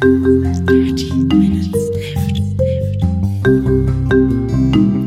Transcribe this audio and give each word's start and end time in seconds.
Dirty 0.00 1.12
Minutes 1.12 1.76
Left. 1.92 2.40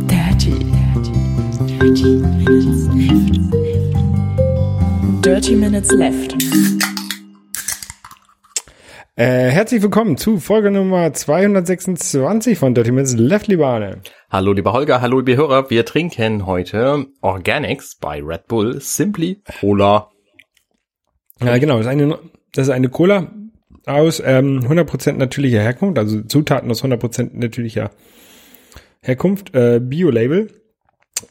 Dirty, 0.08 0.54
dirty, 0.70 1.13
dirty 1.66 2.16
Minutes 2.21 2.86
Left. 2.94 3.34
Dirty 5.24 5.56
Minutes 5.56 5.92
Left. 5.94 6.36
Äh, 9.15 9.49
herzlich 9.49 9.81
willkommen 9.81 10.17
zu 10.17 10.37
Folge 10.37 10.69
Nummer 10.69 11.12
226 11.12 12.60
von 12.60 12.75
Dirty 12.75 12.91
Minutes 12.91 13.17
Left, 13.17 13.47
lieber 13.47 13.69
Arne. 13.69 14.03
Hallo 14.29 14.53
lieber 14.53 14.73
Holger, 14.73 15.01
hallo 15.01 15.21
liebe 15.21 15.35
Hörer, 15.35 15.71
wir 15.71 15.85
trinken 15.85 16.45
heute 16.45 17.07
Organics 17.21 17.95
bei 17.95 18.21
Red 18.21 18.45
Bull 18.45 18.80
Simply 18.80 19.41
Cola. 19.59 20.12
Ja, 21.44 21.57
genau, 21.57 21.77
das 21.77 21.88
ist 21.88 21.91
eine, 21.91 22.20
das 22.52 22.67
ist 22.67 22.73
eine 22.73 22.89
Cola 22.89 23.31
aus 23.85 24.21
ähm, 24.25 24.61
100% 24.61 25.13
natürlicher 25.13 25.61
Herkunft, 25.61 25.97
also 25.97 26.21
Zutaten 26.21 26.69
aus 26.71 26.83
100% 26.83 27.31
natürlicher 27.33 27.91
Herkunft, 29.01 29.53
äh, 29.53 29.79
Bio-Label. 29.81 30.49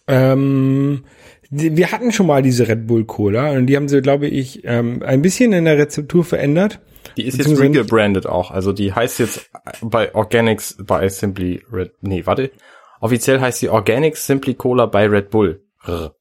Ähm, 0.06 1.04
wir 1.50 1.92
hatten 1.92 2.12
schon 2.12 2.26
mal 2.26 2.42
diese 2.42 2.66
Red 2.66 2.86
Bull 2.86 3.04
Cola 3.04 3.52
und 3.52 3.66
die 3.66 3.76
haben 3.76 3.88
sie, 3.88 4.00
glaube 4.00 4.26
ich, 4.26 4.62
ähm, 4.64 5.02
ein 5.04 5.20
bisschen 5.20 5.52
in 5.52 5.66
der 5.66 5.76
Rezeptur 5.76 6.24
verändert. 6.24 6.80
Die 7.16 7.26
ist 7.26 7.36
jetzt 7.36 7.58
regebrandet 7.58 8.26
auch, 8.26 8.50
also 8.50 8.72
die 8.72 8.92
heißt 8.92 9.18
jetzt 9.18 9.50
bei 9.82 10.14
Organics 10.14 10.78
bei 10.82 11.08
Simply 11.08 11.62
Red, 11.70 11.92
nee, 12.00 12.24
warte, 12.24 12.52
offiziell 13.00 13.40
heißt 13.40 13.58
sie 13.58 13.68
Organics 13.68 14.26
Simply 14.26 14.54
Cola 14.54 14.86
bei 14.86 15.06
Red 15.06 15.30
Bull. 15.30 15.62
Rr. 15.86 16.14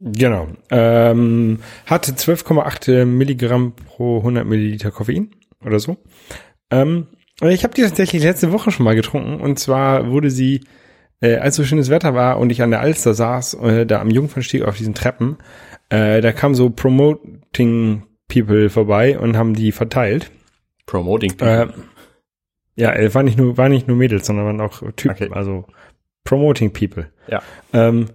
Genau. 0.00 0.48
Ähm, 0.70 1.60
hatte 1.86 2.12
12,8 2.12 3.04
Milligramm 3.04 3.74
pro 3.74 4.18
100 4.18 4.44
Milliliter 4.44 4.90
Koffein 4.90 5.30
oder 5.66 5.78
so. 5.78 5.96
Ähm, 6.70 7.06
ich 7.42 7.64
habe 7.64 7.74
die 7.74 7.82
tatsächlich 7.82 8.22
letzte 8.22 8.52
Woche 8.52 8.70
schon 8.70 8.84
mal 8.84 8.94
getrunken 8.94 9.40
und 9.40 9.58
zwar 9.58 10.10
wurde 10.10 10.30
sie, 10.30 10.60
äh, 11.20 11.36
als 11.36 11.56
so 11.56 11.64
schönes 11.64 11.90
Wetter 11.90 12.14
war 12.14 12.38
und 12.38 12.50
ich 12.50 12.62
an 12.62 12.70
der 12.70 12.80
Alster 12.80 13.14
saß, 13.14 13.54
äh, 13.54 13.86
da 13.86 14.00
am 14.00 14.10
Jungfernstieg 14.10 14.62
auf 14.62 14.76
diesen 14.76 14.94
Treppen, 14.94 15.38
äh, 15.88 16.20
da 16.20 16.32
kamen 16.32 16.54
so 16.54 16.70
Promoting 16.70 18.04
People 18.28 18.70
vorbei 18.70 19.18
und 19.18 19.36
haben 19.36 19.54
die 19.54 19.72
verteilt. 19.72 20.30
Promoting. 20.86 21.38
Äh, 21.40 21.66
ja, 22.76 22.92
äh, 22.94 23.14
war 23.14 23.22
nicht 23.22 23.38
nur 23.38 23.56
war 23.58 23.68
nicht 23.68 23.88
nur 23.88 23.96
Mädels, 23.96 24.26
sondern 24.26 24.46
waren 24.46 24.60
auch 24.60 24.82
Typen, 24.96 25.10
Okay. 25.10 25.30
also 25.32 25.64
Promoting 26.24 26.72
People. 26.72 27.10
ja. 27.28 27.42
Ähm, 27.72 28.06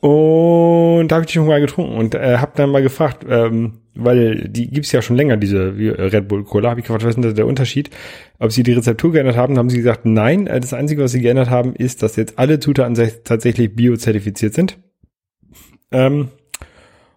und 0.00 1.08
da 1.08 1.16
habe 1.16 1.24
ich 1.24 1.28
die 1.32 1.34
schon 1.34 1.46
mal 1.46 1.60
getrunken 1.60 1.96
und 1.96 2.14
äh, 2.14 2.38
habe 2.38 2.52
dann 2.54 2.70
mal 2.70 2.82
gefragt, 2.82 3.24
ähm, 3.28 3.80
weil 3.96 4.48
die 4.48 4.70
gibt's 4.70 4.92
ja 4.92 5.02
schon 5.02 5.16
länger, 5.16 5.36
diese 5.36 5.58
äh, 5.58 6.02
Red 6.02 6.28
Bull 6.28 6.44
Cola, 6.44 6.70
habe 6.70 6.80
ich 6.80 6.86
gefragt, 6.86 7.04
was 7.04 7.16
ist 7.16 7.22
denn 7.22 7.34
der 7.34 7.46
Unterschied? 7.46 7.90
Ob 8.38 8.52
sie 8.52 8.62
die 8.62 8.72
Rezeptur 8.72 9.12
geändert 9.12 9.36
haben, 9.36 9.58
haben 9.58 9.70
sie 9.70 9.78
gesagt, 9.78 10.04
nein, 10.04 10.46
äh, 10.46 10.60
das 10.60 10.72
Einzige, 10.72 11.02
was 11.02 11.12
sie 11.12 11.20
geändert 11.20 11.50
haben, 11.50 11.74
ist, 11.74 12.02
dass 12.02 12.16
jetzt 12.16 12.38
alle 12.38 12.60
Zutaten 12.60 12.94
tatsächlich 13.24 13.74
biozertifiziert 13.74 14.54
sind. 14.54 14.78
Ähm, 15.90 16.28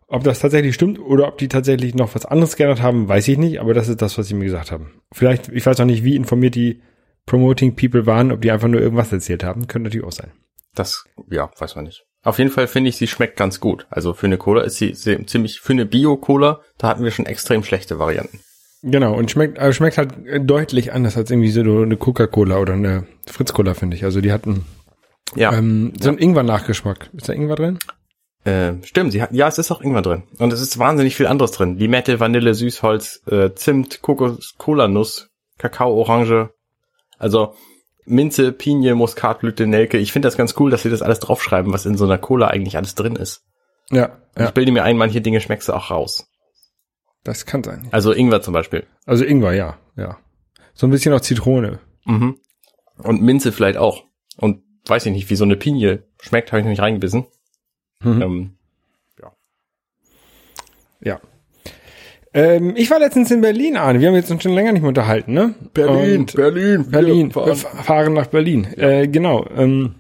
ob 0.07 0.23
das 0.23 0.39
tatsächlich 0.39 0.73
stimmt 0.73 1.00
oder 1.00 1.27
ob 1.27 1.38
die 1.38 1.47
tatsächlich 1.47 1.94
noch 1.94 2.16
was 2.16 2.25
anderes 2.25 2.55
geändert 2.55 2.81
haben, 2.81 3.07
weiß 3.07 3.27
ich 3.27 3.38
nicht, 3.38 3.59
aber 3.59 3.73
das 3.73 3.89
ist 3.89 4.02
das, 4.02 4.17
was 4.17 4.27
sie 4.27 4.33
mir 4.33 4.45
gesagt 4.45 4.72
haben. 4.72 4.91
Vielleicht, 5.11 5.50
ich 5.50 5.66
weiß 5.66 5.80
auch 5.80 5.85
nicht, 5.85 6.03
wie 6.03 6.16
informiert 6.16 6.55
die 6.55 6.81
Promoting 7.27 7.75
People 7.75 8.07
waren, 8.07 8.31
ob 8.31 8.41
die 8.41 8.50
einfach 8.50 8.67
nur 8.67 8.81
irgendwas 8.81 9.13
erzählt 9.13 9.44
haben, 9.44 9.67
könnte 9.67 9.88
natürlich 9.88 10.07
auch 10.07 10.11
sein. 10.11 10.31
Das, 10.73 11.05
ja, 11.30 11.52
weiß 11.59 11.75
man 11.75 11.85
nicht. 11.85 12.08
Auf 12.23 12.38
jeden 12.38 12.52
Fall 12.52 12.67
finde 12.67 12.89
ich, 12.89 12.98
sie 12.98 13.08
schmeckt 13.08 13.38
ganz 13.38 13.59
gut. 13.59 13.88
Also 13.89 14.14
für 14.14 14.25
eine 14.28 14.38
Cola 14.38 14.64
ist 14.64 14.78
sie 14.78 14.94
ziemlich, 14.94 15.62
für 15.62 15.73
eine 15.73 15.86
Bio-Cola, 15.86 16.59
da 16.78 16.88
hatten 16.89 17.03
wir 17.03 17.12
schon 17.12 17.25
extrem 17.25 17.64
schlechte 17.64 17.98
Varianten. 18.00 18.42
Genau, 18.81 19.14
und 19.14 19.30
schmeckt, 19.31 19.58
äh, 19.58 19.73
schmeckt 19.73 19.98
halt 19.98 20.14
deutlich 20.42 20.94
anders 20.94 21.17
als 21.17 21.31
irgendwie 21.31 21.52
so 21.52 21.62
eine 21.62 21.97
Coca-Cola 21.97 22.58
oder 22.59 22.73
eine 22.73 23.06
Fritz-Cola, 23.28 23.73
finde 23.73 23.97
ich. 23.97 24.03
Also 24.03 24.22
die 24.22 24.31
hatten 24.31 24.66
Ja, 25.36 25.53
ähm, 25.53 25.94
so 26.00 26.09
einen 26.09 26.18
Ingwer-Nachgeschmack. 26.18 27.09
Ist 27.13 27.28
da 27.29 27.34
Ingwer 27.34 27.56
drin? 27.56 27.79
äh, 28.46 28.74
stimmt, 28.84 29.12
sie 29.12 29.22
hat, 29.22 29.34
ja, 29.34 29.47
es 29.50 29.58
ist 29.58 29.69
auch 29.72 29.81
irgendwann 29.81 30.03
drin. 30.03 30.24
Und 30.38 30.53
es 30.53 30.62
ist 30.62 30.79
wahnsinnig 30.79 31.16
viel 31.16 31.28
anderes 31.28 31.52
drin. 31.52 31.78
Limette, 31.78 32.19
Vanille, 32.22 32.53
Süßholz, 32.53 33.22
äh, 33.29 33.53
Zimt, 33.53 34.02
Kokos, 34.02 34.56
Cola-Nuss, 34.58 35.29
Kakao, 35.58 35.94
Orange. 35.94 36.50
Also 37.18 37.53
Minze, 38.09 38.52
Pinie, 38.52 38.96
Muskatblüte, 38.96 39.68
Nelke. 39.68 39.97
Ich 39.97 40.12
finde 40.12 40.28
das 40.28 40.38
ganz 40.38 40.56
cool, 40.59 40.72
dass 40.72 40.84
sie 40.84 40.90
das 40.90 41.02
alles 41.02 41.20
draufschreiben, 41.20 41.72
was 41.74 41.86
in 41.86 41.97
so 41.97 42.06
einer 42.06 42.18
Cola 42.18 42.47
eigentlich 42.47 42.78
alles 42.78 42.96
drin 42.96 43.16
ist. 43.16 43.44
Ja, 43.92 44.18
ja, 44.38 44.46
Ich 44.47 44.52
bilde 44.52 44.72
mir 44.72 44.84
ein, 44.84 44.97
manche 44.97 45.22
Dinge 45.22 45.42
schmeckst 45.42 45.70
du 45.70 45.74
auch 45.74 45.90
raus. 45.92 46.28
das 47.24 47.46
kann 47.46 47.64
sein. 47.64 47.88
Also 47.92 48.12
Ingwer 48.14 48.42
zum 48.42 48.53
Beispiel. 48.53 48.86
Also 49.06 49.25
Ingwer, 49.25 49.53
ja, 49.53 49.78
ja. 49.96 50.18
So 50.74 50.88
ein 50.88 50.92
bisschen 50.92 51.14
auch 51.14 51.22
Zitrone. 51.22 51.80
Mhm. 52.06 52.38
Und 52.97 53.22
Minze 53.22 53.52
vielleicht 53.52 53.78
auch. 53.78 54.03
Und 54.38 54.64
weiß 54.88 55.06
ich 55.06 55.12
nicht, 55.12 55.30
wie 55.30 55.36
so 55.36 55.44
eine 55.44 55.56
Pinie 55.56 56.03
schmeckt, 56.22 56.52
habe 56.52 56.59
ich 56.59 56.66
noch 56.66 56.70
nicht 56.72 56.81
reingebissen. 56.81 57.28
Mhm. 58.02 58.22
Ähm, 58.22 58.56
Ja. 61.02 61.20
Ähm, 62.34 62.73
ich 62.75 62.91
war 62.91 63.00
letztens 63.00 63.31
in 63.31 63.41
Berlin, 63.41 63.75
Arne. 63.75 64.00
Wir 64.00 64.07
haben 64.07 64.16
jetzt 64.16 64.31
uns 64.31 64.44
schon 64.44 64.53
länger 64.53 64.72
nicht 64.72 64.81
mehr 64.81 64.90
unterhalten, 64.90 65.34
ne? 65.34 65.56
Und 65.62 65.73
Berlin, 66.35 66.85
Berlin, 66.90 67.31
fahren. 67.31 67.56
fahren 67.56 68.13
nach 68.13 68.28
Berlin. 68.28 68.67
Äh, 68.78 69.07
genau. 69.07 69.45
Ähm, 69.56 69.95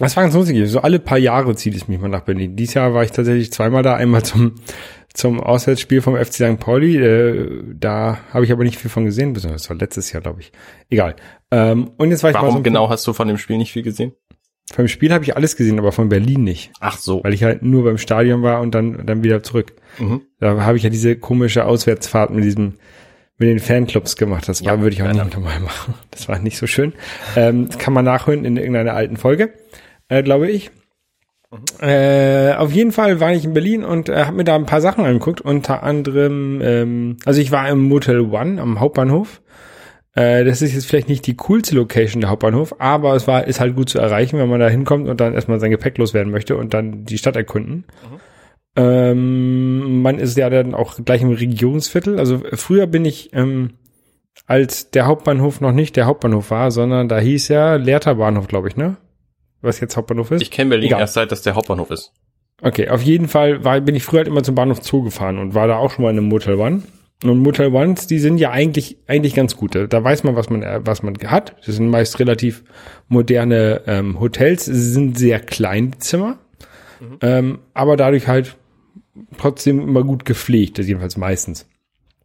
das 0.00 0.16
war 0.16 0.24
ganz 0.24 0.34
lustig. 0.34 0.68
So 0.68 0.80
alle 0.80 0.98
paar 0.98 1.18
Jahre 1.18 1.54
zieht 1.54 1.76
es 1.76 1.88
mich 1.88 2.00
mal 2.00 2.08
nach 2.08 2.22
Berlin. 2.22 2.56
Dieses 2.56 2.74
Jahr 2.74 2.94
war 2.94 3.04
ich 3.04 3.12
tatsächlich 3.12 3.52
zweimal 3.52 3.82
da. 3.82 3.94
Einmal 3.94 4.22
zum 4.24 4.56
zum 5.14 5.40
Auswärtsspiel 5.40 6.02
vom 6.02 6.16
FC 6.16 6.34
St. 6.34 6.58
Pauli. 6.58 6.96
Äh, 6.96 7.62
da 7.72 8.18
habe 8.32 8.44
ich 8.44 8.52
aber 8.52 8.64
nicht 8.64 8.78
viel 8.78 8.90
von 8.90 9.04
gesehen. 9.04 9.32
Das 9.32 9.70
war 9.70 9.76
letztes 9.76 10.12
Jahr, 10.12 10.20
glaube 10.20 10.40
ich. 10.40 10.52
Egal. 10.90 11.14
Ähm, 11.50 11.92
und 11.96 12.10
jetzt 12.10 12.24
war 12.24 12.30
ich 12.30 12.34
mal 12.34 12.42
Warum 12.42 12.56
so 12.56 12.62
genau 12.62 12.90
hast 12.90 13.06
du 13.06 13.12
von 13.12 13.28
dem 13.28 13.38
Spiel 13.38 13.56
nicht 13.56 13.72
viel 13.72 13.84
gesehen? 13.84 14.12
Vom 14.74 14.88
Spiel 14.88 15.12
habe 15.12 15.22
ich 15.22 15.36
alles 15.36 15.54
gesehen, 15.54 15.78
aber 15.78 15.92
von 15.92 16.08
Berlin 16.08 16.42
nicht, 16.42 16.72
Ach 16.80 16.98
so. 16.98 17.22
weil 17.22 17.32
ich 17.32 17.44
halt 17.44 17.62
nur 17.62 17.84
beim 17.84 17.96
Stadion 17.96 18.42
war 18.42 18.60
und 18.60 18.74
dann 18.74 19.06
dann 19.06 19.22
wieder 19.22 19.42
zurück. 19.44 19.72
Mhm. 20.00 20.22
Da 20.40 20.60
habe 20.62 20.76
ich 20.76 20.82
ja 20.82 20.90
diese 20.90 21.14
komische 21.16 21.64
Auswärtsfahrt 21.64 22.30
mit 22.30 22.42
diesem 22.42 22.74
mit 23.38 23.48
den 23.48 23.60
Fanclubs 23.60 24.16
gemacht. 24.16 24.48
Das 24.48 24.64
war, 24.64 24.74
Ja, 24.74 24.80
würde 24.80 24.94
ich 24.94 25.02
auch 25.02 25.06
ja, 25.06 25.12
nicht 25.12 25.34
nochmal 25.34 25.60
machen. 25.60 25.94
Das 26.10 26.28
war 26.28 26.40
nicht 26.40 26.56
so 26.58 26.66
schön. 26.66 26.92
Ähm, 27.36 27.68
das 27.68 27.78
kann 27.78 27.92
man 27.92 28.04
nachhören 28.04 28.44
in 28.44 28.56
irgendeiner 28.56 28.94
alten 28.94 29.16
Folge, 29.16 29.52
äh, 30.08 30.22
glaube 30.24 30.50
ich. 30.50 30.72
Äh, 31.80 32.54
auf 32.54 32.72
jeden 32.72 32.90
Fall 32.90 33.20
war 33.20 33.32
ich 33.32 33.44
in 33.44 33.54
Berlin 33.54 33.84
und 33.84 34.08
äh, 34.08 34.24
habe 34.24 34.36
mir 34.36 34.44
da 34.44 34.56
ein 34.56 34.66
paar 34.66 34.80
Sachen 34.80 35.04
angeguckt. 35.04 35.40
Unter 35.40 35.84
anderem, 35.84 36.60
ähm, 36.62 37.16
also 37.24 37.40
ich 37.40 37.52
war 37.52 37.68
im 37.68 37.82
Motel 37.82 38.20
One 38.22 38.60
am 38.60 38.80
Hauptbahnhof. 38.80 39.40
Äh, 40.14 40.44
das 40.44 40.62
ist 40.62 40.74
jetzt 40.74 40.86
vielleicht 40.86 41.08
nicht 41.08 41.26
die 41.26 41.36
coolste 41.36 41.74
Location 41.74 42.20
der 42.20 42.30
Hauptbahnhof, 42.30 42.76
aber 42.78 43.14
es 43.14 43.26
war 43.26 43.46
ist 43.46 43.60
halt 43.60 43.74
gut 43.74 43.88
zu 43.88 43.98
erreichen, 43.98 44.38
wenn 44.38 44.48
man 44.48 44.60
da 44.60 44.68
hinkommt 44.68 45.08
und 45.08 45.20
dann 45.20 45.34
erstmal 45.34 45.58
sein 45.58 45.70
Gepäck 45.70 45.98
loswerden 45.98 46.32
möchte 46.32 46.56
und 46.56 46.72
dann 46.72 47.04
die 47.04 47.18
Stadt 47.18 47.36
erkunden. 47.36 47.84
Ähm, 48.76 50.02
man 50.02 50.18
ist 50.18 50.36
ja 50.36 50.50
dann 50.50 50.74
auch 50.74 50.96
gleich 51.04 51.22
im 51.22 51.32
Regionsviertel. 51.32 52.18
Also 52.18 52.42
früher 52.52 52.86
bin 52.86 53.04
ich, 53.04 53.32
ähm, 53.32 53.74
als 54.46 54.90
der 54.90 55.06
Hauptbahnhof 55.06 55.60
noch 55.60 55.72
nicht 55.72 55.96
der 55.96 56.06
Hauptbahnhof 56.06 56.50
war, 56.50 56.70
sondern 56.70 57.08
da 57.08 57.18
hieß 57.18 57.48
ja 57.48 57.76
Lehrter 57.76 58.16
Bahnhof, 58.16 58.46
glaube 58.48 58.68
ich, 58.68 58.76
ne? 58.76 58.96
Was 59.62 59.80
jetzt 59.80 59.96
Hauptbahnhof 59.96 60.30
ist. 60.32 60.42
Ich 60.42 60.50
kenne 60.50 60.70
Berlin 60.70 60.88
Egal. 60.88 61.00
erst 61.00 61.14
seit 61.14 61.32
das 61.32 61.42
der 61.42 61.54
Hauptbahnhof 61.54 61.90
ist. 61.90 62.12
Okay, 62.62 62.88
auf 62.88 63.02
jeden 63.02 63.28
Fall 63.28 63.64
war, 63.64 63.80
bin 63.80 63.94
ich 63.94 64.04
früher 64.04 64.18
halt 64.18 64.28
immer 64.28 64.42
zum 64.42 64.54
Bahnhof 64.54 64.82
Zoo 64.82 65.02
gefahren 65.02 65.38
und 65.38 65.54
war 65.54 65.66
da 65.66 65.76
auch 65.76 65.90
schon 65.90 66.04
mal 66.04 66.10
in 66.10 66.18
einem 66.18 66.28
Motel 66.28 66.54
One. 66.54 66.82
Und 67.22 67.38
Motel 67.38 67.72
Ones, 67.72 68.06
die 68.06 68.18
sind 68.18 68.38
ja 68.38 68.50
eigentlich, 68.50 68.98
eigentlich 69.06 69.34
ganz 69.34 69.56
gut. 69.56 69.74
Da 69.74 70.04
weiß 70.04 70.24
man, 70.24 70.36
was 70.36 70.50
man, 70.50 70.62
äh, 70.62 70.80
was 70.84 71.02
man 71.02 71.16
hat. 71.26 71.56
Das 71.64 71.76
sind 71.76 71.88
meist 71.88 72.18
relativ 72.18 72.64
moderne 73.08 73.82
ähm, 73.86 74.20
Hotels. 74.20 74.66
Sie 74.66 74.92
sind 74.92 75.18
sehr 75.18 75.40
klein, 75.40 75.92
die 75.92 75.98
Zimmer. 75.98 76.38
Ähm, 77.20 77.60
aber 77.72 77.96
dadurch 77.96 78.28
halt 78.28 78.56
trotzdem 79.38 79.80
immer 79.80 80.02
gut 80.02 80.24
gepflegt, 80.24 80.78
das 80.78 80.86
jedenfalls 80.86 81.16
meistens. 81.16 81.66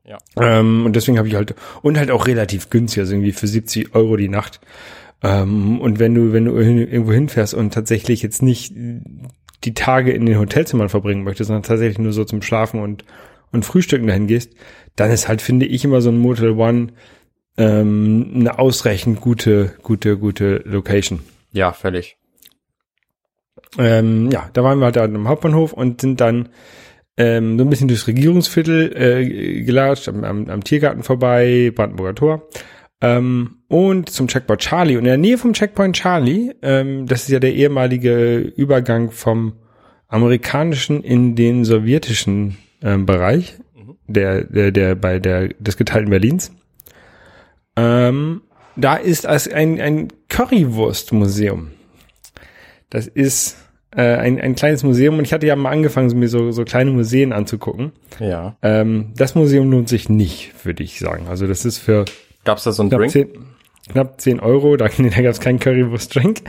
Ja. 0.05 0.17
Ähm, 0.37 0.85
und 0.85 0.95
deswegen 0.95 1.17
habe 1.17 1.27
ich 1.27 1.35
halt, 1.35 1.53
und 1.81 1.97
halt 1.97 2.11
auch 2.11 2.27
relativ 2.27 2.69
günstig, 2.69 3.01
also 3.01 3.13
irgendwie 3.13 3.31
für 3.31 3.47
70 3.47 3.93
Euro 3.93 4.15
die 4.15 4.29
Nacht. 4.29 4.59
Ähm, 5.21 5.79
und 5.81 5.99
wenn 5.99 6.15
du, 6.15 6.33
wenn 6.33 6.45
du 6.45 6.57
irgendwo 6.57 7.11
hinfährst 7.11 7.53
und 7.53 7.73
tatsächlich 7.73 8.23
jetzt 8.23 8.41
nicht 8.41 8.73
die 9.63 9.73
Tage 9.73 10.11
in 10.11 10.25
den 10.25 10.39
Hotelzimmern 10.39 10.89
verbringen 10.89 11.23
möchtest, 11.23 11.49
sondern 11.49 11.63
tatsächlich 11.63 11.99
nur 11.99 12.13
so 12.13 12.23
zum 12.23 12.41
Schlafen 12.41 12.79
und, 12.79 13.03
und 13.51 13.65
Frühstücken 13.65 14.07
dahin 14.07 14.27
gehst, 14.27 14.53
dann 14.99 15.11
ist 15.11 15.27
halt, 15.27 15.41
finde 15.41 15.65
ich, 15.65 15.83
immer 15.83 16.01
so 16.01 16.09
ein 16.09 16.17
Motel 16.17 16.51
One 16.51 16.89
ähm, 17.57 18.31
eine 18.35 18.59
ausreichend 18.59 19.21
gute, 19.21 19.73
gute, 19.83 20.17
gute 20.17 20.63
Location. 20.65 21.19
Ja, 21.51 21.73
völlig. 21.73 22.17
Ähm, 23.77 24.31
ja, 24.31 24.49
da 24.53 24.63
waren 24.63 24.79
wir 24.79 24.85
halt 24.85 24.97
am 24.97 25.27
Hauptbahnhof 25.27 25.73
und 25.73 26.01
sind 26.01 26.21
dann 26.21 26.49
ähm, 27.17 27.57
so 27.57 27.65
ein 27.65 27.69
bisschen 27.69 27.87
durchs 27.87 28.07
Regierungsviertel 28.07 28.95
äh, 28.95 29.63
gelatscht, 29.63 30.07
am, 30.07 30.23
am, 30.23 30.49
am 30.49 30.63
Tiergarten 30.63 31.03
vorbei, 31.03 31.71
Brandenburger 31.75 32.15
Tor. 32.15 32.49
Ähm, 33.01 33.57
und 33.67 34.09
zum 34.09 34.27
Checkpoint 34.27 34.61
Charlie. 34.61 34.95
Und 34.95 35.03
in 35.03 35.05
der 35.05 35.17
Nähe 35.17 35.37
vom 35.37 35.53
Checkpoint 35.53 35.95
Charlie, 35.95 36.51
ähm, 36.61 37.05
das 37.07 37.23
ist 37.23 37.29
ja 37.29 37.39
der 37.39 37.53
ehemalige 37.53 38.39
Übergang 38.39 39.11
vom 39.11 39.53
amerikanischen 40.07 41.03
in 41.03 41.35
den 41.35 41.65
sowjetischen 41.65 42.57
ähm, 42.81 43.05
Bereich, 43.05 43.57
der, 44.09 44.43
der, 44.43 44.71
der 44.71 44.95
bei 44.95 45.19
der 45.19 45.49
des 45.59 45.77
geteilten 45.77 46.09
Berlins. 46.09 46.51
Ähm, 47.75 48.41
da 48.75 48.95
ist 48.95 49.25
als 49.25 49.47
ein, 49.47 49.79
ein 49.79 50.07
Currywurst-Museum. 50.29 51.71
Das 52.89 53.07
ist 53.07 53.57
äh, 53.95 54.01
ein, 54.01 54.39
ein 54.39 54.55
kleines 54.55 54.83
Museum 54.83 55.17
und 55.17 55.25
ich 55.25 55.33
hatte 55.33 55.47
ja 55.47 55.55
mal 55.55 55.71
angefangen, 55.71 56.17
mir 56.17 56.29
so, 56.29 56.51
so 56.51 56.63
kleine 56.63 56.91
Museen 56.91 57.33
anzugucken. 57.33 57.91
Ja. 58.19 58.57
Ähm, 58.61 59.13
das 59.15 59.35
Museum 59.35 59.69
lohnt 59.71 59.89
sich 59.89 60.09
nicht, 60.09 60.53
würde 60.65 60.83
ich 60.83 60.99
sagen. 60.99 61.27
Also 61.27 61.47
das 61.47 61.65
ist 61.65 61.79
für 61.79 62.05
Gab's 62.43 62.63
da 62.63 62.71
so 62.71 62.83
einen 62.83 62.89
knapp 62.89 63.01
Drink? 63.01 63.11
10, 63.11 63.27
knapp 63.91 64.21
10 64.21 64.39
Euro. 64.39 64.77
Da, 64.77 64.87
nee, 64.97 65.09
da 65.09 65.21
gab 65.21 65.31
es 65.31 65.39
keinen 65.39 65.59
Currywurst-Drink. 65.59 66.41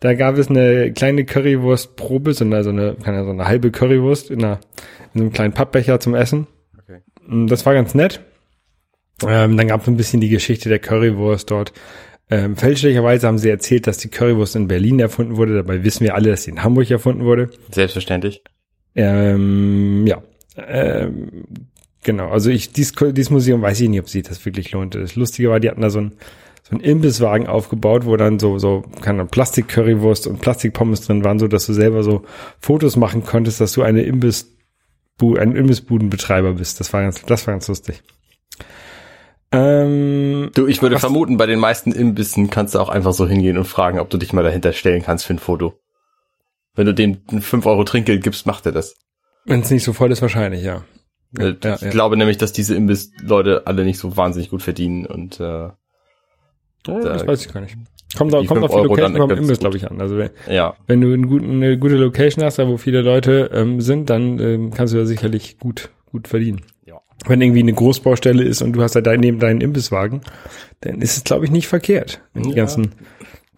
Da 0.00 0.14
gab 0.14 0.38
es 0.38 0.48
eine 0.48 0.92
kleine 0.92 1.24
Currywurst-Probe, 1.24 2.34
so 2.34 2.44
eine, 2.44 2.62
so 2.64 2.70
eine, 2.70 2.96
so 2.98 3.10
eine 3.10 3.44
halbe 3.46 3.70
Currywurst 3.70 4.30
in, 4.30 4.44
einer, 4.44 4.60
in 5.12 5.18
so 5.18 5.24
einem 5.24 5.32
kleinen 5.32 5.52
Pappbecher 5.52 6.00
zum 6.00 6.14
Essen. 6.14 6.46
Mm, 7.26 7.46
Das 7.46 7.64
war 7.66 7.74
ganz 7.74 7.94
nett. 7.94 8.20
Ähm, 9.26 9.56
dann 9.56 9.68
gab 9.68 9.82
es 9.82 9.88
ein 9.88 9.96
bisschen 9.96 10.20
die 10.20 10.28
Geschichte 10.28 10.68
der 10.68 10.78
Currywurst 10.78 11.50
dort. 11.50 11.72
Ähm, 12.30 12.56
fälschlicherweise 12.56 13.26
haben 13.26 13.38
sie 13.38 13.50
erzählt, 13.50 13.86
dass 13.86 13.98
die 13.98 14.08
Currywurst 14.08 14.56
in 14.56 14.66
Berlin 14.66 14.98
erfunden 14.98 15.36
wurde. 15.36 15.54
Dabei 15.54 15.84
wissen 15.84 16.04
wir 16.04 16.14
alle, 16.14 16.30
dass 16.30 16.44
sie 16.44 16.50
in 16.50 16.64
Hamburg 16.64 16.90
erfunden 16.90 17.24
wurde. 17.24 17.50
Selbstverständlich. 17.70 18.42
Ähm, 18.94 20.06
ja. 20.06 20.22
Ähm, 20.56 21.44
genau. 22.02 22.28
Also 22.30 22.50
ich, 22.50 22.72
dies, 22.72 22.92
dieses 22.92 23.30
Museum 23.30 23.62
weiß 23.62 23.80
ich 23.80 23.88
nicht, 23.88 24.00
ob 24.00 24.08
sich 24.08 24.22
das 24.22 24.44
wirklich 24.44 24.72
lohnte. 24.72 25.00
Das 25.00 25.16
Lustige 25.16 25.50
war, 25.50 25.60
die 25.60 25.68
hatten 25.68 25.82
da 25.82 25.90
so 25.90 26.00
ein 26.00 26.12
so 26.66 26.70
einen 26.70 26.80
Imbisswagen 26.80 27.46
aufgebaut, 27.46 28.06
wo 28.06 28.16
dann 28.16 28.38
so, 28.38 28.58
so, 28.58 28.84
keine 29.02 29.18
Ahnung, 29.18 29.28
Plastik-Currywurst 29.28 30.26
und 30.26 30.40
Plastikpommes 30.40 31.02
drin 31.02 31.22
waren, 31.22 31.38
so 31.38 31.46
dass 31.46 31.66
du 31.66 31.74
selber 31.74 32.02
so 32.02 32.22
Fotos 32.58 32.96
machen 32.96 33.22
konntest, 33.22 33.60
dass 33.60 33.72
du 33.72 33.82
eine 33.82 34.02
Imbiss, 34.02 34.50
ein 35.20 35.54
Imbissbudenbetreiber 35.56 36.54
bist. 36.54 36.80
Das 36.80 36.92
war 36.92 37.02
ganz, 37.02 37.22
das 37.22 37.46
war 37.46 37.54
ganz 37.54 37.68
lustig. 37.68 38.02
Ähm, 39.52 40.50
Du, 40.54 40.66
ich 40.66 40.82
würde 40.82 40.98
vermuten, 40.98 41.36
bei 41.36 41.46
den 41.46 41.58
meisten 41.60 41.92
Imbissen 41.92 42.50
kannst 42.50 42.74
du 42.74 42.80
auch 42.80 42.88
einfach 42.88 43.12
so 43.12 43.26
hingehen 43.26 43.56
und 43.58 43.64
fragen, 43.66 43.98
ob 44.00 44.10
du 44.10 44.18
dich 44.18 44.32
mal 44.32 44.42
dahinter 44.42 44.72
stellen 44.72 45.02
kannst 45.02 45.24
für 45.26 45.34
ein 45.34 45.38
Foto. 45.38 45.78
Wenn 46.74 46.86
du 46.86 46.94
dem 46.94 47.20
5 47.40 47.64
Euro 47.66 47.84
Trinkgeld 47.84 48.22
gibst, 48.24 48.46
macht 48.46 48.66
er 48.66 48.72
das. 48.72 48.96
wenn 49.44 49.60
es 49.60 49.70
nicht 49.70 49.84
so 49.84 49.92
voll 49.92 50.10
ist, 50.10 50.22
wahrscheinlich, 50.22 50.62
ja. 50.64 50.84
Äh, 51.38 51.54
ja, 51.62 51.74
ich 51.76 51.80
ja. 51.82 51.90
glaube 51.90 52.16
nämlich, 52.16 52.38
dass 52.38 52.52
diese 52.52 52.74
Imbiss-Leute 52.74 53.62
alle 53.66 53.84
nicht 53.84 53.98
so 53.98 54.16
wahnsinnig 54.16 54.50
gut 54.50 54.62
verdienen 54.62 55.06
und 55.06 55.38
äh, 55.40 55.68
Da- 56.82 57.00
das 57.00 57.26
weiß 57.26 57.46
ich 57.46 57.52
gar 57.52 57.60
nicht. 57.60 57.76
Kommt, 58.16 58.34
auch- 58.34 58.40
die 58.42 58.46
kommt 58.46 58.62
auf 58.62 58.70
die 58.70 58.76
Euro 58.76 58.94
Location 58.94 59.16
vom 59.16 59.30
Imbiss, 59.30 59.58
glaube 59.58 59.76
ich, 59.76 59.90
an. 59.90 60.00
Also 60.00 60.16
wenn, 60.18 60.30
ja, 60.50 60.74
wenn 60.86 61.00
du 61.00 61.12
einen 61.12 61.26
guten, 61.28 61.50
eine 61.62 61.78
gute 61.78 61.96
Location 61.96 62.44
hast, 62.44 62.58
da 62.58 62.68
wo 62.68 62.76
viele 62.76 63.02
Leute 63.02 63.50
ähm, 63.52 63.80
sind, 63.80 64.10
dann 64.10 64.38
ähm, 64.38 64.70
kannst 64.70 64.94
du 64.94 64.98
da 64.98 65.04
sicherlich 65.06 65.58
gut, 65.58 65.90
gut 66.10 66.28
verdienen. 66.28 66.62
Ja. 66.86 67.00
Wenn 67.26 67.40
irgendwie 67.40 67.60
eine 67.60 67.72
Großbaustelle 67.72 68.42
ist 68.44 68.62
und 68.62 68.72
du 68.74 68.82
hast 68.82 68.94
da 68.94 69.00
dein, 69.00 69.20
neben 69.20 69.38
deinen 69.40 69.60
Imbisswagen, 69.60 70.20
dann 70.80 71.00
ist 71.00 71.16
es, 71.16 71.24
glaube 71.24 71.44
ich, 71.44 71.50
nicht 71.50 71.66
verkehrt. 71.68 72.20
Wenn 72.34 72.44
die 72.44 72.50
Ja. 72.50 72.56
ganzen, 72.56 72.92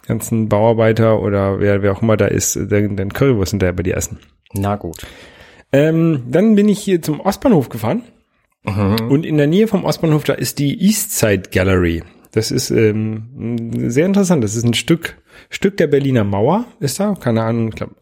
ganzen 0.07 0.49
Bauarbeiter 0.49 1.21
oder 1.21 1.61
wer, 1.61 1.83
wer 1.83 1.93
auch 1.93 2.03
immer 2.03 2.17
da 2.17 2.27
ist, 2.27 2.57
äh, 2.57 2.67
dann, 2.67 2.97
dann 2.97 3.13
Currywurst 3.13 3.51
hinterher 3.51 3.73
bei 3.75 3.83
dir 3.83 3.97
essen. 3.97 4.19
na 4.55 4.77
gut. 4.77 4.99
Ähm, 5.73 6.23
dann 6.31 6.55
bin 6.55 6.69
ich 6.69 6.79
hier 6.79 7.03
zum 7.03 7.19
Ostbahnhof 7.21 7.69
gefahren. 7.69 8.03
Mhm. 8.65 9.11
Und 9.11 9.27
in 9.27 9.37
der 9.37 9.47
Nähe 9.49 9.67
vom 9.69 9.85
Ostbahnhof, 9.85 10.25
da 10.25 10.33
ist 10.35 10.59
die 10.61 10.81
Eastside 10.83 11.51
Gallery. 11.53 12.03
Das 12.37 12.51
ist 12.51 12.71
ähm, 12.71 13.57
sehr 13.89 14.05
interessant. 14.05 14.45
Das 14.45 14.55
ist 14.57 14.65
ein 14.65 14.75
Stück, 14.75 15.17
Stück 15.49 15.79
der 15.79 15.87
Berliner 15.87 16.23
Mauer, 16.23 16.67
ist 16.81 17.01
da. 17.01 17.15
Keine 17.15 17.43
Ahnung, 17.43 17.71
ich 17.71 17.77
glaube, 17.77 17.95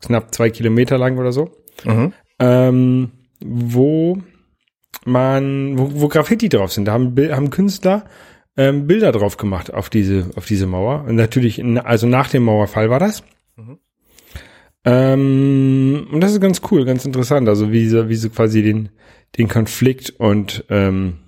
knapp 0.00 0.34
zwei 0.34 0.48
Kilometer 0.48 0.96
lang 0.96 1.18
oder 1.18 1.30
so. 1.30 1.50
Mhm. 1.84 2.14
Ähm, 2.38 3.10
wo 3.44 4.16
man, 5.04 5.76
wo, 5.76 6.00
wo 6.00 6.08
Graffiti 6.08 6.48
drauf 6.48 6.72
sind. 6.72 6.86
Da 6.86 6.94
haben, 6.94 7.14
haben 7.30 7.50
Künstler 7.50 8.06
ähm, 8.56 8.86
Bilder 8.86 9.12
drauf 9.12 9.36
gemacht 9.36 9.74
auf 9.74 9.90
diese, 9.90 10.30
auf 10.36 10.46
diese 10.46 10.66
Mauer. 10.66 11.04
Und 11.06 11.16
natürlich, 11.16 11.58
in, 11.58 11.76
also 11.76 12.06
nach 12.06 12.30
dem 12.30 12.44
Mauerfall 12.44 12.88
war 12.88 12.98
das. 12.98 13.24
Mhm. 13.56 13.78
Ähm, 14.86 16.06
und 16.10 16.22
das 16.22 16.32
ist 16.32 16.40
ganz 16.40 16.62
cool, 16.70 16.86
ganz 16.86 17.04
interessant. 17.04 17.46
Also 17.46 17.72
wie 17.72 17.86
sie, 17.86 18.08
wie 18.08 18.16
sie 18.16 18.30
quasi 18.30 18.62
den, 18.62 18.88
den 19.36 19.48
Konflikt 19.48 20.14
und 20.18 20.64
ähm, 20.70 21.18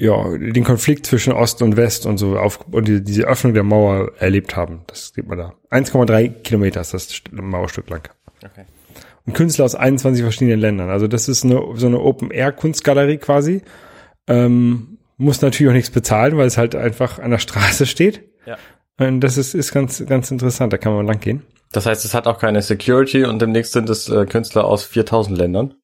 ja, 0.00 0.36
den 0.38 0.62
Konflikt 0.62 1.06
zwischen 1.06 1.32
Ost 1.32 1.60
und 1.60 1.76
West 1.76 2.06
und 2.06 2.18
so 2.18 2.38
auf 2.38 2.60
und 2.70 2.86
die, 2.86 3.02
diese 3.02 3.24
Öffnung 3.24 3.52
der 3.54 3.64
Mauer 3.64 4.12
erlebt 4.18 4.54
haben. 4.54 4.82
Das 4.86 5.12
sieht 5.12 5.26
man 5.26 5.38
da. 5.38 5.54
1,3 5.70 6.28
Kilometer 6.42 6.80
ist 6.80 6.94
das 6.94 7.08
St- 7.10 7.32
Mauerstück 7.32 7.90
lang. 7.90 8.08
Okay. 8.44 8.64
Und 9.26 9.32
Künstler 9.34 9.64
aus 9.64 9.74
21 9.74 10.22
verschiedenen 10.22 10.60
Ländern. 10.60 10.88
Also 10.88 11.08
das 11.08 11.28
ist 11.28 11.44
eine, 11.44 11.60
so 11.74 11.86
eine 11.88 11.98
Open-Air-Kunstgalerie 12.00 13.18
quasi. 13.18 13.62
Ähm, 14.28 14.98
muss 15.16 15.42
natürlich 15.42 15.68
auch 15.70 15.74
nichts 15.74 15.90
bezahlen, 15.90 16.36
weil 16.36 16.46
es 16.46 16.56
halt 16.58 16.76
einfach 16.76 17.18
an 17.18 17.32
der 17.32 17.38
Straße 17.38 17.84
steht. 17.86 18.22
Ja. 18.46 18.56
Und 18.98 19.20
das 19.20 19.36
ist, 19.36 19.54
ist 19.54 19.72
ganz, 19.72 20.04
ganz 20.06 20.30
interessant. 20.30 20.72
Da 20.72 20.78
kann 20.78 20.94
man 20.94 21.06
lang 21.06 21.18
gehen. 21.18 21.42
Das 21.72 21.86
heißt, 21.86 22.04
es 22.04 22.14
hat 22.14 22.26
auch 22.26 22.38
keine 22.38 22.62
Security 22.62 23.24
und 23.24 23.42
demnächst 23.42 23.72
sind 23.72 23.90
es 23.90 24.08
äh, 24.08 24.26
Künstler 24.26 24.64
aus 24.64 24.84
4000 24.84 25.36
Ländern. 25.36 25.74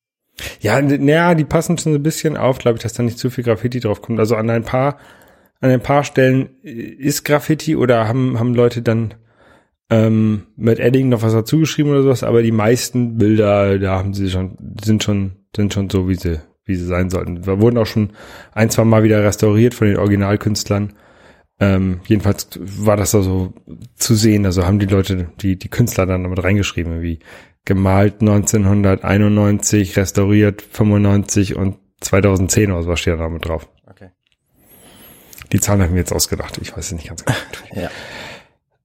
Ja, 0.61 0.81
naja, 0.81 1.35
die 1.35 1.45
passen 1.45 1.79
schon 1.79 1.93
so 1.93 1.99
ein 1.99 2.03
bisschen 2.03 2.37
auf, 2.37 2.59
glaube 2.59 2.77
ich, 2.77 2.83
dass 2.83 2.93
da 2.93 3.03
nicht 3.03 3.19
zu 3.19 3.31
viel 3.31 3.45
Graffiti 3.45 3.81
drauf 3.81 4.03
kommt. 4.03 4.19
Also 4.19 4.37
an 4.37 4.51
ein 4.51 4.65
paar, 4.65 4.99
an 5.61 5.71
ein 5.71 5.81
paar 5.81 6.05
Stellen 6.05 6.51
äh, 6.65 6.71
ist 6.71 7.25
Graffiti 7.25 7.77
oder 7.77 8.09
haben, 8.09 8.39
haben 8.39 8.55
Leute 8.55 8.83
dann 8.83 9.15
ähm, 9.91 10.47
mit 10.57 10.81
Edding 10.81 11.09
noch 11.09 11.23
was 11.23 11.33
dazugeschrieben 11.33 11.93
oder 11.93 12.03
sowas, 12.03 12.23
aber 12.23 12.43
die 12.43 12.53
meisten 12.53 13.19
Bilder, 13.19 13.79
da 13.79 13.99
haben 13.99 14.15
sie 14.15 14.31
schon, 14.31 14.57
sind 14.83 15.05
schon, 15.05 15.33
sind 15.55 15.73
schon 15.73 15.91
so, 15.91 16.09
wie 16.09 16.15
sie, 16.15 16.41
wie 16.65 16.75
sie 16.75 16.87
sein 16.87 17.11
sollten. 17.11 17.43
Da 17.43 17.61
wurden 17.61 17.79
auch 17.79 17.87
schon 17.87 18.11
ein, 18.53 18.71
zwei 18.71 18.85
Mal 18.85 19.03
wieder 19.05 19.23
restauriert 19.23 19.75
von 19.75 19.87
den 19.87 19.99
Originalkünstlern. 19.99 20.95
Ähm, 21.61 22.01
jedenfalls 22.07 22.49
war 22.61 22.97
das 22.97 23.13
da 23.13 23.23
so 23.23 23.55
zu 23.95 24.15
sehen, 24.15 24.45
also 24.45 24.67
haben 24.67 24.81
die 24.81 24.87
Leute, 24.87 25.29
die, 25.41 25.57
die 25.57 25.69
Künstler 25.69 26.07
dann 26.07 26.25
damit 26.25 26.43
reingeschrieben, 26.43 27.01
wie 27.01 27.21
gemalt 27.65 28.21
1991, 28.21 29.97
restauriert 29.97 30.63
95 30.63 31.57
und 31.57 31.77
2010 32.01 32.71
oder 32.73 32.83
so 32.83 32.97
steht 32.97 33.15
da 33.15 33.19
damit 33.19 33.47
drauf. 33.47 33.69
Okay. 33.87 34.11
Die 35.53 35.61
Zahlen 35.61 35.81
habe 35.81 35.89
ich 35.89 35.93
mir 35.95 36.01
jetzt 36.01 36.13
ausgedacht, 36.13 36.59
ich 36.61 36.73
weiß 36.77 36.87
es 36.87 36.93
nicht 36.93 37.09
ganz 37.09 37.25
genau. 37.25 37.39
Ja. 37.75 37.91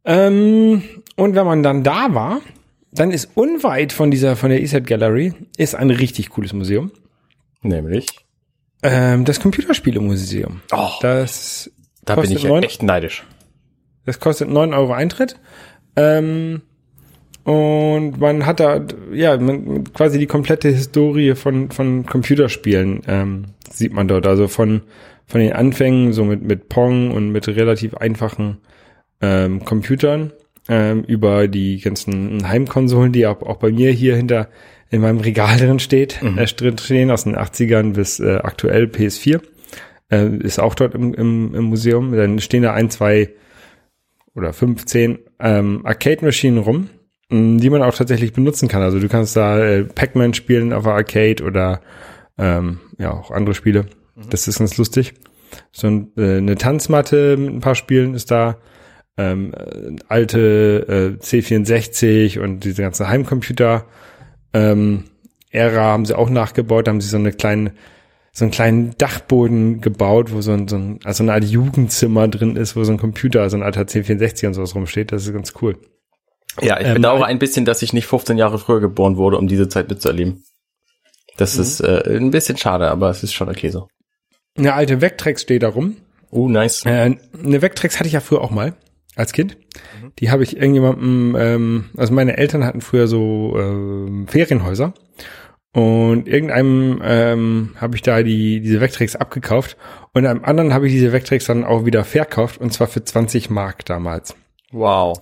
ähm, 0.06 0.82
und 1.16 1.36
wenn 1.36 1.46
man 1.46 1.64
dann 1.64 1.84
da 1.84 2.14
war, 2.14 2.42
dann 2.92 3.12
ist 3.12 3.30
unweit 3.36 3.92
von 3.94 4.10
dieser, 4.12 4.36
von 4.36 4.50
der 4.50 4.62
ESET 4.64 4.88
Gallery, 4.88 5.34
ist 5.58 5.76
ein 5.76 5.90
richtig 5.92 6.30
cooles 6.30 6.54
Museum. 6.54 6.92
Nämlich. 7.62 8.08
Ähm, 8.82 9.26
das 9.26 9.40
Computerspielemuseum. 9.42 10.62
Oh, 10.72 10.90
Das 11.02 11.70
da 12.06 12.16
bin 12.16 12.32
ich 12.32 12.44
ja 12.44 12.50
neun- 12.50 12.64
echt 12.64 12.82
neidisch. 12.82 13.26
Das 14.06 14.20
kostet 14.20 14.50
9 14.50 14.74
Euro 14.74 14.94
Eintritt. 14.94 15.36
Ähm, 15.96 16.62
und 17.44 18.20
man 18.20 18.46
hat 18.46 18.60
da, 18.60 18.86
ja, 19.14 19.38
man, 19.38 19.86
quasi 19.94 20.20
die 20.20 20.28
komplette 20.28 20.70
Historie 20.70 21.36
von, 21.36 21.72
von 21.72 22.06
Computerspielen 22.06 23.02
ähm, 23.08 23.46
sieht 23.72 23.94
man 23.94 24.08
dort. 24.08 24.28
Also 24.28 24.48
von, 24.48 24.82
von 25.26 25.40
den 25.40 25.54
Anfängen, 25.54 26.14
so 26.14 26.26
mit, 26.26 26.44
mit 26.44 26.70
Pong 26.70 27.12
und 27.12 27.32
mit 27.32 27.48
relativ 27.48 27.96
einfachen 27.96 28.58
ähm, 29.22 29.64
Computern, 29.64 30.32
ähm, 30.68 31.04
über 31.04 31.48
die 31.48 31.80
ganzen 31.80 32.48
Heimkonsolen, 32.48 33.12
die 33.12 33.26
auch, 33.26 33.42
auch 33.42 33.58
bei 33.58 33.72
mir 33.72 33.92
hier 33.92 34.16
hinter 34.16 34.50
in 34.92 35.02
meinem 35.02 35.20
Regal 35.20 35.58
drin 35.58 35.80
steht, 35.80 36.22
äh, 36.22 36.46
drin 36.46 36.78
stehen, 36.78 37.12
aus 37.12 37.24
den 37.24 37.36
80ern 37.36 37.94
bis 37.94 38.20
äh, 38.20 38.40
aktuell 38.44 38.86
PS4. 38.86 39.42
Äh, 40.12 40.38
ist 40.38 40.60
auch 40.60 40.76
dort 40.76 40.96
im, 40.96 41.14
im, 41.14 41.56
im 41.56 41.64
Museum. 41.66 42.16
Dann 42.16 42.40
stehen 42.40 42.64
da 42.64 42.74
ein, 42.74 42.90
zwei 42.90 43.30
oder 44.36 44.54
15 44.54 45.20
ähm, 45.40 45.86
Arcade-Maschinen 45.86 46.60
rum, 46.60 46.90
die 47.30 47.70
man 47.70 47.84
auch 47.84 47.96
tatsächlich 47.96 48.34
benutzen 48.34 48.68
kann. 48.68 48.82
Also 48.82 49.00
du 49.00 49.08
kannst 49.08 49.36
da 49.36 49.60
äh, 49.60 49.84
Pac-Man 49.84 50.34
spielen 50.34 50.74
auf 50.74 50.84
der 50.84 50.94
Arcade 50.94 51.44
oder 51.44 51.82
ähm, 52.38 52.80
ja 52.98 53.12
auch 53.12 53.32
andere 53.32 53.54
Spiele. 53.54 53.86
Das 54.30 54.48
ist 54.48 54.60
ganz 54.60 54.78
lustig. 54.78 55.14
So 55.72 55.88
ein, 55.88 56.12
äh, 56.18 56.38
eine 56.38 56.56
Tanzmatte 56.56 57.38
mit 57.38 57.54
ein 57.54 57.60
paar 57.60 57.76
Spielen 57.76 58.14
ist 58.14 58.32
da. 58.32 58.58
Ähm, 59.18 59.54
äh, 59.54 59.98
alte 60.08 61.18
äh, 61.20 61.24
C64 61.24 62.40
und 62.40 62.64
diese 62.64 62.82
ganzen 62.82 63.10
Heimcomputer 63.10 63.86
ähm, 64.54 65.04
Ära 65.52 65.84
haben 65.84 66.06
sie 66.06 66.18
auch 66.18 66.30
nachgebaut, 66.30 66.88
da 66.88 66.92
haben 66.92 67.02
sie 67.02 67.10
so 67.10 67.18
eine 67.18 67.32
kleine 67.32 67.74
so 68.32 68.46
einen 68.46 68.52
kleinen 68.52 68.96
Dachboden 68.98 69.82
gebaut, 69.82 70.32
wo 70.32 70.42
so 70.42 70.52
ein, 70.52 70.68
so 70.68 70.78
ein 70.78 71.00
also 71.04 71.24
eine 71.24 71.34
Art 71.34 71.44
Jugendzimmer 71.44 72.28
drin 72.28 72.56
ist, 72.56 72.76
wo 72.76 72.84
so 72.84 72.92
ein 72.92 72.98
Computer, 72.98 73.50
so 73.50 73.58
ein 73.58 73.64
alter 73.64 73.82
C64 73.82 74.48
und 74.48 74.54
sowas 74.54 74.76
rumsteht. 74.76 75.12
Das 75.12 75.26
ist 75.26 75.34
ganz 75.34 75.54
cool. 75.62 75.78
Ja, 76.62 76.80
ich 76.80 76.88
Ähm, 76.88 76.96
bedauere 76.96 77.26
ein- 77.26 77.40
bisschen, 77.40 77.66
dass 77.66 77.82
ich 77.82 77.94
nicht 77.94 78.08
15 78.08 78.38
Jahre 78.38 78.60
früher 78.60 78.80
geboren 78.82 79.18
wurde, 79.18 79.38
um 79.38 79.48
diese 79.48 79.70
Zeit 79.70 79.90
mitzuerleben. 79.90 80.44
Das 81.38 81.56
Mhm. 81.56 81.62
ist 81.62 81.80
äh, 81.82 82.18
ein 82.18 82.32
bisschen 82.32 82.58
schade, 82.58 82.90
aber 82.90 83.10
es 83.10 83.24
ist 83.24 83.34
schon 83.34 83.50
okay 83.50 83.70
so. 83.70 83.88
Eine 84.58 84.74
alte 84.74 85.00
Vectrex 85.02 85.42
steht 85.44 85.64
da 85.64 85.70
rum. 85.70 85.98
Uh, 86.32 86.50
nice. 86.50 86.86
Äh, 86.86 87.16
eine 87.44 87.62
Vectrex 87.62 87.98
hatte 88.00 88.08
ich 88.08 88.14
ja 88.14 88.20
früher 88.20 88.42
auch 88.42 88.52
mal 88.52 88.74
als 89.16 89.32
Kind. 89.32 89.58
Die 90.20 90.32
habe 90.32 90.44
ich 90.44 90.58
irgendjemandem, 90.58 91.36
ähm, 91.40 91.90
also 91.98 92.14
meine 92.14 92.38
Eltern 92.38 92.66
hatten 92.66 92.82
früher 92.82 93.08
so 93.08 93.56
ähm, 93.58 94.28
Ferienhäuser 94.28 94.94
Und 95.72 96.28
irgendeinem 96.28 97.00
ähm, 97.04 97.76
habe 97.80 97.96
ich 97.96 98.02
da 98.02 98.22
die 98.24 98.60
diese 98.60 98.82
Vectrex 98.82 99.16
abgekauft 99.16 99.78
und 100.14 100.26
einem 100.26 100.44
anderen 100.44 100.74
habe 100.74 100.88
ich 100.88 100.94
diese 100.94 101.14
Vectrex 101.14 101.46
dann 101.46 101.64
auch 101.64 101.86
wieder 101.86 102.04
verkauft 102.04 102.60
und 102.60 102.74
zwar 102.74 102.88
für 102.88 103.04
20 103.04 103.50
Mark 103.52 103.86
damals. 103.86 104.36
Wow. 104.72 105.20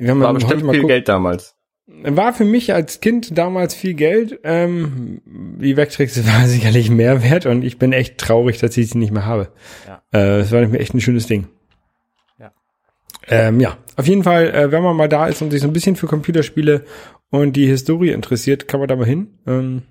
Wenn 0.00 0.16
man 0.18 0.26
War 0.28 0.34
bestimmt 0.34 0.62
viel 0.70 0.80
guckt- 0.80 0.88
Geld 0.88 1.08
damals. 1.08 1.54
War 1.86 2.32
für 2.32 2.44
mich 2.44 2.72
als 2.72 3.00
Kind 3.00 3.36
damals 3.36 3.74
viel 3.74 3.94
Geld. 3.94 4.38
Ähm, 4.44 5.20
die 5.26 5.76
Vectrex 5.76 6.24
war 6.26 6.46
sicherlich 6.46 6.88
mehr 6.90 7.22
wert 7.22 7.46
und 7.46 7.62
ich 7.64 7.78
bin 7.78 7.92
echt 7.92 8.16
traurig, 8.18 8.58
dass 8.58 8.76
ich 8.76 8.90
sie 8.90 8.98
nicht 8.98 9.12
mehr 9.12 9.26
habe. 9.26 9.48
Ja. 9.86 10.02
Äh, 10.12 10.38
Es 10.40 10.52
war 10.52 10.60
nämlich 10.60 10.80
echt 10.80 10.94
ein 10.94 11.00
schönes 11.00 11.26
Ding. 11.26 11.48
Ja. 12.38 12.52
Ähm, 13.28 13.60
ja, 13.60 13.76
auf 13.96 14.06
jeden 14.06 14.22
Fall, 14.24 14.50
äh, 14.54 14.70
wenn 14.72 14.82
man 14.82 14.96
mal 14.96 15.08
da 15.08 15.26
ist 15.26 15.42
und 15.42 15.50
sich 15.50 15.60
so 15.60 15.66
ein 15.66 15.72
bisschen 15.72 15.96
für 15.96 16.06
Computerspiele 16.06 16.84
und 17.30 17.54
die 17.54 17.66
Historie 17.66 18.10
interessiert, 18.10 18.68
kann 18.68 18.80
man 18.80 18.88
da 18.88 18.94
mal 18.96 19.04
hin. 19.06 19.38
Ähm, 19.46 19.82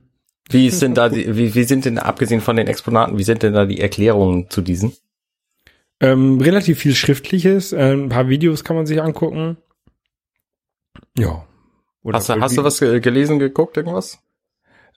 Wie 0.49 0.69
denn 0.69 0.95
da 0.95 1.09
die, 1.09 1.35
wie, 1.37 1.53
wie 1.53 1.63
sind 1.63 1.83
denn, 1.85 1.99
abgesehen 1.99 2.41
von 2.41 2.55
den 2.55 2.67
Exponaten, 2.67 3.17
wie 3.17 3.23
sind 3.23 3.43
denn 3.43 3.53
da 3.53 3.65
die 3.65 3.79
Erklärungen 3.81 4.49
zu 4.49 4.61
diesen? 4.61 4.93
ähm, 6.01 6.39
relativ 6.39 6.79
viel 6.79 6.95
Schriftliches, 6.95 7.73
äh, 7.73 7.91
ein 7.93 8.07
paar 8.07 8.29
Videos 8.29 8.63
kann 8.63 8.77
man 8.77 8.85
sich 8.85 9.01
angucken. 9.01 9.57
Ja. 11.17 11.45
Oder 12.03 12.17
Hast 12.17 12.29
du, 12.29 12.39
hast 12.39 12.57
du 12.57 12.63
was 12.63 12.79
ge- 12.79 12.99
gelesen, 12.99 13.39
geguckt, 13.39 13.77
irgendwas? 13.77 14.19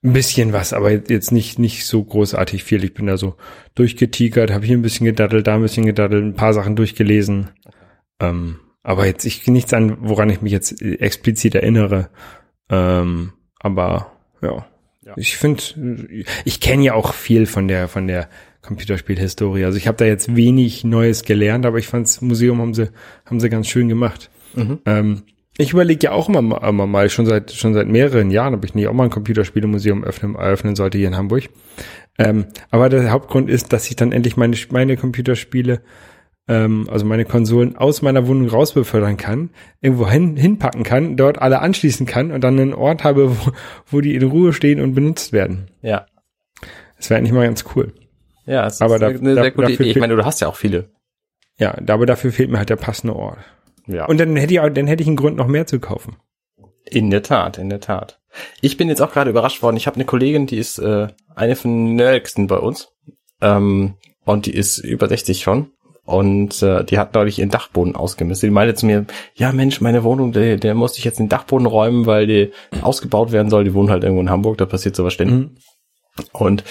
Ein 0.04 0.12
bisschen 0.12 0.52
was, 0.52 0.72
aber 0.72 0.90
jetzt 0.90 1.30
nicht, 1.30 1.58
nicht 1.58 1.86
so 1.86 2.02
großartig 2.02 2.64
viel. 2.64 2.82
Ich 2.82 2.94
bin 2.94 3.06
da 3.06 3.16
so 3.16 3.36
durchgetigert, 3.74 4.50
habe 4.50 4.66
hier 4.66 4.76
ein 4.76 4.82
bisschen 4.82 5.06
gedaddelt, 5.06 5.46
da 5.46 5.54
ein 5.54 5.62
bisschen 5.62 5.86
gedaddelt, 5.86 6.24
ein 6.24 6.34
paar 6.34 6.54
Sachen 6.54 6.74
durchgelesen. 6.74 7.50
Ähm, 8.18 8.58
aber 8.82 9.06
jetzt 9.06 9.24
ich 9.24 9.46
nichts 9.46 9.72
an, 9.72 9.98
woran 10.00 10.28
ich 10.30 10.42
mich 10.42 10.50
jetzt 10.52 10.82
explizit 10.82 11.54
erinnere. 11.54 12.10
Ähm, 12.68 13.32
aber 13.60 14.12
ja. 14.40 14.66
Ja. 15.04 15.14
Ich 15.16 15.36
finde, 15.36 15.62
ich 16.44 16.60
kenne 16.60 16.84
ja 16.84 16.94
auch 16.94 17.12
viel 17.14 17.46
von 17.46 17.66
der 17.66 17.88
von 17.88 18.06
der 18.06 18.28
Computerspielhistorie. 18.60 19.64
Also 19.64 19.76
ich 19.76 19.88
habe 19.88 19.96
da 19.98 20.04
jetzt 20.04 20.36
wenig 20.36 20.84
Neues 20.84 21.24
gelernt, 21.24 21.66
aber 21.66 21.78
ich 21.78 21.88
fand's 21.88 22.20
Museum 22.20 22.60
haben 22.60 22.74
sie 22.74 22.90
haben 23.26 23.40
sie 23.40 23.50
ganz 23.50 23.66
schön 23.68 23.88
gemacht. 23.88 24.30
Mhm. 24.54 24.78
Ähm, 24.86 25.22
ich 25.58 25.72
überlege 25.72 26.06
ja 26.06 26.12
auch 26.12 26.28
immer, 26.28 26.42
mal- 26.42 26.66
immer 26.68 26.86
mal, 26.86 27.10
schon 27.10 27.26
seit 27.26 27.52
schon 27.52 27.74
seit 27.74 27.88
mehreren 27.88 28.30
Jahren, 28.30 28.54
ob 28.54 28.64
ich 28.64 28.74
nicht 28.74 28.88
auch 28.88 28.92
mal 28.92 29.04
ein 29.04 29.10
Computerspielemuseum 29.10 30.02
öffnen, 30.04 30.34
eröffnen 30.34 30.76
sollte 30.76 30.98
hier 30.98 31.08
in 31.08 31.16
Hamburg. 31.16 31.48
Ähm, 32.18 32.46
aber 32.70 32.88
der 32.88 33.10
Hauptgrund 33.10 33.48
ist, 33.50 33.72
dass 33.72 33.88
ich 33.88 33.96
dann 33.96 34.12
endlich 34.12 34.36
meine 34.36 34.56
meine 34.70 34.96
Computerspiele, 34.96 35.82
ähm, 36.48 36.88
also 36.90 37.04
meine 37.06 37.24
Konsolen 37.24 37.76
aus 37.76 38.02
meiner 38.02 38.26
Wohnung 38.26 38.48
rausbefördern 38.48 39.16
kann, 39.16 39.50
irgendwo 39.80 40.08
hin, 40.08 40.36
hinpacken 40.36 40.82
kann, 40.82 41.16
dort 41.16 41.40
alle 41.40 41.60
anschließen 41.60 42.04
kann 42.06 42.30
und 42.32 42.42
dann 42.42 42.58
einen 42.58 42.74
Ort 42.74 43.04
habe, 43.04 43.30
wo, 43.30 43.52
wo 43.86 44.00
die 44.00 44.14
in 44.14 44.22
Ruhe 44.24 44.52
stehen 44.52 44.80
und 44.80 44.94
benutzt 44.94 45.32
werden. 45.32 45.68
Ja. 45.82 46.06
Das 46.96 47.10
wäre 47.10 47.18
eigentlich 47.18 47.32
mal 47.32 47.46
ganz 47.46 47.64
cool. 47.74 47.92
Ja, 48.44 48.66
es 48.66 48.80
Aber 48.80 48.94
ist 48.96 49.00
da- 49.02 49.06
eine 49.08 49.34
da- 49.34 49.42
sehr 49.42 49.50
gute 49.52 49.72
Idee. 49.72 49.84
Ich 49.90 49.98
meine, 49.98 50.16
du 50.16 50.24
hast 50.24 50.40
ja 50.40 50.48
auch 50.48 50.56
viele. 50.56 50.90
Ja, 51.58 51.76
aber 51.88 52.06
dafür 52.06 52.32
fehlt 52.32 52.50
mir 52.50 52.58
halt 52.58 52.70
der 52.70 52.76
passende 52.76 53.14
Ort. 53.14 53.38
Ja. 53.86 54.06
Und 54.06 54.18
dann 54.18 54.36
hätte 54.36 54.54
ich 54.54 54.60
auch, 54.60 54.68
dann 54.68 54.86
hätte 54.86 55.02
ich 55.02 55.08
einen 55.08 55.16
Grund, 55.16 55.36
noch 55.36 55.46
mehr 55.46 55.66
zu 55.66 55.80
kaufen. 55.80 56.16
In 56.84 57.10
der 57.10 57.22
Tat, 57.22 57.58
in 57.58 57.70
der 57.70 57.80
Tat. 57.80 58.20
Ich 58.60 58.76
bin 58.76 58.88
jetzt 58.88 59.00
auch 59.00 59.12
gerade 59.12 59.30
überrascht 59.30 59.62
worden. 59.62 59.76
Ich 59.76 59.86
habe 59.86 59.96
eine 59.96 60.04
Kollegin, 60.04 60.46
die 60.46 60.58
ist 60.58 60.78
äh, 60.78 61.08
eine 61.34 61.56
von 61.56 61.70
den 61.70 61.96
nerdigsten 61.96 62.46
bei 62.46 62.58
uns. 62.58 62.88
Ähm, 63.40 63.94
und 64.24 64.46
die 64.46 64.54
ist 64.54 64.78
über 64.78 65.08
60 65.08 65.42
schon. 65.42 65.70
Und 66.04 66.62
äh, 66.62 66.84
die 66.84 66.98
hat 66.98 67.14
neulich 67.14 67.38
ihren 67.38 67.50
Dachboden 67.50 67.94
ausgemistet. 67.94 68.48
Die 68.48 68.52
meinte 68.52 68.74
zu 68.74 68.86
mir, 68.86 69.06
ja 69.34 69.52
Mensch, 69.52 69.80
meine 69.80 70.02
Wohnung, 70.02 70.32
der, 70.32 70.56
der 70.56 70.74
musste 70.74 70.98
ich 70.98 71.04
jetzt 71.04 71.18
den 71.18 71.28
Dachboden 71.28 71.66
räumen, 71.66 72.06
weil 72.06 72.26
die 72.26 72.52
ausgebaut 72.80 73.30
werden 73.30 73.50
soll. 73.50 73.64
Die 73.64 73.74
wohnen 73.74 73.90
halt 73.90 74.02
irgendwo 74.02 74.22
in 74.22 74.30
Hamburg, 74.30 74.58
da 74.58 74.66
passiert 74.66 74.96
sowas 74.96 75.12
ständig. 75.12 75.36
Mhm. 75.36 75.56
Und 76.32 76.64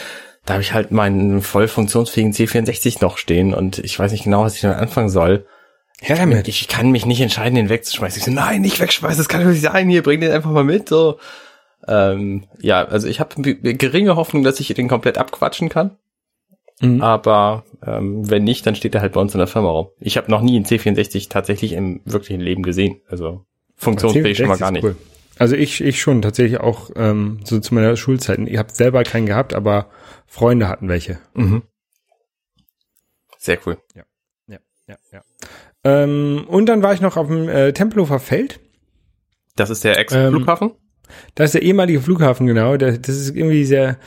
da 0.46 0.54
habe 0.54 0.64
ich 0.64 0.74
halt 0.74 0.92
meinen 0.92 1.42
voll 1.42 1.68
funktionsfähigen 1.68 2.34
C64 2.34 3.02
noch 3.02 3.18
stehen 3.18 3.54
und 3.54 3.78
ich 3.80 3.98
weiß 3.98 4.12
nicht 4.12 4.24
genau, 4.24 4.44
was 4.44 4.56
ich 4.56 4.62
damit 4.62 4.78
anfangen 4.78 5.10
soll. 5.10 5.46
Her 6.04 6.16
damit. 6.16 6.48
Ich 6.48 6.68
kann 6.68 6.90
mich 6.90 7.06
nicht 7.06 7.22
entscheiden, 7.22 7.54
den 7.54 7.70
wegzuschmeißen. 7.70 8.20
Ich 8.20 8.26
so, 8.26 8.32
nein, 8.32 8.62
nicht 8.62 8.80
wegschmeißen, 8.80 9.20
das 9.20 9.30
kann 9.30 9.44
doch 9.44 9.52
nicht 9.52 9.62
sein. 9.62 9.88
Hier, 9.88 10.02
bring 10.02 10.20
den 10.20 10.32
einfach 10.32 10.50
mal 10.50 10.64
mit. 10.64 10.90
So, 10.90 11.20
ähm, 11.88 12.48
ja, 12.60 12.84
also 12.84 13.08
ich 13.08 13.20
habe 13.20 13.40
geringe 13.44 14.16
Hoffnung, 14.16 14.44
dass 14.44 14.60
ich 14.60 14.68
den 14.74 14.88
komplett 14.88 15.20
abquatschen 15.20 15.70
kann. 15.70 15.98
Mhm. 16.82 17.04
Aber 17.04 17.66
ähm, 17.86 18.28
wenn 18.28 18.44
nicht, 18.44 18.66
dann 18.66 18.74
steht 18.74 18.96
er 18.96 19.02
halt 19.02 19.14
bei 19.14 19.22
uns 19.22 19.36
in 19.36 19.38
der 19.38 19.46
Firma 19.46 19.70
rum. 19.70 19.90
Ich 20.00 20.18
habe 20.18 20.32
noch 20.32 20.42
nie 20.42 20.56
einen 20.56 20.66
C64 20.66 21.30
tatsächlich 21.30 21.74
im 21.74 22.02
wirklichen 22.06 22.42
Leben 22.42 22.64
gesehen. 22.64 23.02
Also 23.08 23.46
funktionsfähig 23.76 24.40
schon 24.40 24.48
mal 24.48 24.58
gar 24.58 24.72
nicht. 24.72 24.84
Cool. 24.84 24.98
Also 25.38 25.56
ich, 25.56 25.82
ich 25.82 26.02
schon 26.02 26.24
tatsächlich 26.24 26.60
auch 26.60 26.90
ähm, 26.96 27.42
so 27.44 27.60
zu 27.60 27.76
meiner 27.76 27.96
Schulzeit. 27.96 28.40
Ich 28.40 28.58
habe 28.58 28.74
selber 28.74 29.04
keinen 29.04 29.28
gehabt, 29.28 29.54
aber 29.54 29.92
Freunde 30.26 30.68
hatten 30.68 30.90
welche. 30.90 31.20
Mhm. 31.36 31.62
Sehr 33.38 33.60
cool. 33.68 33.78
Ja, 33.96 34.04
ja, 34.88 34.98
ja. 35.12 35.24
Ähm, 35.84 36.46
und 36.48 36.68
dann 36.68 36.84
war 36.84 36.94
ich 36.94 37.02
noch 37.02 37.18
auf 37.18 37.28
dem 37.28 37.50
äh, 37.50 37.74
Tempelhofer 37.74 38.20
Feld. 38.20 38.60
Das 39.56 39.70
ist 39.70 39.84
der 39.84 39.98
Ex-Flughafen? 39.98 40.72
Da 41.36 41.44
ist 41.44 41.54
der 41.54 41.62
ehemalige 41.62 42.02
Flughafen, 42.02 42.48
genau. 42.48 42.78
Der, 42.78 42.98
das 42.98 43.16
ist 43.16 43.36
irgendwie 43.36 43.66
sehr, 43.66 43.98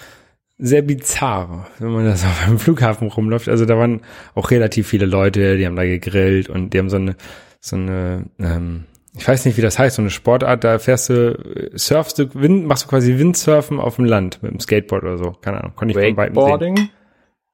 sehr 0.59 0.83
bizarr, 0.83 1.67
wenn 1.79 1.91
man 1.91 2.05
das 2.05 2.25
auf 2.25 2.47
einem 2.47 2.59
Flughafen 2.59 3.09
rumläuft. 3.09 3.49
Also 3.49 3.67
da 3.67 3.77
waren 3.77 4.03
auch 4.35 4.51
relativ 4.51 4.89
viele 4.89 5.07
Leute, 5.07 5.57
die 5.57 5.67
haben 5.67 5.77
da 5.77 5.85
gegrillt 5.85 6.49
und 6.49 6.71
die 6.71 6.79
haben 6.79 6.91
so 6.91 6.97
eine, 6.97 7.17
so 7.61 7.77
eine, 7.77 8.27
ähm, 8.39 8.85
ich 9.17 9.27
weiß 9.27 9.45
nicht, 9.45 9.57
wie 9.57 9.63
das 9.63 9.79
heißt, 9.79 9.97
so 9.97 10.03
eine 10.03 10.11
Sportart, 10.11 10.65
da 10.65 10.79
fährst 10.79 11.09
du, 11.11 11.33
äh, 11.33 11.71
surfst 11.77 12.19
du, 12.19 12.35
Wind, 12.35 12.67
machst 12.67 12.85
du 12.85 12.89
quasi 12.89 13.19
Windsurfen 13.19 13.79
auf 13.81 13.97
dem 13.97 14.05
Land 14.05 14.43
mit 14.43 14.53
dem 14.53 14.61
Skateboard 14.61 15.03
oder 15.03 15.19
so. 15.19 15.33
Keine 15.41 15.59
Ahnung, 15.59 15.73
konnte 15.77 15.99
ich 15.99 16.07
von 16.07 16.17
beiden 16.17 16.35
sehen. 16.35 16.91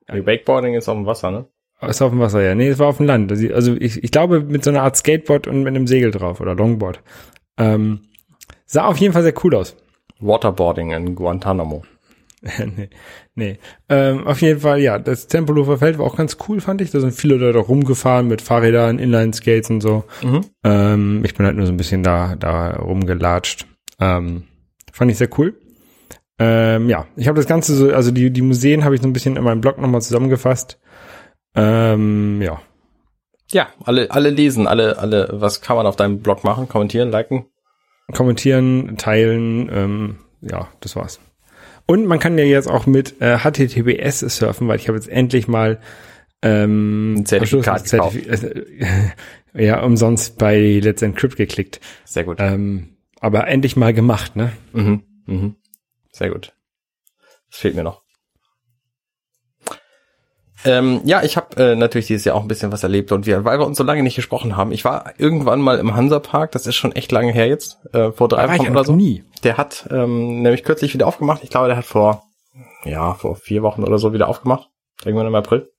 Wakeboarding 0.09 0.75
ist 0.75 0.89
auf 0.89 0.97
dem 0.97 1.07
Wasser, 1.07 1.31
ne? 1.31 1.47
Ist 1.89 2.03
auf 2.03 2.11
dem 2.11 2.21
Wasser, 2.21 2.43
ja. 2.43 2.55
Nee, 2.55 2.69
es 2.69 2.79
war 2.79 2.89
auf 2.89 2.99
dem 2.99 3.07
Land. 3.07 3.31
Also 3.31 3.53
also 3.55 3.75
ich, 3.75 4.05
ich 4.05 4.11
glaube 4.11 4.41
mit 4.41 4.65
so 4.65 4.71
einer 4.71 4.83
Art 4.83 4.97
Skateboard 4.97 5.47
und 5.47 5.63
mit 5.63 5.69
einem 5.69 5.87
Segel 5.87 6.11
drauf 6.11 6.41
oder 6.41 6.55
Longboard. 6.55 7.01
Ähm, 7.57 8.01
sah 8.67 8.85
auf 8.85 8.99
jeden 8.99 9.15
Fall 9.15 9.23
sehr 9.23 9.35
cool 9.45 9.55
aus. 9.55 9.77
Waterboarding 10.21 10.93
in 10.93 11.15
Guantanamo. 11.15 11.83
nee, 12.43 12.89
nee. 13.35 13.59
Ähm, 13.89 14.27
auf 14.27 14.41
jeden 14.41 14.61
Fall, 14.61 14.81
ja, 14.81 14.99
das 14.99 15.27
Tempelhofer 15.27 15.79
Feld 15.79 15.99
war 15.99 16.07
auch 16.07 16.17
ganz 16.17 16.39
cool, 16.49 16.61
fand 16.61 16.81
ich. 16.81 16.91
Da 16.91 17.01
sind 17.01 17.13
viele 17.13 17.37
Leute 17.37 17.59
rumgefahren 17.59 18.29
mit 18.29 18.41
Fahrrädern, 18.41 18.99
Inline-Skates 18.99 19.71
und 19.71 19.81
so. 19.83 20.05
Mhm. 20.23 20.41
Ähm, 20.65 21.23
ich 21.25 21.35
bin 21.35 21.47
halt 21.47 21.57
nur 21.57 21.67
so 21.67 21.73
ein 21.73 21.77
bisschen 21.77 22.03
da, 22.03 22.37
da 22.37 22.77
rumgelatscht. 22.77 23.67
Ähm, 24.01 24.45
fand 24.93 25.11
ich 25.11 25.19
sehr 25.19 25.29
cool. 25.39 25.55
Ähm, 26.39 26.89
ja, 26.89 27.07
ich 27.17 27.29
habe 27.29 27.37
das 27.37 27.47
Ganze 27.47 27.75
so, 27.75 27.93
also 27.93 28.11
die, 28.11 28.31
die 28.31 28.41
Museen 28.41 28.85
habe 28.85 28.95
ich 28.95 29.03
so 29.03 29.09
ein 29.09 29.13
bisschen 29.13 29.37
in 29.37 29.45
meinem 29.45 29.61
Blog 29.61 29.79
nochmal 29.79 30.01
zusammengefasst. 30.01 30.79
Ähm, 31.55 32.41
ja, 32.43 32.61
Ja, 33.53 33.69
alle, 33.85 34.11
alle 34.11 34.31
lesen, 34.31 34.67
alle, 34.67 34.99
alle, 34.99 35.29
was 35.33 35.61
kann 35.61 35.77
man 35.77 35.87
auf 35.87 35.97
deinem 35.97 36.21
Blog 36.21 36.45
machen? 36.45 36.69
Kommentieren, 36.69 37.11
liken? 37.11 37.47
kommentieren, 38.13 38.97
teilen, 38.97 39.69
ähm, 39.73 40.19
ja, 40.41 40.69
das 40.81 40.97
war's. 40.97 41.21
Und 41.87 42.07
man 42.07 42.19
kann 42.19 42.37
ja 42.39 42.45
jetzt 42.45 42.69
auch 42.69 42.87
mit 42.87 43.21
äh, 43.21 43.39
HTTPS 43.39 44.21
surfen, 44.37 44.67
weil 44.67 44.77
ich 44.81 44.89
habe 44.89 44.97
jetzt 44.99 45.09
endlich 45.09 45.47
mal 45.47 45.81
ähm, 46.43 47.23
Zertifikat 47.25 47.83
Zertifi- 47.87 48.29
äh, 48.29 49.11
ja, 49.65 49.83
umsonst 49.85 50.39
bei 50.39 50.81
Let's 50.83 51.03
Encrypt 51.03 51.37
geklickt. 51.37 51.81
Sehr 52.05 52.25
gut. 52.25 52.39
Ähm, 52.41 52.97
aber 53.21 53.47
endlich 53.47 53.77
mal 53.77 53.93
gemacht, 53.95 54.35
ne? 54.35 54.53
Mhm. 54.73 55.03
Mhm. 55.27 55.57
Sehr 56.13 56.31
gut. 56.31 56.53
Das 57.51 57.61
fehlt 57.61 57.75
mir 57.77 57.85
noch. 57.85 58.03
Ähm, 60.65 61.01
ja, 61.05 61.23
ich 61.23 61.37
habe 61.37 61.57
äh, 61.57 61.75
natürlich 61.77 62.07
dieses 62.07 62.25
Jahr 62.25 62.37
auch 62.37 62.43
ein 62.43 62.49
bisschen 62.49 62.71
was 62.73 62.83
erlebt 62.83 63.13
und 63.13 63.25
wir, 63.27 63.45
weil 63.45 63.59
wir 63.59 63.67
uns 63.67 63.79
so 63.79 63.85
lange 63.85 64.03
nicht 64.03 64.17
gesprochen 64.17 64.57
haben. 64.57 64.73
Ich 64.73 64.85
war 64.85 65.13
irgendwann 65.19 65.61
mal 65.61 65.79
im 65.79 65.95
Hansapark, 65.97 66.53
das 66.53 66.67
ist 66.67 66.77
schon 66.77 66.93
echt 66.93 67.13
lange 67.13 67.33
her 67.33 67.47
jetzt, 67.49 67.79
äh, 67.93 68.13
vor 68.13 68.29
drei 68.29 68.47
Wochen 68.59 68.71
oder 68.71 68.85
so. 68.85 68.93
nie. 68.95 69.25
Der 69.43 69.57
hat 69.57 69.89
ähm, 69.91 70.43
nämlich 70.43 70.65
kürzlich 70.65 70.93
wieder 70.93 71.07
aufgemacht. 71.07 71.43
Ich 71.43 71.51
glaube, 71.51 71.69
der 71.69 71.77
hat 71.79 71.87
vor, 71.87 72.25
ja, 72.85 73.15
vor 73.15 73.37
vier 73.37 73.63
Wochen 73.63 73.85
oder 73.85 73.99
so 73.99 74.13
wieder 74.13 74.29
aufgemacht. 74.29 74.69
Irgendwann 75.05 75.27
im 75.27 75.35
April. 75.35 75.71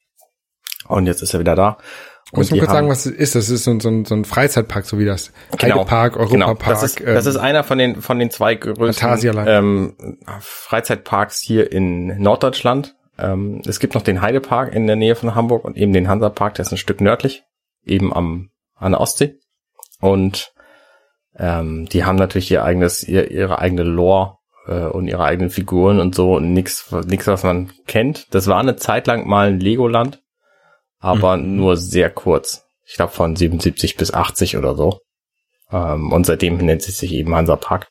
Und 0.87 1.05
jetzt 1.05 1.21
ist 1.21 1.33
er 1.33 1.39
wieder 1.39 1.55
da. 1.55 1.77
Muss 2.33 2.49
man 2.49 2.59
kurz 2.59 2.71
sagen, 2.71 2.89
was 2.89 3.05
es 3.05 3.11
ist. 3.11 3.35
Das 3.35 3.49
ist 3.49 3.65
so, 3.65 3.71
ein- 3.71 3.79
so, 3.81 3.89
ein- 3.89 4.05
so 4.05 4.15
ein 4.15 4.23
Freizeitpark, 4.25 4.85
so 4.85 4.97
wie 4.97 5.05
das 5.05 5.31
Genau, 5.57 5.75
Heidepark, 5.79 6.13
genau. 6.29 6.45
Europapark. 6.47 6.69
Das 6.73 6.83
ist, 6.83 6.99
das 7.01 7.25
ähm, 7.25 7.29
ist 7.31 7.37
einer 7.37 7.63
von 7.65 7.77
den 7.77 8.01
von 8.01 8.17
den 8.19 8.31
zwei 8.31 8.55
größten 8.55 9.47
ähm, 9.47 9.95
Freizeitparks 10.39 11.39
hier 11.41 11.71
in 11.71 12.21
Norddeutschland. 12.21 12.95
Ähm, 13.21 13.61
es 13.65 13.79
gibt 13.79 13.93
noch 13.93 14.01
den 14.01 14.21
Heidepark 14.21 14.73
in 14.73 14.87
der 14.87 14.95
Nähe 14.95 15.15
von 15.15 15.35
Hamburg 15.35 15.63
und 15.63 15.77
eben 15.77 15.93
den 15.93 16.07
Hansapark, 16.07 16.55
der 16.55 16.65
ist 16.65 16.71
ein 16.71 16.77
Stück 16.77 17.01
nördlich, 17.01 17.43
eben 17.85 18.13
am 18.13 18.49
an 18.75 18.93
der 18.93 19.01
Ostsee. 19.01 19.35
Und 19.99 20.51
ähm, 21.37 21.87
die 21.87 22.03
haben 22.03 22.15
natürlich 22.15 22.51
ihr 22.51 22.63
eigenes, 22.63 23.03
ihr, 23.03 23.29
ihre 23.29 23.59
eigene 23.59 23.83
Lore 23.83 24.37
äh, 24.67 24.85
und 24.85 25.07
ihre 25.07 25.23
eigenen 25.23 25.51
Figuren 25.51 25.99
und 25.99 26.15
so 26.15 26.35
und 26.35 26.51
nix, 26.53 26.91
nix, 27.05 27.27
was 27.27 27.43
man 27.43 27.71
kennt. 27.85 28.33
Das 28.33 28.47
war 28.47 28.59
eine 28.59 28.75
Zeit 28.75 29.05
lang 29.07 29.27
mal 29.27 29.49
ein 29.49 29.59
Legoland, 29.59 30.21
aber 30.99 31.37
nur 31.37 31.77
sehr 31.77 32.09
kurz. 32.09 32.65
Ich 32.85 32.95
glaube 32.95 33.13
von 33.13 33.35
77 33.35 33.95
bis 33.95 34.13
80 34.13 34.57
oder 34.57 34.75
so. 34.75 34.99
Ähm, 35.71 36.11
und 36.11 36.25
seitdem 36.25 36.57
nennt 36.57 36.81
es 36.87 36.97
sich 36.97 37.13
eben 37.13 37.35
Hansa 37.35 37.55
Park. 37.55 37.87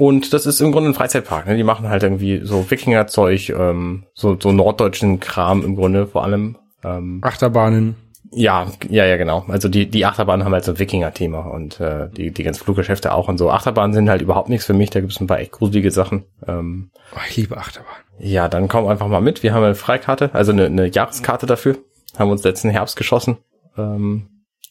Und 0.00 0.32
das 0.32 0.46
ist 0.46 0.60
im 0.60 0.72
Grunde 0.72 0.90
ein 0.90 0.94
Freizeitpark. 0.94 1.46
Ne? 1.46 1.56
Die 1.56 1.62
machen 1.62 1.88
halt 1.88 2.02
irgendwie 2.02 2.40
so 2.42 2.70
Wikingerzeug, 2.70 3.50
ähm, 3.50 4.04
so, 4.14 4.36
so 4.40 4.50
norddeutschen 4.52 5.20
Kram 5.20 5.62
im 5.64 5.76
Grunde 5.76 6.06
vor 6.06 6.24
allem. 6.24 6.56
Ähm, 6.82 7.20
Achterbahnen. 7.22 7.96
ja, 8.32 8.66
ja, 8.88 9.04
ja, 9.04 9.16
genau. 9.18 9.44
Also 9.48 9.68
die, 9.68 9.90
die 9.90 10.06
Achterbahnen 10.06 10.44
haben 10.46 10.52
halt 10.54 10.64
so 10.64 10.72
ein 10.72 10.78
Wikinger-Thema 10.78 11.40
und 11.40 11.80
äh, 11.80 12.08
die, 12.10 12.30
die 12.30 12.42
ganzen 12.42 12.64
Fluggeschäfte 12.64 13.12
auch 13.12 13.28
und 13.28 13.36
so. 13.36 13.50
Achterbahnen 13.50 13.92
sind 13.92 14.08
halt 14.08 14.22
überhaupt 14.22 14.48
nichts 14.48 14.64
für 14.64 14.72
mich. 14.72 14.88
Da 14.90 15.00
gibt 15.00 15.12
es 15.12 15.20
ein 15.20 15.26
paar 15.26 15.40
echt 15.40 15.52
gruselige 15.52 15.90
Sachen. 15.90 16.24
Ähm, 16.46 16.90
Oh, 17.14 17.20
ich 17.28 17.36
liebe 17.36 17.56
Achterbahn. 17.56 17.92
ja, 18.18 18.48
dann 18.48 18.68
komm 18.68 18.86
einfach 18.86 19.08
mal 19.08 19.20
mit. 19.20 19.42
Wir 19.42 19.52
haben 19.52 19.64
eine 19.64 19.74
Freikarte, 19.74 20.30
also 20.32 20.52
eine, 20.52 20.66
eine 20.66 20.86
Jahreskarte 20.86 21.44
dafür. 21.46 21.76
Haben 22.18 22.30
uns 22.30 22.42
letzten 22.44 22.70
Herbst 22.70 22.96
geschossen. 22.96 23.36
Ähm, 23.76 24.28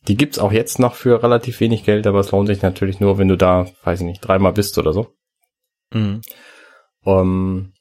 die 0.07 0.15
gibt's 0.17 0.39
auch 0.39 0.51
jetzt 0.53 0.79
noch 0.79 0.95
für 0.95 1.21
relativ 1.21 1.59
wenig 1.59 1.83
Geld, 1.83 2.07
aber 2.07 2.19
es 2.21 2.31
lohnt 2.31 2.47
sich 2.47 2.61
natürlich 2.61 2.99
nur, 2.99 3.17
wenn 3.17 3.27
du 3.27 3.35
da, 3.35 3.65
weiß 3.83 3.99
ich 3.99 4.05
nicht, 4.07 4.21
dreimal 4.21 4.53
bist 4.53 4.77
oder 4.77 4.93
so. 4.93 5.07
Mhm. 5.91 6.21
Ähm, 7.05 7.73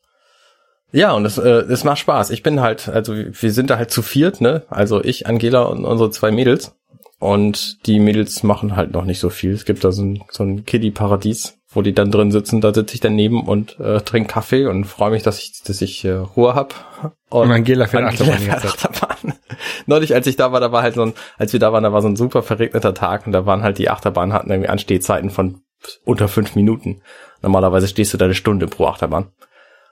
ja, 0.91 1.13
und 1.13 1.25
es, 1.25 1.37
äh, 1.39 1.49
es 1.49 1.85
macht 1.85 1.99
Spaß. 1.99 2.31
Ich 2.31 2.43
bin 2.43 2.61
halt, 2.61 2.89
also 2.89 3.15
wir 3.15 3.53
sind 3.53 3.71
da 3.71 3.77
halt 3.77 3.91
zu 3.91 4.03
viert, 4.03 4.41
ne? 4.41 4.65
Also 4.71 5.03
ich, 5.05 5.27
Angela 5.27 5.63
und 5.63 5.85
unsere 5.85 6.11
zwei 6.11 6.31
Mädels. 6.31 6.75
Und 7.21 7.85
die 7.87 7.99
Mädels 7.99 8.45
machen 8.45 8.77
halt 8.77 8.93
noch 8.93 9.05
nicht 9.05 9.19
so 9.19 9.29
viel. 9.29 9.53
Es 9.53 9.65
gibt 9.65 9.83
da 9.83 9.91
so 9.91 10.03
ein, 10.03 10.23
so 10.31 10.45
ein 10.45 10.65
Kiddie-Paradies, 10.65 11.59
wo 11.69 11.83
die 11.83 11.93
dann 11.93 12.13
drin 12.13 12.31
sitzen. 12.31 12.61
Da 12.61 12.73
sitze 12.73 12.95
ich 12.95 13.01
daneben 13.01 13.43
und 13.45 13.79
äh, 13.81 14.01
trinke 14.01 14.33
Kaffee 14.33 14.67
und 14.67 14.85
freue 14.85 15.11
mich, 15.11 15.25
dass 15.25 15.41
ich, 15.41 15.61
dass 15.65 15.83
ich 15.83 16.05
äh, 16.05 16.13
Ruhe 16.13 16.55
hab. 16.55 17.13
Und 17.31 17.51
Angela 17.51 17.87
fährt 17.87 18.05
Angela 18.05 18.33
Achterbahn 18.33 18.61
fährt 18.61 18.65
Achterbahn. 18.65 19.35
Neulich, 19.87 20.15
als 20.15 20.27
ich 20.27 20.37
da 20.37 20.51
war, 20.51 20.61
da 20.61 20.73
war 20.73 20.83
halt 20.83 20.95
so 20.95 21.03
ein, 21.03 21.13
als 21.37 21.53
wir 21.53 21.61
da 21.61 21.75
waren, 21.75 21.83
da 21.83 21.93
war 21.93 22.01
so 22.01 22.09
ein 22.09 22.17
super 22.17 22.43
verregneter 22.43 22.95
Tag 22.95 23.27
und 23.27 23.33
da 23.33 23.45
waren 23.45 23.63
halt 23.63 23.77
die 23.77 23.91
Achterbahnen 23.91 24.33
hatten 24.33 24.51
irgendwie 24.51 24.71
Anstehzeiten 24.71 25.29
von 25.29 25.61
unter 26.05 26.29
fünf 26.29 26.55
Minuten. 26.55 27.03
Normalerweise 27.43 27.89
stehst 27.89 28.13
du 28.13 28.19
da 28.19 28.25
eine 28.25 28.35
Stunde 28.35 28.67
pro 28.67 28.87
Achterbahn. 28.87 29.31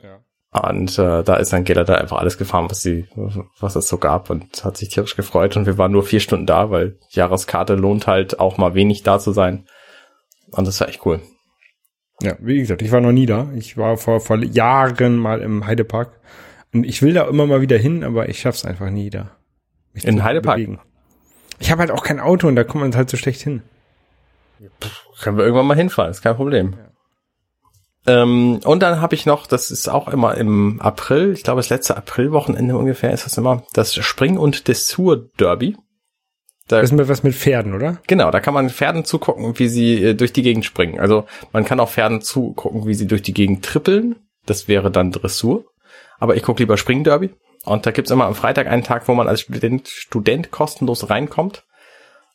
Ja. 0.03 0.21
Und 0.69 0.99
äh, 0.99 1.23
da 1.23 1.37
ist 1.37 1.55
Angela 1.55 1.85
da 1.85 1.95
einfach 1.95 2.19
alles 2.19 2.39
gefahren, 2.39 2.69
was 2.69 2.81
sie, 2.83 3.07
was 3.61 3.77
es 3.77 3.89
so 3.89 3.99
gab 3.99 4.31
und 4.31 4.65
hat 4.65 4.77
sich 4.77 4.89
tierisch 4.89 5.17
gefreut. 5.17 5.57
Und 5.57 5.67
wir 5.67 5.79
waren 5.79 5.93
nur 5.93 6.03
vier 6.03 6.21
Stunden 6.21 6.47
da, 6.47 6.71
weil 6.71 6.99
Jahreskarte 7.11 7.75
lohnt 7.75 8.07
halt 8.07 8.41
auch 8.41 8.59
mal 8.59 8.75
wenig 8.75 9.03
da 9.03 9.19
zu 9.19 9.33
sein. 9.33 9.67
Und 10.51 10.67
das 10.67 10.81
war 10.81 10.89
echt 10.89 11.05
cool. 11.07 11.21
Ja, 12.23 12.35
wie 12.41 12.59
gesagt, 12.59 12.83
ich 12.83 12.93
war 12.93 13.01
noch 13.01 13.13
nie 13.13 13.27
da. 13.27 13.49
Ich 13.55 13.77
war 13.77 13.97
vor, 13.97 14.21
vor 14.21 14.39
Jahren 14.43 15.17
mal 15.17 15.41
im 15.43 15.67
Heidepark. 15.67 16.19
Und 16.73 16.85
ich 16.85 17.03
will 17.03 17.13
da 17.13 17.29
immer 17.29 17.47
mal 17.47 17.61
wieder 17.61 17.77
hin, 17.77 18.05
aber 18.05 18.29
ich 18.29 18.41
schaff's 18.41 18.65
einfach 18.65 18.91
nie 18.91 19.11
da. 19.11 19.31
mich 19.93 20.05
In 20.05 20.25
Heidepark? 20.25 20.57
bewegen. 20.57 20.81
Ich 21.59 21.71
habe 21.71 21.81
halt 21.81 21.91
auch 21.91 22.03
kein 22.03 22.21
Auto 22.21 22.49
und 22.49 22.57
da 22.57 22.65
kommt 22.65 22.83
man 22.83 22.95
halt 22.95 23.09
so 23.09 23.17
schlecht 23.17 23.41
hin. 23.43 23.63
Können 25.21 25.37
wir 25.37 25.45
irgendwann 25.45 25.67
mal 25.67 25.77
hinfahren, 25.77 26.11
ist 26.11 26.23
kein 26.23 26.37
Problem. 26.37 26.77
Ähm, 28.07 28.61
und 28.65 28.83
dann 28.83 29.01
habe 29.01 29.15
ich 29.15 29.27
noch, 29.27 29.47
das 29.47 29.71
ist 29.71 29.89
auch 29.89 30.09
immer 30.09 30.37
im 30.37 30.81
April, 30.81 31.33
ich 31.33 31.43
glaube 31.43 31.59
das 31.59 31.71
letzte 31.71 31.97
Aprilwochenende 31.97 32.77
ungefähr 32.77 33.13
ist 33.13 33.27
das 33.27 33.37
immer, 33.37 33.65
das 33.73 33.95
Spring- 33.95 34.39
und 34.39 34.69
Dressur-Derby. 34.69 35.77
Da, 36.69 36.81
Das 36.81 36.91
ist 36.91 36.97
mir 36.97 37.09
was 37.09 37.23
mit 37.23 37.35
Pferden, 37.35 37.75
oder? 37.75 37.99
genau, 38.07 38.31
da 38.31 38.41
kann 38.41 38.55
man 38.55 38.71
Pferden 38.71 39.05
zugucken, 39.05 39.59
wie 39.59 39.69
sie 39.69 40.03
äh, 40.03 40.15
durch 40.15 40.33
die 40.33 40.43
Gegend 40.43 40.65
springen. 40.65 40.99
Also 40.99 41.25
man 41.53 41.65
kann 41.65 41.79
auch 41.81 41.91
Pferden 41.91 42.21
zugucken, 42.23 42.87
wie 42.87 42.95
sie 42.95 43.07
durch 43.07 43.23
die 43.23 43.35
Gegend 43.35 43.65
trippeln. 43.65 44.17
Das 44.47 44.67
wäre 44.69 44.91
dann 44.91 45.13
Dressur. 45.13 45.65
Aber 46.19 46.35
ich 46.37 46.43
gucke 46.43 46.63
lieber 46.63 46.77
Springderby. 46.77 47.31
Und 47.65 47.87
da 47.87 47.91
gibt's 47.91 48.11
immer 48.11 48.27
am 48.27 48.35
Freitag 48.35 48.69
einen 48.69 48.85
Tag, 48.85 49.07
wo 49.09 49.15
man 49.15 49.29
als 49.29 49.41
Student, 49.43 49.89
Student 49.89 50.51
kostenlos 50.51 51.11
reinkommt. 51.11 51.65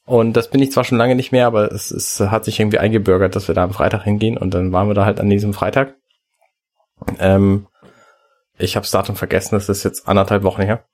Und 0.05 0.33
das 0.33 0.49
bin 0.49 0.61
ich 0.61 0.71
zwar 0.71 0.83
schon 0.83 0.97
lange 0.97 1.15
nicht 1.15 1.31
mehr, 1.31 1.47
aber 1.47 1.71
es, 1.71 1.91
es 1.91 2.19
hat 2.19 2.45
sich 2.45 2.59
irgendwie 2.59 2.79
eingebürgert, 2.79 3.35
dass 3.35 3.47
wir 3.47 3.55
da 3.55 3.63
am 3.63 3.73
Freitag 3.73 4.03
hingehen. 4.03 4.37
Und 4.37 4.53
dann 4.53 4.71
waren 4.71 4.87
wir 4.87 4.93
da 4.93 5.05
halt 5.05 5.19
an 5.19 5.29
diesem 5.29 5.53
Freitag. 5.53 5.95
Ähm, 7.19 7.67
ich 8.57 8.75
habe 8.75 8.83
das 8.83 8.91
Datum 8.91 9.15
vergessen, 9.15 9.55
das 9.55 9.69
ist 9.69 9.83
jetzt 9.83 10.07
anderthalb 10.07 10.43
Wochen 10.43 10.63
her. 10.63 10.85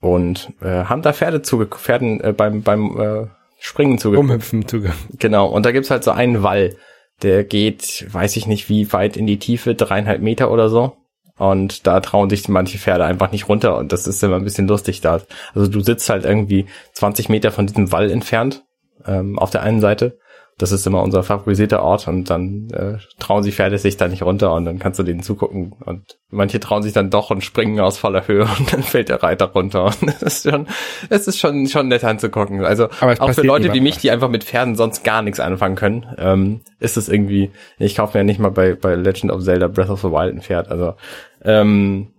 Und 0.00 0.52
äh, 0.62 0.84
haben 0.84 1.02
da 1.02 1.12
Pferde 1.12 1.42
zuge 1.42 1.66
Pferden 1.66 2.20
äh, 2.20 2.32
beim 2.32 2.62
beim 2.62 2.98
äh, 2.98 3.26
Springen 3.58 3.98
zugeguckt. 3.98 4.28
Rumhüpfen 4.28 4.66
zuge. 4.66 4.92
Genau, 5.18 5.46
und 5.46 5.66
da 5.66 5.72
gibt's 5.72 5.90
halt 5.90 6.04
so 6.04 6.10
einen 6.10 6.42
Wall, 6.42 6.76
der 7.22 7.44
geht, 7.44 8.06
weiß 8.10 8.36
ich 8.36 8.46
nicht 8.46 8.68
wie 8.70 8.92
weit 8.92 9.16
in 9.16 9.26
die 9.26 9.38
Tiefe, 9.38 9.74
dreieinhalb 9.74 10.22
Meter 10.22 10.50
oder 10.50 10.70
so. 10.70 10.96
Und 11.40 11.86
da 11.86 12.00
trauen 12.00 12.28
sich 12.28 12.48
manche 12.50 12.76
Pferde 12.76 13.06
einfach 13.06 13.32
nicht 13.32 13.48
runter 13.48 13.78
und 13.78 13.92
das 13.92 14.06
ist 14.06 14.22
immer 14.22 14.36
ein 14.36 14.44
bisschen 14.44 14.68
lustig 14.68 15.00
da. 15.00 15.22
Also 15.54 15.68
du 15.68 15.80
sitzt 15.80 16.10
halt 16.10 16.26
irgendwie 16.26 16.66
20 16.92 17.30
Meter 17.30 17.50
von 17.50 17.66
diesem 17.66 17.90
Wall 17.92 18.10
entfernt, 18.10 18.62
ähm, 19.06 19.38
auf 19.38 19.48
der 19.48 19.62
einen 19.62 19.80
Seite. 19.80 20.18
Das 20.60 20.72
ist 20.72 20.86
immer 20.86 21.02
unser 21.02 21.22
favorisierter 21.22 21.82
Ort 21.82 22.06
und 22.06 22.28
dann 22.28 22.68
äh, 22.70 22.98
trauen 23.18 23.42
sich 23.42 23.54
Pferde 23.54 23.78
sich 23.78 23.96
da 23.96 24.08
nicht 24.08 24.22
runter 24.22 24.52
und 24.52 24.66
dann 24.66 24.78
kannst 24.78 24.98
du 24.98 25.02
denen 25.02 25.22
zugucken 25.22 25.72
und 25.84 26.18
manche 26.28 26.60
trauen 26.60 26.82
sich 26.82 26.92
dann 26.92 27.08
doch 27.08 27.30
und 27.30 27.42
springen 27.42 27.80
aus 27.80 27.96
voller 27.96 28.28
Höhe 28.28 28.42
und 28.58 28.72
dann 28.72 28.82
fällt 28.82 29.08
der 29.08 29.22
Reiter 29.22 29.46
runter 29.46 29.84
und 29.86 30.02
das 30.20 30.22
ist 30.22 30.50
schon, 30.50 30.66
es 31.08 31.26
ist 31.26 31.38
schon, 31.38 31.66
schon 31.66 31.88
nett 31.88 32.04
anzugucken. 32.04 32.62
Also 32.62 32.88
es 33.00 33.20
auch 33.20 33.32
für 33.32 33.42
Leute 33.42 33.72
wie 33.72 33.80
mich, 33.80 33.96
die 33.96 34.10
einfach 34.10 34.28
mit 34.28 34.44
Pferden 34.44 34.76
sonst 34.76 35.02
gar 35.02 35.22
nichts 35.22 35.40
anfangen 35.40 35.76
können, 35.76 36.06
ähm, 36.18 36.60
ist 36.78 36.98
es 36.98 37.08
irgendwie, 37.08 37.50
ich 37.78 37.96
kaufe 37.96 38.18
mir 38.18 38.20
ja 38.20 38.24
nicht 38.24 38.38
mal 38.38 38.50
bei, 38.50 38.74
bei 38.74 38.94
Legend 38.96 39.32
of 39.32 39.42
Zelda 39.42 39.68
Breath 39.68 39.88
of 39.88 40.02
the 40.02 40.08
Wild 40.08 40.34
ein 40.34 40.42
Pferd, 40.42 40.68
also 40.68 40.94
ähm, 41.42 42.12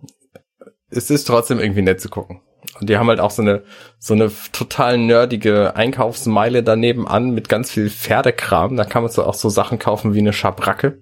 es 0.90 1.10
ist 1.10 1.24
trotzdem 1.24 1.60
irgendwie 1.60 1.82
nett 1.82 2.00
zu 2.00 2.08
gucken. 2.08 2.40
Und 2.80 2.88
die 2.88 2.96
haben 2.96 3.08
halt 3.08 3.20
auch 3.20 3.30
so 3.30 3.42
eine, 3.42 3.62
so 3.98 4.14
eine 4.14 4.30
total 4.52 4.98
nerdige 4.98 5.76
Einkaufsmeile 5.76 6.62
daneben 6.62 7.06
an 7.06 7.30
mit 7.30 7.48
ganz 7.48 7.70
viel 7.70 7.90
Pferdekram. 7.90 8.76
Da 8.76 8.84
kann 8.84 9.02
man 9.02 9.10
so 9.10 9.24
auch 9.24 9.34
so 9.34 9.48
Sachen 9.48 9.78
kaufen 9.78 10.14
wie 10.14 10.20
eine 10.20 10.32
Schabracke. 10.32 10.98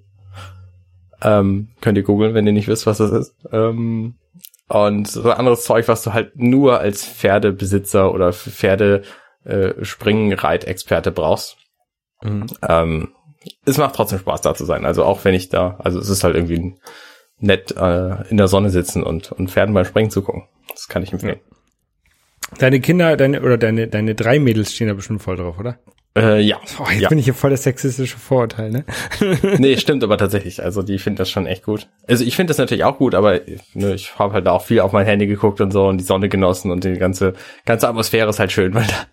Ähm, 1.23 1.68
könnt 1.81 1.99
ihr 1.99 2.05
googeln, 2.05 2.35
wenn 2.35 2.46
ihr 2.46 2.53
nicht 2.53 2.68
wisst, 2.68 2.87
was 2.87 2.99
das 2.99 3.11
ist. 3.12 3.35
Ähm, 3.53 4.14
und 4.68 5.09
so 5.09 5.31
anderes 5.33 5.64
Zeug, 5.64 5.88
was 5.88 6.03
du 6.03 6.12
halt 6.12 6.37
nur 6.37 6.81
als 6.81 7.05
Pferdebesitzer 7.05 8.12
oder 8.12 8.33
Pferde 8.33 9.03
äh, 9.44 9.85
Springreitexperte 9.85 11.11
brauchst. 11.11 11.57
Mhm. 12.23 12.46
Ähm, 12.66 13.09
es 13.64 13.79
macht 13.79 13.94
trotzdem 13.94 14.18
Spaß 14.18 14.42
da 14.42 14.55
zu 14.55 14.64
sein. 14.64 14.85
Also 14.85 15.05
auch 15.05 15.25
wenn 15.25 15.35
ich 15.35 15.49
da, 15.49 15.77
also 15.79 15.99
es 15.99 16.09
ist 16.09 16.25
halt 16.25 16.37
irgendwie 16.37 16.77
nett 17.38 17.75
äh, 17.77 18.29
in 18.29 18.37
der 18.37 18.49
Sonne 18.49 18.70
sitzen 18.70 19.03
und, 19.03 19.33
und 19.33 19.51
Pferden 19.51 19.75
beim 19.75 19.85
Springen 19.85 20.11
zu 20.11 20.23
gucken. 20.23 20.44
Das 20.68 20.88
kann 20.88 21.03
ich 21.03 21.12
empfehlen. 21.12 21.40
Deine 22.58 22.80
Kinder, 22.80 23.16
deine, 23.16 23.42
oder 23.42 23.58
deine, 23.58 23.88
deine 23.88 24.14
drei 24.14 24.38
Mädels 24.38 24.74
stehen 24.74 24.88
da 24.88 24.94
bestimmt 24.94 25.22
voll 25.22 25.36
drauf, 25.36 25.58
oder? 25.58 25.78
Äh, 26.16 26.40
ja. 26.40 26.58
Oh, 26.80 26.86
jetzt 26.90 27.02
ja. 27.02 27.08
bin 27.08 27.18
ich 27.18 27.24
hier 27.24 27.34
voll 27.34 27.50
das 27.50 27.62
sexistische 27.62 28.18
Vorurteil, 28.18 28.70
ne? 28.70 28.84
nee, 29.58 29.76
stimmt 29.76 30.02
aber 30.02 30.18
tatsächlich. 30.18 30.62
Also 30.62 30.82
die 30.82 30.98
finden 30.98 31.18
das 31.18 31.30
schon 31.30 31.46
echt 31.46 31.62
gut. 31.64 31.88
Also 32.08 32.24
ich 32.24 32.34
finde 32.34 32.50
das 32.50 32.58
natürlich 32.58 32.84
auch 32.84 32.98
gut, 32.98 33.14
aber 33.14 33.40
ne, 33.74 33.94
ich 33.94 34.18
habe 34.18 34.34
halt 34.34 34.48
auch 34.48 34.64
viel 34.64 34.80
auf 34.80 34.92
mein 34.92 35.06
Handy 35.06 35.28
geguckt 35.28 35.60
und 35.60 35.70
so 35.70 35.86
und 35.86 35.98
die 35.98 36.04
Sonne 36.04 36.28
genossen 36.28 36.72
und 36.72 36.82
die 36.82 36.94
ganze 36.94 37.34
ganze 37.64 37.88
Atmosphäre 37.88 38.28
ist 38.28 38.40
halt 38.40 38.50
schön, 38.50 38.74
weil 38.74 38.86
da, 38.86 39.06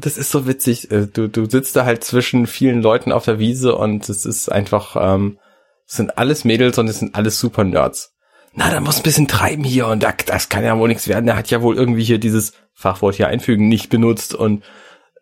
das 0.00 0.16
ist 0.16 0.30
so 0.30 0.46
witzig. 0.46 0.90
Äh, 0.92 1.08
Du 1.08 1.28
du 1.28 1.50
sitzt 1.50 1.74
da 1.74 1.84
halt 1.84 2.04
zwischen 2.04 2.46
vielen 2.46 2.80
Leuten 2.80 3.10
auf 3.10 3.24
der 3.24 3.40
Wiese 3.40 3.74
und 3.74 4.08
es 4.08 4.24
ist 4.24 4.52
einfach 4.52 4.96
ähm, 4.98 5.38
es 5.86 5.96
sind 5.96 6.16
alles 6.16 6.44
Mädels 6.44 6.78
und 6.78 6.88
es 6.88 7.00
sind 7.00 7.16
alles 7.16 7.40
super 7.40 7.64
Nerds. 7.64 8.13
Na, 8.56 8.70
da 8.70 8.80
muss 8.80 8.98
ein 8.98 9.02
bisschen 9.02 9.26
treiben 9.28 9.64
hier 9.64 9.88
und 9.88 10.02
da, 10.02 10.12
das 10.26 10.48
kann 10.48 10.64
ja 10.64 10.78
wohl 10.78 10.88
nichts 10.88 11.08
werden. 11.08 11.26
Der 11.26 11.36
hat 11.36 11.50
ja 11.50 11.60
wohl 11.62 11.76
irgendwie 11.76 12.04
hier 12.04 12.18
dieses 12.18 12.52
Fachwort 12.72 13.16
hier 13.16 13.28
einfügen 13.28 13.68
nicht 13.68 13.90
benutzt 13.90 14.34
und 14.34 14.62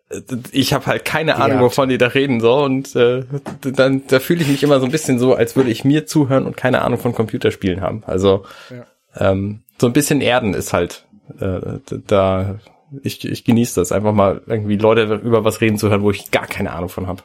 äh, 0.09 0.21
ich 0.51 0.73
habe 0.73 0.85
halt 0.85 1.03
keine 1.05 1.35
Ahnung, 1.35 1.57
Ja. 1.57 1.63
wovon 1.63 1.89
die 1.89 1.97
da 1.97 2.07
reden 2.07 2.39
so 2.41 2.63
und 2.63 2.95
äh, 2.95 3.23
dann 3.61 4.03
da 4.07 4.19
fühle 4.19 4.41
ich 4.43 4.47
mich 4.49 4.61
immer 4.63 4.79
so 4.79 4.85
ein 4.85 4.91
bisschen 4.91 5.17
so, 5.19 5.33
als 5.33 5.55
würde 5.55 5.71
ich 5.71 5.83
mir 5.83 6.05
zuhören 6.05 6.45
und 6.45 6.57
keine 6.57 6.81
Ahnung 6.83 6.99
von 6.99 7.13
Computerspielen 7.13 7.81
haben. 7.81 8.03
Also 8.05 8.45
Ja. 8.69 8.85
ähm, 9.31 9.63
so 9.79 9.87
ein 9.87 9.93
bisschen 9.93 10.21
Erden 10.21 10.53
ist 10.53 10.73
halt 10.73 11.05
äh, 11.39 11.79
da 12.07 12.59
ich, 13.01 13.25
ich 13.25 13.43
genieße 13.43 13.79
das 13.81 13.91
einfach 13.91 14.13
mal 14.13 14.41
irgendwie 14.45 14.77
Leute 14.77 15.15
über 15.15 15.43
was 15.43 15.61
reden 15.61 15.79
zu 15.79 15.89
hören, 15.89 16.03
wo 16.03 16.11
ich 16.11 16.29
gar 16.29 16.45
keine 16.45 16.73
Ahnung 16.73 16.89
von 16.89 17.07
habe. 17.07 17.23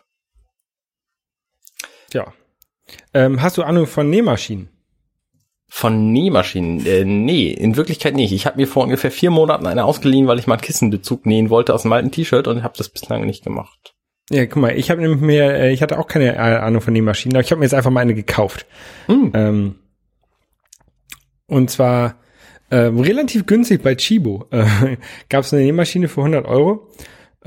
Tja. 2.11 2.33
Ähm, 3.13 3.43
hast 3.43 3.59
du 3.59 3.63
Ahnung 3.65 3.87
von 3.87 4.09
Nähmaschinen? 4.09 4.71
Von 5.69 6.13
Nähmaschinen? 6.13 6.85
Äh, 6.87 7.05
nee, 7.05 7.51
in 7.51 7.77
Wirklichkeit 7.77 8.15
nicht. 8.15 8.33
Ich 8.33 8.47
habe 8.47 8.57
mir 8.57 8.67
vor 8.67 8.85
ungefähr 8.85 9.11
vier 9.11 9.31
Monaten 9.31 9.67
eine 9.67 9.85
ausgeliehen, 9.85 10.27
weil 10.27 10.39
ich 10.39 10.47
mal 10.47 10.55
einen 10.55 10.63
Kissenbezug 10.63 11.27
nähen 11.27 11.51
wollte 11.51 11.75
aus 11.75 11.85
einem 11.85 11.93
alten 11.93 12.11
T-Shirt 12.11 12.49
und 12.49 12.63
habe 12.63 12.75
das 12.77 12.89
bislang 12.89 13.27
nicht 13.27 13.45
gemacht. 13.45 13.95
Ja, 14.31 14.47
guck 14.47 14.63
mal, 14.63 14.77
ich 14.77 14.91
habe 14.91 15.01
nämlich 15.01 15.21
mir, 15.21 15.55
äh, 15.55 15.73
ich 15.73 15.83
hatte 15.83 15.99
auch 15.99 16.07
keine 16.07 16.35
äh, 16.35 16.39
Ahnung 16.39 16.81
von 16.81 16.93
Nähmaschinen, 16.93 17.37
aber 17.37 17.45
ich 17.45 17.51
habe 17.51 17.61
mir 17.61 17.67
jetzt 17.67 17.75
einfach 17.75 17.91
mal 17.91 18.01
eine 18.01 18.15
gekauft. 18.15 18.67
Hm. 19.07 19.31
Ähm, 19.35 19.75
und 21.47 21.71
zwar 21.71 22.17
ähm, 22.71 23.01
relativ 23.01 23.47
günstig 23.47 23.83
bei 23.83 23.95
Chibo. 23.95 24.47
Äh, 24.51 24.97
Gab 25.29 25.45
es 25.45 25.53
eine 25.53 25.63
Nähmaschine 25.63 26.09
für 26.09 26.21
100 26.21 26.47
Euro. 26.47 26.89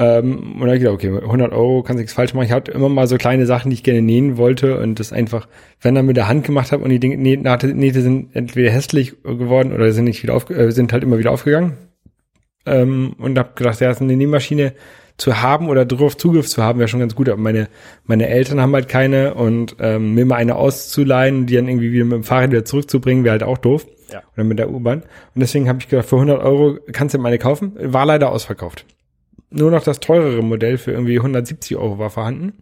Ähm, 0.01 0.53
und 0.59 0.61
da 0.61 0.67
hab 0.69 0.73
ich 0.73 0.79
gedacht, 0.79 0.95
okay, 0.95 1.11
mit 1.11 1.21
100 1.21 1.51
Euro 1.51 1.83
kannst 1.83 1.99
du 1.99 2.01
nichts 2.01 2.13
falsch 2.13 2.33
machen. 2.33 2.45
Ich 2.45 2.51
hatte 2.51 2.71
immer 2.71 2.89
mal 2.89 3.05
so 3.05 3.17
kleine 3.17 3.45
Sachen, 3.45 3.69
die 3.69 3.75
ich 3.75 3.83
gerne 3.83 4.01
nähen 4.01 4.35
wollte 4.35 4.79
und 4.79 4.99
das 4.99 5.13
einfach, 5.13 5.47
wenn 5.79 5.93
dann 5.93 6.07
mit 6.07 6.17
der 6.17 6.27
Hand 6.27 6.43
gemacht 6.43 6.71
habe 6.71 6.83
und 6.83 6.89
die 6.89 6.99
Dinge, 6.99 7.17
Nähte, 7.17 7.67
Nähte 7.67 8.01
sind 8.01 8.35
entweder 8.35 8.71
hässlich 8.71 9.21
geworden 9.21 9.71
oder 9.71 9.91
sind 9.91 10.05
nicht 10.05 10.23
wieder 10.23 10.33
auf, 10.33 10.49
äh, 10.49 10.71
sind 10.71 10.91
halt 10.91 11.03
immer 11.03 11.19
wieder 11.19 11.29
aufgegangen. 11.31 11.73
Ähm, 12.65 13.13
und 13.19 13.37
habe 13.37 13.51
gedacht, 13.53 13.79
ja, 13.79 13.91
eine 13.91 14.17
Nähmaschine 14.17 14.73
zu 15.17 15.39
haben 15.39 15.69
oder 15.69 15.85
drauf 15.85 16.17
Zugriff 16.17 16.47
zu 16.47 16.63
haben, 16.63 16.79
wäre 16.79 16.87
schon 16.87 16.99
ganz 16.99 17.13
gut. 17.13 17.29
Aber 17.29 17.39
meine, 17.39 17.67
meine 18.05 18.27
Eltern 18.27 18.59
haben 18.59 18.73
halt 18.73 18.89
keine 18.89 19.35
und 19.35 19.75
ähm, 19.79 20.15
mir 20.15 20.25
mal 20.25 20.37
eine 20.37 20.55
auszuleihen, 20.55 21.45
die 21.45 21.55
dann 21.55 21.67
irgendwie 21.67 21.91
wieder 21.91 22.05
mit 22.05 22.13
dem 22.13 22.23
Fahrrad 22.23 22.49
wieder 22.49 22.65
zurückzubringen, 22.65 23.23
wäre 23.23 23.33
halt 23.33 23.43
auch 23.43 23.59
doof. 23.59 23.85
Ja. 24.11 24.23
Oder 24.33 24.45
mit 24.45 24.57
der 24.57 24.71
U-Bahn. 24.71 25.01
Und 25.01 25.41
deswegen 25.41 25.69
habe 25.69 25.77
ich 25.79 25.89
gedacht, 25.89 26.09
für 26.09 26.15
100 26.15 26.41
Euro 26.41 26.79
kannst 26.91 27.13
du 27.13 27.19
meine 27.19 27.37
kaufen. 27.37 27.73
War 27.79 28.07
leider 28.07 28.31
ausverkauft. 28.31 28.85
Nur 29.51 29.69
noch 29.69 29.83
das 29.83 29.99
teurere 29.99 30.41
Modell 30.41 30.77
für 30.77 30.91
irgendwie 30.91 31.17
170 31.17 31.77
Euro 31.77 31.99
war 31.99 32.09
vorhanden. 32.09 32.53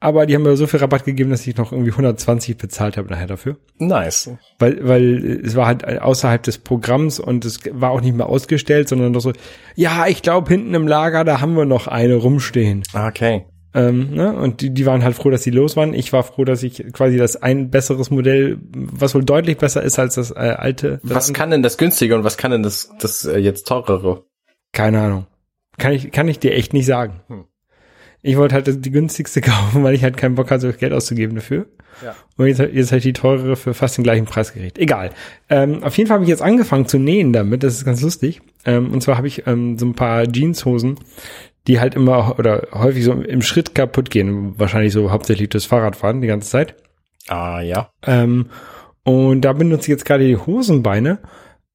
Aber 0.00 0.26
die 0.26 0.34
haben 0.34 0.42
mir 0.42 0.54
so 0.56 0.66
viel 0.66 0.80
Rabatt 0.80 1.04
gegeben, 1.04 1.30
dass 1.30 1.46
ich 1.46 1.56
noch 1.56 1.72
irgendwie 1.72 1.92
120 1.92 2.58
bezahlt 2.58 2.98
habe 2.98 3.08
nachher 3.08 3.26
dafür. 3.26 3.56
Nice. 3.78 4.30
Weil, 4.58 4.86
weil 4.86 5.40
es 5.42 5.56
war 5.56 5.66
halt 5.66 5.86
außerhalb 5.86 6.42
des 6.42 6.58
Programms 6.58 7.20
und 7.20 7.46
es 7.46 7.60
war 7.70 7.90
auch 7.90 8.02
nicht 8.02 8.14
mehr 8.14 8.28
ausgestellt, 8.28 8.88
sondern 8.88 9.12
noch 9.12 9.20
so, 9.20 9.32
ja, 9.76 10.06
ich 10.06 10.20
glaube, 10.20 10.50
hinten 10.50 10.74
im 10.74 10.86
Lager, 10.86 11.24
da 11.24 11.40
haben 11.40 11.56
wir 11.56 11.64
noch 11.64 11.86
eine 11.86 12.16
rumstehen. 12.16 12.82
Okay. 12.92 13.46
Ähm, 13.72 14.10
ne? 14.10 14.36
Und 14.36 14.60
die, 14.60 14.70
die 14.74 14.84
waren 14.84 15.02
halt 15.02 15.16
froh, 15.16 15.30
dass 15.30 15.42
sie 15.42 15.50
los 15.50 15.76
waren. 15.76 15.94
Ich 15.94 16.12
war 16.12 16.22
froh, 16.22 16.44
dass 16.44 16.62
ich 16.62 16.84
quasi 16.92 17.16
das 17.16 17.36
ein 17.36 17.70
besseres 17.70 18.10
Modell, 18.10 18.58
was 18.72 19.14
wohl 19.14 19.24
deutlich 19.24 19.56
besser 19.56 19.82
ist 19.82 19.98
als 19.98 20.16
das 20.16 20.30
äh, 20.30 20.34
alte. 20.34 21.00
Das 21.02 21.14
Was 21.14 21.32
kann 21.32 21.50
denn 21.50 21.62
das 21.62 21.78
günstige 21.78 22.14
und 22.14 22.24
was 22.24 22.36
kann 22.36 22.50
denn 22.50 22.62
das, 22.62 22.90
das 23.00 23.24
äh, 23.24 23.38
jetzt 23.38 23.66
teurere? 23.66 24.24
Keine 24.72 25.00
Ahnung. 25.00 25.26
Kann 25.78 25.92
ich, 25.92 26.12
kann 26.12 26.28
ich 26.28 26.38
dir 26.38 26.52
echt 26.52 26.72
nicht 26.72 26.86
sagen. 26.86 27.20
Hm. 27.28 27.44
Ich 28.22 28.38
wollte 28.38 28.54
halt 28.54 28.84
die 28.84 28.90
günstigste 28.90 29.40
kaufen, 29.42 29.82
weil 29.84 29.94
ich 29.94 30.02
halt 30.02 30.16
keinen 30.16 30.34
Bock 30.34 30.50
hatte, 30.50 30.72
Geld 30.72 30.92
auszugeben 30.92 31.36
dafür. 31.36 31.66
Ja. 32.02 32.16
Und 32.36 32.46
jetzt, 32.46 32.58
jetzt 32.58 32.90
habe 32.90 32.98
ich 32.98 33.04
die 33.04 33.12
teurere 33.12 33.56
für 33.56 33.74
fast 33.74 33.96
den 33.96 34.04
gleichen 34.04 34.24
Preis 34.24 34.52
gekriegt. 34.52 34.78
Egal. 34.78 35.10
Ähm, 35.48 35.82
auf 35.84 35.96
jeden 35.96 36.08
Fall 36.08 36.16
habe 36.16 36.24
ich 36.24 36.30
jetzt 36.30 36.42
angefangen 36.42 36.86
zu 36.86 36.98
nähen 36.98 37.32
damit. 37.32 37.62
Das 37.62 37.74
ist 37.74 37.84
ganz 37.84 38.00
lustig. 38.00 38.40
Ähm, 38.64 38.92
und 38.92 39.02
zwar 39.02 39.16
habe 39.16 39.28
ich 39.28 39.46
ähm, 39.46 39.78
so 39.78 39.86
ein 39.86 39.94
paar 39.94 40.24
Jeanshosen, 40.24 40.96
die 41.66 41.80
halt 41.80 41.94
immer 41.94 42.38
oder 42.38 42.68
häufig 42.72 43.04
so 43.04 43.12
im 43.12 43.42
Schritt 43.42 43.74
kaputt 43.74 44.10
gehen. 44.10 44.58
Wahrscheinlich 44.58 44.92
so 44.92 45.10
hauptsächlich 45.10 45.50
das 45.50 45.66
Fahrradfahren 45.66 46.20
die 46.20 46.28
ganze 46.28 46.50
Zeit. 46.50 46.74
Ah, 47.28 47.60
ja. 47.60 47.90
Ähm, 48.06 48.46
und 49.04 49.42
da 49.42 49.52
benutze 49.52 49.82
ich 49.82 49.88
jetzt 49.88 50.04
gerade 50.04 50.26
die 50.26 50.36
Hosenbeine 50.36 51.18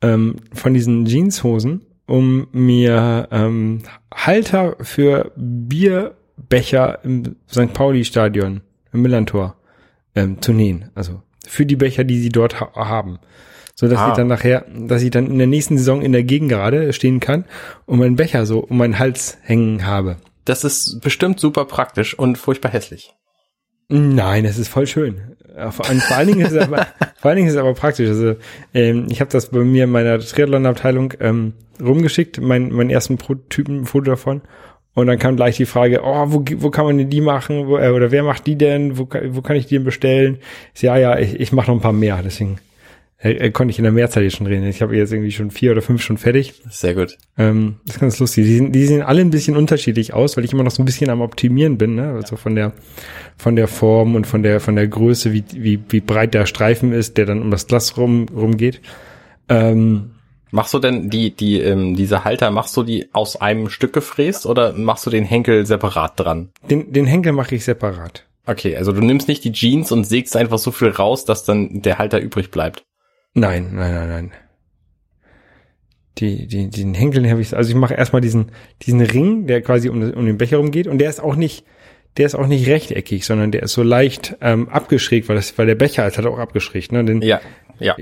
ähm, 0.01 0.37
von 0.53 0.73
diesen 0.73 1.05
Jeanshosen, 1.05 1.85
um 2.09 2.47
mir 2.51 3.27
ähm, 3.31 3.83
Halter 4.13 4.75
für 4.81 5.31
Bierbecher 5.35 6.99
im 7.03 7.35
St. 7.49 7.73
Pauli-Stadion, 7.73 8.61
im 8.91 9.01
Millantor, 9.01 9.55
ähm, 10.15 10.41
zu 10.41 10.51
nähen. 10.53 10.89
Also 10.95 11.21
für 11.47 11.65
die 11.65 11.75
Becher, 11.75 12.03
die 12.03 12.19
sie 12.19 12.29
dort 12.29 12.59
ha 12.59 12.71
haben. 12.75 13.19
So 13.75 13.87
dass 13.87 13.99
Ah. 13.99 14.09
ich 14.09 14.15
dann 14.15 14.27
nachher, 14.27 14.65
dass 14.75 15.03
ich 15.03 15.11
dann 15.11 15.27
in 15.27 15.37
der 15.37 15.47
nächsten 15.47 15.77
Saison 15.77 16.01
in 16.01 16.11
der 16.11 16.23
Gegengerade 16.23 16.91
stehen 16.93 17.19
kann 17.19 17.45
und 17.85 17.99
meinen 17.99 18.15
Becher 18.17 18.45
so 18.45 18.59
um 18.59 18.77
meinen 18.77 18.99
Hals 18.99 19.37
hängen 19.41 19.85
habe. 19.85 20.17
Das 20.45 20.63
ist 20.63 20.99
bestimmt 21.01 21.39
super 21.39 21.65
praktisch 21.65 22.17
und 22.17 22.37
furchtbar 22.37 22.71
hässlich. 22.71 23.13
Nein, 23.87 24.45
es 24.45 24.57
ist 24.57 24.67
voll 24.67 24.87
schön. 24.87 25.35
Vor, 25.71 25.85
vor 25.85 26.17
allen 26.17 26.27
Dingen 26.27 26.41
ist 26.45 26.51
es 26.51 26.61
aber, 26.61 26.87
vor 27.17 27.29
allen 27.29 27.37
Dingen 27.37 27.47
ist 27.47 27.53
es 27.55 27.59
aber 27.59 27.73
praktisch. 27.73 28.09
Also 28.09 28.35
ähm, 28.73 29.07
ich 29.09 29.21
habe 29.21 29.31
das 29.31 29.49
bei 29.49 29.59
mir 29.59 29.85
in 29.85 29.91
meiner 29.91 30.19
Triathlon-Abteilung 30.19 31.13
ähm, 31.19 31.53
rumgeschickt, 31.81 32.39
mein, 32.41 32.71
meinen 32.71 32.89
ersten 32.89 33.17
Prototypen, 33.17 33.81
ein 33.81 33.85
Foto 33.85 34.11
davon. 34.11 34.41
Und 34.95 35.07
dann 35.07 35.19
kam 35.19 35.35
gleich 35.35 35.55
die 35.57 35.65
Frage, 35.65 36.01
oh, 36.03 36.25
wo, 36.27 36.43
wo 36.57 36.69
kann 36.71 36.85
man 36.85 36.97
denn 36.97 37.09
die 37.09 37.21
machen? 37.21 37.67
Wo, 37.67 37.77
äh, 37.77 37.89
oder 37.89 38.11
wer 38.11 38.23
macht 38.23 38.47
die 38.47 38.57
denn? 38.57 38.97
Wo, 38.97 39.05
kann- 39.05 39.35
wo 39.35 39.41
kann 39.41 39.55
ich 39.55 39.67
die 39.67 39.75
denn 39.75 39.83
bestellen? 39.85 40.39
Ich, 40.75 40.81
ja, 40.81 40.97
ja, 40.97 41.17
ich, 41.17 41.39
ich 41.39 41.51
mache 41.51 41.67
noch 41.71 41.77
ein 41.77 41.81
paar 41.81 41.93
mehr. 41.93 42.19
Deswegen 42.23 42.57
äh, 43.21 43.31
äh, 43.33 43.51
konnte 43.51 43.71
ich 43.71 43.77
in 43.77 43.83
der 43.83 43.93
Mehrzahl 43.93 44.23
jetzt 44.23 44.35
schon 44.37 44.47
reden. 44.47 44.65
Ich 44.67 44.81
habe 44.81 44.97
jetzt 44.97 45.13
irgendwie 45.13 45.31
schon 45.31 45.51
vier 45.51 45.71
oder 45.71 45.81
fünf 45.81 46.01
schon 46.01 46.17
fertig. 46.17 46.53
Sehr 46.69 46.95
gut. 46.95 47.17
Ähm, 47.37 47.75
das 47.85 47.95
ist 47.97 48.01
ganz 48.01 48.19
lustig. 48.19 48.45
Die, 48.45 48.55
sehen- 48.57 48.71
die 48.73 48.85
sehen 48.85 49.01
alle 49.03 49.21
ein 49.21 49.29
bisschen 49.29 49.55
unterschiedlich 49.55 50.13
aus, 50.13 50.35
weil 50.35 50.43
ich 50.43 50.51
immer 50.53 50.63
noch 50.63 50.71
so 50.71 50.81
ein 50.81 50.85
bisschen 50.85 51.09
am 51.11 51.21
Optimieren 51.21 51.77
bin, 51.77 51.95
ne? 51.95 52.13
Also 52.13 52.35
von 52.35 52.55
der 52.55 52.73
von 53.37 53.55
der 53.55 53.67
Form 53.69 54.15
und 54.15 54.27
von 54.27 54.43
der 54.43 54.59
von 54.59 54.75
der 54.75 54.87
Größe, 54.87 55.31
wie 55.31 55.43
wie 55.53 55.79
wie 55.87 56.01
breit 56.01 56.33
der 56.33 56.45
Streifen 56.45 56.91
ist, 56.91 57.17
der 57.17 57.25
dann 57.25 57.41
um 57.41 57.51
das 57.51 57.67
Glas 57.67 57.95
rum 57.95 58.25
rumgeht. 58.35 58.81
Ähm, 59.47 60.11
Machst 60.51 60.73
du 60.73 60.79
denn 60.79 61.09
die, 61.09 61.31
die, 61.35 61.61
ähm, 61.61 61.95
diese 61.95 62.23
Halter, 62.23 62.49
machst 62.49 62.75
du 62.75 62.83
die 62.83 63.09
aus 63.13 63.39
einem 63.39 63.69
Stück 63.69 63.93
gefräst 63.93 64.45
oder 64.45 64.73
machst 64.73 65.05
du 65.05 65.09
den 65.09 65.25
Henkel 65.25 65.65
separat 65.65 66.19
dran? 66.19 66.49
den 66.69 66.91
den 66.91 67.05
Henkel 67.05 67.33
mache 67.33 67.55
ich 67.55 67.63
separat. 67.63 68.25
Okay, 68.45 68.75
also 68.75 68.91
du 68.91 69.01
nimmst 69.01 69.27
nicht 69.27 69.43
die 69.43 69.51
Jeans 69.51 69.91
und 69.91 70.05
sägst 70.05 70.35
einfach 70.35 70.57
so 70.57 70.71
viel 70.71 70.89
raus, 70.89 71.23
dass 71.23 71.43
dann 71.43 71.83
der 71.83 71.99
Halter 71.99 72.19
übrig 72.19 72.49
bleibt. 72.49 72.83
Nein, 73.35 73.69
nein, 73.73 73.93
nein, 73.93 74.09
nein. 74.09 74.31
Die, 76.17 76.47
die, 76.47 76.69
den 76.69 76.95
Henkel 76.95 77.29
habe 77.29 77.41
ich, 77.41 77.55
also 77.55 77.69
ich 77.69 77.75
mache 77.75 77.93
erstmal 77.93 78.21
diesen, 78.21 78.51
diesen 78.81 79.01
Ring, 79.01 79.45
der 79.45 79.61
quasi 79.61 79.87
um, 79.87 80.01
um 80.01 80.25
den 80.25 80.37
Becher 80.37 80.57
rumgeht 80.57 80.87
und 80.87 80.97
der 80.97 81.09
ist 81.09 81.21
auch 81.21 81.35
nicht, 81.35 81.63
der 82.19 82.25
ist 82.27 82.35
auch 82.35 82.45
nicht 82.47 82.67
rechteckig, 82.67 83.25
sondern 83.25 83.51
der 83.51 83.63
ist 83.63 83.73
so 83.73 83.81
leicht 83.81 84.35
ähm, 84.41 84.69
abgeschrägt, 84.69 85.27
weil 85.29 85.37
das, 85.37 85.57
weil 85.57 85.65
der 85.65 85.75
Becher 85.75 86.03
halt 86.03 86.25
auch 86.25 86.37
abgeschrägt, 86.37 86.91
ne? 86.91 87.03
Den, 87.03 87.21
Ja, 87.23 87.39
ja. 87.79 87.95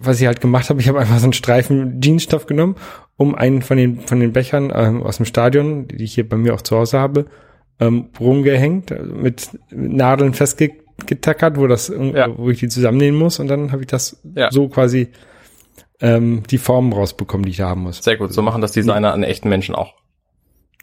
was 0.00 0.20
ich 0.20 0.26
halt 0.26 0.40
gemacht 0.40 0.68
habe, 0.70 0.80
ich 0.80 0.88
habe 0.88 0.98
einfach 0.98 1.18
so 1.18 1.24
einen 1.24 1.34
Streifen 1.34 2.00
Jeansstoff 2.00 2.46
genommen, 2.46 2.76
um 3.16 3.34
einen 3.34 3.62
von 3.62 3.76
den 3.76 4.00
von 4.00 4.18
den 4.20 4.32
Bechern 4.32 4.72
ähm, 4.74 5.02
aus 5.02 5.18
dem 5.18 5.26
Stadion, 5.26 5.86
die 5.86 6.02
ich 6.04 6.14
hier 6.14 6.28
bei 6.28 6.36
mir 6.36 6.54
auch 6.54 6.62
zu 6.62 6.76
Hause 6.76 6.98
habe, 6.98 7.26
ähm, 7.78 8.08
rumgehängt, 8.18 8.90
also 8.90 9.14
mit 9.14 9.50
Nadeln 9.70 10.32
festgetackert, 10.34 11.58
wo 11.58 11.66
das 11.66 11.88
Ja. 11.88 12.28
wo 12.36 12.48
ich 12.50 12.58
die 12.60 12.68
zusammennähen 12.68 13.14
muss 13.16 13.38
und 13.38 13.48
dann 13.48 13.70
habe 13.70 13.82
ich 13.82 13.88
das 13.88 14.20
Ja. 14.34 14.50
so 14.50 14.68
quasi 14.68 15.08
ähm, 16.00 16.42
die 16.48 16.58
Formen 16.58 16.92
rausbekommen, 16.92 17.44
die 17.44 17.50
ich 17.50 17.56
da 17.58 17.68
haben 17.68 17.82
muss. 17.82 17.98
Sehr 18.02 18.16
gut. 18.16 18.32
So 18.32 18.40
machen 18.40 18.62
das 18.62 18.72
Designer 18.72 19.12
an 19.12 19.24
echten 19.24 19.48
Menschen 19.48 19.74
auch. 19.74 19.94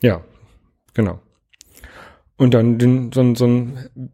Ja, 0.02 0.22
genau. 0.94 1.20
Und 2.38 2.54
dann 2.54 2.78
den, 2.78 3.12
so, 3.12 3.22
ein- 3.22 3.36
so, 3.36 3.46
ein, 3.46 4.12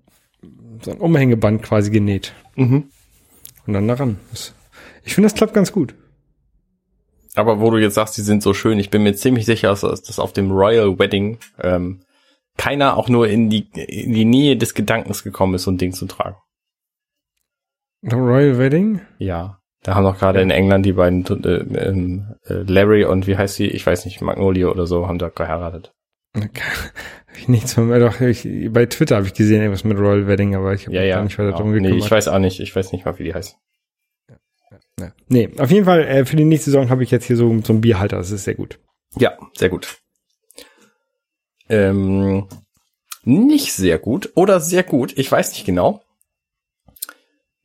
so 0.82 0.92
ein 0.92 0.98
Umhängeband 1.00 1.64
quasi 1.64 1.90
genäht 1.92 2.34
Mhm. 2.56 2.90
und 3.66 3.74
dann 3.74 3.88
daran. 3.88 4.20
Das, 4.32 4.54
ich 5.04 5.16
finde, 5.16 5.28
das 5.30 5.36
klappt 5.36 5.54
ganz 5.54 5.72
gut. 5.72 5.96
Aber 7.36 7.62
wo 7.62 7.70
du 7.72 7.78
jetzt 7.78 7.96
sagst, 7.96 8.18
die 8.18 8.22
sind 8.22 8.44
so 8.44 8.54
schön, 8.54 8.78
ich 8.78 8.90
bin 8.90 9.04
mir 9.04 9.16
ziemlich 9.16 9.46
sicher, 9.46 9.70
dass 9.70 9.82
dass 9.82 10.20
auf 10.20 10.34
dem 10.34 10.52
Royal 10.52 11.00
Wedding 11.00 11.40
ähm, 11.60 12.02
keiner 12.58 12.98
auch 12.98 13.08
nur 13.10 13.28
in 13.30 13.50
die, 13.50 13.70
in 13.74 14.14
die 14.14 14.26
Nähe 14.26 14.58
des 14.58 14.74
Gedankens 14.74 15.24
gekommen 15.24 15.54
ist, 15.56 15.64
so 15.64 15.72
ein 15.72 15.78
Ding 15.78 15.94
zu 15.94 16.06
tragen. 16.08 16.36
The 18.02 18.16
Royal 18.18 18.58
Wedding? 18.58 19.02
Ja. 19.20 19.60
Da 19.84 19.96
haben 19.96 20.04
doch 20.04 20.20
gerade 20.20 20.42
in 20.42 20.52
England 20.52 20.86
die 20.86 20.94
beiden 20.94 21.26
äh, 21.26 21.50
ähm, 21.88 22.36
äh, 22.46 22.54
Larry 22.64 23.06
und 23.06 23.26
wie 23.28 23.38
heißt 23.38 23.56
sie, 23.56 23.68
ich 23.68 23.86
weiß 23.86 24.06
nicht, 24.06 24.22
Magnolia 24.22 24.68
oder 24.68 24.86
so, 24.86 25.08
haben 25.08 25.18
da 25.18 25.30
geheiratet. 25.30 25.94
Hab 26.36 27.38
ich 27.38 27.48
nichts 27.48 27.74
von 27.74 27.88
mir, 27.88 28.00
doch, 28.00 28.22
ich, 28.22 28.48
bei 28.72 28.86
Twitter 28.86 29.18
habe 29.18 29.28
ich 29.28 29.34
gesehen, 29.34 29.62
irgendwas 29.62 29.84
mit 29.84 29.98
Royal 29.98 30.28
Wedding, 30.28 30.56
aber 30.56 30.74
ich 30.74 30.86
habe 30.86 30.96
Ja, 30.96 31.04
ja. 31.04 31.16
gar 31.18 31.24
nicht 31.24 31.38
weiter 31.38 31.48
genau. 31.48 31.58
darum 31.58 31.72
nee, 31.74 31.80
gekümmert. 31.82 32.06
ich 32.06 32.12
weiß 32.12 32.28
auch 32.30 32.40
nicht, 32.40 32.60
ich 32.60 32.76
weiß 32.76 32.92
nicht 32.92 33.06
mal, 33.06 33.18
wie 33.20 33.24
die 33.26 33.34
heißt. 33.34 33.58
ja. 35.00 35.14
Nee, 35.28 35.50
auf 35.58 35.72
jeden 35.72 35.86
Fall, 35.86 36.04
äh, 36.04 36.26
für 36.26 36.36
die 36.36 36.46
nächste 36.46 36.72
Saison 36.72 36.90
habe 36.90 37.04
ich 37.04 37.12
jetzt 37.12 37.26
hier 37.26 37.36
so, 37.36 37.60
so 37.62 37.74
einen 37.74 37.82
Bierhalter, 37.82 38.18
das 38.18 38.32
ist 38.32 38.46
sehr 38.46 38.56
gut. 38.56 38.80
Ja, 39.18 39.38
sehr 39.58 39.70
gut. 39.70 39.98
Ähm, 41.70 42.48
nicht 43.24 43.74
sehr 43.74 44.00
gut 44.00 44.32
oder 44.36 44.60
sehr 44.60 44.84
gut, 44.84 45.18
ich 45.18 45.32
weiß 45.32 45.52
nicht 45.54 45.66
genau, 45.66 46.02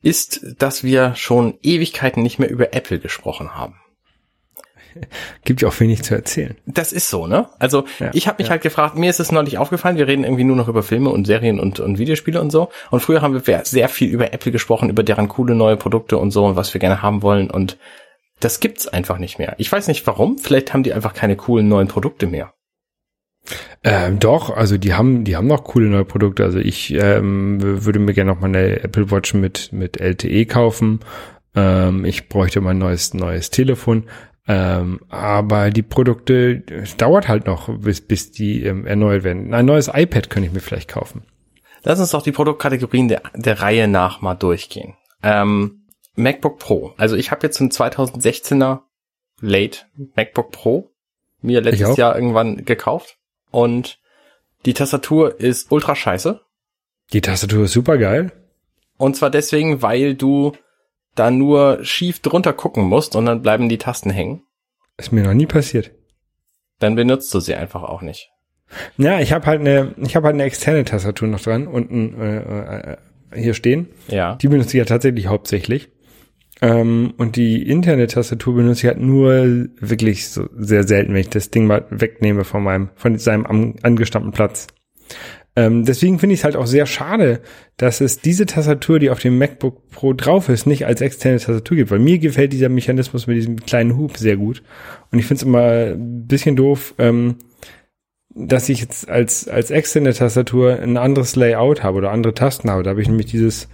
ist, 0.02 0.54
dass 0.58 0.84
wir 0.84 1.14
schon 1.16 1.58
Ewigkeiten 1.62 2.22
nicht 2.22 2.38
mehr 2.38 2.50
über 2.50 2.74
Apple 2.74 2.98
gesprochen 3.00 3.54
haben. 3.54 3.80
Gibt 5.44 5.62
ja 5.62 5.68
auch 5.68 5.80
wenig 5.80 6.02
zu 6.02 6.14
erzählen. 6.14 6.56
Das 6.66 6.92
ist 6.92 7.08
so, 7.08 7.26
ne? 7.26 7.48
Also 7.58 7.84
Ja, 7.98 8.10
ich 8.12 8.28
habe 8.28 8.38
mich 8.38 8.48
ja. 8.48 8.52
halt 8.52 8.62
gefragt, 8.62 8.96
mir 8.96 9.10
ist 9.10 9.20
es 9.20 9.32
neulich 9.32 9.58
aufgefallen, 9.58 9.96
wir 9.96 10.06
reden 10.06 10.24
irgendwie 10.24 10.44
nur 10.44 10.56
noch 10.56 10.68
über 10.68 10.82
Filme 10.82 11.10
und 11.10 11.26
Serien 11.26 11.60
und, 11.60 11.80
und 11.80 11.98
Videospiele 11.98 12.40
und 12.40 12.50
so. 12.50 12.68
Und 12.90 13.00
früher 13.00 13.22
haben 13.22 13.34
wir 13.34 13.64
sehr 13.64 13.88
viel 13.88 14.10
über 14.10 14.32
Apple 14.32 14.52
gesprochen, 14.52 14.90
über 14.90 15.02
deren 15.02 15.28
coole 15.28 15.54
neue 15.54 15.76
Produkte 15.76 16.18
und 16.18 16.30
so 16.30 16.44
und 16.44 16.56
was 16.56 16.72
wir 16.74 16.80
gerne 16.80 17.02
haben 17.02 17.22
wollen. 17.22 17.50
Und 17.50 17.78
das 18.40 18.60
gibt's 18.60 18.86
einfach 18.86 19.18
nicht 19.18 19.38
mehr. 19.38 19.54
Ich 19.58 19.70
weiß 19.70 19.88
nicht 19.88 20.06
warum, 20.06 20.38
vielleicht 20.38 20.72
haben 20.72 20.82
die 20.82 20.92
einfach 20.92 21.14
keine 21.14 21.36
coolen 21.36 21.68
neuen 21.68 21.88
Produkte 21.88 22.26
mehr. 22.26 22.52
Ähm, 23.84 24.18
doch, 24.18 24.50
also 24.50 24.76
die 24.76 24.94
haben, 24.94 25.24
die 25.24 25.36
haben 25.36 25.46
noch 25.46 25.64
coole 25.64 25.86
neue 25.86 26.04
Produkte. 26.04 26.44
Also 26.44 26.58
ich 26.58 26.92
ähm, 26.92 27.58
würde 27.60 27.98
mir 27.98 28.12
gerne 28.12 28.32
noch 28.32 28.40
mal 28.40 28.48
eine 28.48 28.82
Apple 28.82 29.10
Watch 29.10 29.34
mit 29.34 29.72
mit 29.72 30.00
LTE 30.00 30.46
kaufen. 30.46 31.00
Ähm, 31.54 32.04
ich 32.04 32.28
bräuchte 32.28 32.60
mal 32.60 32.70
ein 32.70 32.78
neues 32.78 33.14
neues 33.14 33.50
Telefon. 33.50 34.04
Ähm, 34.48 35.00
aber 35.08 35.70
die 35.70 35.82
Produkte 35.82 36.62
es 36.68 36.96
dauert 36.96 37.26
halt 37.26 37.46
noch, 37.46 37.68
bis 37.78 38.00
bis 38.00 38.30
die 38.30 38.64
ähm, 38.64 38.86
erneuert 38.86 39.24
werden. 39.24 39.52
Ein 39.52 39.66
neues 39.66 39.90
iPad 39.92 40.30
könnte 40.30 40.48
ich 40.48 40.54
mir 40.54 40.60
vielleicht 40.60 40.88
kaufen. 40.88 41.24
Lass 41.82 42.00
uns 42.00 42.10
doch 42.10 42.22
die 42.22 42.32
Produktkategorien 42.32 43.08
der, 43.08 43.22
der 43.34 43.60
Reihe 43.60 43.88
nach 43.88 44.20
mal 44.20 44.34
durchgehen. 44.34 44.94
Ähm, 45.22 45.86
MacBook 46.14 46.58
Pro. 46.58 46.94
Also 46.96 47.16
ich 47.16 47.30
habe 47.30 47.46
jetzt 47.46 47.60
einen 47.60 47.70
2016er 47.70 48.80
Late 49.40 49.80
MacBook 50.14 50.50
Pro 50.50 50.90
mir 51.42 51.60
letztes. 51.60 51.96
Jahr 51.96 52.16
irgendwann 52.16 52.64
gekauft 52.64 53.18
und 53.50 53.98
die 54.64 54.74
Tastatur 54.74 55.38
ist 55.40 55.70
ultra 55.70 55.94
scheiße. 55.94 56.40
Die 57.12 57.20
Tastatur 57.20 57.64
ist 57.64 57.72
super 57.72 57.98
geil. 57.98 58.32
Und 58.96 59.16
zwar 59.16 59.30
deswegen, 59.30 59.82
weil 59.82 60.14
du 60.14 60.52
da 61.16 61.30
nur 61.30 61.84
schief 61.84 62.20
drunter 62.20 62.52
gucken 62.52 62.84
musst 62.84 63.16
und 63.16 63.26
dann 63.26 63.42
bleiben 63.42 63.68
die 63.68 63.78
Tasten 63.78 64.10
hängen. 64.10 64.42
Ist 64.96 65.12
mir 65.12 65.24
noch 65.24 65.34
nie 65.34 65.46
passiert. 65.46 65.90
Dann 66.78 66.94
benutzt 66.94 67.32
du 67.34 67.40
sie 67.40 67.54
einfach 67.54 67.82
auch 67.82 68.02
nicht. 68.02 68.30
Ja, 68.96 69.20
ich 69.20 69.32
habe 69.32 69.46
halt 69.46 69.60
eine, 69.60 69.94
ich 69.98 70.16
habe 70.16 70.26
halt 70.26 70.34
eine 70.34 70.44
externe 70.44 70.84
Tastatur 70.84 71.28
noch 71.28 71.40
dran 71.40 71.66
unten 71.66 72.20
äh, 72.20 72.92
äh, 72.92 72.96
hier 73.34 73.54
stehen. 73.54 73.88
Ja. 74.08 74.36
Die 74.36 74.48
benutze 74.48 74.70
ich 74.70 74.78
ja 74.80 74.84
tatsächlich 74.84 75.26
hauptsächlich. 75.26 75.90
Ähm, 76.62 77.14
und 77.18 77.36
die 77.36 77.68
interne 77.68 78.06
Tastatur 78.06 78.54
benutze 78.54 78.80
ich 78.80 78.86
halt 78.86 79.00
nur 79.00 79.68
wirklich 79.78 80.28
so 80.28 80.48
sehr 80.56 80.84
selten, 80.84 81.12
wenn 81.12 81.20
ich 81.20 81.28
das 81.28 81.50
Ding 81.50 81.66
mal 81.66 81.86
wegnehme 81.90 82.44
von 82.44 82.62
meinem, 82.62 82.90
von 82.96 83.18
seinem 83.18 83.46
am, 83.46 83.74
angestammten 83.82 84.32
Platz. 84.32 84.68
Ähm, 85.58 85.86
deswegen 85.86 86.18
finde 86.18 86.34
ich 86.34 86.40
es 86.40 86.44
halt 86.44 86.54
auch 86.54 86.66
sehr 86.66 86.84
schade, 86.84 87.40
dass 87.78 88.02
es 88.02 88.20
diese 88.20 88.44
Tastatur, 88.44 88.98
die 88.98 89.08
auf 89.08 89.20
dem 89.20 89.38
MacBook 89.38 89.88
Pro 89.90 90.12
drauf 90.12 90.50
ist, 90.50 90.66
nicht 90.66 90.84
als 90.84 91.00
externe 91.00 91.38
Tastatur 91.38 91.78
gibt, 91.78 91.90
weil 91.90 91.98
mir 91.98 92.18
gefällt 92.18 92.52
dieser 92.52 92.68
Mechanismus 92.68 93.26
mit 93.26 93.38
diesem 93.38 93.56
kleinen 93.56 93.96
Hub 93.96 94.18
sehr 94.18 94.36
gut. 94.36 94.62
Und 95.10 95.18
ich 95.18 95.24
finde 95.24 95.38
es 95.40 95.46
immer 95.46 95.94
ein 95.94 96.26
bisschen 96.26 96.56
doof, 96.56 96.94
ähm, 96.98 97.36
dass 98.34 98.68
ich 98.68 98.80
jetzt 98.80 99.08
als, 99.08 99.48
als 99.48 99.70
externe 99.70 100.12
Tastatur 100.12 100.78
ein 100.78 100.98
anderes 100.98 101.36
Layout 101.36 101.82
habe 101.82 101.96
oder 101.96 102.10
andere 102.12 102.34
Tasten 102.34 102.70
habe. 102.70 102.82
Da 102.82 102.90
habe 102.90 103.00
ich 103.00 103.08
nämlich 103.08 103.26
dieses 103.26 103.68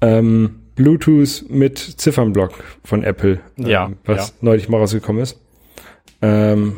ähm, 0.00 0.62
Bluetooth 0.74 1.44
mit 1.50 1.78
Ziffernblock 1.78 2.64
von 2.82 3.04
Apple, 3.04 3.40
Ja, 3.58 3.86
ähm, 3.86 3.98
was 4.06 4.28
ja. 4.28 4.34
neulich 4.40 4.70
mal 4.70 4.78
rausgekommen 4.78 5.22
ist. 5.22 5.38
Ähm, 6.22 6.76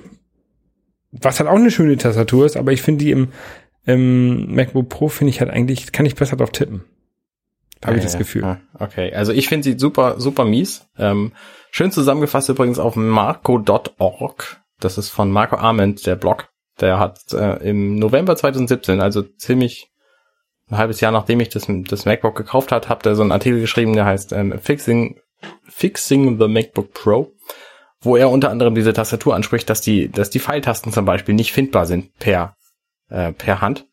was 1.13 1.39
halt 1.39 1.49
auch 1.49 1.57
eine 1.57 1.71
schöne 1.71 1.97
Tastatur 1.97 2.47
ist, 2.47 2.57
aber 2.57 2.73
ich 2.73 2.83
finde 2.83 3.05
die 3.05 3.11
im, 3.13 3.29
im 3.85 4.55
MacBook 4.55 4.89
Pro 4.89 5.09
finde 5.09 5.31
ich 5.31 5.41
halt 5.41 5.51
eigentlich, 5.51 5.93
kann 5.93 6.07
ich 6.07 6.15
besser 6.15 6.37
drauf 6.37 6.51
tippen. 6.51 6.85
Habe 7.85 7.97
ich 7.97 8.03
das 8.05 8.13
Ja, 8.13 8.19
Gefühl. 8.21 8.43
ja. 8.43 8.61
Okay, 8.79 9.13
also 9.13 9.33
ich 9.33 9.49
finde 9.49 9.65
sie 9.65 9.79
super, 9.79 10.21
super 10.21 10.45
mies. 10.45 10.87
Ähm, 10.99 11.33
schön 11.73 11.91
zusammengefasst 11.91 12.49
übrigens 12.49 12.79
auf 12.79 12.95
marco.org. 12.95 14.63
Das 14.79 14.99
ist 14.99 15.09
von 15.09 15.31
Marco 15.31 15.57
Arment, 15.57 16.07
der 16.07 16.17
Blog. 16.17 16.49
Der 16.81 16.99
hat 16.99 17.33
äh, 17.33 17.69
im 17.69 17.97
November 17.97 18.37
2017, 18.37 19.01
also 19.01 19.23
ziemlich 19.23 19.89
ein 20.71 20.79
halbes 20.79 21.01
Jahr 21.01 21.13
nachdem 21.13 21.41
ich 21.41 21.49
das, 21.51 21.67
das 21.69 22.05
MacBook 22.07 22.37
gekauft 22.37 22.73
hat, 22.73 22.89
habt 22.89 23.05
ihr 23.07 23.15
so 23.15 23.23
einen 23.23 23.33
Artikel 23.33 23.61
geschrieben, 23.61 23.95
der 23.95 24.07
heißt 24.07 24.33
ähm, 24.33 24.59
Fixing, 24.59 25.21
Fixing 25.69 26.39
the 26.41 26.49
MacBook 26.49 26.93
Pro, 26.93 27.33
wo 28.01 28.17
er 28.17 28.31
unter 28.31 28.51
anderem 28.51 28.75
diese 28.75 28.93
Tastatur 28.93 29.35
anspricht, 29.35 29.69
dass 29.69 29.81
die, 29.81 30.09
dass 30.09 30.31
die 30.31 30.39
Pfeiltasten 30.41 30.93
zum 30.93 31.05
Beispiel 31.05 31.35
nicht 31.35 31.53
findbar 31.53 31.87
sind 31.87 32.17
per, 32.19 32.57
äh, 33.13 33.33
per 33.33 33.61
Hand, 33.61 33.87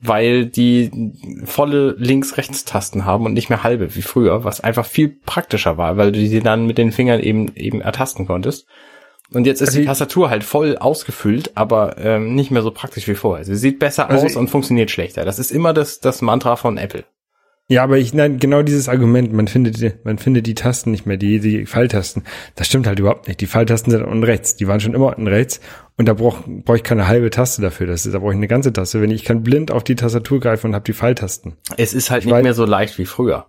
weil 0.00 0.46
die 0.46 1.12
volle 1.44 1.96
Links-Rechts-Tasten 1.98 3.04
haben 3.04 3.26
und 3.26 3.32
nicht 3.32 3.48
mehr 3.48 3.64
halbe 3.64 3.94
wie 3.96 4.02
früher, 4.02 4.44
was 4.44 4.60
einfach 4.60 4.86
viel 4.86 5.08
praktischer 5.08 5.76
war, 5.76 5.96
weil 5.96 6.12
du 6.12 6.24
sie 6.24 6.40
dann 6.40 6.66
mit 6.66 6.78
den 6.78 6.92
Fingern 6.92 7.20
eben 7.20 7.54
eben 7.56 7.80
ertasten 7.80 8.26
konntest. 8.26 8.66
Und 9.30 9.46
jetzt 9.46 9.60
ist 9.60 9.68
Also 9.68 9.80
die 9.80 9.86
Tastatur 9.86 10.30
halt 10.30 10.44
voll 10.44 10.78
ausgefüllt, 10.78 11.52
aber 11.54 11.98
ähm, 11.98 12.34
nicht 12.34 12.50
mehr 12.50 12.62
so 12.62 12.70
praktisch 12.70 13.08
wie 13.08 13.14
vorher. 13.14 13.44
Sie 13.44 13.56
sieht 13.56 13.78
besser 13.78 14.08
Also 14.08 14.24
aus 14.24 14.36
und 14.36 14.48
funktioniert 14.48 14.90
schlechter. 14.90 15.24
Das 15.24 15.38
ist 15.38 15.50
immer 15.50 15.74
das, 15.74 16.00
das 16.00 16.22
Mantra 16.22 16.56
von 16.56 16.78
Apple. 16.78 17.04
Ja, 17.70 17.82
aber 17.84 17.98
ich, 17.98 18.14
nein, 18.14 18.38
genau 18.38 18.62
dieses 18.62 18.88
Argument, 18.88 19.30
man 19.34 19.46
findet, 19.46 19.78
die- 19.80 19.92
man 20.02 20.16
findet 20.16 20.46
die 20.46 20.54
Tasten 20.54 20.90
nicht 20.90 21.04
mehr, 21.04 21.18
die, 21.18 21.38
die 21.38 21.66
Pfeiltasten. 21.66 22.22
Das 22.54 22.66
stimmt 22.66 22.86
halt 22.86 22.98
überhaupt 22.98 23.28
nicht. 23.28 23.42
Die 23.42 23.46
Pfeiltasten 23.46 23.90
sind 23.90 24.02
unten 24.04 24.24
rechts. 24.24 24.56
Die 24.56 24.66
waren 24.66 24.80
schon 24.80 24.94
immer 24.94 25.08
unten 25.08 25.26
rechts. 25.26 25.60
Und 25.98 26.06
da 26.08 26.14
brauche 26.14 26.48
brauch 26.48 26.76
ich 26.76 26.82
keine 26.82 27.08
halbe 27.08 27.28
Taste 27.28 27.60
dafür. 27.60 27.86
Das 27.86 28.06
ist, 28.06 28.14
da 28.14 28.20
brauche 28.20 28.30
ich 28.32 28.36
eine 28.38 28.48
ganze 28.48 28.72
Taste. 28.72 29.02
Wenn 29.02 29.10
ich 29.10 29.22
kann 29.24 29.42
blind 29.42 29.70
auf 29.70 29.84
die 29.84 29.96
Tastatur 29.96 30.40
greifen 30.40 30.68
und 30.68 30.74
habe 30.74 30.84
die 30.86 30.94
Pfeiltasten. 30.94 31.56
Es 31.76 31.92
ist 31.92 32.10
halt 32.10 32.22
Ich 32.22 32.26
nicht 32.26 32.34
weiß- 32.36 32.42
mehr 32.42 32.54
so 32.54 32.64
leicht 32.64 32.96
wie 32.96 33.04
früher. 33.04 33.46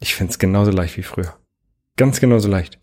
Ich 0.00 0.14
find's 0.14 0.38
genauso 0.38 0.70
leicht 0.70 0.98
wie 0.98 1.02
früher. 1.02 1.32
Ganz 1.96 2.20
genauso 2.20 2.48
leicht. 2.50 2.78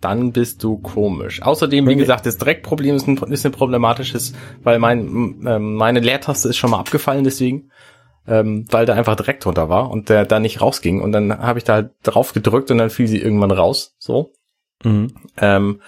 Dann 0.00 0.32
bist 0.32 0.64
du 0.64 0.78
komisch. 0.78 1.42
Außerdem, 1.42 1.86
wie 1.86 1.96
gesagt, 1.96 2.24
das 2.24 2.38
Dreckproblem 2.38 2.96
ist 2.96 3.06
ein, 3.06 3.18
ist 3.30 3.44
ein 3.44 3.52
problematisches, 3.52 4.32
weil 4.62 4.78
mein, 4.78 5.42
ähm, 5.46 5.74
meine 5.74 6.00
Leertaste 6.00 6.48
ist 6.48 6.56
schon 6.56 6.70
mal 6.70 6.78
abgefallen 6.78 7.22
deswegen, 7.24 7.70
ähm, 8.26 8.66
weil 8.70 8.86
da 8.86 8.94
einfach 8.94 9.16
Dreck 9.16 9.40
drunter 9.40 9.68
war 9.68 9.90
und 9.90 10.08
der 10.08 10.24
da 10.24 10.40
nicht 10.40 10.60
rausging. 10.60 11.00
Und 11.00 11.12
dann 11.12 11.36
habe 11.38 11.58
ich 11.58 11.64
da 11.64 11.74
halt 11.74 11.90
drauf 12.02 12.32
gedrückt 12.32 12.70
und 12.70 12.78
dann 12.78 12.90
fiel 12.90 13.06
sie 13.06 13.20
irgendwann 13.20 13.50
raus. 13.50 13.94
So. 13.98 14.32
Mhm. 14.84 15.14
Ähm, 15.38 15.80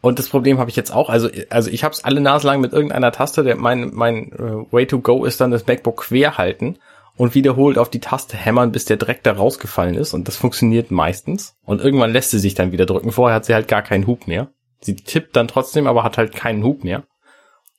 und 0.00 0.18
das 0.18 0.28
Problem 0.28 0.58
habe 0.58 0.70
ich 0.70 0.76
jetzt 0.76 0.92
auch. 0.92 1.10
Also, 1.10 1.28
also 1.50 1.70
ich 1.70 1.82
habe 1.84 1.92
es 1.92 2.04
alle 2.04 2.20
Nase 2.20 2.46
lang 2.46 2.60
mit 2.60 2.72
irgendeiner 2.72 3.10
Taste. 3.10 3.42
Der, 3.42 3.56
mein 3.56 3.90
mein 3.92 4.32
äh, 4.32 4.72
Way 4.72 4.86
to 4.86 5.00
go 5.00 5.24
ist 5.24 5.40
dann 5.40 5.50
das 5.50 5.66
MacBook 5.66 5.96
quer 5.96 6.38
halten 6.38 6.78
und 7.16 7.34
wiederholt 7.34 7.78
auf 7.78 7.90
die 7.90 8.00
Taste 8.00 8.36
hämmern, 8.36 8.70
bis 8.70 8.84
der 8.84 8.96
Dreck 8.96 9.24
da 9.24 9.32
rausgefallen 9.32 9.96
ist. 9.96 10.14
Und 10.14 10.28
das 10.28 10.36
funktioniert 10.36 10.92
meistens. 10.92 11.56
Und 11.64 11.80
irgendwann 11.80 12.12
lässt 12.12 12.30
sie 12.30 12.38
sich 12.38 12.54
dann 12.54 12.70
wieder 12.70 12.86
drücken. 12.86 13.10
Vorher 13.10 13.36
hat 13.36 13.44
sie 13.44 13.54
halt 13.54 13.66
gar 13.66 13.82
keinen 13.82 14.06
Hub 14.06 14.28
mehr. 14.28 14.48
Sie 14.80 14.94
tippt 14.94 15.34
dann 15.34 15.48
trotzdem, 15.48 15.88
aber 15.88 16.04
hat 16.04 16.16
halt 16.16 16.32
keinen 16.32 16.62
Hub 16.62 16.84
mehr. 16.84 17.02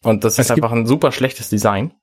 Und 0.03 0.25
das 0.25 0.33
Es 0.33 0.45
ist 0.45 0.51
einfach 0.51 0.73
ein 0.73 0.85
super 0.85 1.13
schlechtes 1.13 1.49
Design. 1.49 1.93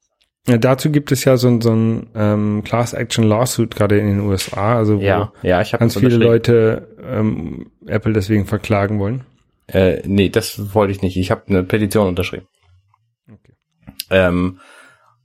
Ja, 0.48 0.58
dazu 0.58 0.90
gibt 0.92 1.10
es 1.10 1.24
ja 1.24 1.36
so, 1.36 1.48
ein- 1.48 1.60
so 1.60 1.72
ein 1.72 2.08
ähm, 2.14 2.62
Class 2.64 2.92
Action 2.92 3.24
Lawsuit 3.24 3.74
gerade 3.74 3.98
in 3.98 4.06
den 4.06 4.20
USA, 4.20 4.76
also 4.76 4.98
wo 4.98 5.02
Ja, 5.04 5.32
ja, 5.42 5.60
ich 5.60 5.72
ganz 5.72 5.96
viele 5.96 6.16
Leute 6.16 6.96
ähm, 7.02 7.70
Apple 7.86 8.12
deswegen 8.12 8.46
verklagen 8.46 8.98
wollen. 9.00 9.24
Äh, 9.66 10.02
nee, 10.06 10.28
das 10.28 10.74
wollte 10.74 10.92
ich 10.92 11.02
nicht. 11.02 11.16
Ich 11.16 11.30
habe 11.32 11.42
eine 11.48 11.64
Petition 11.64 12.06
unterschrieben. 12.06 12.46
Okay. 13.28 13.54
Ähm, 14.10 14.60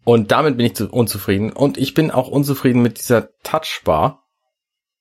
und 0.04 0.32
damit 0.32 0.58
bin 0.58 0.66
ich 0.66 0.76
zu, 0.76 0.90
unzufrieden. 0.90 1.52
Und 1.52 1.78
ich 1.78 1.94
bin 1.94 2.10
auch 2.10 2.28
unzufrieden 2.28 2.82
mit 2.82 2.98
dieser 2.98 3.30
Touchbar, 3.44 4.24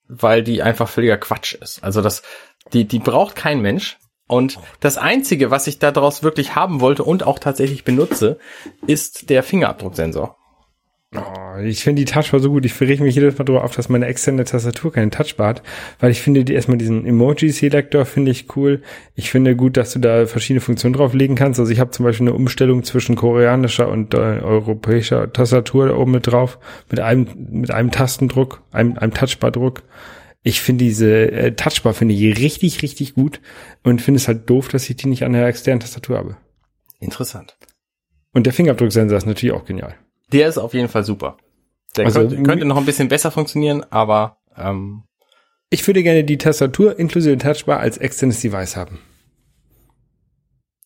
weil 0.08 0.42
die 0.42 0.60
einfach 0.62 0.88
völliger 0.90 1.16
Quatsch 1.16 1.54
ist. 1.54 1.82
Also 1.82 2.02
das, 2.02 2.22
die, 2.74 2.84
die 2.84 2.98
braucht 2.98 3.36
kein 3.36 3.62
Mensch. 3.62 3.96
Und 4.30 4.60
das 4.78 4.96
Einzige, 4.96 5.50
was 5.50 5.66
ich 5.66 5.80
daraus 5.80 6.22
wirklich 6.22 6.54
haben 6.54 6.80
wollte 6.80 7.02
und 7.02 7.26
auch 7.26 7.40
tatsächlich 7.40 7.82
benutze, 7.82 8.38
ist 8.86 9.28
der 9.28 9.42
Fingerabdrucksensor. 9.42 10.36
Oh, 11.16 11.58
ich 11.60 11.82
finde 11.82 12.04
die 12.04 12.12
Touchbar 12.12 12.38
so 12.38 12.50
gut. 12.50 12.64
Ich 12.64 12.80
reg 12.80 13.00
mich 13.00 13.16
jedes 13.16 13.36
Mal 13.36 13.44
darüber 13.44 13.64
auf, 13.64 13.74
dass 13.74 13.88
meine 13.88 14.06
externe 14.06 14.44
Tastatur 14.44 14.92
keine 14.92 15.10
Touchbar 15.10 15.48
hat, 15.48 15.62
weil 15.98 16.12
ich 16.12 16.22
finde 16.22 16.44
die 16.44 16.54
erstmal 16.54 16.78
diesen 16.78 17.04
Emoji-Selektor 17.04 18.04
finde 18.04 18.30
ich 18.30 18.54
cool. 18.54 18.82
Ich 19.16 19.32
finde 19.32 19.56
gut, 19.56 19.76
dass 19.76 19.92
du 19.92 19.98
da 19.98 20.26
verschiedene 20.26 20.60
Funktionen 20.60 20.94
drauflegen 20.94 21.34
kannst. 21.34 21.58
Also 21.58 21.72
ich 21.72 21.80
habe 21.80 21.90
zum 21.90 22.04
Beispiel 22.04 22.28
eine 22.28 22.36
Umstellung 22.36 22.84
zwischen 22.84 23.16
koreanischer 23.16 23.88
und 23.88 24.14
äh, 24.14 24.18
europäischer 24.18 25.32
Tastatur 25.32 25.88
da 25.88 25.96
oben 25.96 26.12
mit 26.12 26.28
drauf, 26.28 26.60
mit 26.88 27.00
einem 27.00 27.26
mit 27.50 27.72
einem 27.72 27.90
Tastendruck, 27.90 28.62
einem, 28.70 28.96
einem 28.96 29.12
Touchbar-Druck. 29.12 29.82
Ich 30.42 30.60
finde 30.60 30.84
diese 30.84 31.30
äh, 31.30 31.52
Touchbar 31.54 31.92
finde 31.94 32.14
ich 32.14 32.38
richtig 32.38 32.82
richtig 32.82 33.14
gut 33.14 33.40
und 33.82 34.00
finde 34.00 34.16
es 34.16 34.28
halt 34.28 34.48
doof, 34.48 34.68
dass 34.68 34.88
ich 34.88 34.96
die 34.96 35.08
nicht 35.08 35.24
an 35.24 35.32
der 35.34 35.46
externen 35.46 35.80
Tastatur 35.80 36.16
habe. 36.18 36.36
Interessant. 36.98 37.56
Und 38.32 38.46
der 38.46 38.52
Fingerabdrucksensor 38.52 39.18
ist 39.18 39.26
natürlich 39.26 39.54
auch 39.54 39.64
genial. 39.64 39.96
Der 40.32 40.48
ist 40.48 40.58
auf 40.58 40.72
jeden 40.74 40.88
Fall 40.88 41.04
super. 41.04 41.36
Der 41.96 42.06
Also, 42.06 42.20
könnte, 42.20 42.42
könnte 42.42 42.64
noch 42.64 42.76
ein 42.76 42.86
bisschen 42.86 43.08
besser 43.08 43.30
funktionieren, 43.30 43.84
aber 43.90 44.38
ähm, 44.56 45.02
Ich 45.70 45.86
würde 45.86 46.02
gerne 46.02 46.24
die 46.24 46.38
Tastatur 46.38 46.98
inklusive 46.98 47.36
Touchbar 47.38 47.80
als 47.80 47.98
externes 47.98 48.40
Device 48.40 48.76
haben. 48.76 49.00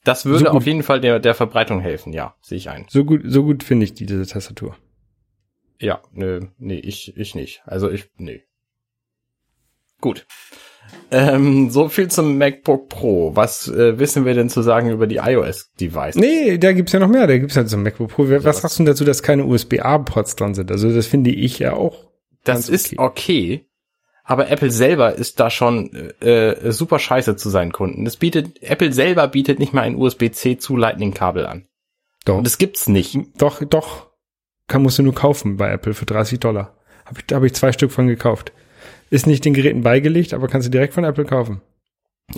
das 0.04 0.24
würde 0.24 0.46
So 0.46 0.50
auf 0.50 0.66
jeden 0.66 0.82
Fall 0.82 1.00
der, 1.00 1.20
der 1.20 1.34
Verbreitung 1.34 1.80
helfen. 1.80 2.12
Ja, 2.12 2.34
sehe 2.42 2.58
ich 2.58 2.70
ein. 2.70 2.86
So 2.88 3.04
gut, 3.04 3.22
so 3.24 3.42
gut 3.44 3.62
finde 3.62 3.84
ich 3.84 3.94
die, 3.94 4.06
diese 4.06 4.26
Tastatur. 4.26 4.76
Ja, 5.78 6.00
nö, 6.12 6.40
nee, 6.58 6.78
ich, 6.78 7.16
ich 7.16 7.34
nicht. 7.34 7.62
Also 7.66 7.90
ich, 7.90 8.10
nee. 8.16 8.42
Gut. 10.04 10.26
Ähm, 11.10 11.70
so 11.70 11.88
viel 11.88 12.08
zum 12.10 12.36
MacBook 12.36 12.90
Pro. 12.90 13.34
Was 13.34 13.68
äh, 13.68 13.98
wissen 13.98 14.26
wir 14.26 14.34
denn 14.34 14.50
zu 14.50 14.60
sagen 14.60 14.90
über 14.90 15.06
die 15.06 15.16
iOS-Device? 15.16 16.16
Nee, 16.16 16.58
da 16.58 16.74
gibt's 16.74 16.92
ja 16.92 17.00
noch 17.00 17.08
mehr. 17.08 17.26
Da 17.26 17.38
gibt's 17.38 17.56
halt 17.56 17.70
so 17.70 17.78
ein 17.78 17.82
MacBook 17.82 18.10
Pro. 18.10 18.28
Was 18.28 18.44
was- 18.44 18.60
sagst 18.60 18.78
du 18.80 18.84
dazu, 18.84 19.06
dass 19.06 19.22
keine 19.22 19.46
USB-A-Ports 19.46 20.36
dran 20.36 20.52
sind? 20.52 20.70
Also 20.70 20.92
das 20.94 21.06
finde 21.06 21.30
ich 21.30 21.58
ja 21.58 21.72
auch. 21.72 22.10
das 22.44 22.68
ist 22.68 22.98
okay, 22.98 23.64
aber 24.24 24.50
Apple 24.50 24.70
selber 24.70 25.14
ist 25.14 25.40
da 25.40 25.48
schon 25.48 25.90
äh, 26.20 26.50
äh, 26.50 26.70
super 26.70 26.98
scheiße 26.98 27.36
zu 27.36 27.48
seinen 27.48 27.72
Kunden. 27.72 28.04
Das 28.04 28.16
bietet, 28.18 28.62
Apple 28.62 28.92
selber 28.92 29.26
bietet 29.28 29.58
nicht 29.60 29.72
mal 29.72 29.82
ein 29.82 29.96
USB-C 29.96 30.58
zu 30.58 30.76
Lightning-Kabel 30.76 31.46
an. 31.46 31.66
Doch, 32.26 32.36
Und 32.36 32.44
das 32.46 32.58
gibt's 32.58 32.88
nicht. 32.88 33.16
doch, 33.38 33.64
doch. 33.64 34.10
Kann, 34.68 34.82
musst 34.82 34.98
du 34.98 35.02
nur 35.02 35.14
kaufen 35.14 35.56
bei 35.56 35.70
Apple 35.70 35.94
für 35.94 36.04
30 36.04 36.40
Dollar. 36.40 36.76
Hab 37.06 37.16
ich, 37.18 37.24
da 37.26 37.36
habe 37.36 37.46
ich 37.46 37.54
zwei 37.54 37.72
Stück 37.72 37.90
von 37.90 38.06
gekauft. 38.06 38.52
Ist 39.14 39.28
nicht 39.28 39.44
den 39.44 39.54
Geräten 39.54 39.82
beigelegt, 39.82 40.34
aber 40.34 40.48
kannst 40.48 40.66
du 40.66 40.72
direkt 40.72 40.92
von 40.92 41.04
Apple 41.04 41.24
kaufen. 41.24 41.60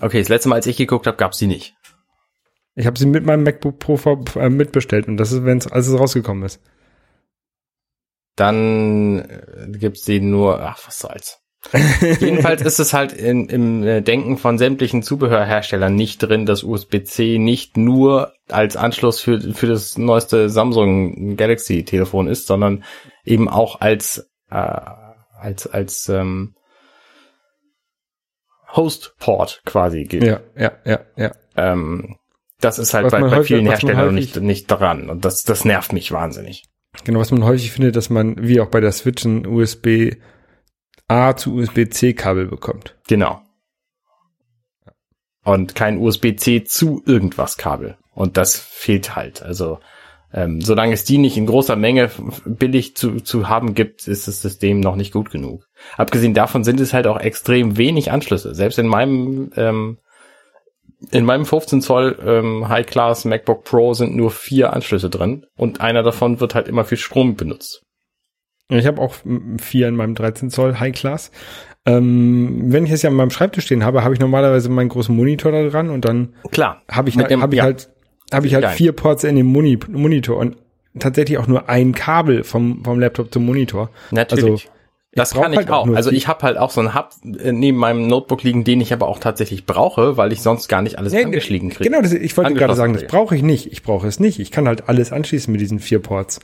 Okay, 0.02 0.18
das 0.18 0.28
letzte 0.28 0.50
Mal, 0.50 0.56
als 0.56 0.66
ich 0.66 0.76
geguckt 0.76 1.06
habe, 1.06 1.16
gab's 1.16 1.38
die 1.38 1.46
nicht. 1.46 1.74
Ich 2.74 2.84
habe 2.84 2.98
sie 2.98 3.06
mit 3.06 3.24
meinem 3.24 3.44
MacBook 3.44 3.78
Pro 3.78 3.98
äh, 4.38 4.50
mitbestellt 4.50 5.08
und 5.08 5.16
das 5.16 5.32
ist, 5.32 5.46
wenn 5.46 5.56
es 5.56 5.66
als 5.66 5.86
es 5.86 5.98
rausgekommen 5.98 6.42
ist. 6.44 6.60
dann 8.36 9.20
äh, 9.20 9.78
gibt's 9.78 10.04
die 10.04 10.20
nur, 10.20 10.60
ach, 10.60 10.86
was 10.86 10.98
soll's. 10.98 11.38
Jedenfalls 12.20 12.60
ist 12.60 12.78
es 12.78 12.92
halt 12.92 13.14
in, 13.14 13.48
im 13.48 13.82
äh, 13.82 14.02
Denken 14.02 14.36
von 14.36 14.58
sämtlichen 14.58 15.02
Zubehörherstellern 15.02 15.94
nicht 15.94 16.18
drin, 16.18 16.44
dass 16.44 16.62
USB-C 16.62 17.38
nicht 17.38 17.78
nur 17.78 18.34
als 18.50 18.76
Anschluss 18.76 19.18
für, 19.22 19.40
für 19.54 19.66
das 19.66 19.96
neueste 19.96 20.50
Samsung 20.50 21.38
Galaxy 21.38 21.84
Telefon 21.84 22.28
ist, 22.28 22.46
sondern 22.46 22.84
eben 23.24 23.48
auch 23.48 23.80
als, 23.80 24.30
äh, 24.50 24.80
als, 25.40 25.66
als 25.66 26.10
ähm, 26.10 26.55
Host-Port 28.76 29.62
quasi 29.64 30.04
gilt. 30.04 30.24
Ja, 30.24 30.40
ja, 30.56 30.72
ja, 30.84 31.00
ja. 31.16 31.32
Ähm, 31.56 32.16
Das 32.60 32.78
ist 32.78 32.94
halt 32.94 33.10
bei, 33.10 33.20
bei 33.20 33.30
häufig- 33.30 33.48
vielen 33.48 33.66
Herstellern 33.66 34.14
nicht, 34.14 34.36
nicht 34.40 34.66
dran. 34.66 35.08
Und 35.10 35.24
das, 35.24 35.42
das 35.44 35.64
nervt 35.64 35.92
mich 35.92 36.12
wahnsinnig. 36.12 36.64
Genau, 37.04 37.20
was 37.20 37.30
man 37.30 37.44
häufig 37.44 37.72
findet, 37.72 37.96
dass 37.96 38.10
man, 38.10 38.36
wie 38.46 38.60
auch 38.60 38.68
bei 38.70 38.80
der 38.80 38.92
Switch, 38.92 39.24
ein 39.24 39.46
USB 39.46 40.14
A 41.08 41.36
zu 41.36 41.54
USB-C 41.54 42.14
Kabel 42.14 42.46
bekommt. 42.46 42.96
Genau. 43.08 43.40
Und 45.44 45.74
kein 45.74 45.98
USB-C 45.98 46.64
zu 46.64 47.02
irgendwas 47.06 47.56
Kabel. 47.56 47.96
Und 48.14 48.36
das 48.36 48.58
fehlt 48.58 49.14
halt. 49.14 49.42
Also 49.42 49.78
ähm, 50.36 50.60
solange 50.60 50.92
es 50.92 51.04
die 51.04 51.16
nicht 51.16 51.38
in 51.38 51.46
großer 51.46 51.76
Menge 51.76 52.10
billig 52.44 52.94
zu, 52.94 53.20
zu 53.20 53.48
haben 53.48 53.74
gibt, 53.74 54.06
ist 54.06 54.28
das 54.28 54.42
System 54.42 54.80
noch 54.80 54.94
nicht 54.94 55.12
gut 55.12 55.30
genug. 55.30 55.66
Abgesehen 55.96 56.34
davon 56.34 56.62
sind 56.62 56.78
es 56.78 56.92
halt 56.92 57.06
auch 57.06 57.18
extrem 57.18 57.78
wenig 57.78 58.12
Anschlüsse. 58.12 58.54
Selbst 58.54 58.78
in 58.78 58.86
meinem 58.86 59.50
ähm, 59.56 59.98
in 61.10 61.24
meinem 61.24 61.46
15 61.46 61.80
Zoll 61.80 62.18
ähm, 62.24 62.68
High 62.68 62.86
Class 62.86 63.24
MacBook 63.24 63.64
Pro 63.64 63.94
sind 63.94 64.14
nur 64.14 64.30
vier 64.30 64.72
Anschlüsse 64.72 65.08
drin 65.10 65.46
und 65.56 65.80
einer 65.80 66.02
davon 66.02 66.38
wird 66.38 66.54
halt 66.54 66.68
immer 66.68 66.84
für 66.84 66.96
Strom 66.96 67.34
benutzt. 67.36 67.82
Ich 68.68 68.86
habe 68.86 69.00
auch 69.00 69.14
vier 69.58 69.88
in 69.88 69.96
meinem 69.96 70.14
13 70.14 70.50
Zoll 70.50 70.78
High 70.78 70.94
Class. 70.94 71.30
Ähm, 71.86 72.72
wenn 72.72 72.84
ich 72.84 72.90
es 72.92 73.02
ja 73.02 73.10
an 73.10 73.16
meinem 73.16 73.30
Schreibtisch 73.30 73.64
stehen 73.66 73.84
habe, 73.84 74.04
habe 74.04 74.12
ich 74.12 74.20
normalerweise 74.20 74.68
meinen 74.68 74.88
großen 74.88 75.14
Monitor 75.14 75.52
da 75.52 75.66
dran 75.68 75.88
und 75.88 76.04
dann 76.04 76.34
habe 76.90 77.08
ich, 77.08 77.16
halt, 77.16 77.30
dem- 77.30 77.42
hab 77.42 77.52
ich 77.52 77.58
ja. 77.58 77.62
halt, 77.64 77.90
habe 78.32 78.46
ich 78.46 78.54
halt 78.54 78.64
Geil. 78.64 78.76
vier 78.76 78.92
Ports 78.92 79.24
in 79.24 79.36
dem 79.36 79.46
Moni 79.46 79.78
Monitor 79.88 80.36
und 80.38 80.56
tatsächlich 80.98 81.38
auch 81.38 81.46
nur 81.46 81.68
ein 81.68 81.92
Kabel 81.92 82.44
vom, 82.44 82.82
vom 82.84 82.98
Laptop 82.98 83.32
zum 83.32 83.44
Monitor. 83.46 83.90
Natürlich. 84.10 84.44
Also, 84.44 84.62
das 85.12 85.32
kann 85.32 85.52
ich 85.52 85.58
halt 85.58 85.70
auch 85.70 85.88
Also 85.94 86.10
ich 86.10 86.28
habe 86.28 86.42
halt 86.42 86.58
auch 86.58 86.70
so 86.70 86.80
einen 86.80 86.94
Hub 86.94 87.10
neben 87.22 87.78
meinem 87.78 88.06
Notebook 88.06 88.42
liegen, 88.42 88.64
den 88.64 88.82
ich 88.82 88.92
aber 88.92 89.08
auch 89.08 89.18
tatsächlich 89.18 89.64
brauche, 89.64 90.18
weil 90.18 90.30
ich 90.30 90.42
sonst 90.42 90.68
gar 90.68 90.82
nicht 90.82 90.98
alles 90.98 91.14
Nee, 91.14 91.24
angeschlagen 91.24 91.70
kriege. 91.70 91.88
Genau, 91.88 92.02
das, 92.02 92.12
ich 92.12 92.36
wollte 92.36 92.52
gerade 92.52 92.74
sagen, 92.74 92.92
das 92.92 93.06
brauche 93.06 93.34
ich 93.34 93.42
nicht. 93.42 93.72
Ich 93.72 93.82
brauche 93.82 94.06
es 94.06 94.20
nicht. 94.20 94.38
Ich 94.40 94.50
kann 94.50 94.68
halt 94.68 94.88
alles 94.88 95.12
anschließen 95.12 95.50
mit 95.50 95.60
diesen 95.60 95.78
vier 95.80 96.00
Ports. 96.00 96.40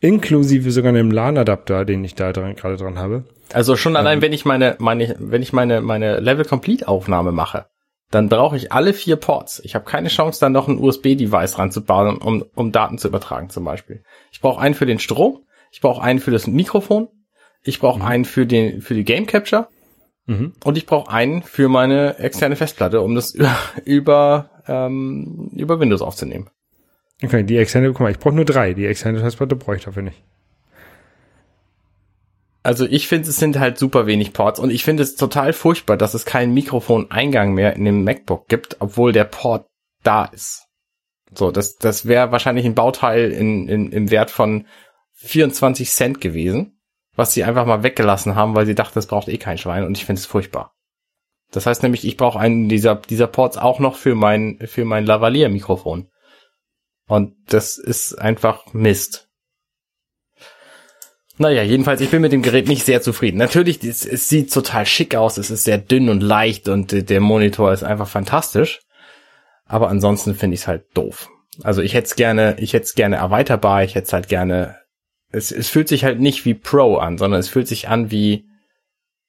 Inklusive 0.00 0.70
sogar 0.72 0.90
einem 0.90 1.10
LAN-Adapter, 1.10 1.84
den 1.84 2.04
ich 2.04 2.14
da 2.14 2.32
dran, 2.32 2.56
gerade 2.56 2.76
dran 2.76 2.98
habe. 2.98 3.24
Also 3.52 3.76
schon 3.76 3.92
Ähm. 3.92 3.96
allein, 3.96 4.22
wenn 4.22 4.32
ich 4.32 4.44
meine, 4.44 4.74
meine, 4.78 5.14
wenn 5.18 5.42
ich 5.42 5.52
meine, 5.52 5.80
meine 5.80 6.18
Level 6.18 6.44
Complete 6.44 6.88
Aufnahme 6.88 7.32
mache, 7.32 7.66
dann 8.10 8.28
brauche 8.28 8.56
ich 8.56 8.72
alle 8.72 8.92
vier 8.92 9.16
Ports. 9.16 9.60
Ich 9.64 9.74
habe 9.74 9.84
keine 9.84 10.08
Chance, 10.08 10.40
dann 10.40 10.52
noch 10.52 10.68
ein 10.68 10.78
USB-Device 10.78 11.58
ranzubauen, 11.58 12.18
um, 12.18 12.44
um 12.54 12.72
Daten 12.72 12.98
zu 12.98 13.08
übertragen 13.08 13.50
zum 13.50 13.64
Beispiel. 13.64 14.02
Ich 14.32 14.40
brauche 14.40 14.60
einen 14.60 14.74
für 14.74 14.86
den 14.86 14.98
Strom, 14.98 15.40
ich 15.72 15.80
brauche 15.80 16.02
einen 16.02 16.20
für 16.20 16.30
das 16.30 16.46
Mikrofon, 16.46 17.08
ich 17.62 17.80
brauche 17.80 18.04
einen 18.04 18.24
für 18.24 18.46
den, 18.46 18.80
für 18.80 18.94
die 18.94 19.04
Game 19.04 19.26
Capture 19.26 19.68
Mhm. 20.28 20.54
und 20.64 20.76
ich 20.76 20.86
brauche 20.86 21.12
einen 21.12 21.42
für 21.42 21.68
meine 21.68 22.18
externe 22.18 22.56
Festplatte, 22.56 23.00
um 23.00 23.14
das 23.14 23.30
über, 23.34 23.56
über, 23.84 24.50
ähm, 24.66 25.50
über 25.54 25.78
Windows 25.78 26.02
aufzunehmen. 26.02 26.50
Okay, 27.22 27.44
die 27.44 27.56
externe, 27.56 27.88
guck 27.88 28.00
mal, 28.00 28.10
ich 28.10 28.18
brauche 28.18 28.34
nur 28.34 28.44
drei. 28.44 28.74
Die 28.74 28.86
externe 28.86 29.20
Festplatte 29.20 29.54
brauche 29.56 29.76
ich 29.76 29.84
dafür 29.84 30.02
nicht. 30.02 30.22
Also 32.66 32.84
ich 32.84 33.06
finde, 33.06 33.28
es 33.28 33.36
sind 33.36 33.60
halt 33.60 33.78
super 33.78 34.06
wenig 34.06 34.32
Ports 34.32 34.58
und 34.58 34.70
ich 34.70 34.82
finde 34.82 35.04
es 35.04 35.14
total 35.14 35.52
furchtbar, 35.52 35.96
dass 35.96 36.14
es 36.14 36.24
keinen 36.24 36.52
Mikrofoneingang 36.52 37.54
mehr 37.54 37.76
in 37.76 37.84
dem 37.84 38.02
MacBook 38.02 38.48
gibt, 38.48 38.78
obwohl 38.80 39.12
der 39.12 39.22
Port 39.22 39.68
da 40.02 40.24
ist. 40.24 40.66
So, 41.32 41.52
das, 41.52 41.76
das 41.76 42.06
wäre 42.06 42.32
wahrscheinlich 42.32 42.66
ein 42.66 42.74
Bauteil 42.74 43.30
in, 43.30 43.68
in, 43.68 43.92
im 43.92 44.10
Wert 44.10 44.32
von 44.32 44.66
24 45.12 45.92
Cent 45.92 46.20
gewesen, 46.20 46.80
was 47.14 47.32
sie 47.32 47.44
einfach 47.44 47.66
mal 47.66 47.84
weggelassen 47.84 48.34
haben, 48.34 48.56
weil 48.56 48.66
sie 48.66 48.74
dachten, 48.74 48.96
das 48.96 49.06
braucht 49.06 49.28
eh 49.28 49.38
kein 49.38 49.58
Schwein 49.58 49.84
und 49.84 49.96
ich 49.96 50.04
finde 50.04 50.18
es 50.18 50.26
furchtbar. 50.26 50.74
Das 51.52 51.66
heißt 51.66 51.84
nämlich, 51.84 52.04
ich 52.04 52.16
brauche 52.16 52.40
einen 52.40 52.68
dieser, 52.68 52.96
dieser 52.96 53.28
Ports 53.28 53.58
auch 53.58 53.78
noch 53.78 53.94
für 53.94 54.16
mein, 54.16 54.58
für 54.66 54.84
mein 54.84 55.06
Lavalier-Mikrofon. 55.06 56.08
Und 57.06 57.36
das 57.46 57.78
ist 57.78 58.14
einfach 58.14 58.74
Mist. 58.74 59.25
Naja, 61.38 61.62
jedenfalls, 61.62 62.00
ich 62.00 62.10
bin 62.10 62.22
mit 62.22 62.32
dem 62.32 62.42
Gerät 62.42 62.66
nicht 62.66 62.86
sehr 62.86 63.02
zufrieden. 63.02 63.36
Natürlich, 63.36 63.84
es, 63.84 64.06
es 64.06 64.28
sieht 64.28 64.52
total 64.52 64.86
schick 64.86 65.14
aus, 65.14 65.36
es 65.36 65.50
ist 65.50 65.64
sehr 65.64 65.78
dünn 65.78 66.08
und 66.08 66.22
leicht 66.22 66.68
und 66.68 66.92
äh, 66.92 67.02
der 67.02 67.20
Monitor 67.20 67.72
ist 67.72 67.82
einfach 67.82 68.08
fantastisch. 68.08 68.80
Aber 69.66 69.88
ansonsten 69.88 70.34
finde 70.34 70.54
ich 70.54 70.60
es 70.60 70.66
halt 70.66 70.84
doof. 70.94 71.28
Also 71.62 71.82
ich 71.82 71.94
hätte 71.94 72.06
es 72.06 72.16
gerne, 72.16 72.56
ich 72.58 72.72
hätte 72.72 72.84
es 72.84 72.94
gerne 72.94 73.16
erweiterbar, 73.16 73.84
ich 73.84 73.94
hätte 73.94 74.06
es 74.06 74.12
halt 74.12 74.28
gerne. 74.28 74.78
Es, 75.30 75.50
es 75.50 75.68
fühlt 75.68 75.88
sich 75.88 76.04
halt 76.04 76.20
nicht 76.20 76.44
wie 76.44 76.54
Pro 76.54 76.96
an, 76.96 77.18
sondern 77.18 77.40
es 77.40 77.48
fühlt 77.48 77.68
sich 77.68 77.88
an 77.88 78.10
wie 78.10 78.46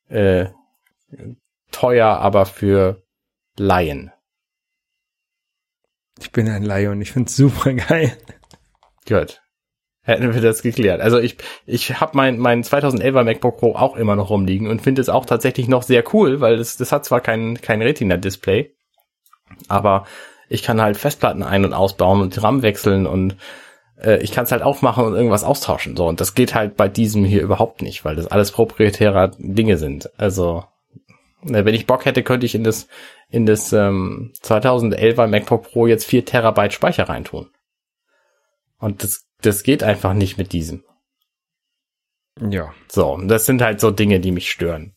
äh, 0.10 0.46
teuer, 1.72 2.08
aber 2.08 2.46
für 2.46 3.04
Laien. 3.58 4.12
Ich 6.20 6.32
bin 6.32 6.48
ein 6.50 6.64
Laie 6.64 6.92
und 6.92 7.02
ich 7.02 7.12
find's 7.12 7.36
super 7.36 7.74
geil. 7.74 8.18
Gut. 9.08 9.42
Hätten 10.08 10.34
wir 10.34 10.40
das 10.40 10.62
geklärt. 10.62 11.02
Also 11.02 11.20
ich, 11.20 11.36
ich 11.66 12.00
habe 12.00 12.16
mein, 12.16 12.38
mein 12.38 12.64
2011er 12.64 13.26
MacBook 13.26 13.58
Pro 13.58 13.76
auch 13.76 13.98
immer 13.98 14.16
noch 14.16 14.30
rumliegen 14.30 14.70
und 14.70 14.82
finde 14.82 15.02
es 15.02 15.10
auch 15.10 15.26
tatsächlich 15.26 15.68
noch 15.68 15.84
sehr 15.84 16.02
cool, 16.14 16.40
weil 16.40 16.56
das, 16.56 16.78
das 16.78 16.94
hat 16.94 17.04
zwar 17.04 17.20
kein, 17.20 17.60
kein 17.60 17.82
Retina-Display, 17.82 18.72
aber 19.68 20.06
ich 20.48 20.64
kann 20.64 20.82
halt 20.82 20.96
Festplatten 20.96 21.44
ein- 21.44 21.66
und 21.66 21.74
ausbauen 21.74 22.22
und 22.22 22.42
RAM 22.42 22.62
wechseln 22.62 23.06
und 23.06 23.36
äh, 24.02 24.24
ich 24.24 24.32
kann 24.32 24.46
es 24.46 24.54
halt 24.54 24.62
aufmachen 24.62 25.04
und 25.04 25.14
irgendwas 25.14 25.44
austauschen. 25.44 25.98
So, 25.98 26.08
und 26.08 26.22
das 26.22 26.36
geht 26.36 26.56
halt 26.56 26.78
bei 26.78 26.88
diesem 26.88 27.26
hier 27.26 27.42
überhaupt 27.42 27.82
nicht, 27.82 28.06
weil 28.06 28.16
das 28.16 28.28
alles 28.28 28.54
proprietäre 28.54 29.32
Dinge 29.38 29.78
sind. 29.78 30.10
Also, 30.18 30.64
ne, 31.42 31.66
wenn 31.66 31.76
ich 31.76 31.86
Bock 31.86 32.06
hätte, 32.06 32.24
könnte 32.24 32.46
ich 32.46 32.56
in 32.56 32.64
das, 32.64 32.88
in 33.30 33.46
das 33.46 33.74
ähm, 33.74 34.32
2011er 34.42 35.28
MacBook 35.28 35.64
Pro 35.64 35.86
jetzt 35.86 36.06
4 36.06 36.24
Terabyte 36.24 36.72
Speicher 36.72 37.10
reintun. 37.10 37.50
Und 38.80 39.04
das, 39.04 39.27
das 39.42 39.64
geht 39.64 39.84
einfach 39.84 40.14
nicht 40.14 40.38
mit 40.38 40.54
diesem. 40.54 40.84
Ja. 42.40 42.74
So, 42.90 43.18
das 43.18 43.46
sind 43.46 43.62
halt 43.62 43.80
so 43.80 43.92
Dinge, 43.92 44.20
die 44.20 44.32
mich 44.32 44.52
stören. 44.52 44.96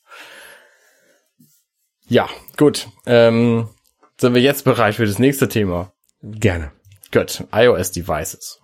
Ja, 2.07 2.29
gut. 2.57 2.89
Ähm, 3.07 3.69
sind 4.19 4.35
wir 4.35 4.43
jetzt 4.43 4.65
bereit 4.65 4.97
für 4.97 5.07
das 5.07 5.19
nächste 5.19 5.49
Thema? 5.49 5.93
Gerne. 6.23 6.73
Gut, 7.13 7.45
iOS-Devices. 7.53 8.61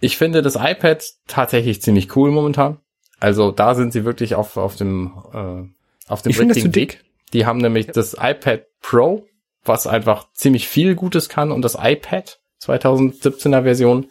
Ich 0.00 0.16
finde 0.16 0.42
das 0.42 0.56
iPad 0.56 1.04
tatsächlich 1.26 1.82
ziemlich 1.82 2.16
cool 2.16 2.30
momentan. 2.30 2.80
Also 3.20 3.52
da 3.52 3.74
sind 3.74 3.92
sie 3.92 4.04
wirklich 4.04 4.34
auf, 4.34 4.56
auf 4.56 4.76
dem, 4.76 5.12
äh, 5.32 6.10
auf 6.10 6.22
dem 6.22 6.30
Ich 6.30 6.40
richtigen 6.40 6.72
zu 6.72 6.74
Weg. 6.74 7.04
Die 7.32 7.46
haben 7.46 7.58
nämlich 7.58 7.88
das 7.88 8.14
iPad 8.14 8.66
Pro, 8.80 9.26
was 9.62 9.86
einfach 9.86 10.32
ziemlich 10.32 10.66
viel 10.66 10.94
Gutes 10.94 11.28
kann 11.28 11.52
und 11.52 11.62
das 11.62 11.76
iPad 11.78 12.40
2017er 12.62 13.62
Version, 13.62 14.10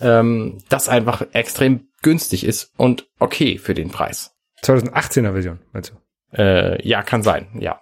ähm, 0.00 0.58
das 0.68 0.88
einfach 0.88 1.26
extrem 1.32 1.88
günstig 2.02 2.44
ist 2.44 2.72
und 2.76 3.06
okay 3.18 3.58
für 3.58 3.74
den 3.74 3.90
Preis. 3.90 4.32
2018er 4.64 5.32
Version, 5.32 5.58
meinst 5.72 5.92
du? 5.92 6.36
Äh, 6.40 6.86
ja, 6.86 7.02
kann 7.02 7.22
sein, 7.22 7.48
ja. 7.58 7.80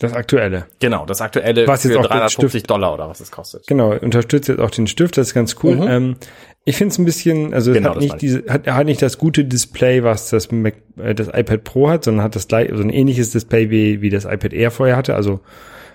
Das 0.00 0.12
aktuelle. 0.12 0.66
Genau, 0.78 1.06
das 1.06 1.20
aktuelle 1.20 1.66
Was 1.66 1.82
jetzt 1.82 1.94
für 1.94 1.98
auch 1.98 2.02
den 2.04 2.10
350 2.10 2.50
Stift- 2.60 2.70
Dollar 2.70 2.94
oder 2.94 3.08
was 3.08 3.18
es 3.18 3.32
kostet. 3.32 3.66
Genau, 3.66 3.96
unterstützt 3.96 4.48
jetzt 4.48 4.60
auch 4.60 4.70
den 4.70 4.86
Stift, 4.86 5.16
das 5.16 5.28
ist 5.28 5.34
ganz 5.34 5.56
cool. 5.64 5.74
Mhm. 5.74 5.82
Ähm, 5.88 6.16
ich 6.64 6.76
finde 6.76 6.92
es 6.92 6.98
ein 6.98 7.04
bisschen, 7.04 7.52
also 7.52 7.72
Genau, 7.72 7.90
es 7.90 7.94
hat 7.96 8.02
nicht 8.02 8.20
diese, 8.22 8.44
hat, 8.48 8.66
hat 8.68 8.86
nicht 8.86 9.02
das 9.02 9.18
gute 9.18 9.44
Display, 9.44 10.04
was 10.04 10.30
das 10.30 10.52
Mac, 10.52 10.74
äh, 10.98 11.16
das 11.16 11.26
iPad 11.28 11.64
Pro 11.64 11.88
hat, 11.88 12.04
sondern 12.04 12.22
hat 12.22 12.36
das 12.36 12.46
gleich, 12.46 12.70
so 12.72 12.80
ein 12.82 12.90
ähnliches 12.90 13.30
Display 13.30 13.70
wie, 13.70 14.00
wie 14.00 14.10
das 14.10 14.24
iPad 14.24 14.52
Air 14.52 14.70
vorher 14.70 14.96
hatte. 14.96 15.16
Also 15.16 15.40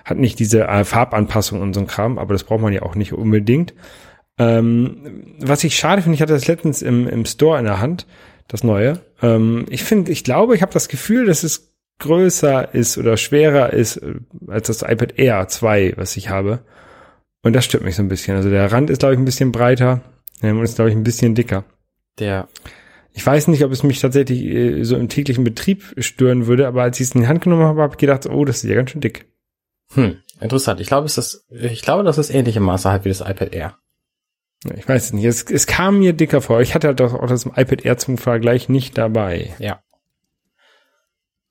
hat 0.04 0.17
nicht 0.17 0.38
diese 0.38 0.63
äh, 0.67 0.84
Farbanpassung 0.84 1.62
und 1.62 1.73
so 1.73 1.80
ein 1.80 1.88
Kram, 1.88 2.17
aber 2.17 2.34
das 2.34 2.43
braucht 2.43 2.60
man 2.60 2.73
ja 2.73 2.82
auch 2.82 2.95
nicht 2.95 3.13
unbedingt. 3.13 3.73
Ähm, 4.38 5.36
was 5.39 5.63
ich 5.63 5.76
schade 5.76 6.02
finde, 6.02 6.15
ich 6.15 6.22
hatte 6.22 6.34
das 6.34 6.48
letztens 6.48 6.82
im, 6.82 7.08
im 7.08 7.26
Store 7.26 7.60
in 7.60 7.65
der 7.65 7.80
Hand, 7.80 8.08
das 8.48 8.63
neue. 8.63 9.00
Ähm, 9.22 9.65
ich 9.69 9.84
finde, 9.84 10.12
ich 10.12 10.24
glaube, 10.24 10.56
ich 10.56 10.62
habe 10.62 10.74
das 10.74 10.88
Gefühl, 10.88 11.26
dass 11.26 11.43
es 11.43 11.74
größer 12.00 12.74
ist 12.74 12.98
oder 12.98 13.17
schwerer 13.17 13.74
ist 13.74 13.98
äh, 13.98 14.15
als 14.48 14.67
das 14.67 14.82
iPad 14.82 15.17
Air 15.17 15.48
2, 15.48 15.93
was 15.98 16.17
ich 16.17 16.30
habe. 16.30 16.60
Und 17.43 17.54
das 17.54 17.65
stört 17.65 17.84
mich 17.84 17.96
so 17.96 18.02
ein 18.02 18.10
bisschen. 18.10 18.36
Also 18.36 18.50
der 18.50 18.72
Rand 18.72 18.89
ist, 18.89 19.00
glaube 19.00 19.13
ich, 19.13 19.19
ein 19.19 19.26
bisschen 19.26 19.52
breiter 19.52 20.02
ähm, 20.41 20.58
und 20.58 20.63
ist, 20.63 20.76
glaube 20.76 20.89
ich, 20.89 20.96
ein 20.96 21.04
bisschen 21.04 21.36
dicker. 21.36 21.65
Der 22.19 22.48
Ich 23.14 23.26
weiß 23.26 23.47
nicht, 23.49 23.64
ob 23.64 23.72
es 23.72 23.84
mich 23.84 23.99
tatsächlich 23.99 24.43
äh, 24.43 24.84
so 24.84 24.95
im 24.95 25.10
täglichen 25.10 25.43
Betrieb 25.43 25.93
stören 25.97 26.47
würde, 26.47 26.68
aber 26.68 26.84
als 26.84 26.99
ich 26.99 27.08
es 27.08 27.16
in 27.16 27.22
die 27.22 27.28
Hand 27.28 27.41
genommen 27.41 27.64
habe, 27.64 27.82
habe 27.82 27.93
ich 27.93 27.97
gedacht, 27.97 28.26
oh, 28.28 28.45
das 28.45 28.64
ist 28.64 28.70
ja 28.70 28.76
ganz 28.76 28.91
schön 28.91 29.01
dick. 29.01 29.26
Hm, 29.93 30.18
interessant. 30.39 30.80
Ich 30.80 30.88
glaube, 30.88 31.05
es 31.05 31.18
ist, 31.18 31.45
ich 31.51 31.82
glaube, 31.82 32.03
das 32.03 32.18
ist 32.18 32.34
ähnliche 32.34 32.60
Maße 32.60 32.89
halt 32.89 33.05
wie 33.05 33.10
das 33.10 33.22
iPad 33.22 33.53
Air. 33.53 33.78
Ich 34.76 34.88
weiß 34.88 35.14
nicht. 35.14 35.26
Es, 35.26 35.43
es 35.43 35.68
kam 35.68 35.99
mir 35.99 36.14
dicker 36.14 36.41
vor. 36.41 36.61
Ich 36.61 36.74
hatte 36.76 36.88
halt 36.88 37.01
auch 37.01 37.14
auch 37.14 37.28
das 37.28 37.45
iPad 37.45 37.84
Air 37.86 37.97
zum 37.97 38.18
Vergleich 38.18 38.70
nicht 38.70 38.97
dabei. 38.97 39.53
Ja. 39.59 39.82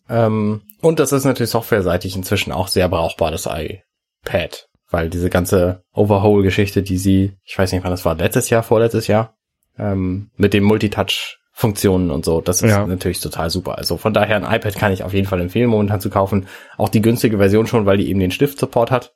Ähm, 0.09 0.63
und 0.81 0.99
das 0.99 1.13
ist 1.13 1.25
natürlich 1.25 1.51
softwareseitig 1.51 2.17
inzwischen 2.17 2.53
auch 2.53 2.69
sehr 2.69 2.89
brauchbar, 2.89 3.31
das 3.31 3.47
iPad. 3.47 4.69
Weil 4.91 5.09
diese 5.09 5.31
ganze 5.31 5.85
Overhaul-Geschichte, 5.95 6.83
die 6.83 6.99
sie, 6.99 7.37
ich 7.45 7.57
weiß 7.59 7.73
nicht 7.73 7.83
wann 7.85 7.91
das 7.93 8.05
war, 8.05 8.15
letztes 8.15 8.51
Jahr, 8.51 8.63
vorletztes 8.63 9.07
Jahr, 9.07 9.37
ähm, 9.79 10.31
mit 10.37 10.53
den 10.53 10.65
Multitouch-Funktionen 10.65 12.11
und 12.11 12.25
so, 12.27 12.41
das 12.43 12.61
ist 12.63 12.71
Ja. 12.71 12.87
natürlich 12.87 13.21
total 13.21 13.49
super. 13.49 13.79
Also 13.79 13.97
von 13.97 14.13
daher 14.13 14.37
ein 14.37 14.45
iPad 14.57 14.75
kann 14.75 14.93
ich 14.93 15.03
auf 15.03 15.15
jeden 15.15 15.27
Fall 15.27 15.41
empfehlen, 15.41 15.71
momentan 15.71 16.01
zu 16.01 16.11
kaufen. 16.11 16.47
Auch 16.77 16.91
die 16.91 17.01
günstige 17.01 17.39
Version 17.39 17.67
schon, 17.67 17.87
weil 17.87 17.97
die 17.97 18.09
eben 18.11 18.21
den 18.21 18.33
Stift-Support 18.33 18.91
hat. 18.91 19.15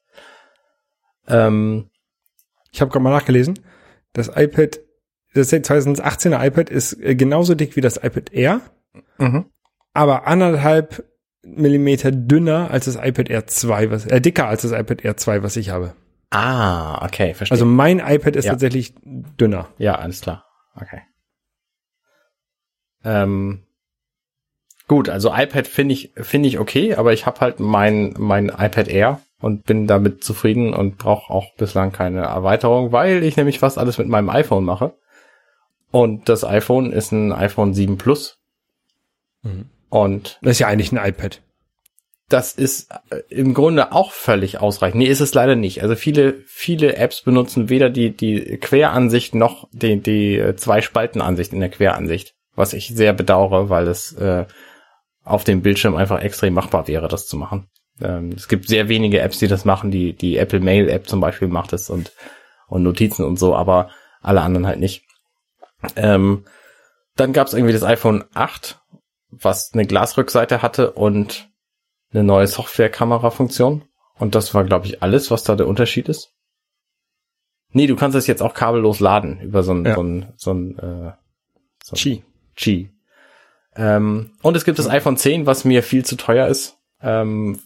Ähm, 1.28 1.90
Ich 2.72 2.80
habe 2.80 2.90
gerade 2.90 3.03
mal 3.03 3.11
nachgelesen. 3.11 3.59
Das 4.17 4.29
iPad, 4.35 4.81
das 5.35 5.53
2018er 5.53 6.45
iPad 6.47 6.71
ist 6.71 6.95
äh, 6.95 7.14
genauso 7.14 7.55
dick 7.55 7.77
wie 7.77 7.81
das 7.83 7.97
iPad 7.99 8.33
Air, 8.33 8.61
Mhm. 9.19 9.45
aber 9.93 10.27
anderthalb 10.27 11.05
Millimeter 11.43 12.11
dünner 12.11 12.71
als 12.71 12.87
das 12.87 12.97
iPad 12.97 13.29
Air 13.31 13.47
2, 13.47 13.91
was, 13.91 14.07
äh, 14.07 14.21
dicker 14.21 14.49
als 14.49 14.62
das 14.62 14.73
iPad 14.73 15.05
Air 15.05 15.17
2, 15.17 15.43
was 15.43 15.57
ich 15.57 15.69
habe. 15.71 15.95
Ah, 16.31 17.05
okay, 17.05 17.35
verstehe. 17.35 17.55
Also 17.55 17.67
mein 17.67 17.99
iPad 18.01 18.35
ist 18.37 18.47
Ja. 18.47 18.53
tatsächlich 18.53 18.95
dünner. 19.05 19.69
ja, 19.79 19.97
alles 19.97 20.23
klar. 20.23 20.45
Okay. 20.75 21.03
Ähm, 23.05 23.62
gut, 24.89 25.09
also 25.09 25.33
iPad 25.33 25.67
finde 25.67 25.93
ich 25.95 26.12
finde 26.17 26.49
ich 26.49 26.59
okay, 26.59 26.95
aber 26.95 27.12
ich 27.12 27.27
habe 27.27 27.41
halt 27.41 27.61
mein 27.61 28.14
mein 28.19 28.49
iPad 28.49 28.89
Air 28.89 29.21
und 29.41 29.64
bin 29.64 29.87
damit 29.87 30.24
zufrieden 30.24 30.72
und 30.72 30.99
brauche 30.99 31.32
auch 31.32 31.55
bislang 31.57 31.93
keine 31.93 32.22
Erweiterung, 32.22 32.93
weil 32.93 33.22
ich 33.22 33.37
nämlich 33.37 33.59
fast 33.59 33.78
alles 33.78 33.99
mit 33.99 34.09
meinem 34.09 34.30
iPhone 34.30 34.64
mache. 34.64 34.95
Und 35.91 36.28
das 36.28 36.45
iPhone 36.45 36.93
ist 36.93 37.12
ein 37.12 37.32
iPhone 37.32 37.74
7 37.74 37.99
Plus. 37.99 38.39
Mhm. 39.43 39.66
Und 39.89 40.39
Das 40.43 40.53
ist 40.53 40.59
ja 40.59 40.66
eigentlich 40.66 40.93
ein 40.93 41.09
iPad. 41.09 41.43
das 42.28 42.55
ist 42.55 42.91
äh, 43.11 43.22
im 43.28 43.55
Grunde 43.55 43.93
auch 43.93 44.11
völlig 44.11 44.59
ausreichend. 44.61 44.99
Nee, 44.99 45.07
ist 45.07 45.20
es 45.20 45.32
leider 45.32 45.55
nicht. 45.55 45.82
Also 45.82 45.95
viele, 45.95 46.34
viele 46.47 46.97
Apps 46.97 47.22
benutzen 47.22 47.68
weder 47.68 47.89
die, 47.89 48.16
die 48.16 48.59
Queransicht 48.59 49.34
noch 49.34 49.68
die, 49.72 50.01
die 50.01 50.37
äh, 50.39 50.57
Zwei-Spalten-Ansicht 50.57 51.53
in 51.53 51.61
der 51.61 51.70
Queransicht. 51.70 52.34
Was 52.57 52.72
ich 52.72 52.89
sehr 52.89 53.12
bedauere, 53.12 53.68
weil 53.68 53.87
es 53.87 54.12
äh, 54.14 54.47
auf 55.24 55.45
dem 55.45 55.62
Bildschirm 55.62 55.95
einfach 55.95 56.20
extrem 56.22 56.55
machbar 56.55 56.89
wäre, 56.89 57.07
das 57.07 57.26
zu 57.26 57.37
machen. 57.37 57.68
Ähm, 58.01 58.32
es 58.32 58.49
gibt 58.49 58.68
sehr 58.68 58.88
wenige 58.88 59.20
Apps, 59.20 59.38
die 59.38 59.49
das 59.49 59.64
machen. 59.64 59.90
Die, 59.90 60.12
die 60.12 60.36
Apple 60.36 60.61
Mail 60.61 60.88
App 60.88 61.09
zum 61.09 61.20
Beispiel 61.20 61.49
macht 61.49 61.72
es 61.72 61.90
und, 61.90 62.12
und 62.68 62.82
Notizen 62.82 63.24
und 63.24 63.38
so, 63.38 63.55
aber 63.55 63.90
alle 64.20 64.42
anderen 64.42 64.66
halt 64.66 64.80
nicht. 64.80 65.05
Ähm, 65.97 66.44
dann 67.16 67.32
gab 67.32 67.47
es 67.47 67.55
irgendwie 67.55 67.72
das 67.72 67.82
iPhone 67.84 68.24
8, 68.34 68.80
was 69.30 69.72
eine 69.72 69.86
Glasrückseite 69.86 70.62
hatte 70.62 70.92
und 70.92 71.49
eine 72.12 72.24
neue 72.24 72.47
Software-Kamera-Funktion. 72.47 73.84
Und 74.18 74.34
das 74.34 74.55
war, 74.55 74.64
glaube 74.64 74.86
ich, 74.86 75.03
alles, 75.03 75.30
was 75.30 75.44
da 75.44 75.57
der 75.57 75.66
Unterschied 75.68 76.09
ist. 76.09 76.32
Nee, 77.72 77.86
du 77.86 77.97
kannst 77.97 78.16
es 78.16 78.26
jetzt 78.26 78.42
auch 78.42 78.55
kabellos 78.55 79.01
laden 79.01 79.40
über 79.40 79.62
so 79.62 79.72
ein, 79.74 79.84
Ja. 79.84 79.94
so 79.94 80.03
ein, 80.03 80.32
so 80.36 80.53
ein, 80.55 80.78
äh, 80.78 81.12
so 81.82 81.94
ein 81.94 81.97
Qi. 81.97 82.24
Qi. 82.57 82.90
Ähm, 83.74 84.32
und 84.42 84.57
es 84.57 84.64
gibt 84.64 84.78
das 84.78 84.88
iPhone 84.88 85.18
10, 85.18 85.44
was 85.44 85.64
mir 85.64 85.82
viel 85.82 86.05
zu 86.05 86.16
teuer 86.16 86.47
ist, 86.47 86.78
ähm, 87.03 87.61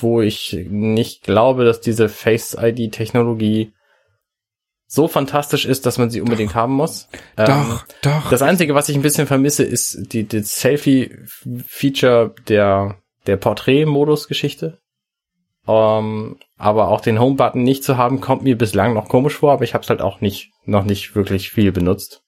wo 0.00 0.20
ich 0.20 0.56
nicht 0.68 1.22
glaube, 1.22 1.64
dass 1.64 1.80
diese 1.80 2.08
Face-ID-Technologie 2.08 3.72
so 4.86 5.08
fantastisch 5.08 5.66
ist, 5.66 5.84
dass 5.84 5.98
man 5.98 6.10
sie 6.10 6.20
unbedingt 6.20 6.54
haben 6.54 6.74
muss. 6.74 7.08
Ähm, 7.36 7.46
Doch, 7.46 7.84
doch. 8.02 8.30
das 8.30 8.42
Einzige, 8.42 8.74
was 8.76 8.88
ich 8.88 8.94
ein 8.94 9.02
bisschen 9.02 9.26
vermisse, 9.26 9.64
ist 9.64 10.12
die, 10.12 10.24
die 10.24 10.42
Selfie-Feature 10.42 12.34
der, 12.48 12.96
der 13.26 13.36
Portrait-Modus-Geschichte. 13.36 14.78
Ähm, 15.66 16.38
aber 16.56 16.88
auch 16.88 17.00
den 17.00 17.18
Home-Button 17.18 17.64
nicht 17.64 17.82
zu 17.82 17.96
haben, 17.96 18.20
kommt 18.20 18.44
mir 18.44 18.56
bislang 18.56 18.94
noch 18.94 19.08
komisch 19.08 19.34
vor, 19.34 19.52
aber 19.52 19.64
ich 19.64 19.74
habe 19.74 19.82
es 19.82 19.90
halt 19.90 20.00
auch 20.00 20.20
nicht, 20.20 20.52
noch 20.64 20.84
nicht 20.84 21.16
wirklich 21.16 21.50
viel 21.50 21.72
benutzt. 21.72 22.22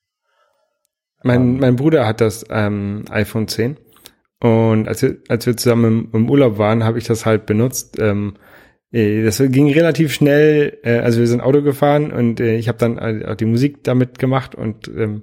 Mein, 1.23 1.59
mein 1.59 1.77
Bruder 1.77 2.07
hat 2.07 2.21
das 2.21 2.45
ähm, 2.51 3.05
iPhone 3.11 3.47
10 3.47 3.77
und 4.41 4.87
als 4.87 5.03
wir, 5.03 5.17
als 5.29 5.47
wir 5.47 5.57
zusammen 5.57 6.09
im, 6.13 6.21
im 6.21 6.31
Urlaub 6.31 6.59
waren, 6.59 6.85
habe 6.85 6.99
ich 6.99 7.05
das 7.05 7.27
halt 7.27 7.47
benutzt. 7.47 7.99
Ähm, 7.99 8.35
äh, 8.93 9.25
das 9.25 9.39
ging 9.39 9.73
relativ 9.73 10.13
schnell, 10.13 10.79
äh, 10.83 10.99
also 10.99 11.21
wir 11.21 11.27
sind 11.27 11.41
Auto 11.41 11.63
gefahren 11.63 12.13
und 12.13 12.41
äh, 12.41 12.57
ich 12.57 12.69
habe 12.69 12.79
dann 12.79 12.99
äh, 12.99 13.27
auch 13.27 13.35
die 13.35 13.45
Musik 13.45 13.83
damit 13.85 14.19
gemacht 14.19 14.55
und 14.55 14.89
ähm, 14.89 15.23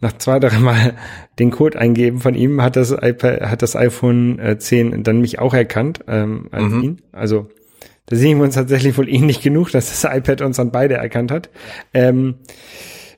nach 0.00 0.16
zwei, 0.18 0.38
drei 0.38 0.58
Mal 0.58 0.94
den 1.38 1.50
Code 1.50 1.78
eingeben 1.78 2.20
von 2.20 2.34
ihm 2.34 2.62
hat 2.62 2.76
das 2.76 2.90
iPad, 2.90 3.42
hat 3.42 3.62
das 3.62 3.76
iPhone 3.76 4.38
äh, 4.38 4.58
10 4.58 5.02
dann 5.02 5.20
mich 5.20 5.38
auch 5.38 5.54
erkannt 5.54 6.00
ähm, 6.08 6.48
als 6.50 6.64
Mhm. 6.64 6.82
ihn. 6.82 7.02
Also 7.12 7.48
da 8.06 8.16
sehen 8.16 8.38
wir 8.38 8.44
uns 8.44 8.56
tatsächlich 8.56 8.98
wohl 8.98 9.08
ähnlich 9.08 9.40
genug, 9.40 9.70
dass 9.70 9.88
das 9.88 10.16
iPad 10.16 10.42
uns 10.42 10.56
dann 10.56 10.72
beide 10.72 10.94
erkannt 10.94 11.30
hat. 11.30 11.48
Ähm, 11.94 12.36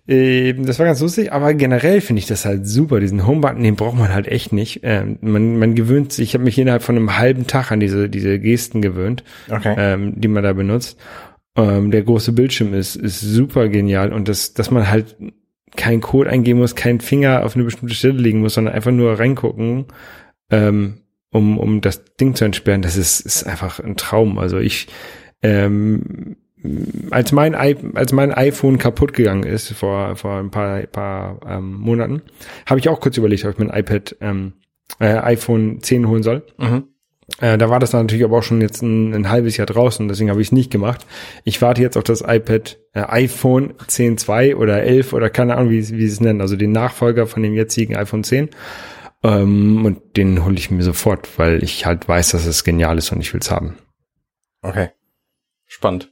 ähm, 0.08 0.66
das 0.66 0.78
war 0.78 0.86
ganz 0.86 1.00
lustig, 1.00 1.32
aber 1.32 1.54
generell 1.54 2.00
finde 2.00 2.20
ich 2.20 2.26
das 2.26 2.44
halt 2.44 2.66
super. 2.66 3.00
Diesen 3.00 3.26
Home-Button, 3.26 3.62
den 3.62 3.76
braucht 3.76 3.96
man 3.96 4.12
halt 4.12 4.26
echt 4.28 4.52
nicht. 4.52 4.80
Ähm, 4.82 5.18
man, 5.20 5.58
man 5.58 5.74
gewöhnt 5.74 6.12
sich, 6.12 6.30
ich 6.30 6.34
habe 6.34 6.44
mich 6.44 6.58
innerhalb 6.58 6.82
von 6.82 6.96
einem 6.96 7.18
halben 7.18 7.46
Tag 7.46 7.70
an 7.70 7.80
diese, 7.80 8.08
diese 8.08 8.38
Gesten 8.38 8.82
gewöhnt, 8.82 9.22
Okay. 9.50 9.74
ähm, 9.78 10.20
die 10.20 10.28
man 10.28 10.42
da 10.42 10.52
benutzt. 10.52 10.98
Ähm, 11.56 11.90
der 11.90 12.02
große 12.02 12.32
Bildschirm 12.32 12.74
ist, 12.74 12.96
ist 12.96 13.20
super 13.20 13.68
genial 13.68 14.12
und 14.12 14.28
das, 14.28 14.54
dass 14.54 14.70
man 14.70 14.90
halt 14.90 15.16
keinen 15.76 16.00
Code 16.00 16.30
eingeben 16.30 16.58
muss, 16.58 16.74
keinen 16.74 17.00
Finger 17.00 17.44
auf 17.44 17.54
eine 17.54 17.64
bestimmte 17.64 17.94
Stelle 17.94 18.18
legen 18.18 18.40
muss, 18.40 18.54
sondern 18.54 18.74
einfach 18.74 18.90
nur 18.90 19.18
reingucken, 19.18 19.86
ähm, 20.50 20.98
um, 21.30 21.58
um 21.58 21.80
das 21.80 22.04
Ding 22.16 22.34
zu 22.34 22.44
entsperren, 22.44 22.82
das 22.82 22.96
ist, 22.96 23.20
ist 23.20 23.44
einfach 23.44 23.80
ein 23.80 23.96
Traum. 23.96 24.38
Also 24.38 24.58
ich, 24.58 24.88
ähm, 25.42 26.36
als 27.10 27.32
mein, 27.32 27.54
I 27.54 27.76
als 27.94 28.12
mein 28.12 28.32
iPhone 28.32 28.78
kaputt 28.78 29.12
gegangen 29.14 29.42
ist 29.44 29.72
vor, 29.72 30.16
vor 30.16 30.38
ein 30.38 30.50
paar, 30.50 30.80
paar 30.86 31.40
ähm, 31.46 31.74
Monaten, 31.74 32.22
habe 32.66 32.80
ich 32.80 32.88
auch 32.88 33.00
kurz 33.00 33.16
überlegt, 33.16 33.44
ob 33.44 33.52
ich 33.52 33.58
mein 33.58 33.70
iPad, 33.76 34.16
ähm, 34.20 34.54
äh, 35.00 35.06
iPhone 35.18 35.80
10 35.80 36.08
holen 36.08 36.22
soll. 36.22 36.44
Mhm. 36.58 36.84
Äh, 37.40 37.56
da 37.56 37.70
war 37.70 37.78
das 37.80 37.92
dann 37.92 38.02
natürlich 38.02 38.24
aber 38.24 38.38
auch 38.38 38.42
schon 38.42 38.60
jetzt 38.60 38.82
ein, 38.82 39.14
ein 39.14 39.30
halbes 39.30 39.56
Jahr 39.56 39.66
draußen, 39.66 40.06
deswegen 40.06 40.28
habe 40.30 40.40
ich 40.42 40.48
es 40.48 40.52
nicht 40.52 40.70
gemacht. 40.70 41.06
Ich 41.44 41.62
warte 41.62 41.80
jetzt 41.80 41.96
auf 41.96 42.04
das 42.04 42.20
iPad, 42.20 42.78
äh, 42.92 43.00
iPhone 43.08 43.72
10.2 43.88 44.54
oder 44.56 44.82
11 44.82 45.12
oder 45.14 45.30
keine 45.30 45.56
Ahnung, 45.56 45.70
wie, 45.70 45.80
sie- 45.82 45.96
wie 45.96 46.06
sie 46.06 46.12
es 46.14 46.20
nennen, 46.20 46.40
also 46.42 46.56
den 46.56 46.72
Nachfolger 46.72 47.26
von 47.26 47.42
dem 47.42 47.54
jetzigen 47.54 47.96
iPhone 47.96 48.22
10. 48.22 48.50
Ähm, 49.24 49.84
und 49.86 50.16
den 50.16 50.44
hole 50.44 50.56
ich 50.56 50.70
mir 50.70 50.82
sofort, 50.82 51.38
weil 51.38 51.62
ich 51.62 51.86
halt 51.86 52.06
weiß, 52.08 52.30
dass 52.32 52.44
es 52.44 52.64
genial 52.64 52.98
ist 52.98 53.12
und 53.12 53.20
ich 53.20 53.32
will 53.32 53.40
es 53.40 53.50
haben. 53.50 53.78
Okay. 54.62 54.88
Spannend. 55.66 56.11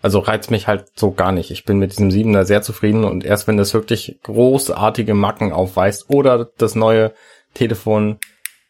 Also 0.00 0.20
reizt 0.20 0.50
mich 0.50 0.68
halt 0.68 0.86
so 0.94 1.10
gar 1.10 1.32
nicht. 1.32 1.50
Ich 1.50 1.64
bin 1.64 1.78
mit 1.78 1.92
diesem 1.92 2.10
Siebener 2.10 2.44
sehr 2.44 2.62
zufrieden 2.62 3.04
und 3.04 3.24
erst 3.24 3.48
wenn 3.48 3.56
das 3.56 3.74
wirklich 3.74 4.18
großartige 4.22 5.14
Macken 5.14 5.52
aufweist 5.52 6.08
oder 6.08 6.50
das 6.56 6.76
neue 6.76 7.14
Telefon 7.54 8.18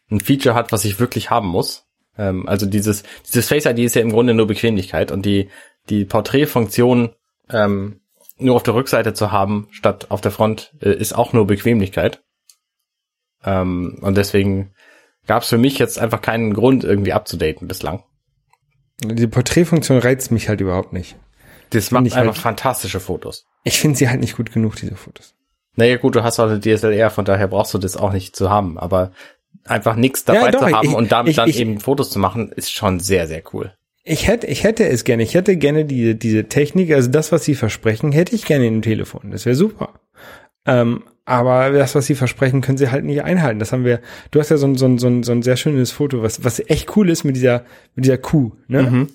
ein 0.09 0.21
Feature 0.21 0.55
hat, 0.55 0.71
was 0.71 0.85
ich 0.85 0.99
wirklich 0.99 1.29
haben 1.29 1.47
muss. 1.47 1.85
Ähm, 2.17 2.47
also 2.47 2.65
dieses, 2.65 3.03
dieses 3.27 3.47
Face 3.47 3.65
ID 3.65 3.79
ist 3.79 3.95
ja 3.95 4.01
im 4.01 4.11
Grunde 4.11 4.33
nur 4.33 4.47
Bequemlichkeit 4.47 5.11
und 5.11 5.25
die, 5.25 5.49
die 5.89 6.05
Porträtfunktion 6.05 7.11
ähm, 7.51 8.01
nur 8.39 8.55
auf 8.55 8.63
der 8.63 8.73
Rückseite 8.73 9.13
zu 9.13 9.31
haben, 9.31 9.67
statt 9.71 10.07
auf 10.09 10.21
der 10.21 10.31
Front, 10.31 10.73
äh, 10.81 10.93
ist 10.93 11.13
auch 11.13 11.33
nur 11.33 11.45
Bequemlichkeit. 11.45 12.23
Ähm, 13.43 13.99
und 14.01 14.17
deswegen 14.17 14.73
gab 15.27 15.43
es 15.43 15.49
für 15.49 15.57
mich 15.57 15.77
jetzt 15.77 15.99
einfach 15.99 16.21
keinen 16.21 16.53
Grund, 16.53 16.83
irgendwie 16.83 17.13
abzudaten 17.13 17.67
bislang. 17.67 18.03
Die 19.03 19.27
Porträtfunktion 19.27 19.99
reizt 19.99 20.31
mich 20.31 20.49
halt 20.49 20.61
überhaupt 20.61 20.93
nicht. 20.93 21.15
Das 21.71 21.91
macht 21.91 22.05
einfach 22.05 22.17
halt- 22.17 22.37
fantastische 22.37 22.99
Fotos. 22.99 23.45
Ich 23.63 23.79
finde 23.79 23.97
sie 23.97 24.09
halt 24.09 24.19
nicht 24.19 24.35
gut 24.37 24.51
genug, 24.51 24.75
diese 24.75 24.95
Fotos. 24.95 25.35
Naja 25.75 25.97
gut, 25.97 26.15
du 26.15 26.23
hast 26.23 26.39
auch 26.39 26.47
eine 26.49 26.59
DSLR, 26.59 27.09
von 27.09 27.25
daher 27.25 27.47
brauchst 27.47 27.73
du 27.73 27.77
das 27.77 27.95
auch 27.95 28.11
nicht 28.11 28.35
zu 28.35 28.49
haben. 28.49 28.77
Aber 28.77 29.11
einfach 29.65 29.95
nichts 29.95 30.25
dabei 30.25 30.39
Ja, 30.47 30.51
doch, 30.51 30.67
zu 30.67 30.71
haben 30.75 30.87
ich- 30.89 30.95
und 30.95 31.11
damit 31.11 31.29
ich- 31.31 31.35
dann 31.37 31.49
ich- 31.49 31.59
eben 31.59 31.79
Fotos 31.79 32.09
zu 32.09 32.19
machen, 32.19 32.51
ist 32.51 32.71
schon 32.73 32.99
sehr, 32.99 33.27
sehr 33.27 33.43
cool. 33.53 33.73
Ich 34.03 34.27
hätte, 34.27 34.47
ich 34.47 34.63
hätte 34.63 34.87
es 34.87 35.03
gerne. 35.03 35.23
Ich 35.23 35.35
hätte 35.35 35.55
gerne 35.57 35.85
diese, 35.85 36.15
diese 36.15 36.45
Technik, 36.49 36.91
also 36.91 37.11
das, 37.11 37.31
was 37.31 37.43
sie 37.45 37.53
versprechen, 37.55 38.11
hätte 38.11 38.33
ich 38.35 38.45
gerne 38.45 38.65
im 38.65 38.81
Telefon. 38.81 39.29
Das 39.31 39.45
wäre 39.45 39.55
super. 39.55 39.93
Ähm, 40.65 41.03
aber 41.29 41.69
das, 41.71 41.93
was 41.93 42.07
sie 42.07 42.15
versprechen, 42.15 42.61
können 42.61 42.77
sie 42.77 42.89
halt 42.89 43.05
nicht 43.05 43.23
einhalten. 43.23 43.59
Das 43.59 43.71
haben 43.71 43.85
wir, 43.85 43.99
du 44.31 44.39
hast 44.39 44.49
ja 44.49 44.57
so 44.57 44.65
ein, 44.65 44.75
so 44.75 44.87
ein, 44.87 44.97
so 44.97 45.07
ein, 45.07 45.23
so 45.23 45.31
ein 45.31 45.43
sehr 45.43 45.57
schönes 45.57 45.91
Foto, 45.91 46.23
was, 46.23 46.43
was 46.43 46.59
echt 46.67 46.95
cool 46.97 47.09
ist 47.09 47.23
mit 47.23 47.35
dieser, 47.35 47.63
mit 47.95 48.05
dieser 48.05 48.17
Kuh, 48.17 48.51
ne? 48.67 48.83
Mhm. 48.83 49.07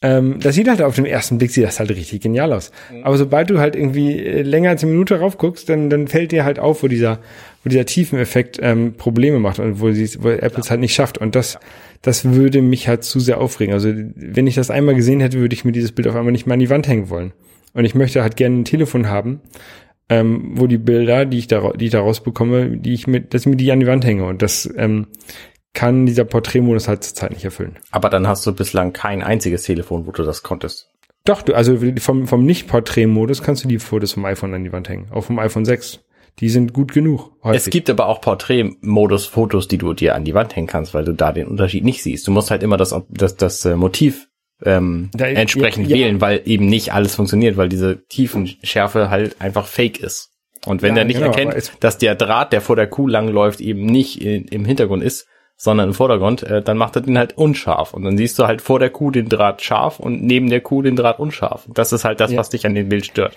Ähm, 0.00 0.38
das 0.38 0.54
sieht 0.54 0.68
halt 0.68 0.80
auf 0.80 0.94
den 0.94 1.06
ersten 1.06 1.38
Blick, 1.38 1.50
sieht 1.50 1.64
das 1.64 1.80
halt 1.80 1.90
richtig 1.90 2.20
genial 2.20 2.52
aus. 2.52 2.70
Aber 3.02 3.18
sobald 3.18 3.50
du 3.50 3.58
halt 3.58 3.74
irgendwie 3.74 4.16
äh, 4.16 4.42
länger 4.42 4.70
als 4.70 4.84
eine 4.84 4.92
Minute 4.92 5.18
raufguckst, 5.18 5.68
dann, 5.68 5.90
dann 5.90 6.06
fällt 6.06 6.30
dir 6.30 6.44
halt 6.44 6.60
auf, 6.60 6.84
wo 6.84 6.86
dieser, 6.86 7.18
wo 7.64 7.68
dieser 7.68 7.84
Tiefeneffekt 7.84 8.60
ähm, 8.62 8.94
Probleme 8.96 9.40
macht 9.40 9.58
und 9.58 9.80
wo, 9.80 9.90
sie, 9.90 10.08
wo 10.22 10.28
Apple 10.28 10.60
es 10.60 10.70
halt 10.70 10.78
nicht 10.78 10.94
schafft. 10.94 11.18
Und 11.18 11.34
das, 11.34 11.58
das 12.00 12.26
würde 12.26 12.62
mich 12.62 12.86
halt 12.86 13.02
zu 13.02 13.18
sehr 13.18 13.40
aufregen. 13.40 13.74
Also 13.74 13.92
wenn 14.14 14.46
ich 14.46 14.54
das 14.54 14.70
einmal 14.70 14.94
gesehen 14.94 15.18
hätte, 15.18 15.40
würde 15.40 15.54
ich 15.54 15.64
mir 15.64 15.72
dieses 15.72 15.90
Bild 15.90 16.06
auf 16.06 16.14
einmal 16.14 16.30
nicht 16.30 16.46
mehr 16.46 16.54
an 16.54 16.60
die 16.60 16.70
Wand 16.70 16.86
hängen 16.86 17.10
wollen. 17.10 17.32
Und 17.74 17.84
ich 17.84 17.96
möchte 17.96 18.22
halt 18.22 18.36
gerne 18.36 18.60
ein 18.60 18.64
Telefon 18.64 19.08
haben, 19.08 19.40
ähm, 20.08 20.52
wo 20.54 20.66
die 20.66 20.78
Bilder, 20.78 21.26
die 21.26 21.38
ich 21.38 21.48
da, 21.48 21.72
die 21.72 21.86
ich 21.86 21.90
da 21.90 22.00
rausbekomme, 22.00 22.78
die 22.78 22.94
ich 22.94 23.06
mit, 23.06 23.34
dass 23.34 23.42
ich 23.42 23.46
mir 23.48 23.56
die 23.56 23.70
an 23.72 23.80
die 23.80 23.86
Wand 23.86 24.04
hänge. 24.04 24.24
Und 24.24 24.42
das 24.42 24.68
ähm, 24.76 25.08
kann 25.74 26.06
dieser 26.06 26.24
Porträtmodus 26.24 26.88
halt 26.88 27.04
zurzeit 27.04 27.30
nicht 27.30 27.44
erfüllen. 27.44 27.78
Aber 27.90 28.10
dann 28.10 28.26
hast 28.26 28.46
du 28.46 28.54
bislang 28.54 28.92
kein 28.92 29.22
einziges 29.22 29.62
Telefon, 29.64 30.06
wo 30.06 30.12
du 30.12 30.22
das 30.22 30.42
konntest. 30.42 30.90
Doch, 31.24 31.42
du, 31.42 31.54
also 31.54 31.78
vom, 32.00 32.26
vom 32.26 32.44
Nicht-Porträtmodus 32.46 33.42
kannst 33.42 33.64
du 33.64 33.68
die 33.68 33.78
Fotos 33.78 34.14
vom 34.14 34.24
iPhone 34.24 34.54
an 34.54 34.64
die 34.64 34.72
Wand 34.72 34.88
hängen. 34.88 35.08
Auch 35.10 35.24
vom 35.24 35.38
iPhone 35.38 35.64
6. 35.64 36.00
Die 36.40 36.48
sind 36.48 36.72
gut 36.72 36.92
genug. 36.92 37.32
Häufig. 37.42 37.66
Es 37.66 37.70
gibt 37.70 37.90
aber 37.90 38.06
auch 38.06 38.20
Porträtmodus-Fotos, 38.20 39.68
die 39.68 39.76
du 39.76 39.92
dir 39.92 40.14
an 40.14 40.24
die 40.24 40.34
Wand 40.34 40.56
hängen 40.56 40.68
kannst, 40.68 40.94
weil 40.94 41.04
du 41.04 41.12
da 41.12 41.32
den 41.32 41.48
Unterschied 41.48 41.84
nicht 41.84 42.02
siehst. 42.02 42.26
Du 42.26 42.30
musst 42.30 42.50
halt 42.50 42.62
immer 42.62 42.76
das, 42.76 42.94
das, 43.10 43.36
das 43.36 43.64
äh, 43.64 43.76
Motiv 43.76 44.27
ähm, 44.64 45.10
Da- 45.14 45.26
entsprechend 45.26 45.88
ja, 45.88 45.96
ja. 45.96 46.04
wählen, 46.06 46.20
weil 46.20 46.42
eben 46.44 46.66
nicht 46.66 46.92
alles 46.92 47.14
funktioniert, 47.14 47.56
weil 47.56 47.68
diese 47.68 48.04
Tiefenschärfe 48.08 49.10
halt 49.10 49.40
einfach 49.40 49.66
fake 49.66 49.98
ist. 50.00 50.30
Und 50.66 50.82
wenn 50.82 50.94
Ja, 50.96 51.02
er 51.02 51.04
nicht 51.06 51.20
genau, 51.20 51.30
erkennt, 51.32 51.72
dass 51.80 51.98
der 51.98 52.14
Draht, 52.16 52.52
der 52.52 52.60
vor 52.60 52.76
der 52.76 52.88
Kuh 52.88 53.06
langläuft, 53.06 53.60
eben 53.60 53.86
nicht 53.86 54.20
in, 54.22 54.44
im 54.48 54.64
Hintergrund 54.64 55.02
ist, 55.02 55.26
sondern 55.56 55.88
im 55.88 55.94
Vordergrund, 55.94 56.42
äh, 56.42 56.62
dann 56.62 56.76
macht 56.76 56.96
er 56.96 57.02
den 57.02 57.18
halt 57.18 57.36
unscharf. 57.36 57.94
Und 57.94 58.04
dann 58.04 58.16
siehst 58.16 58.38
du 58.38 58.46
halt 58.46 58.60
vor 58.62 58.78
der 58.78 58.90
Kuh 58.90 59.10
den 59.10 59.28
Draht 59.28 59.62
scharf 59.62 59.98
und 60.00 60.22
neben 60.22 60.50
der 60.50 60.60
Kuh 60.60 60.82
den 60.82 60.96
Draht 60.96 61.18
unscharf. 61.18 61.66
Das 61.72 61.92
ist 61.92 62.04
halt 62.04 62.20
das, 62.20 62.32
Ja. 62.32 62.38
was 62.38 62.48
dich 62.50 62.64
an 62.66 62.74
dem 62.74 62.88
Bild 62.88 63.06
stört. 63.06 63.36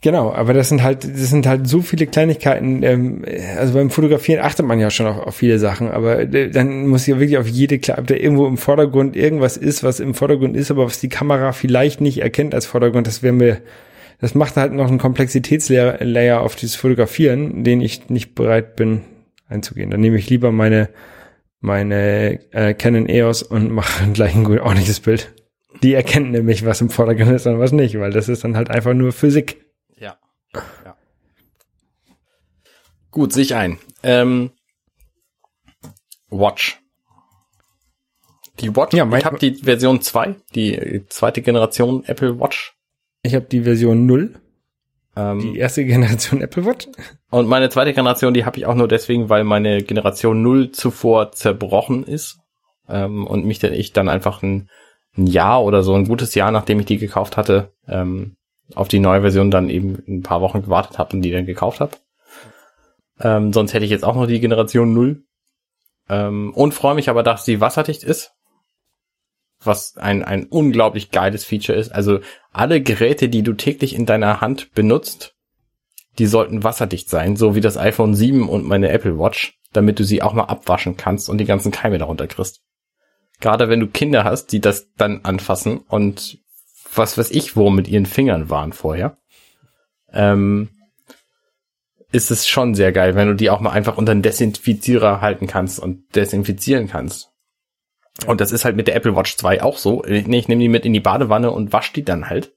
Genau, 0.00 0.32
aber 0.32 0.52
das 0.52 0.68
sind 0.68 0.84
halt, 0.84 1.02
das 1.02 1.30
sind 1.30 1.46
halt 1.46 1.66
so 1.66 1.80
viele 1.80 2.06
Kleinigkeiten. 2.06 2.82
Ähm, 2.84 3.24
also 3.56 3.74
beim 3.74 3.90
Fotografieren 3.90 4.44
achtet 4.44 4.64
man 4.64 4.78
ja 4.78 4.90
schon 4.90 5.06
auf, 5.06 5.18
auf 5.18 5.34
viele 5.34 5.58
Sachen, 5.58 5.90
aber 5.90 6.20
äh, 6.20 6.50
dann 6.50 6.86
muss 6.86 7.06
ja 7.06 7.18
wirklich 7.18 7.38
auf 7.38 7.48
jede, 7.48 7.80
ob 7.96 8.06
da 8.06 8.14
irgendwo 8.14 8.46
im 8.46 8.58
Vordergrund 8.58 9.16
irgendwas 9.16 9.56
ist, 9.56 9.82
was 9.82 9.98
im 9.98 10.14
Vordergrund 10.14 10.56
ist, 10.56 10.70
aber 10.70 10.86
was 10.86 11.00
die 11.00 11.08
Kamera 11.08 11.52
vielleicht 11.52 12.00
nicht 12.00 12.18
erkennt 12.18 12.54
als 12.54 12.66
Vordergrund, 12.66 13.08
das 13.08 13.24
wäre 13.24 13.32
mir, 13.32 13.58
das 14.20 14.34
macht 14.36 14.56
halt 14.56 14.72
noch 14.72 14.88
einen 14.88 14.98
Komplexitätslayer 14.98 16.04
Layer 16.04 16.42
auf 16.42 16.54
dieses 16.54 16.76
Fotografieren, 16.76 17.64
den 17.64 17.80
ich 17.80 18.08
nicht 18.08 18.36
bereit 18.36 18.76
bin 18.76 19.00
einzugehen. 19.48 19.90
Dann 19.90 20.00
nehme 20.00 20.18
ich 20.18 20.30
lieber 20.30 20.52
meine 20.52 20.90
meine 21.60 22.40
äh, 22.52 22.74
Canon 22.74 23.08
EOS 23.08 23.42
und 23.42 23.70
mache 23.70 24.10
gleich 24.12 24.34
ein 24.34 24.44
gut 24.44 24.60
ordentliches 24.60 25.00
Bild. 25.00 25.34
Die 25.82 25.94
erkennt 25.94 26.32
nämlich, 26.32 26.64
was 26.64 26.80
im 26.80 26.90
Vordergrund 26.90 27.32
ist 27.32 27.46
und 27.46 27.58
was 27.58 27.72
nicht, 27.72 27.98
weil 27.98 28.10
das 28.10 28.28
ist 28.28 28.44
dann 28.44 28.56
halt 28.56 28.70
einfach 28.70 28.94
nur 28.94 29.12
Physik. 29.12 29.64
Ja. 29.96 30.18
ja. 30.84 30.96
Gut, 33.10 33.32
sich 33.32 33.54
ein. 33.54 33.78
Ähm, 34.02 34.50
Watch. 36.30 36.80
Die 38.60 38.74
Watch, 38.74 38.94
Ja, 38.94 39.04
mein- 39.04 39.20
ich 39.20 39.24
habe 39.24 39.38
die 39.38 39.54
Version 39.54 40.00
2, 40.00 40.34
die 40.54 41.04
zweite 41.08 41.42
Generation 41.42 42.04
Apple 42.04 42.38
Watch. 42.40 42.74
Ich 43.22 43.34
habe 43.34 43.46
die 43.46 43.62
Version 43.62 44.06
0, 44.06 44.40
Ähm, 45.16 45.40
die 45.40 45.58
erste 45.58 45.84
Generation 45.86 46.42
Apple 46.42 46.64
Watch. 46.64 46.86
Und 47.30 47.48
meine 47.48 47.70
zweite 47.70 47.92
Generation, 47.92 48.34
die 48.34 48.44
habe 48.44 48.56
ich 48.58 48.66
auch 48.66 48.74
nur 48.74 48.88
deswegen, 48.88 49.28
weil 49.28 49.42
meine 49.44 49.82
Generation 49.82 50.42
0 50.42 50.70
zuvor 50.72 51.32
zerbrochen 51.32 52.04
ist. 52.04 52.38
Ähm, 52.88 53.26
und 53.26 53.44
mich 53.44 53.58
dann 53.58 53.72
ich 53.72 53.92
dann 53.92 54.08
einfach 54.08 54.42
ein, 54.42 54.68
ein 55.16 55.26
Jahr 55.26 55.62
oder 55.64 55.82
so, 55.82 55.94
ein 55.94 56.06
gutes 56.06 56.34
Jahr, 56.34 56.50
nachdem 56.50 56.80
ich 56.80 56.86
die 56.86 56.98
gekauft 56.98 57.36
hatte, 57.36 57.72
ähm, 57.88 58.36
auf 58.74 58.88
die 58.88 58.98
neue 59.00 59.20
Version 59.22 59.50
dann 59.50 59.70
eben 59.70 60.02
ein 60.06 60.22
paar 60.22 60.40
Wochen 60.40 60.62
gewartet 60.62 60.98
habe 60.98 61.16
und 61.16 61.22
die 61.22 61.30
dann 61.32 61.46
gekauft 61.46 61.80
habe. 61.80 61.96
Ähm, 63.20 63.52
sonst 63.52 63.74
hätte 63.74 63.84
ich 63.84 63.90
jetzt 63.90 64.04
auch 64.04 64.14
noch 64.14 64.26
die 64.26 64.40
Generation 64.40 64.94
0. 64.94 65.22
Ähm, 66.08 66.52
und 66.54 66.72
freue 66.72 66.94
mich 66.94 67.08
aber, 67.08 67.22
dass 67.22 67.44
sie 67.44 67.60
wasserdicht 67.60 68.02
ist. 68.02 68.32
Was 69.60 69.96
ein, 69.96 70.22
ein 70.22 70.46
unglaublich 70.46 71.10
geiles 71.10 71.44
Feature 71.44 71.76
ist. 71.76 71.90
Also 71.90 72.20
alle 72.52 72.80
Geräte, 72.80 73.28
die 73.28 73.42
du 73.42 73.54
täglich 73.54 73.94
in 73.94 74.06
deiner 74.06 74.40
Hand 74.40 74.72
benutzt, 74.72 75.34
die 76.18 76.26
sollten 76.26 76.64
wasserdicht 76.64 77.08
sein, 77.10 77.36
so 77.36 77.54
wie 77.54 77.60
das 77.60 77.76
iPhone 77.76 78.14
7 78.14 78.48
und 78.48 78.66
meine 78.66 78.88
Apple 78.90 79.18
Watch, 79.18 79.58
damit 79.72 79.98
du 79.98 80.04
sie 80.04 80.22
auch 80.22 80.32
mal 80.32 80.44
abwaschen 80.44 80.96
kannst 80.96 81.28
und 81.28 81.38
die 81.38 81.44
ganzen 81.44 81.72
Keime 81.72 81.98
darunter 81.98 82.26
kriegst. 82.26 82.60
Gerade 83.40 83.68
wenn 83.68 83.80
du 83.80 83.86
Kinder 83.86 84.24
hast, 84.24 84.52
die 84.52 84.60
das 84.60 84.92
dann 84.94 85.24
anfassen 85.24 85.78
und 85.78 86.38
was 86.94 87.18
weiß 87.18 87.30
ich, 87.30 87.56
wo 87.56 87.70
mit 87.70 87.86
ihren 87.86 88.06
Fingern 88.06 88.50
waren 88.50 88.72
vorher, 88.72 89.16
ähm, 90.12 90.70
ist 92.10 92.30
es 92.30 92.48
schon 92.48 92.74
sehr 92.74 92.92
geil, 92.92 93.14
wenn 93.14 93.28
du 93.28 93.34
die 93.34 93.50
auch 93.50 93.60
mal 93.60 93.70
einfach 93.70 93.96
unter 93.96 94.12
einen 94.12 94.22
Desinfizierer 94.22 95.20
halten 95.20 95.46
kannst 95.46 95.78
und 95.78 96.14
desinfizieren 96.14 96.88
kannst. 96.88 97.30
Und 98.26 98.40
das 98.40 98.50
ist 98.50 98.64
halt 98.64 98.76
mit 98.76 98.88
der 98.88 98.96
Apple 98.96 99.14
Watch 99.14 99.36
2 99.36 99.62
auch 99.62 99.78
so. 99.78 100.04
Ich, 100.04 100.26
ich 100.26 100.48
nehme 100.48 100.60
die 100.60 100.68
mit 100.68 100.84
in 100.84 100.92
die 100.92 101.00
Badewanne 101.00 101.50
und 101.50 101.72
wasche 101.72 101.92
die 101.92 102.04
dann 102.04 102.28
halt. 102.28 102.52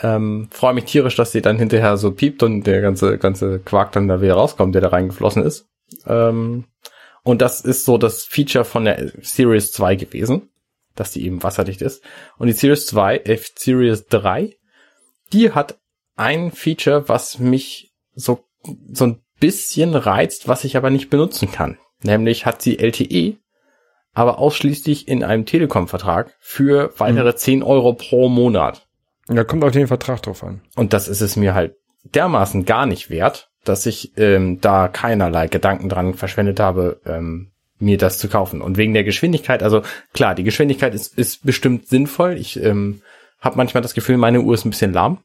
Ähm, 0.00 0.48
Freue 0.50 0.74
mich 0.74 0.84
tierisch, 0.84 1.16
dass 1.16 1.32
sie 1.32 1.42
dann 1.42 1.58
hinterher 1.58 1.96
so 1.96 2.12
piept 2.12 2.42
und 2.42 2.64
der 2.64 2.80
ganze, 2.80 3.18
ganze 3.18 3.58
Quark 3.58 3.92
dann 3.92 4.08
da 4.08 4.20
wieder 4.20 4.34
rauskommt, 4.34 4.74
der 4.74 4.82
da 4.82 4.88
reingeflossen 4.88 5.42
ist. 5.42 5.68
Ähm, 6.06 6.64
und 7.22 7.42
das 7.42 7.60
ist 7.60 7.84
so 7.84 7.98
das 7.98 8.24
Feature 8.24 8.64
von 8.64 8.84
der 8.84 9.10
Series 9.20 9.72
2 9.72 9.96
gewesen, 9.96 10.50
dass 10.94 11.12
die 11.12 11.24
eben 11.26 11.42
wasserdicht 11.42 11.82
ist. 11.82 12.02
Und 12.38 12.46
die 12.46 12.52
Series 12.52 12.86
2, 12.86 13.18
äh, 13.18 13.38
Series 13.56 14.06
3, 14.06 14.56
die 15.32 15.52
hat 15.52 15.78
ein 16.14 16.50
Feature, 16.50 17.08
was 17.08 17.38
mich 17.38 17.95
so, 18.16 18.40
so 18.90 19.06
ein 19.06 19.20
bisschen 19.38 19.94
reizt, 19.94 20.48
was 20.48 20.64
ich 20.64 20.76
aber 20.76 20.90
nicht 20.90 21.10
benutzen 21.10 21.52
kann. 21.52 21.78
Nämlich 22.02 22.46
hat 22.46 22.62
sie 22.62 22.78
LTE, 22.78 23.36
aber 24.12 24.38
ausschließlich 24.38 25.06
in 25.06 25.22
einem 25.22 25.46
Telekom-Vertrag 25.46 26.34
für 26.40 26.92
weitere 26.98 27.36
10 27.36 27.62
Euro 27.62 27.92
pro 27.92 28.28
Monat. 28.28 28.86
Da 29.28 29.44
kommt 29.44 29.62
auf 29.64 29.72
den 29.72 29.88
Vertrag 29.88 30.22
drauf 30.22 30.42
an. 30.42 30.62
Und 30.74 30.92
das 30.92 31.08
ist 31.08 31.20
es 31.20 31.36
mir 31.36 31.54
halt 31.54 31.76
dermaßen 32.04 32.64
gar 32.64 32.86
nicht 32.86 33.10
wert, 33.10 33.50
dass 33.64 33.86
ich 33.86 34.16
ähm, 34.16 34.60
da 34.60 34.88
keinerlei 34.88 35.48
Gedanken 35.48 35.88
dran 35.88 36.14
verschwendet 36.14 36.60
habe, 36.60 37.00
ähm, 37.04 37.50
mir 37.78 37.98
das 37.98 38.18
zu 38.18 38.28
kaufen. 38.28 38.62
Und 38.62 38.76
wegen 38.78 38.94
der 38.94 39.04
Geschwindigkeit, 39.04 39.62
also 39.62 39.82
klar, 40.14 40.34
die 40.34 40.44
Geschwindigkeit 40.44 40.94
ist, 40.94 41.18
ist 41.18 41.44
bestimmt 41.44 41.88
sinnvoll. 41.88 42.36
Ich 42.38 42.62
ähm, 42.62 43.02
habe 43.40 43.56
manchmal 43.56 43.82
das 43.82 43.94
Gefühl, 43.94 44.16
meine 44.16 44.40
Uhr 44.40 44.54
ist 44.54 44.64
ein 44.64 44.70
bisschen 44.70 44.92
lahm, 44.92 45.18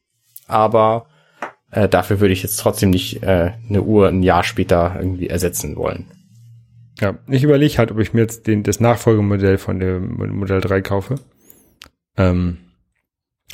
aber 0.47 1.05
äh, 1.71 1.87
dafür 1.87 2.19
würde 2.19 2.33
ich 2.33 2.43
jetzt 2.43 2.57
trotzdem 2.57 2.89
nicht 2.89 3.23
äh, 3.23 3.51
eine 3.69 3.81
Uhr 3.81 4.09
ein 4.09 4.23
Jahr 4.23 4.43
später 4.43 4.95
irgendwie 4.97 5.27
ersetzen 5.27 5.75
wollen. 5.75 6.05
Ja, 6.99 7.17
ich 7.27 7.43
überlege 7.43 7.77
halt, 7.77 7.91
ob 7.91 7.99
ich 7.99 8.13
mir 8.13 8.21
jetzt 8.21 8.45
den, 8.47 8.63
das 8.63 8.79
Nachfolgemodell 8.79 9.57
von 9.57 9.79
dem 9.79 10.37
Modell 10.37 10.61
3 10.61 10.81
kaufe. 10.81 11.15
Ähm, 12.17 12.57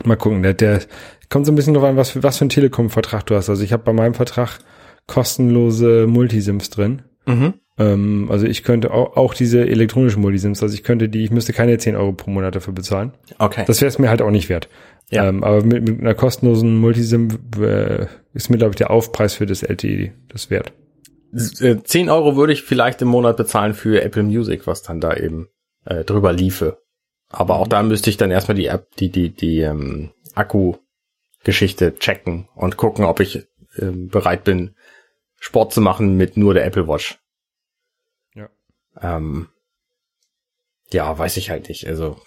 mal 0.04 0.18
gucken, 0.18 0.44
der, 0.44 0.54
der 0.54 0.82
kommt 1.30 1.46
so 1.46 1.52
ein 1.52 1.56
bisschen 1.56 1.74
drauf 1.74 1.84
an, 1.84 1.96
was 1.96 2.10
für, 2.10 2.24
was 2.24 2.38
für 2.38 2.42
einen 2.42 2.50
Telekom-Vertrag 2.50 3.26
du 3.26 3.36
hast. 3.36 3.50
Also 3.50 3.64
ich 3.64 3.72
habe 3.72 3.84
bei 3.84 3.94
meinem 3.94 4.16
Vertrag 4.16 4.60
kostenlose 5.06 6.08
Multisims 6.08 6.70
drin. 6.70 7.04
Mhm. 7.26 7.54
Ähm, 7.78 8.28
also 8.30 8.46
ich 8.46 8.64
könnte 8.64 8.92
auch, 8.92 9.16
auch 9.16 9.34
diese 9.34 9.68
elektronischen 9.68 10.22
Multisims, 10.22 10.62
also 10.64 10.74
ich 10.74 10.84
könnte 10.84 11.08
die, 11.08 11.24
ich 11.24 11.32
müsste 11.32 11.54
keine 11.54 11.78
10 11.78 11.96
Euro 11.96 12.14
pro 12.14 12.32
Monat 12.32 12.56
dafür 12.56 12.74
bezahlen. 12.74 13.14
Okay. 13.38 13.64
Das 13.68 13.82
wäre 13.82 13.90
es 13.90 14.00
mir 14.00 14.10
halt 14.10 14.22
auch 14.22 14.32
nicht 14.32 14.50
wert. 14.50 14.68
Ja. 15.10 15.28
Ähm, 15.28 15.44
aber 15.44 15.64
mit, 15.64 15.88
mit 15.88 16.02
einer 16.02 16.14
kostenlosen 16.14 16.78
Multisim 16.78 17.30
äh, 17.60 18.08
ist 18.34 18.50
mir, 18.50 18.58
glaube 18.58 18.72
ich, 18.72 18.78
der 18.78 18.92
Aufpreis 18.92 19.36
für 19.36 19.46
das 19.46 19.64
LTE 19.64 20.14
das 20.28 20.50
wert. 20.50 20.74
Äh, 21.34 21.78
10 21.84 22.10
Euro 22.10 22.36
würde 22.36 22.54
ich 22.54 22.64
vielleicht 22.64 23.02
im 23.02 23.08
Monat 23.08 23.38
bezahlen 23.38 23.74
für 23.74 24.02
Apple 24.02 24.24
Music, 24.24 24.68
was 24.68 24.84
dann 24.84 25.00
da 25.00 25.16
eben 25.16 25.48
äh, 25.86 26.04
drüber 26.04 26.34
liefe. 26.34 26.82
Aber 27.30 27.58
auch 27.58 27.68
da 27.68 27.84
müsste 27.84 28.10
ich 28.10 28.18
dann 28.18 28.32
erstmal 28.32 28.56
die 28.56 28.68
App, 28.68 28.96
die, 28.96 29.10
die, 29.10 29.30
die 29.30 29.60
ähm, 29.60 30.12
Akku-Geschichte 30.36 31.96
checken 31.96 32.48
und 32.56 32.78
gucken, 32.78 33.06
ob 33.06 33.20
ich 33.20 33.48
ähm, 33.78 34.08
bereit 34.08 34.44
bin, 34.44 34.76
Sport 35.40 35.74
zu 35.74 35.82
machen 35.82 36.16
mit 36.16 36.38
nur 36.38 36.54
der 36.54 36.66
Apple 36.66 36.88
Watch. 36.88 37.20
Ja. 38.34 38.50
Ähm, 39.02 39.50
ja, 40.92 41.18
weiß 41.18 41.38
ich 41.38 41.50
halt 41.50 41.68
nicht. 41.68 41.86
Also 41.88 42.20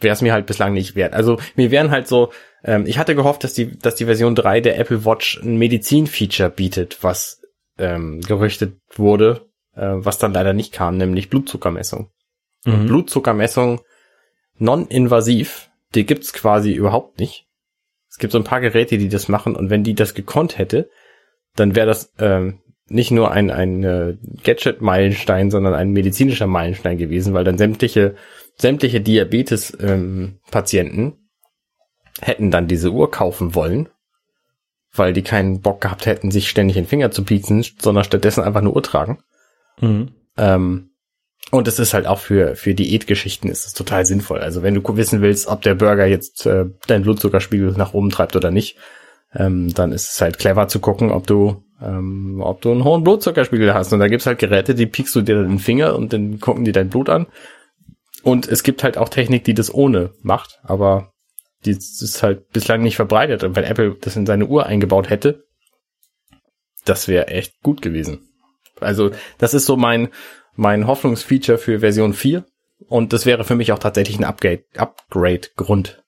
wäre 0.00 0.12
es 0.12 0.22
mir 0.22 0.32
halt 0.32 0.46
bislang 0.46 0.72
nicht 0.72 0.94
wert. 0.94 1.14
Also 1.14 1.38
mir 1.54 1.70
wären 1.70 1.90
halt 1.90 2.08
so, 2.08 2.30
ähm, 2.64 2.84
ich 2.86 2.98
hatte 2.98 3.14
gehofft, 3.14 3.44
dass 3.44 3.54
die, 3.54 3.78
dass 3.78 3.94
die 3.94 4.04
Version 4.04 4.34
3 4.34 4.60
der 4.60 4.78
Apple 4.78 5.04
Watch 5.04 5.40
ein 5.42 5.56
Medizin-Feature 5.56 6.50
bietet, 6.50 6.98
was 7.02 7.42
ähm, 7.78 8.20
gerüchtet 8.20 8.76
wurde, 8.94 9.46
äh, 9.74 9.92
was 9.96 10.18
dann 10.18 10.32
leider 10.32 10.52
nicht 10.52 10.72
kam, 10.72 10.96
nämlich 10.96 11.30
Blutzuckermessung. 11.30 12.10
Mhm. 12.64 12.86
Blutzuckermessung 12.86 13.80
non-invasiv, 14.58 15.70
die 15.94 16.06
gibt's 16.06 16.32
quasi 16.32 16.72
überhaupt 16.72 17.18
nicht. 17.18 17.46
Es 18.08 18.18
gibt 18.18 18.32
so 18.32 18.38
ein 18.38 18.44
paar 18.44 18.60
Geräte, 18.60 18.98
die 18.98 19.08
das 19.08 19.28
machen 19.28 19.54
und 19.54 19.70
wenn 19.70 19.84
die 19.84 19.94
das 19.94 20.14
gekonnt 20.14 20.58
hätte, 20.58 20.88
dann 21.54 21.74
wäre 21.74 21.86
das 21.86 22.12
ähm, 22.18 22.60
nicht 22.88 23.10
nur 23.10 23.30
ein, 23.32 23.50
ein 23.50 23.82
äh, 23.84 24.16
Gadget-Meilenstein, 24.42 25.50
sondern 25.50 25.74
ein 25.74 25.90
medizinischer 25.90 26.46
Meilenstein 26.46 26.98
gewesen, 26.98 27.34
weil 27.34 27.44
dann 27.44 27.58
sämtliche, 27.58 28.14
sämtliche 28.56 29.00
Diabetes-Patienten 29.00 31.26
hätten 32.20 32.50
dann 32.50 32.68
diese 32.68 32.90
Uhr 32.90 33.10
kaufen 33.10 33.54
wollen, 33.54 33.88
weil 34.92 35.12
die 35.12 35.22
keinen 35.22 35.60
Bock 35.60 35.82
gehabt 35.82 36.06
hätten, 36.06 36.30
sich 36.30 36.48
ständig 36.48 36.76
den 36.76 36.86
Finger 36.86 37.10
zu 37.10 37.24
pieksen, 37.24 37.64
sondern 37.78 38.04
stattdessen 38.04 38.42
einfach 38.42 38.60
eine 38.60 38.70
Uhr 38.70 38.82
tragen. 38.82 39.18
Mhm. 39.80 40.12
Ähm, 40.38 40.90
und 41.50 41.68
es 41.68 41.78
ist 41.78 41.94
halt 41.94 42.06
auch 42.06 42.18
für, 42.18 42.56
für 42.56 42.74
Diätgeschichten 42.74 43.50
ist 43.50 43.66
es 43.66 43.72
total 43.72 44.04
sinnvoll. 44.04 44.40
Also 44.40 44.62
wenn 44.62 44.74
du 44.74 44.96
wissen 44.96 45.22
willst, 45.22 45.46
ob 45.46 45.62
der 45.62 45.76
Burger 45.76 46.06
jetzt 46.06 46.44
äh, 46.46 46.66
deinen 46.86 47.02
Blutzuckerspiegel 47.02 47.72
nach 47.72 47.94
oben 47.94 48.10
treibt 48.10 48.34
oder 48.34 48.50
nicht, 48.50 48.76
ähm, 49.34 49.72
dann 49.72 49.92
ist 49.92 50.12
es 50.12 50.20
halt 50.20 50.38
clever 50.38 50.66
zu 50.66 50.80
gucken, 50.80 51.12
ob 51.12 51.26
du, 51.26 51.62
ähm, 51.80 52.40
ob 52.42 52.62
du 52.62 52.72
einen 52.72 52.84
hohen 52.84 53.04
Blutzuckerspiegel 53.04 53.74
hast. 53.74 53.92
Und 53.92 54.00
da 54.00 54.08
gibt's 54.08 54.26
halt 54.26 54.38
Geräte, 54.38 54.74
die 54.74 54.86
piekst 54.86 55.14
du 55.14 55.20
dir 55.20 55.42
den 55.42 55.60
Finger 55.60 55.94
und 55.94 56.12
dann 56.12 56.40
gucken 56.40 56.64
die 56.64 56.72
dein 56.72 56.88
Blut 56.88 57.08
an. 57.08 57.26
Und 58.26 58.48
es 58.48 58.64
gibt 58.64 58.82
halt 58.82 58.98
auch 58.98 59.08
Technik, 59.08 59.44
die 59.44 59.54
das 59.54 59.72
ohne 59.72 60.12
macht, 60.20 60.58
aber 60.64 61.12
die 61.64 61.70
ist 61.70 62.24
halt 62.24 62.48
bislang 62.48 62.82
nicht 62.82 62.96
verbreitet. 62.96 63.44
Und 63.44 63.54
wenn 63.54 63.62
Apple 63.62 63.94
das 64.00 64.16
in 64.16 64.26
seine 64.26 64.46
Uhr 64.46 64.66
eingebaut 64.66 65.10
hätte, 65.10 65.44
das 66.84 67.06
wäre 67.06 67.28
echt 67.28 67.62
gut 67.62 67.82
gewesen. 67.82 68.28
Also 68.80 69.12
das 69.38 69.54
ist 69.54 69.66
so 69.66 69.76
mein, 69.76 70.08
mein 70.56 70.88
Hoffnungsfeature 70.88 71.56
für 71.56 71.78
Version 71.78 72.14
4. 72.14 72.44
Und 72.88 73.12
das 73.12 73.26
wäre 73.26 73.44
für 73.44 73.54
mich 73.54 73.70
auch 73.70 73.78
tatsächlich 73.78 74.18
ein 74.18 74.24
Upgrade, 74.24 74.64
Upgrade-Grund. 74.74 76.02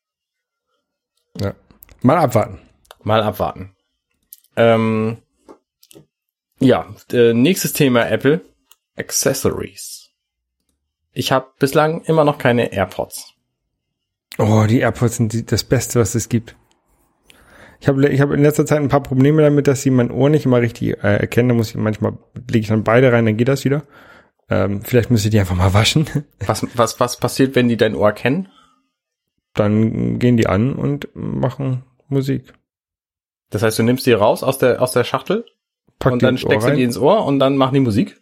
Ja. 1.41 1.55
Mal 2.03 2.19
abwarten. 2.19 2.59
Mal 3.05 3.23
abwarten. 3.23 3.77
Ähm, 4.57 5.19
ja, 6.59 6.93
äh, 7.13 7.33
nächstes 7.33 7.75
Thema 7.75 8.09
Apple. 8.11 8.41
Accessories. 8.97 9.98
Ich 11.19 11.33
habe 11.33 11.49
bislang 11.59 12.03
immer 12.03 12.23
noch 12.23 12.39
keine 12.39 12.73
AirPods. 12.73 13.35
Oh, 14.39 14.67
die 14.69 14.79
AirPods 14.79 15.17
sind 15.17 15.33
die, 15.33 15.45
das 15.45 15.65
Beste, 15.65 15.99
was 15.99 16.15
es 16.15 16.29
gibt. 16.29 16.55
Ich 17.81 17.89
habe 17.89 18.09
ich 18.09 18.21
hab 18.21 18.31
in 18.31 18.41
letzter 18.41 18.65
Zeit 18.67 18.79
ein 18.79 18.89
paar 18.89 19.03
Probleme 19.03 19.43
damit, 19.43 19.67
dass 19.67 19.83
sie 19.83 19.91
mein 19.91 20.13
Ohr 20.13 20.31
nicht 20.31 20.47
immer 20.47 20.61
richtig 20.61 21.03
äh, 21.03 21.17
erkennen. 21.17 21.49
Da 21.49 21.55
muss 21.57 21.71
ich 21.71 21.75
manchmal 21.77 22.17
lege 22.35 22.61
ich 22.61 22.69
dann 22.69 22.85
beide 22.85 23.11
rein, 23.11 23.27
dann 23.27 23.37
geht 23.37 23.49
das 23.49 23.65
wieder. 23.65 23.83
Ähm, 24.49 24.83
vielleicht 24.83 25.11
müsste 25.11 25.27
ich 25.27 25.33
die 25.33 25.41
einfach 25.41 25.57
mal 25.57 25.75
waschen. 25.75 26.07
Was, 26.47 26.65
was, 26.77 27.01
was 27.01 27.17
passiert, 27.17 27.57
wenn 27.57 27.67
die 27.67 27.77
dein 27.77 27.97
Ohr 27.97 28.13
kennen? 28.13 28.49
Dann 29.55 30.21
gehen 30.21 30.37
die 30.37 30.47
an 30.47 30.73
und 30.73 31.09
machen 31.15 31.83
Musik. 32.07 32.53
Das 33.51 33.65
heißt, 33.65 33.77
du 33.77 33.83
nimmst 33.83 34.07
die 34.07 34.13
raus 34.13 34.45
aus 34.45 34.59
der, 34.59 34.81
aus 34.81 34.93
der 34.93 35.03
Schachtel 35.03 35.45
Pack 35.99 36.13
und 36.13 36.23
dann 36.23 36.35
Ohr 36.35 36.39
steckst 36.39 36.65
du 36.65 36.71
rein. 36.71 36.77
die 36.77 36.85
ins 36.85 36.97
Ohr 36.97 37.27
und 37.27 37.41
dann 37.41 37.57
machen 37.57 37.75
die 37.75 37.81
Musik? 37.81 38.21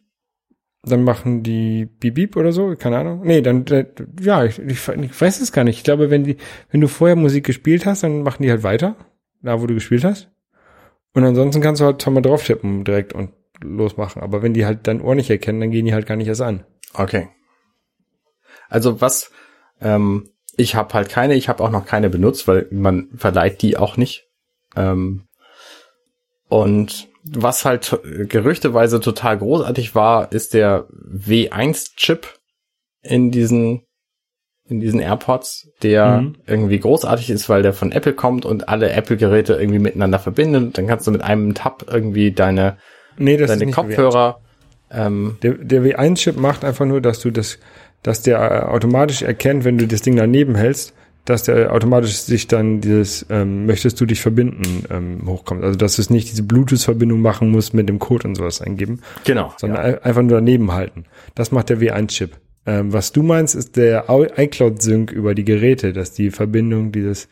Dann 0.87 1.05
machen 1.05 1.43
die 1.43 1.87
Bip 1.87 2.15
Bip 2.15 2.37
oder 2.37 2.53
so, 2.53 2.75
keine 2.77 2.99
Ahnung. 2.99 3.23
Nee, 3.25 3.41
dann 3.41 3.65
ja, 4.21 4.45
ich, 4.45 4.59
ich, 4.59 4.89
ich 4.89 5.21
weiß 5.21 5.41
es 5.41 5.53
gar 5.53 5.65
nicht. 5.65 5.79
Ich 5.79 5.85
glaube, 5.85 6.11
wenn 6.11 6.25
die 6.25 6.37
wenn 6.71 6.81
du 6.81 6.89
vorher 6.89 7.17
Musik 7.17 7.45
gespielt 7.45 7.87
hast, 7.87 8.03
dann 8.03 8.23
machen 8.23 8.43
die 8.43 8.51
halt 8.51 8.63
weiter, 8.63 8.97
da 9.43 9.61
wo 9.61 9.67
du 9.67 9.75
gespielt 9.75 10.05
hast. 10.05 10.31
Und 11.13 11.25
ansonsten 11.25 11.63
kannst 11.63 11.81
du 11.81 11.87
halt 11.87 12.07
mal 12.07 12.21
drauf 12.21 12.45
tippen 12.45 12.85
direkt 12.85 13.15
und 13.15 13.31
losmachen, 13.63 14.23
aber 14.23 14.43
wenn 14.43 14.55
die 14.55 14.67
halt 14.67 14.87
dein 14.87 15.01
Ohr 15.01 15.15
nicht 15.15 15.31
erkennen, 15.31 15.61
dann 15.61 15.71
gehen 15.71 15.87
die 15.87 15.95
halt 15.95 16.07
gar 16.07 16.17
nicht 16.17 16.29
erst 16.29 16.43
an. 16.43 16.65
Okay. 16.93 17.29
Also 18.69 19.01
was, 19.01 19.31
ähm, 19.81 20.31
ich 20.57 20.75
habe 20.75 20.95
halt 20.95 21.09
keine, 21.09 21.35
ich 21.35 21.49
habe 21.49 21.63
auch 21.63 21.71
noch 21.71 21.87
keine 21.87 22.11
benutzt, 22.11 22.47
weil 22.49 22.67
man 22.71 23.09
verleiht 23.17 23.63
die 23.63 23.77
auch 23.77 23.97
nicht. 23.97 24.29
Ähm, 24.75 25.27
und 26.49 27.09
was 27.31 27.65
halt 27.65 27.99
gerüchteweise 28.29 29.01
total 29.01 29.39
großartig 29.39 29.95
war, 29.95 30.33
ist 30.33 30.55
der 30.55 30.87
W1-Chip 30.91 32.27
in 33.03 33.31
diesen 33.31 33.83
in 34.69 34.81
diesen 34.81 34.99
AirPods, 34.99 35.71
der 35.85 36.23
Mhm. 36.23 36.37
irgendwie 36.45 36.81
großartig 36.81 37.31
ist, 37.31 37.49
weil 37.49 37.63
der 37.63 37.73
von 37.73 37.93
Apple 37.93 38.15
kommt 38.15 38.45
und 38.45 38.69
alle 38.69 38.91
Apple-Geräte 38.91 39.55
irgendwie 39.55 39.79
miteinander 39.79 40.19
verbindet. 40.19 40.77
Dann 40.77 40.89
kannst 40.89 41.07
du 41.07 41.13
mit 41.13 41.23
einem 41.23 41.55
Tab 41.55 41.85
irgendwie 41.89 42.33
deine, 42.33 42.77
Nee, 43.17 43.37
deine 43.37 43.71
Kopfhörer 43.71 44.41
ähm, 44.91 45.39
Der, 45.43 45.53
der 45.55 45.83
W1-Chip 45.83 46.37
macht 46.37 46.65
einfach 46.65 46.85
nur, 46.85 47.01
dass 47.01 47.21
du 47.21 47.31
das, 47.31 47.59
dass 48.03 48.23
der 48.23 48.39
äh, 48.39 48.65
automatisch 48.67 49.23
erkennt, 49.23 49.65
wenn 49.65 49.79
du 49.79 49.87
das 49.87 50.03
Ding 50.03 50.17
daneben 50.17 50.57
hältst, 50.57 50.95
dass 51.27 51.43
der 51.43 51.73
automatisch 51.73 52.17
sich 52.17 52.47
dann 52.47 52.81
dieses, 52.81 53.27
ähm, 53.29 53.67
möchtest 53.67 54.01
du 54.01 54.07
dich 54.07 54.21
verbinden, 54.21 54.85
ähm, 54.91 55.21
hochkommt. 55.27 55.63
Also, 55.63 55.77
dass 55.77 55.99
es 55.99 56.09
nicht 56.09 56.31
diese 56.31 56.43
Bluetooth-Verbindung 56.45 57.21
machen 57.21 57.51
muss 57.51 57.73
mit 57.75 57.89
dem 57.89 57.99
Code 57.99 58.29
und 58.29 58.35
sowas 58.37 58.63
eingeben, 58.63 59.01
genau. 59.25 59.53
sondern 59.59 59.81
ein- 59.81 60.03
einfach 60.03 60.23
nur 60.23 60.39
daneben 60.39 60.73
halten. 60.73 61.05
Das 61.35 61.53
macht 61.53 61.69
der 61.69 61.81
W1-Chip. 61.81 62.31
Ähm, 62.65 62.93
was 62.93 63.13
du 63.13 63.23
meinst, 63.23 63.55
ist 63.55 63.77
der 63.77 64.07
iCloud-Sync 64.09 65.13
über 65.13 65.35
die 65.35 65.45
Geräte, 65.45 65.93
dass 65.93 66.13
die 66.13 66.31
Verbindung 66.31 66.91
dieses, 66.91 67.29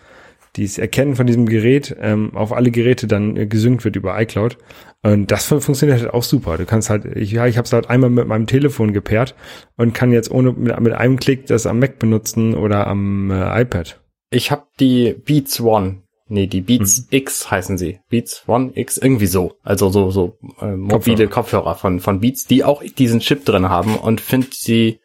dieses 0.57 0.78
Erkennen 0.78 1.16
von 1.16 1.26
diesem 1.26 1.46
Gerät 1.46 1.96
ähm, 2.00 2.34
auf 2.34 2.52
alle 2.52 2.70
Geräte 2.70 3.07
dann 3.07 3.36
äh, 3.36 3.46
gesynkt 3.46 3.84
wird 3.84 3.96
über 3.96 4.20
iCloud. 4.20 4.59
Und 5.02 5.30
das 5.30 5.46
fun 5.46 5.61
funktioniert 5.61 6.00
halt 6.00 6.14
auch 6.14 6.22
super. 6.22 6.57
Du 6.57 6.64
kannst 6.64 6.90
halt, 6.90 7.05
ich, 7.16 7.32
ja, 7.32 7.46
ich 7.46 7.57
habe 7.59 7.66
es 7.66 7.72
halt 7.72 7.90
einmal 7.90 8.11
mit 8.11 8.26
meinem 8.26 8.46
Telefon 8.46 8.92
gepaart 8.92 9.34
und 9.76 9.94
kann 9.94 10.12
jetzt 10.12 10.30
ohne 10.30 10.52
mit, 10.52 10.78
mit 10.80 10.92
einem 10.92 11.18
Klick 11.18 11.46
das 11.46 11.66
am 11.66 11.78
Mac 11.78 11.98
benutzen 11.98 12.55
oder 12.55 12.86
am 12.86 13.30
äh, 13.30 13.62
iPad. 13.62 14.00
Ich 14.30 14.50
habe 14.50 14.64
die 14.80 15.14
Beats 15.24 15.61
One. 15.61 16.02
Nee, 16.26 16.46
die 16.46 16.62
Beats 16.62 17.02
Mhm. 17.02 17.07
X 17.11 17.50
heißen 17.50 17.76
sie. 17.76 18.00
Beats 18.09 18.44
One 18.46 18.72
X, 18.74 18.96
irgendwie 18.96 19.26
so. 19.26 19.55
Also 19.62 19.90
so, 19.90 20.11
so 20.11 20.38
äh, 20.61 20.74
mobile 20.74 21.28
Kopfhörer, 21.28 21.74
von, 21.74 22.00
von 22.00 22.20
Beats, 22.20 22.46
die 22.46 22.64
auch 22.64 22.82
diesen 22.82 23.20
Chip 23.20 23.44
drin 23.44 23.68
haben 23.68 23.96
und 23.96 24.22
finde 24.22 24.48
sie 24.52 25.00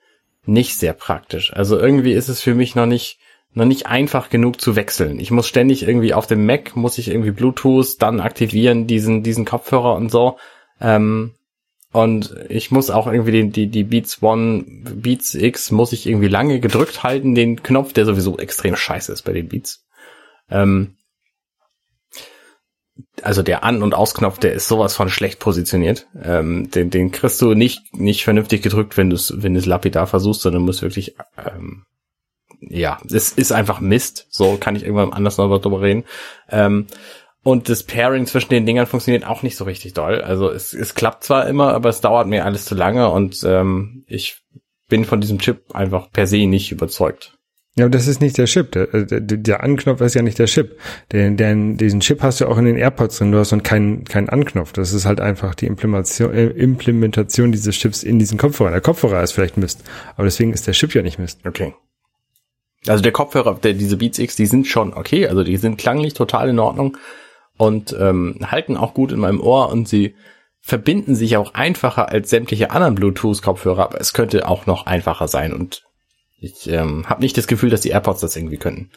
nicht 0.46 0.78
sehr 0.78 0.94
praktisch. 0.94 1.54
Also 1.54 1.78
irgendwie 1.78 2.14
ist 2.14 2.30
es 2.30 2.42
für 2.42 2.56
mich 2.56 2.74
noch 2.76 2.86
nicht, 2.86 3.19
noch 3.54 3.66
nicht 3.66 3.88
einfach 3.88 4.30
genug 4.30 4.62
zu 4.62 4.76
wechseln. 4.76 5.20
Ich 5.20 5.32
muss 5.32 5.48
ständig 5.48 5.88
irgendwie 5.88 6.14
auf 6.14 6.28
dem 6.28 6.46
Mac, 6.46 6.76
muss 6.76 6.98
ich 6.98 7.10
irgendwie 7.10 7.32
Bluetooth 7.32 8.02
dann 8.02 8.20
aktivieren, 8.20 8.88
diesen, 8.88 9.24
diesen 9.24 9.46
Kopfhörer 9.46 9.96
und 9.96 10.12
so. 10.12 10.38
Ähm, 10.80 11.34
und 11.92 12.36
ich 12.50 12.70
muss 12.70 12.92
auch 12.92 13.08
irgendwie 13.08 13.32
den, 13.32 13.52
die, 13.52 13.68
die 13.68 13.84
Beats 13.84 14.22
One, 14.22 14.64
Beats 14.94 15.34
X 15.34 15.72
muss 15.72 15.92
ich 15.92 16.06
irgendwie 16.06 16.28
lange 16.28 16.60
gedrückt 16.60 17.02
halten, 17.02 17.34
den 17.34 17.64
Knopf, 17.64 17.94
der 17.94 18.06
sowieso 18.06 18.38
extrem 18.38 18.76
scheiße 18.76 19.12
ist 19.12 19.24
bei 19.24 19.34
den 19.34 19.48
Beats. 19.48 19.84
Ähm, 20.52 20.96
also 23.24 23.42
der 23.42 23.64
An- 23.64 23.82
und 23.82 23.96
Ausknopf, 23.96 24.38
der 24.38 24.54
ist 24.54 24.68
sowas 24.68 24.96
von 24.96 25.10
schlecht 25.10 25.40
positioniert. 25.40 26.08
Ähm, 26.22 26.70
den, 26.70 26.92
den 26.92 27.12
kriegst 27.12 27.42
du 27.42 27.56
nicht, 27.56 27.94
nicht 27.94 28.24
vernünftig 28.24 28.62
gedrückt, 28.62 28.96
wenn 28.96 29.10
du 29.10 29.16
es, 29.16 29.34
wenn 29.36 29.54
du 29.56 29.60
es 29.60 29.66
lapidar 29.66 30.06
versuchst, 30.06 30.42
sondern 30.42 30.64
musst 30.64 30.84
wirklich, 30.84 31.16
ähm, 31.38 31.86
ja, 32.62 33.00
es 33.10 33.32
ist 33.32 33.52
einfach 33.52 33.80
Mist. 33.80 34.28
So 34.30 34.58
kann 34.58 34.76
ich 34.76 34.84
irgendwann 34.84 35.14
anders 35.14 35.38
noch 35.38 35.60
drüber 35.60 35.82
reden. 35.82 36.06
Ähm, 36.50 36.88
und 37.42 37.70
das 37.70 37.84
Pairing 37.84 38.26
zwischen 38.26 38.50
den 38.50 38.66
Dingern 38.66 38.86
funktioniert 38.86 39.26
auch 39.26 39.44
nicht 39.44 39.56
so 39.56 39.64
richtig 39.64 39.94
doll. 39.94 40.22
Also 40.22 40.52
es, 40.52 40.74
es 40.74 40.94
klappt 40.94 41.24
zwar 41.24 41.48
immer, 41.48 41.74
aber 41.74 41.90
es 41.90 42.02
dauert 42.02 42.28
mir 42.28 42.46
alles 42.46 42.66
zu 42.66 42.76
lange 42.76 43.10
und 43.10 43.44
ähm, 43.46 44.04
ich 44.08 44.42
bin 44.90 45.06
von 45.06 45.22
diesem 45.22 45.40
Chip 45.40 45.74
einfach 45.74 46.12
per 46.12 46.28
se 46.28 46.48
nicht 46.48 46.72
überzeugt. 46.72 47.40
Ja, 47.76 47.86
aber 47.86 47.92
das 47.92 48.08
ist 48.08 48.20
nicht 48.20 48.38
der 48.38 48.46
Chip. 48.46 48.72
Der, 48.74 48.88
der, 48.88 49.22
der 49.22 49.64
Anknopf 49.64 50.02
ist 50.02 50.16
ja 50.16 50.22
nicht 50.22 50.38
der 50.38 50.48
Chip. 50.48 50.78
Den, 51.14 51.38
den, 51.38 51.78
diesen 51.78 52.02
Chip 52.02 52.22
hast 52.22 52.42
du 52.42 52.48
auch 52.48 52.58
in 52.58 52.66
den 52.66 52.76
AirPods 52.76 53.20
drin. 53.20 53.32
Du 53.32 53.38
hast 53.38 53.54
dann 53.54 53.64
keinen 53.64 54.04
keinen 54.04 54.28
Anknopf. 54.28 54.74
Das 54.74 54.92
ist 54.92 55.06
halt 55.06 55.22
einfach 55.22 55.56
die 55.56 55.68
Implementation, 55.68 56.34
äh, 56.34 56.48
Implementation 56.48 57.54
dieses 57.54 57.78
Chips 57.78 58.04
in 58.04 58.20
diesen 58.20 58.38
Kopfhörer. 58.38 58.72
Der 58.72 58.82
Kopfhörer 58.82 59.24
ist 59.24 59.32
vielleicht 59.32 59.56
Mist. 59.56 59.84
Aber 60.16 60.26
deswegen 60.26 60.52
ist 60.52 60.68
der 60.68 60.74
Chip 60.74 60.94
ja 60.94 61.04
nicht 61.04 61.20
Mist. 61.20 61.40
Okay. 61.46 61.74
Also 62.88 63.04
der 63.04 63.12
Kopfhörer, 63.12 63.56
der, 63.56 63.74
diese 63.74 63.98
Beats 63.98 64.20
X, 64.20 64.36
die 64.36 64.46
sind 64.46 64.68
schon 64.68 64.94
okay. 64.94 65.28
Also 65.28 65.44
die 65.44 65.58
sind 65.58 65.78
klanglich 65.78 66.14
total 66.14 66.50
in 66.50 66.60
Ordnung 66.60 66.98
und 67.58 67.96
ähm, 68.00 68.40
halten 68.46 68.78
auch 68.78 68.94
gut 68.94 69.12
in 69.12 69.20
meinem 69.20 69.42
Ohr 69.42 69.70
und 69.70 69.88
sie 69.88 70.16
verbinden 70.62 71.16
sich 71.16 71.38
auch 71.38 71.54
einfacher 71.54 72.10
als 72.10 72.30
sämtliche 72.30 72.72
anderen 72.72 72.96
Bluetooth-Kopfhörer, 72.96 73.84
aber 73.84 74.02
es 74.02 74.14
könnte 74.14 74.48
auch 74.48 74.66
noch 74.66 74.86
einfacher 74.86 75.28
sein 75.28 75.54
und 75.54 75.84
ich 76.42 76.70
ähm, 76.70 77.10
habe 77.10 77.22
nicht 77.22 77.38
das 77.38 77.48
Gefühl, 77.48 77.70
dass 77.70 77.82
die 77.82 77.90
AirPods 77.90 78.22
das 78.22 78.36
irgendwie 78.36 78.58
können. 78.58 78.92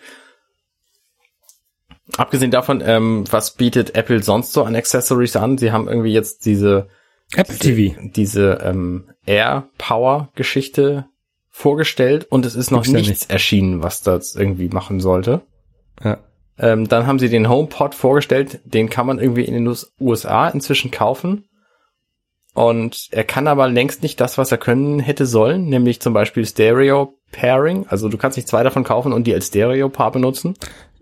Abgesehen 2.16 2.50
davon, 2.50 2.82
ähm, 2.84 3.24
was 3.30 3.54
bietet 3.54 3.96
Apple 3.96 4.22
sonst 4.22 4.52
so 4.52 4.64
an 4.64 4.76
Accessories 4.76 5.34
an? 5.36 5.58
Sie 5.58 5.72
haben 5.72 5.88
irgendwie 5.88 6.12
jetzt 6.12 6.46
diese 6.46 6.88
Apple 7.34 7.56
TV. 7.56 8.00
diese 8.14 8.58
ähm, 8.62 9.10
Air 9.24 9.68
Power 9.78 10.30
Geschichte 10.34 11.06
vorgestellt 11.52 12.26
und 12.30 12.44
es 12.44 12.56
ist 12.56 12.70
noch 12.70 12.82
Gibt's 12.82 13.00
ja 13.00 13.08
nichts 13.08 13.26
erschienen, 13.26 13.82
was 13.82 14.00
das 14.00 14.34
irgendwie 14.34 14.68
machen 14.68 14.98
sollte. 14.98 15.42
Ja. 16.02 16.18
Ähm, 16.58 16.88
dann 16.88 17.06
haben 17.06 17.18
sie 17.18 17.28
den 17.28 17.48
HomePod 17.48 17.94
vorgestellt, 17.94 18.60
den 18.64 18.90
kann 18.90 19.06
man 19.06 19.18
irgendwie 19.18 19.44
in 19.44 19.54
den 19.54 19.68
US- 19.68 19.92
USA 20.00 20.48
inzwischen 20.48 20.90
kaufen. 20.90 21.44
Und 22.54 23.08
er 23.12 23.24
kann 23.24 23.46
aber 23.46 23.68
längst 23.68 24.02
nicht 24.02 24.20
das, 24.20 24.36
was 24.36 24.52
er 24.52 24.58
können 24.58 24.98
hätte 24.98 25.24
sollen, 25.24 25.68
nämlich 25.68 26.00
zum 26.00 26.12
Beispiel 26.12 26.44
Stereo 26.44 27.14
Pairing. 27.30 27.86
Also 27.88 28.08
du 28.08 28.18
kannst 28.18 28.36
nicht 28.36 28.48
zwei 28.48 28.62
davon 28.62 28.84
kaufen 28.84 29.12
und 29.12 29.26
die 29.26 29.32
als 29.34 29.46
Stereo 29.46 29.88
Paar 29.88 30.10
benutzen. 30.10 30.54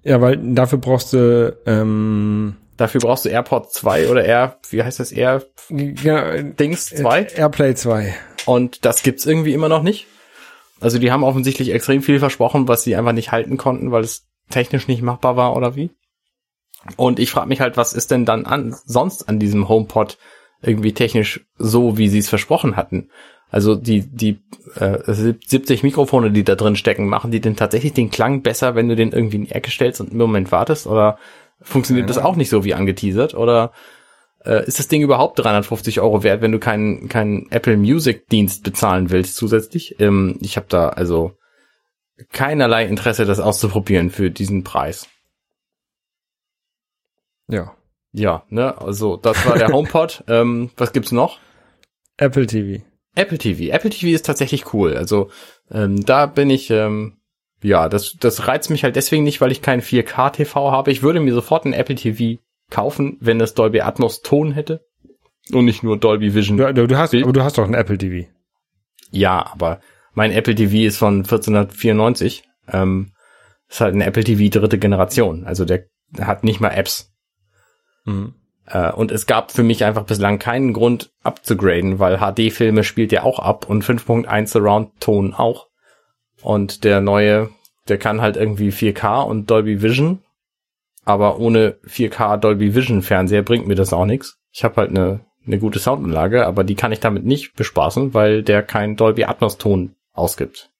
Ja, 0.03 0.20
weil 0.20 0.36
dafür 0.36 0.78
brauchst 0.78 1.12
du 1.12 1.57
ähm, 1.66 2.57
Dafür 2.80 3.03
brauchst 3.03 3.26
du 3.26 3.28
AirPod 3.28 3.70
2 3.70 4.09
oder 4.09 4.24
Air, 4.24 4.57
wie 4.70 4.82
heißt 4.82 5.01
das, 5.01 5.12
Air 5.12 5.44
ja, 5.68 6.40
Dings 6.40 6.86
2. 6.86 7.24
Airplay 7.36 7.74
2. 7.74 8.14
Und 8.46 8.86
das 8.86 9.03
gibt's 9.03 9.26
irgendwie 9.26 9.53
immer 9.53 9.68
noch 9.68 9.82
nicht. 9.82 10.07
Also 10.81 10.99
die 10.99 11.12
haben 11.12 11.24
offensichtlich 11.24 11.70
extrem 11.70 12.03
viel 12.03 12.18
versprochen, 12.18 12.68
was 12.68 12.83
sie 12.83 12.97
einfach 12.97 13.12
nicht 13.12 13.33
halten 13.33 13.57
konnten, 13.57 13.93
weil 13.93 14.03
es 14.03 14.26
technisch 14.49 14.89
nicht 14.89 15.03
machbar 15.03 15.37
war 15.37 15.57
oder 15.57 15.76
wie. 15.76 15.91
Und 16.97 17.18
ich 17.18 17.31
frage 17.31 17.49
mich 17.49 17.61
halt, 17.61 17.76
was 17.76 17.93
ist 17.93 18.11
denn 18.11 18.24
dann 18.24 18.47
an, 18.47 18.74
sonst 18.85 19.28
an 19.28 19.39
diesem 19.39 19.68
HomePod 19.68 20.18
irgendwie 20.62 20.93
technisch 20.93 21.47
so, 21.59 21.99
wie 21.99 22.09
sie 22.09 22.18
es 22.18 22.28
versprochen 22.28 22.76
hatten? 22.76 23.11
Also 23.51 23.74
die 23.74 24.03
die 24.09 24.41
äh, 24.76 24.99
70 25.12 25.83
Mikrofone, 25.83 26.31
die 26.31 26.45
da 26.45 26.55
drin 26.55 26.76
stecken, 26.76 27.09
machen 27.09 27.31
die 27.31 27.41
denn 27.41 27.57
tatsächlich 27.57 27.93
den 27.93 28.11
Klang 28.11 28.43
besser, 28.43 28.74
wenn 28.74 28.89
du 28.89 28.97
den 28.97 29.12
irgendwie 29.12 29.37
in 29.37 29.45
die 29.45 29.53
Ecke 29.53 29.70
stellst 29.70 30.01
und 30.01 30.11
einen 30.11 30.18
Moment 30.18 30.53
wartest? 30.53 30.87
Oder 30.87 31.18
funktioniert 31.61 32.09
das 32.09 32.18
auch 32.18 32.37
nicht 32.37 32.49
so 32.49 32.64
wie 32.64 32.74
angeteasert? 32.74 33.35
Oder 33.35 33.72
äh, 34.45 34.66
ist 34.66 34.78
das 34.78 34.88
Ding 34.88 35.03
überhaupt 35.03 35.38
350 35.38 36.01
Euro 36.01 36.22
wert, 36.22 36.43
wenn 36.43 36.53
du 36.53 36.59
keinen 36.59 37.09
keinen 37.09 37.51
Apple 37.51 37.76
Music 37.76 38.28
Dienst 38.28 38.62
bezahlen 38.62 39.11
willst 39.11 39.36
zusätzlich? 39.36 40.01
Ähm, 40.01 40.38
ich 40.41 40.57
habe 40.57 40.66
da 40.68 40.91
also 40.91 41.32
keinerlei 42.32 42.86
Interesse, 42.86 43.24
das 43.24 43.41
auszuprobieren 43.41 44.11
für 44.11 44.30
diesen 44.30 44.64
Preis. 44.64 45.09
Ja. 47.49 47.74
Ja, 48.12 48.45
ne, 48.49 48.76
also 48.80 49.16
das 49.16 49.47
war 49.47 49.57
der 49.57 49.68
HomePod. 49.72 50.24
ähm, 50.28 50.70
was 50.76 50.93
gibt's 50.93 51.12
noch? 51.12 51.38
Apple 52.16 52.47
TV. 52.47 52.82
Apple 53.14 53.38
TV. 53.38 53.72
Apple 53.72 53.91
TV 53.91 54.09
ist 54.14 54.26
tatsächlich 54.26 54.72
cool. 54.74 54.97
Also 54.97 55.30
Ähm, 55.70 56.05
da 56.05 56.26
bin 56.26 56.51
ich, 56.51 56.70
ähm, 56.70 57.18
ja, 57.62 57.88
das, 57.88 58.16
das 58.18 58.49
reizt 58.49 58.70
mich 58.70 58.82
halt 58.84 58.97
deswegen 58.97 59.22
nicht, 59.22 59.41
weil 59.41 59.53
ich 59.53 59.62
keinen 59.62 59.82
4K-TV 59.82 60.72
habe. 60.72 60.91
Ich 60.91 61.03
würde 61.03 61.20
mir 61.20 61.32
sofort 61.32 61.64
einen 61.64 61.74
Apple 61.74 61.95
TV 61.95 62.41
kaufen, 62.70 63.16
wenn 63.20 63.40
es 63.40 63.54
Dolby 63.54 63.80
Atmos 63.80 64.22
Ton 64.22 64.52
hätte. 64.52 64.86
Und 65.52 65.64
nicht 65.64 65.82
nur 65.82 65.98
Dolby 65.98 66.34
Vision. 66.34 66.56
Du, 66.56 66.72
du, 66.72 66.86
du 66.86 66.98
hast, 66.98 67.10
Bild. 67.10 67.24
aber 67.24 67.32
du 67.32 67.42
hast 67.42 67.58
doch 67.58 67.66
ein 67.66 67.74
Apple 67.74 67.98
TV. 67.98 68.28
Ja, 69.10 69.50
aber 69.52 69.80
mein 70.14 70.32
Apple 70.32 70.54
TV 70.54 70.86
ist 70.86 70.98
von 70.98 71.18
1494. 71.18 72.44
Ähm, 72.72 73.12
ist 73.68 73.80
halt 73.80 73.94
ein 73.94 74.00
Apple 74.00 74.24
TV 74.24 74.48
dritte 74.58 74.78
Generation. 74.78 75.44
Also 75.44 75.64
der 75.64 75.84
hat 76.20 76.44
nicht 76.44 76.60
mal 76.60 76.70
Apps. 76.70 77.12
Mhm. 78.04 78.34
Äh, 78.66 78.92
und 78.92 79.10
es 79.10 79.26
gab 79.26 79.50
für 79.50 79.62
mich 79.62 79.84
einfach 79.84 80.04
bislang 80.04 80.38
keinen 80.38 80.72
Grund 80.72 81.10
abzugraden, 81.22 81.98
weil 81.98 82.18
HD-Filme 82.18 82.84
spielt 82.84 83.12
ja 83.12 83.22
auch 83.22 83.38
ab 83.38 83.68
und 83.68 83.84
5.1 83.84 84.46
Surround-Ton 84.46 85.34
auch. 85.34 85.68
Und 86.42 86.84
der 86.84 87.00
neue, 87.00 87.50
der 87.88 87.98
kann 87.98 88.20
halt 88.20 88.36
irgendwie 88.36 88.70
4K 88.70 89.22
und 89.22 89.50
Dolby 89.50 89.82
Vision. 89.82 90.22
Aber 91.05 91.38
ohne 91.38 91.78
4K 91.86 92.36
Dolby 92.36 92.74
Vision 92.74 93.03
Fernseher 93.03 93.42
bringt 93.42 93.66
mir 93.66 93.74
das 93.74 93.92
auch 93.92 94.07
nichts. 94.07 94.38
Ich 94.53 94.64
habe 94.64 94.76
halt 94.76 94.90
eine, 94.90 95.20
eine 95.46 95.59
gute 95.59 95.78
Soundanlage, 95.78 96.46
aber 96.46 96.64
die 96.64 96.74
kann 96.74 96.92
ich 96.92 97.01
damit 97.01 97.24
nicht 97.24 97.55
bespaßen, 97.55 98.14
weil 98.14 98.42
der 98.42 98.62
keinen 98.62 98.96
Dolby 98.96 99.24
Atmos 99.24 99.57
Ton 99.59 99.94
ausgibt. 100.12 100.70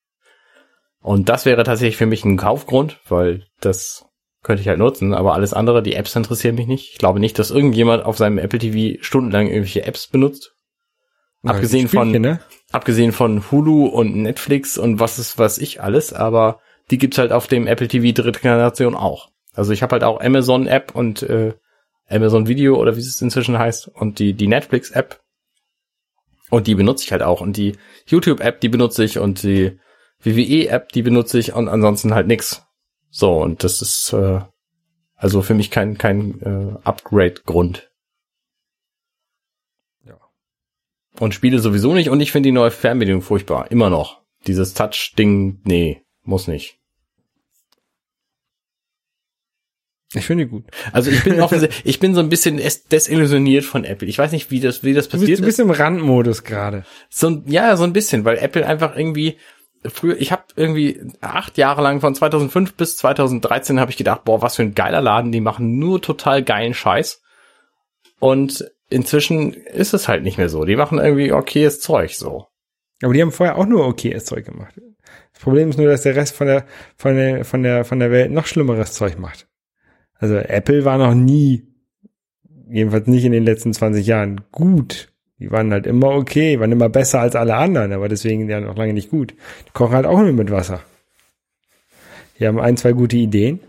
Und 1.01 1.29
das 1.29 1.47
wäre 1.47 1.64
tatsächlich 1.64 1.97
für 1.97 2.07
mich 2.07 2.25
ein 2.25 2.37
Kaufgrund, 2.37 3.01
weil 3.09 3.47
das 3.61 4.05
könnte 4.43 4.62
ich 4.62 4.68
halt 4.68 4.79
nutzen, 4.79 5.14
aber 5.14 5.35
alles 5.35 5.53
andere, 5.53 5.83
die 5.83 5.95
Apps 5.95 6.16
interessieren 6.16 6.55
mich 6.55 6.66
nicht. 6.66 6.93
Ich 6.93 6.99
glaube 6.99 7.21
nicht, 7.21 7.39
dass 7.39 7.51
irgendjemand 7.51 8.05
auf 8.05 8.16
seinem 8.16 8.39
Apple 8.39 8.59
TV 8.59 9.03
stundenlang 9.03 9.47
irgendwelche 9.49 9.85
Apps 9.85 10.07
benutzt. 10.07 10.55
Abgesehen 11.43 11.89
von, 11.89 12.11
ne? 12.11 12.41
abgesehen 12.71 13.12
von 13.12 13.51
Hulu 13.51 13.87
und 13.87 14.14
Netflix 14.14 14.77
und 14.77 15.01
was 15.01 15.18
ist 15.18 15.39
was 15.39 15.57
ich 15.57 15.83
alles, 15.83 16.12
aber 16.12 16.61
die 16.91 16.99
gibt's 16.99 17.16
halt 17.16 17.33
auf 17.33 17.47
dem 17.47 17.66
Apple 17.66 17.89
TV 17.89 18.12
dritte 18.14 18.41
Generation 18.41 18.95
auch. 18.95 19.31
Also 19.61 19.75
ich 19.75 19.83
habe 19.83 19.93
halt 19.93 20.05
auch 20.05 20.23
Amazon 20.23 20.67
App 20.67 20.95
und 20.95 21.23
äh, 21.23 21.53
Amazon 22.09 22.49
Video 22.49 22.81
oder 22.81 22.97
wie 22.97 23.01
es 23.01 23.21
inzwischen 23.21 23.59
heißt 23.59 23.89
und 23.89 24.19
die 24.19 24.33
die 24.33 24.47
Netflix 24.47 24.91
App 24.91 25.21
und 26.49 26.67
die 26.67 26.75
benutze 26.75 27.05
ich 27.05 27.13
halt 27.13 27.21
auch 27.21 27.43
und 27.43 27.59
die 27.59 27.77
YouTube 28.07 28.41
App 28.41 28.63
die 28.63 28.71
benutze 28.71 29.05
ich 29.05 29.19
und 29.19 29.43
die 29.43 29.79
WWE 30.21 30.69
App 30.69 30.93
die 30.93 31.03
benutze 31.03 31.39
ich 31.39 31.53
und 31.53 31.69
ansonsten 31.69 32.15
halt 32.15 32.27
nix. 32.27 32.63
So 33.11 33.39
und 33.43 33.63
das 33.63 33.83
ist 33.83 34.15
äh, 34.15 34.41
also 35.15 35.43
für 35.43 35.53
mich 35.53 35.71
kein 35.71 35.99
kein 35.99 36.41
äh, 36.41 36.79
Upgrade 36.83 37.43
Grund. 37.45 37.93
Ja. 40.07 40.19
Und 41.19 41.35
Spiele 41.35 41.59
sowieso 41.59 41.93
nicht 41.93 42.09
und 42.09 42.23
ich 42.23 42.33
finde 42.33 42.47
die 42.47 42.55
neue 42.55 42.71
Fernbedienung 42.71 43.21
furchtbar. 43.21 43.71
Immer 43.71 43.91
noch. 43.91 44.23
Dieses 44.47 44.73
Touch-Ding, 44.73 45.61
nee, 45.65 46.03
muss 46.23 46.49
nicht. 46.49 46.80
Ich 50.15 50.27
finde 50.27 50.45
die 50.45 50.51
gut. 50.51 50.65
Also 50.93 51.11
ich 51.11 51.23
bin 51.23 51.41
offensichtlich, 51.41 51.83
ich 51.85 52.01
bin 52.01 52.15
so 52.15 52.21
ein 52.21 52.29
bisschen 52.29 52.59
es- 52.59 52.85
desillusioniert 52.85 53.65
von 53.65 53.85
Apple. 53.85 54.09
Ich 54.09 54.19
weiß 54.19 54.33
nicht, 54.33 54.51
wie 54.51 54.59
das, 54.61 54.83
wie 54.83 54.93
das 54.93 55.09
Du 55.09 55.13
bist, 55.13 55.23
passiert 55.23 55.39
du 55.39 55.45
bist 55.45 55.59
ist. 55.61 55.65
im 55.65 55.71
Randmodus 55.71 56.43
gerade. 56.45 56.85
So, 57.09 57.29
ein- 57.29 57.45
ja, 57.47 57.77
so 57.77 57.85
ein 57.85 57.93
bisschen, 57.93 58.25
weil 58.25 58.39
Apple 58.39 58.67
einfach 58.67 58.97
irgendwie 58.97 59.39
früher, 59.87 60.21
ich 60.21 60.33
habe 60.33 60.43
irgendwie 60.57 61.01
acht 61.21 61.57
Jahre 61.59 61.81
lang 61.83 62.01
von 62.01 62.15
2005 62.15 62.75
bis 62.75 62.97
2013 62.97 63.79
habe 63.79 63.91
ich 63.93 63.97
gedacht, 63.97 64.25
boah, 64.25 64.43
was 64.43 64.57
für 64.57 64.63
ein 64.63 64.75
geiler 64.75 65.01
Laden, 65.01 65.31
die 65.33 65.41
machen 65.41 65.79
nur 65.79 66.03
total 66.03 66.43
geilen 66.43 66.75
Scheiß. 66.75 67.23
Und 68.19 68.71
inzwischen 68.91 69.55
ist 69.55 69.95
es 69.95 70.09
halt 70.09 70.23
nicht 70.25 70.39
mehr 70.39 70.49
so. 70.49 70.65
Die 70.65 70.77
machen 70.77 70.99
irgendwie 70.99 71.33
okayes 71.33 71.81
Zeug 71.81 72.15
so. 72.15 72.47
Aber 73.03 73.15
die 73.15 73.23
haben 73.23 73.33
vorher 73.33 73.57
auch 73.57 73.67
nur 73.67 73.87
okayes 73.87 74.25
Zeug 74.27 74.45
gemacht. 74.45 74.75
Das 75.33 75.43
Problem 75.43 75.71
ist 75.71 75.79
nur, 75.79 75.87
dass 75.89 76.03
der 76.03 76.17
Rest 76.17 76.37
von 76.37 76.47
der, 76.49 76.67
von 76.97 77.17
der, 77.17 77.45
von 77.45 77.63
der, 77.63 77.85
von 77.85 77.99
der 78.01 78.11
Welt 78.11 78.31
noch 78.33 78.47
schlimmeres 78.47 78.93
Zeug 78.93 79.19
macht. 79.19 79.47
Also 80.21 80.37
Apple 80.37 80.85
war 80.85 80.99
noch 80.99 81.14
nie, 81.14 81.66
jedenfalls 82.68 83.07
nicht 83.07 83.25
in 83.25 83.33
den 83.33 83.45
letzten 83.45 83.73
20 83.73 84.07
Jahren, 84.07 84.43
gut. 84.53 85.09
Die 85.39 85.51
waren 85.51 85.73
halt 85.73 85.87
immer 85.87 86.11
okay, 86.11 86.61
waren 86.61 86.71
immer 86.71 86.91
besser 86.91 87.21
als 87.21 87.35
alle 87.35 87.57
anderen, 87.57 87.93
aber 87.93 88.11
deswegen 88.11 88.49
ja 88.49 88.61
noch 88.61 88.77
lange 88.77 88.93
nicht 88.93 89.11
gut. 89.11 89.33
Die 89.66 89.73
kochen 89.73 89.95
halt 89.95 90.05
auch 90.05 90.21
nur 90.21 90.33
mit 90.33 90.51
Wasser. 90.51 90.83
Die 92.39 92.47
haben 92.47 92.61
ein, 92.61 92.77
zwei 92.77 92.93
gute 92.93 93.16
Ideen, 93.16 93.61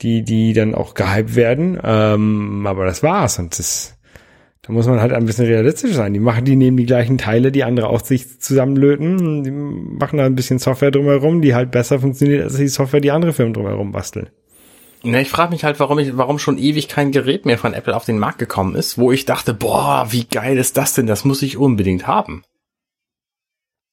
die, 0.00 0.22
die 0.22 0.52
dann 0.52 0.76
auch 0.76 0.94
gehypt 0.94 1.34
werden, 1.34 1.78
ähm, 1.82 2.64
aber 2.64 2.84
das 2.84 3.02
war's 3.02 3.40
und 3.40 3.58
das, 3.58 3.98
da 4.62 4.72
muss 4.72 4.86
man 4.86 5.00
halt 5.00 5.12
ein 5.12 5.26
bisschen 5.26 5.46
realistisch 5.46 5.94
sein. 5.94 6.14
Die 6.14 6.20
machen, 6.20 6.44
die 6.44 6.54
nehmen 6.54 6.76
die 6.76 6.86
gleichen 6.86 7.18
Teile, 7.18 7.50
die 7.50 7.64
andere 7.64 7.88
auch 7.88 8.04
sich 8.04 8.40
zusammenlöten, 8.40 9.42
die 9.42 9.50
machen 9.50 10.18
da 10.18 10.26
ein 10.26 10.36
bisschen 10.36 10.60
Software 10.60 10.92
drumherum, 10.92 11.42
die 11.42 11.56
halt 11.56 11.72
besser 11.72 11.98
funktioniert 11.98 12.44
als 12.44 12.56
die 12.56 12.68
Software, 12.68 13.00
die 13.00 13.10
andere 13.10 13.32
Firmen 13.32 13.54
drumherum 13.54 13.90
basteln. 13.90 14.28
Ne, 15.08 15.22
ich 15.22 15.30
frage 15.30 15.52
mich 15.52 15.64
halt, 15.64 15.80
warum 15.80 15.98
ich, 15.98 16.16
warum 16.18 16.38
schon 16.38 16.58
ewig 16.58 16.86
kein 16.86 17.12
Gerät 17.12 17.46
mehr 17.46 17.56
von 17.56 17.72
Apple 17.72 17.96
auf 17.96 18.04
den 18.04 18.18
Markt 18.18 18.38
gekommen 18.38 18.74
ist, 18.74 18.98
wo 18.98 19.10
ich 19.10 19.24
dachte, 19.24 19.54
boah, 19.54 20.08
wie 20.10 20.24
geil 20.24 20.58
ist 20.58 20.76
das 20.76 20.92
denn? 20.92 21.06
Das 21.06 21.24
muss 21.24 21.40
ich 21.40 21.56
unbedingt 21.56 22.06
haben. 22.06 22.44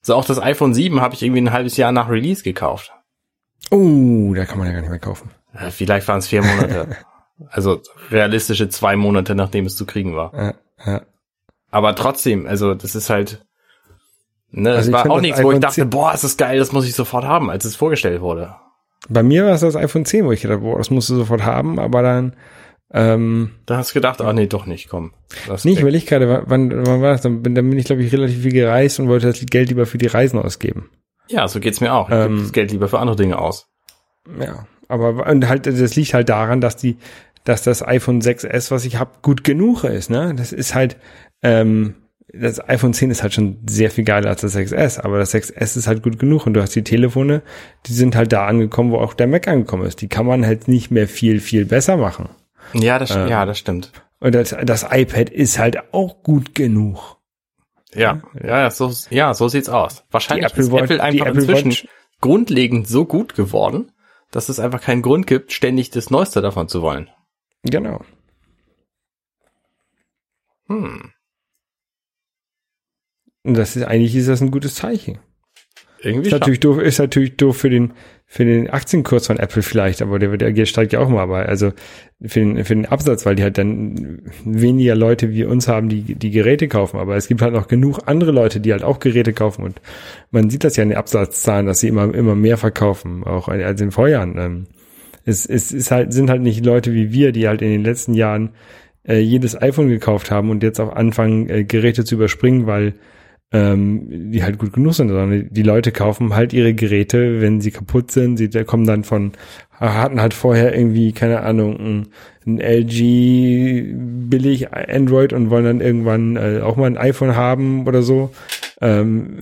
So 0.01 0.13
auch 0.15 0.25
das 0.25 0.41
iPhone 0.41 0.73
7 0.73 0.99
habe 0.99 1.15
ich 1.15 1.23
irgendwie 1.23 1.41
ein 1.41 1.53
halbes 1.53 1.77
Jahr 1.77 1.93
nach 1.93 2.09
Release 2.09 2.43
gekauft. 2.43 2.91
Oh, 3.71 4.33
da 4.35 4.45
kann 4.45 4.57
man 4.57 4.67
ja 4.67 4.73
gar 4.73 4.81
nicht 4.81 4.89
mehr 4.89 4.99
kaufen. 4.99 5.31
Äh, 5.53 5.71
Vielleicht 5.71 6.05
waren 6.09 6.19
es 6.19 6.27
vier 6.27 6.43
Monate. 6.43 6.97
also 7.49 7.81
realistische 8.11 8.67
zwei 8.67 8.97
Monate, 8.97 9.35
nachdem 9.35 9.65
es 9.65 9.77
zu 9.77 9.85
kriegen 9.85 10.17
war. 10.17 10.33
Ja, 10.33 10.53
ja. 10.85 11.01
Aber 11.71 11.95
trotzdem, 11.95 12.45
also 12.45 12.75
das 12.75 12.93
ist 12.93 13.09
halt, 13.09 13.45
ne, 14.51 14.71
das 14.71 14.77
Also 14.79 14.89
ich 14.89 14.93
war 14.93 15.09
auch 15.09 15.15
das 15.15 15.21
nichts, 15.21 15.43
wo 15.43 15.51
ich 15.53 15.59
dachte, 15.59 15.75
10 15.75 15.89
boah, 15.89 16.13
ist 16.13 16.25
das 16.25 16.35
geil, 16.35 16.59
das 16.59 16.73
muss 16.73 16.85
ich 16.85 16.93
sofort 16.93 17.23
haben, 17.23 17.49
als 17.49 17.63
es 17.63 17.77
vorgestellt 17.77 18.21
wurde. 18.21 18.55
Bei 19.09 19.23
mir 19.23 19.45
war 19.45 19.53
es 19.53 19.61
das 19.61 19.75
iPhone 19.75 20.05
10, 20.05 20.25
wo 20.25 20.31
ich 20.31 20.41
gedacht, 20.41 20.61
boah, 20.61 20.77
das 20.77 20.89
musst 20.89 21.09
du 21.09 21.15
sofort 21.15 21.43
haben, 21.43 21.79
aber 21.79 22.01
dann, 22.01 22.35
ähm, 22.93 23.51
Da 23.65 23.77
hast 23.77 23.91
du 23.91 23.93
gedacht, 23.95 24.21
ah 24.21 24.31
nee, 24.33 24.47
doch 24.47 24.65
nicht, 24.65 24.89
komm. 24.89 25.11
Das 25.47 25.65
nee, 25.65 25.73
ich 25.73 25.81
überlege 25.81 26.05
gerade, 26.05 26.43
wann, 26.45 26.71
wann 26.85 27.01
war 27.01 27.11
das? 27.11 27.21
Dann 27.21 27.41
bin, 27.41 27.55
dann 27.55 27.69
bin 27.69 27.77
ich, 27.79 27.85
glaube 27.85 28.03
ich, 28.03 28.13
relativ 28.13 28.41
viel 28.43 28.51
gereist 28.51 28.99
und 28.99 29.07
wollte 29.07 29.27
das 29.27 29.43
Geld 29.45 29.69
lieber 29.69 29.85
für 29.85 29.97
die 29.97 30.07
Reisen 30.07 30.39
ausgeben. 30.39 30.89
ja, 31.27 31.47
so 31.47 31.59
geht's 31.59 31.81
mir 31.81 31.93
auch. 31.93 32.09
Ich 32.09 32.15
Ähm, 32.15 32.39
das 32.43 32.51
Geld 32.51 32.71
lieber 32.71 32.87
für 32.87 32.99
andere 32.99 33.15
Dinge 33.15 33.39
aus. 33.39 33.67
Ja, 34.39 34.65
aber 34.87 35.27
und 35.27 35.47
halt, 35.49 35.65
das 35.67 35.95
liegt 35.95 36.13
halt 36.13 36.29
daran, 36.29 36.61
dass 36.61 36.77
die, 36.77 36.97
dass 37.43 37.63
das 37.63 37.85
iPhone 37.85 38.21
6S, 38.21 38.71
was 38.71 38.85
ich 38.85 38.97
habe, 38.97 39.11
gut 39.21 39.43
genug 39.43 39.83
ist. 39.83 40.09
Ne, 40.09 40.33
das 40.35 40.51
ist 40.53 40.73
halt, 40.75 40.97
ähm, 41.41 41.95
das 42.33 42.59
iPhone 42.67 42.93
10 42.93 43.11
ist 43.11 43.21
halt 43.23 43.33
schon 43.33 43.59
sehr 43.69 43.91
viel 43.91 44.03
geiler 44.03 44.29
als 44.29 44.41
das 44.41 44.55
6S, 44.55 44.99
aber 44.99 45.19
das 45.19 45.33
6S 45.33 45.77
ist 45.77 45.87
halt 45.87 46.03
gut 46.03 46.19
genug 46.19 46.45
und 46.45 46.53
du 46.53 46.61
hast 46.61 46.75
die 46.75 46.83
Telefone, 46.83 47.41
die 47.85 47.93
sind 47.93 48.15
halt 48.15 48.33
da 48.33 48.45
angekommen, 48.47 48.91
wo 48.91 48.97
auch 48.97 49.13
der 49.13 49.27
Mac 49.27 49.47
angekommen 49.47 49.85
ist. 49.85 50.01
Die 50.01 50.07
kann 50.09 50.25
man 50.25 50.45
halt 50.45 50.67
nicht 50.67 50.91
mehr 50.91 51.07
viel, 51.07 51.39
viel 51.39 51.65
besser 51.65 51.97
machen. 51.97 52.29
Ja, 52.73 52.99
das, 52.99 53.11
ähm, 53.15 53.27
ja, 53.27 53.45
das 53.45 53.59
stimmt. 53.59 53.91
Und 54.19 54.33
das, 54.33 54.55
das 54.63 54.85
iPad 54.89 55.29
ist 55.29 55.59
halt 55.59 55.93
auch 55.93 56.23
gut 56.23 56.55
genug. 56.55 57.17
Ja, 57.93 58.21
ja, 58.43 58.69
so, 58.71 58.91
ja, 59.09 59.33
so 59.33 59.47
sieht's 59.47 59.69
aus. 59.69 60.03
Wahrscheinlich 60.11 60.47
Apple 60.47 60.63
ist 60.63 60.71
Watch- 60.71 60.83
Apple 60.83 61.03
einfach 61.03 61.25
Apple 61.27 61.41
inzwischen 61.41 61.71
Watch- 61.71 61.87
grundlegend 62.21 62.87
so 62.87 63.05
gut 63.05 63.35
geworden, 63.35 63.91
dass 64.31 64.49
es 64.49 64.59
einfach 64.59 64.81
keinen 64.81 65.01
Grund 65.03 65.27
gibt, 65.27 65.53
ständig 65.53 65.91
das 65.91 66.09
Neueste 66.09 66.41
davon 66.41 66.67
zu 66.67 66.81
wollen. 66.81 67.09
Genau. 67.63 68.01
Hm. 70.67 71.11
Und 73.45 73.55
das 73.57 73.75
ist 73.75 73.83
eigentlich 73.83 74.15
ist 74.15 74.27
das 74.27 74.41
ein 74.41 74.51
gutes 74.51 74.75
Zeichen. 74.75 75.19
Irgendwie 76.01 76.27
Ist 76.27 76.33
natürlich 76.33 76.59
doof, 76.59 76.79
ist 76.79 76.99
natürlich 76.99 77.35
doof 77.37 77.57
für 77.57 77.69
den, 77.69 77.93
für 78.27 78.45
den 78.45 78.69
Aktienkurs 78.69 79.27
von 79.27 79.39
Apple 79.39 79.63
vielleicht, 79.63 80.01
aber 80.01 80.19
der, 80.19 80.37
der 80.37 80.65
steigt 80.65 80.93
ja 80.93 80.99
auch 80.99 81.09
mal, 81.09 81.21
aber 81.21 81.47
also 81.47 81.71
für 82.21 82.39
den, 82.41 82.63
für 82.63 82.75
den 82.75 82.85
Absatz, 82.85 83.25
weil 83.25 83.35
die 83.35 83.43
halt 83.43 83.57
dann 83.57 84.21
weniger 84.43 84.95
Leute 84.95 85.31
wie 85.31 85.45
uns 85.45 85.67
haben, 85.67 85.89
die 85.89 86.15
die 86.15 86.31
Geräte 86.31 86.67
kaufen. 86.67 86.99
Aber 86.99 87.15
es 87.15 87.27
gibt 87.27 87.41
halt 87.41 87.53
noch 87.53 87.67
genug 87.67 88.01
andere 88.05 88.31
Leute, 88.31 88.59
die 88.59 88.71
halt 88.71 88.83
auch 88.83 88.99
Geräte 88.99 89.33
kaufen 89.33 89.63
und 89.63 89.81
man 90.31 90.49
sieht 90.49 90.63
das 90.63 90.75
ja 90.75 90.83
in 90.83 90.89
den 90.89 90.97
Absatzzahlen, 90.97 91.65
dass 91.65 91.79
sie 91.79 91.87
immer, 91.87 92.13
immer 92.13 92.35
mehr 92.35 92.57
verkaufen, 92.57 93.23
auch 93.23 93.47
als 93.47 93.81
in 93.81 93.91
Vorjahren. 93.91 94.37
Ähm, 94.37 94.65
Es, 95.27 95.45
es 95.47 95.71
ist 95.71 95.89
halt, 95.89 96.13
sind 96.13 96.29
halt 96.29 96.41
nicht 96.43 96.63
Leute 96.63 96.93
wie 96.93 97.11
wir, 97.11 97.31
die 97.31 97.47
halt 97.47 97.63
in 97.63 97.71
den 97.71 97.83
letzten 97.83 98.13
Jahren 98.13 98.51
äh, 99.07 99.19
jedes 99.19 99.59
iPhone 99.59 99.87
gekauft 99.87 100.29
haben 100.29 100.51
und 100.51 100.61
jetzt 100.61 100.79
auch 100.79 100.93
anfangen, 100.93 101.49
äh, 101.49 101.63
Geräte 101.63 102.03
zu 102.05 102.13
überspringen, 102.13 102.67
weil 102.67 102.93
ähm, 103.51 104.31
die 104.31 104.43
halt 104.43 104.57
gut 104.57 104.73
genug 104.73 104.93
sind, 104.95 105.09
sondern 105.09 105.47
die 105.51 105.63
Leute 105.63 105.91
kaufen 105.91 106.35
halt 106.35 106.51
ihre 106.53 106.73
Geräte, 106.73 107.41
wenn 107.41 107.61
sie 107.61 107.71
kaputt 107.71 108.11
sind. 108.11 108.37
Sie 108.37 108.49
kommen 108.65 108.85
dann 108.85 109.03
von, 109.03 109.33
hatten 109.79 110.19
halt 110.21 110.33
vorher 110.33 110.75
irgendwie, 110.75 111.13
keine 111.13 111.41
Ahnung, 111.41 111.79
ein, 111.79 112.07
ein 112.45 112.59
LG 112.59 113.93
billig 114.29 114.73
Android 114.73 115.33
und 115.33 115.49
wollen 115.49 115.65
dann 115.65 115.81
irgendwann 115.81 116.35
äh, 116.37 116.61
auch 116.61 116.75
mal 116.75 116.87
ein 116.87 116.97
iPhone 116.97 117.35
haben 117.35 117.87
oder 117.87 118.01
so. 118.01 118.31
Ähm, 118.81 119.39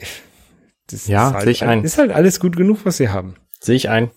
das 0.90 1.06
Ja, 1.06 1.28
ist 1.28 1.34
halt, 1.34 1.44
sehe 1.44 1.52
ich 1.52 1.64
ein. 1.64 1.84
ist 1.84 1.98
halt 1.98 2.12
alles 2.12 2.40
gut 2.40 2.56
genug, 2.56 2.80
was 2.84 2.96
sie 2.96 3.08
haben. 3.08 3.34
Sehe 3.60 3.76
ich 3.76 3.88
ein. 3.88 4.10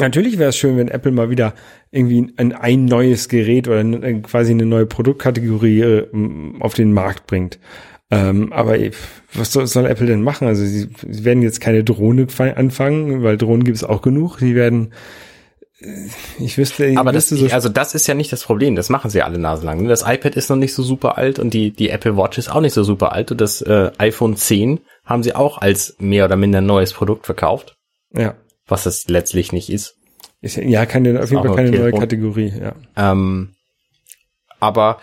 Natürlich 0.00 0.38
wäre 0.38 0.50
es 0.50 0.56
schön, 0.56 0.76
wenn 0.76 0.88
Apple 0.88 1.12
mal 1.12 1.30
wieder 1.30 1.54
irgendwie 1.92 2.32
ein, 2.36 2.52
ein 2.52 2.84
neues 2.84 3.28
Gerät 3.28 3.68
oder 3.68 3.78
ein, 3.78 4.22
quasi 4.22 4.50
eine 4.50 4.66
neue 4.66 4.86
Produktkategorie 4.86 5.80
äh, 5.80 6.06
auf 6.60 6.74
den 6.74 6.92
Markt 6.92 7.26
bringt. 7.26 7.60
Ähm, 8.10 8.52
aber 8.52 8.76
was 9.32 9.52
soll, 9.52 9.66
soll 9.66 9.86
Apple 9.86 10.06
denn 10.06 10.22
machen? 10.22 10.48
Also 10.48 10.64
sie, 10.64 10.88
sie 11.08 11.24
werden 11.24 11.42
jetzt 11.42 11.60
keine 11.60 11.84
Drohne 11.84 12.26
anfangen, 12.38 13.22
weil 13.22 13.36
Drohnen 13.36 13.64
gibt 13.64 13.76
es 13.76 13.84
auch 13.84 14.02
genug. 14.02 14.38
Sie 14.40 14.56
werden, 14.56 14.92
äh, 15.80 16.08
ich 16.40 16.58
wüsste, 16.58 16.86
ich 16.86 16.98
Aber 16.98 17.12
das, 17.12 17.30
wüsste 17.30 17.48
so 17.48 17.54
also 17.54 17.68
das 17.68 17.94
ist 17.94 18.08
ja 18.08 18.14
nicht 18.14 18.32
das 18.32 18.42
Problem. 18.42 18.74
Das 18.74 18.90
machen 18.90 19.10
sie 19.10 19.22
alle 19.22 19.38
naselang. 19.38 19.82
ne? 19.82 19.88
Das 19.88 20.02
iPad 20.02 20.34
ist 20.34 20.50
noch 20.50 20.56
nicht 20.56 20.74
so 20.74 20.82
super 20.82 21.18
alt 21.18 21.38
und 21.38 21.54
die, 21.54 21.70
die 21.70 21.90
Apple 21.90 22.16
Watch 22.16 22.36
ist 22.36 22.50
auch 22.50 22.60
nicht 22.60 22.74
so 22.74 22.82
super 22.82 23.12
alt 23.12 23.30
und 23.30 23.40
das 23.40 23.62
äh, 23.62 23.92
iPhone 23.98 24.36
10 24.36 24.80
haben 25.04 25.22
sie 25.22 25.34
auch 25.34 25.58
als 25.58 25.94
mehr 25.98 26.24
oder 26.24 26.36
minder 26.36 26.60
neues 26.60 26.92
Produkt 26.92 27.26
verkauft, 27.26 27.76
ja. 28.12 28.34
Was 28.66 28.86
es 28.86 29.08
letztlich 29.08 29.52
nicht 29.52 29.70
ist. 29.70 29.96
Ist, 30.40 30.56
ja, 30.56 30.84
keine, 30.86 31.22
auf 31.22 31.30
jeden 31.30 31.42
Fall 31.42 31.56
keine 31.56 31.68
okay. 31.70 31.78
neue 31.78 31.92
Kategorie, 31.92 32.52
ja. 32.60 32.74
Ähm, 32.96 33.54
aber 34.60 34.98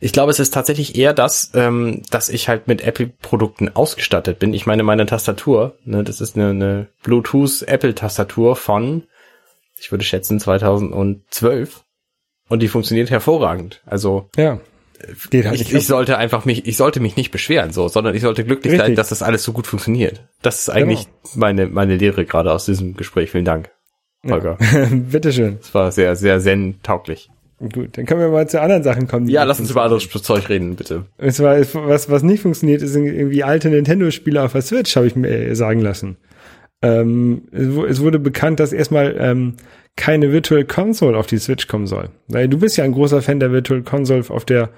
ich 0.00 0.12
glaube, 0.12 0.30
es 0.30 0.40
ist 0.40 0.54
tatsächlich 0.54 0.96
eher 0.96 1.12
das, 1.12 1.50
ähm, 1.54 2.02
dass 2.10 2.30
ich 2.30 2.48
halt 2.48 2.66
mit 2.66 2.80
Apple-Produkten 2.80 3.68
ausgestattet 3.68 4.38
bin. 4.38 4.54
Ich 4.54 4.64
meine, 4.64 4.82
meine 4.82 5.04
Tastatur, 5.04 5.76
ne, 5.84 6.02
das 6.02 6.20
ist 6.20 6.36
eine, 6.36 6.50
eine 6.50 6.86
Bluetooth-Apple-Tastatur 7.02 8.56
von, 8.56 9.04
ich 9.78 9.92
würde 9.92 10.04
schätzen, 10.04 10.40
2012. 10.40 11.84
Und 12.48 12.60
die 12.60 12.68
funktioniert 12.68 13.10
hervorragend. 13.10 13.82
Also 13.86 14.28
Ja. 14.36 14.58
Geht 15.30 15.46
halt 15.46 15.60
ich, 15.60 15.72
ich 15.72 15.86
sollte 15.86 16.18
einfach 16.18 16.44
mich, 16.44 16.66
ich 16.66 16.76
sollte 16.76 17.00
mich 17.00 17.16
nicht 17.16 17.30
beschweren, 17.30 17.72
so, 17.72 17.88
sondern 17.88 18.14
ich 18.14 18.22
sollte 18.22 18.44
glücklich 18.44 18.72
sein, 18.72 18.80
Richtig. 18.80 18.96
dass 18.96 19.08
das 19.10 19.22
alles 19.22 19.42
so 19.42 19.52
gut 19.52 19.66
funktioniert. 19.66 20.26
Das 20.42 20.60
ist 20.60 20.68
eigentlich 20.70 21.08
meine, 21.34 21.66
meine 21.66 21.96
Lehre 21.96 22.24
gerade 22.24 22.52
aus 22.52 22.66
diesem 22.66 22.94
Gespräch. 22.96 23.30
Vielen 23.30 23.44
Dank, 23.44 23.70
Holger. 24.26 24.58
Bitteschön. 24.90 25.58
Das 25.60 25.74
war 25.74 25.92
sehr, 25.92 26.16
sehr 26.16 26.40
zen-tauglich. 26.40 27.30
Gut, 27.60 27.98
dann 27.98 28.06
können 28.06 28.20
wir 28.20 28.28
mal 28.28 28.48
zu 28.48 28.60
anderen 28.60 28.82
Sachen 28.82 29.06
kommen. 29.06 29.28
Ja, 29.28 29.44
lass 29.44 29.60
uns 29.60 29.70
über 29.70 29.82
anderes 29.82 30.08
Zeug 30.08 30.48
reden, 30.48 30.76
bitte. 30.76 31.04
Es 31.18 31.40
war, 31.40 31.58
was, 31.60 32.08
was 32.08 32.22
nicht 32.22 32.40
funktioniert, 32.40 32.80
ist 32.80 32.96
irgendwie 32.96 33.44
alte 33.44 33.68
Nintendo-Spiele 33.68 34.42
auf 34.42 34.52
der 34.52 34.62
Switch, 34.62 34.96
habe 34.96 35.06
ich 35.06 35.14
mir 35.14 35.28
äh, 35.28 35.54
sagen 35.54 35.80
lassen. 35.80 36.16
Ähm, 36.80 37.42
es, 37.52 37.66
es 37.66 38.00
wurde 38.00 38.18
bekannt, 38.18 38.60
dass 38.60 38.72
erstmal 38.72 39.14
ähm, 39.18 39.56
keine 39.96 40.32
Virtual 40.32 40.64
Console 40.64 41.18
auf 41.18 41.26
die 41.26 41.38
Switch 41.38 41.66
kommen 41.66 41.86
soll. 41.86 42.10
Du 42.28 42.58
bist 42.58 42.76
ja 42.76 42.84
ein 42.84 42.92
großer 42.92 43.22
Fan 43.22 43.40
der 43.40 43.52
Virtual 43.52 43.82
Console 43.82 44.24
auf 44.28 44.44
der 44.44 44.70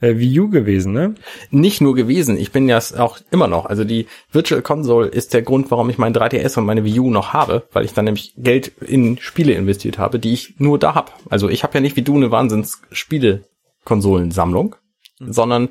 äh, 0.00 0.18
Wii 0.18 0.40
U 0.40 0.48
gewesen, 0.48 0.92
ne? 0.92 1.14
Nicht 1.50 1.80
nur 1.80 1.94
gewesen, 1.94 2.36
ich 2.38 2.52
bin 2.52 2.68
ja 2.68 2.78
auch 2.98 3.18
immer 3.30 3.46
noch. 3.46 3.64
Also 3.66 3.84
die 3.84 4.06
Virtual 4.32 4.62
Console 4.62 5.06
ist 5.08 5.34
der 5.34 5.42
Grund, 5.42 5.70
warum 5.70 5.90
ich 5.90 5.98
mein 5.98 6.14
3DS 6.14 6.58
und 6.58 6.64
meine 6.64 6.84
Wii 6.84 7.00
U 7.00 7.10
noch 7.10 7.34
habe, 7.34 7.68
weil 7.72 7.84
ich 7.84 7.92
dann 7.92 8.06
nämlich 8.06 8.32
Geld 8.36 8.72
in 8.80 9.18
Spiele 9.18 9.52
investiert 9.52 9.98
habe, 9.98 10.18
die 10.18 10.32
ich 10.32 10.54
nur 10.58 10.78
da 10.78 10.94
hab. 10.94 11.18
Also 11.28 11.48
ich 11.48 11.62
habe 11.62 11.74
ja 11.74 11.80
nicht 11.80 11.96
wie 11.96 12.02
du 12.02 12.16
eine 12.16 12.30
Wahnsinns-Spiele-Konsolensammlung, 12.30 14.76
sondern 15.18 15.68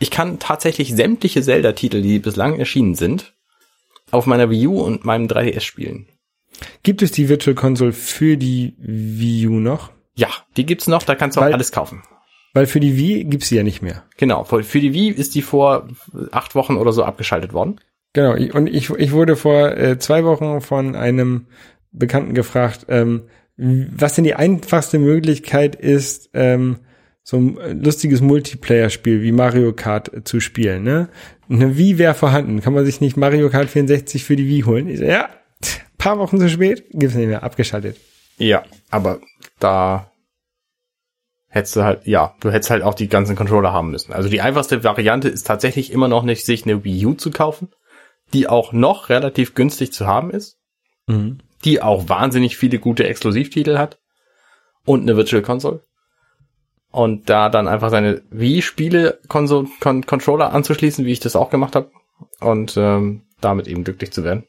ich 0.00 0.10
kann 0.10 0.38
tatsächlich 0.38 0.94
sämtliche 0.94 1.42
Zelda-Titel, 1.42 2.02
die 2.02 2.18
bislang 2.18 2.58
erschienen 2.58 2.94
sind, 2.94 3.34
auf 4.10 4.26
meiner 4.26 4.50
Wii 4.50 4.66
U 4.68 4.80
und 4.80 5.04
meinem 5.04 5.26
3DS 5.26 5.60
spielen. 5.60 6.08
Gibt 6.82 7.02
es 7.02 7.10
die 7.12 7.28
Virtual 7.28 7.54
Console 7.54 7.92
für 7.92 8.36
die 8.36 8.74
Wii 8.78 9.46
U 9.48 9.60
noch? 9.60 9.90
Ja, 10.14 10.28
die 10.56 10.66
gibt's 10.66 10.88
noch, 10.88 11.02
da 11.02 11.14
kannst 11.14 11.36
du 11.36 11.40
auch 11.40 11.44
Weil- 11.46 11.52
alles 11.54 11.72
kaufen. 11.72 12.02
Weil 12.54 12.66
für 12.66 12.80
die 12.80 12.96
Wii 12.96 13.24
gibt's 13.24 13.48
sie 13.50 13.56
ja 13.56 13.62
nicht 13.62 13.82
mehr. 13.82 14.04
Genau, 14.16 14.42
für 14.44 14.80
die 14.80 14.94
Wii 14.94 15.10
ist 15.10 15.34
die 15.34 15.42
vor 15.42 15.86
acht 16.32 16.54
Wochen 16.54 16.76
oder 16.76 16.92
so 16.92 17.04
abgeschaltet 17.04 17.52
worden. 17.52 17.78
Genau, 18.14 18.32
und 18.56 18.66
ich, 18.68 18.90
ich 18.90 19.12
wurde 19.12 19.36
vor 19.36 19.76
äh, 19.76 19.98
zwei 19.98 20.24
Wochen 20.24 20.60
von 20.62 20.96
einem 20.96 21.46
Bekannten 21.92 22.34
gefragt, 22.34 22.86
ähm, 22.88 23.24
was 23.56 24.14
denn 24.14 24.24
die 24.24 24.34
einfachste 24.34 24.98
Möglichkeit 24.98 25.76
ist, 25.76 26.30
ähm, 26.32 26.78
so 27.22 27.36
ein 27.36 27.82
lustiges 27.84 28.22
Multiplayer-Spiel 28.22 29.20
wie 29.22 29.32
Mario 29.32 29.72
Kart 29.74 30.10
zu 30.24 30.40
spielen. 30.40 30.82
Ne? 30.84 31.08
Eine 31.50 31.76
Wii 31.76 31.98
wäre 31.98 32.14
vorhanden. 32.14 32.62
Kann 32.62 32.72
man 32.72 32.86
sich 32.86 33.02
nicht 33.02 33.16
Mario 33.18 33.50
Kart 33.50 33.68
64 33.68 34.24
für 34.24 34.36
die 34.36 34.48
Wii 34.48 34.62
holen? 34.62 34.88
Ich 34.88 34.98
so, 35.00 35.04
ja, 35.04 35.28
paar 35.98 36.18
Wochen 36.18 36.38
zu 36.38 36.48
spät, 36.48 36.86
gibt's 36.90 37.16
nicht 37.16 37.28
mehr, 37.28 37.42
abgeschaltet. 37.42 37.98
Ja, 38.38 38.62
aber 38.90 39.20
da 39.58 40.10
hättest 41.48 41.76
du 41.76 41.82
halt, 41.82 42.06
ja, 42.06 42.34
du 42.40 42.50
hättest 42.50 42.70
halt 42.70 42.82
auch 42.82 42.94
die 42.94 43.08
ganzen 43.08 43.36
Controller 43.36 43.72
haben 43.72 43.90
müssen. 43.90 44.12
Also 44.12 44.28
die 44.28 44.40
einfachste 44.40 44.84
Variante 44.84 45.28
ist 45.28 45.46
tatsächlich 45.46 45.92
immer 45.92 46.08
noch 46.08 46.22
nicht, 46.22 46.46
sich 46.46 46.64
eine 46.64 46.84
Wii 46.84 47.06
U 47.06 47.14
zu 47.14 47.30
kaufen, 47.30 47.70
die 48.32 48.48
auch 48.48 48.72
noch 48.72 49.08
relativ 49.08 49.54
günstig 49.54 49.92
zu 49.92 50.06
haben 50.06 50.30
ist, 50.30 50.58
die 51.64 51.82
auch 51.82 52.08
wahnsinnig 52.08 52.56
viele 52.56 52.78
gute 52.78 53.08
Exklusivtitel 53.08 53.78
hat 53.78 53.98
und 54.84 55.02
eine 55.02 55.16
Virtual 55.16 55.42
Console. 55.42 55.82
Und 56.90 57.28
da 57.28 57.50
dann 57.50 57.68
einfach 57.68 57.90
seine 57.90 58.22
Wii-Spiele 58.30 59.20
Console 59.28 59.68
Con 59.80 60.06
Controller 60.06 60.52
anzuschließen, 60.52 61.04
wie 61.04 61.12
ich 61.12 61.20
das 61.20 61.36
auch 61.36 61.50
gemacht 61.50 61.76
habe, 61.76 61.90
und 62.40 62.76
ähm, 62.76 63.26
damit 63.40 63.68
eben 63.68 63.84
glücklich 63.84 64.10
zu 64.10 64.24
werden. 64.24 64.44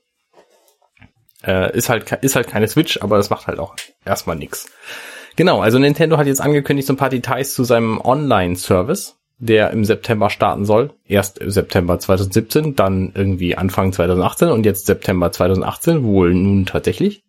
Äh, 1.45 1.75
ist 1.75 1.89
halt 1.89 2.11
ist 2.21 2.35
halt 2.35 2.47
keine 2.47 2.67
Switch, 2.67 3.01
aber 3.01 3.17
das 3.17 3.29
macht 3.29 3.47
halt 3.47 3.59
auch 3.59 3.75
erstmal 4.05 4.35
nix. 4.35 4.67
Genau, 5.35 5.61
also 5.61 5.79
Nintendo 5.79 6.17
hat 6.17 6.27
jetzt 6.27 6.41
angekündigt 6.41 6.87
so 6.87 6.93
ein 6.93 6.97
paar 6.97 7.09
Details 7.09 7.53
zu 7.53 7.63
seinem 7.63 8.01
Online-Service, 8.01 9.15
der 9.37 9.71
im 9.71 9.85
September 9.85 10.29
starten 10.29 10.65
soll. 10.65 10.91
Erst 11.07 11.37
im 11.37 11.49
September 11.49 11.97
2017, 11.97 12.75
dann 12.75 13.13
irgendwie 13.15 13.55
Anfang 13.55 13.93
2018 13.93 14.49
und 14.49 14.65
jetzt 14.65 14.85
September 14.85 15.31
2018, 15.31 16.03
wohl 16.03 16.33
nun 16.33 16.65
tatsächlich. 16.65 17.23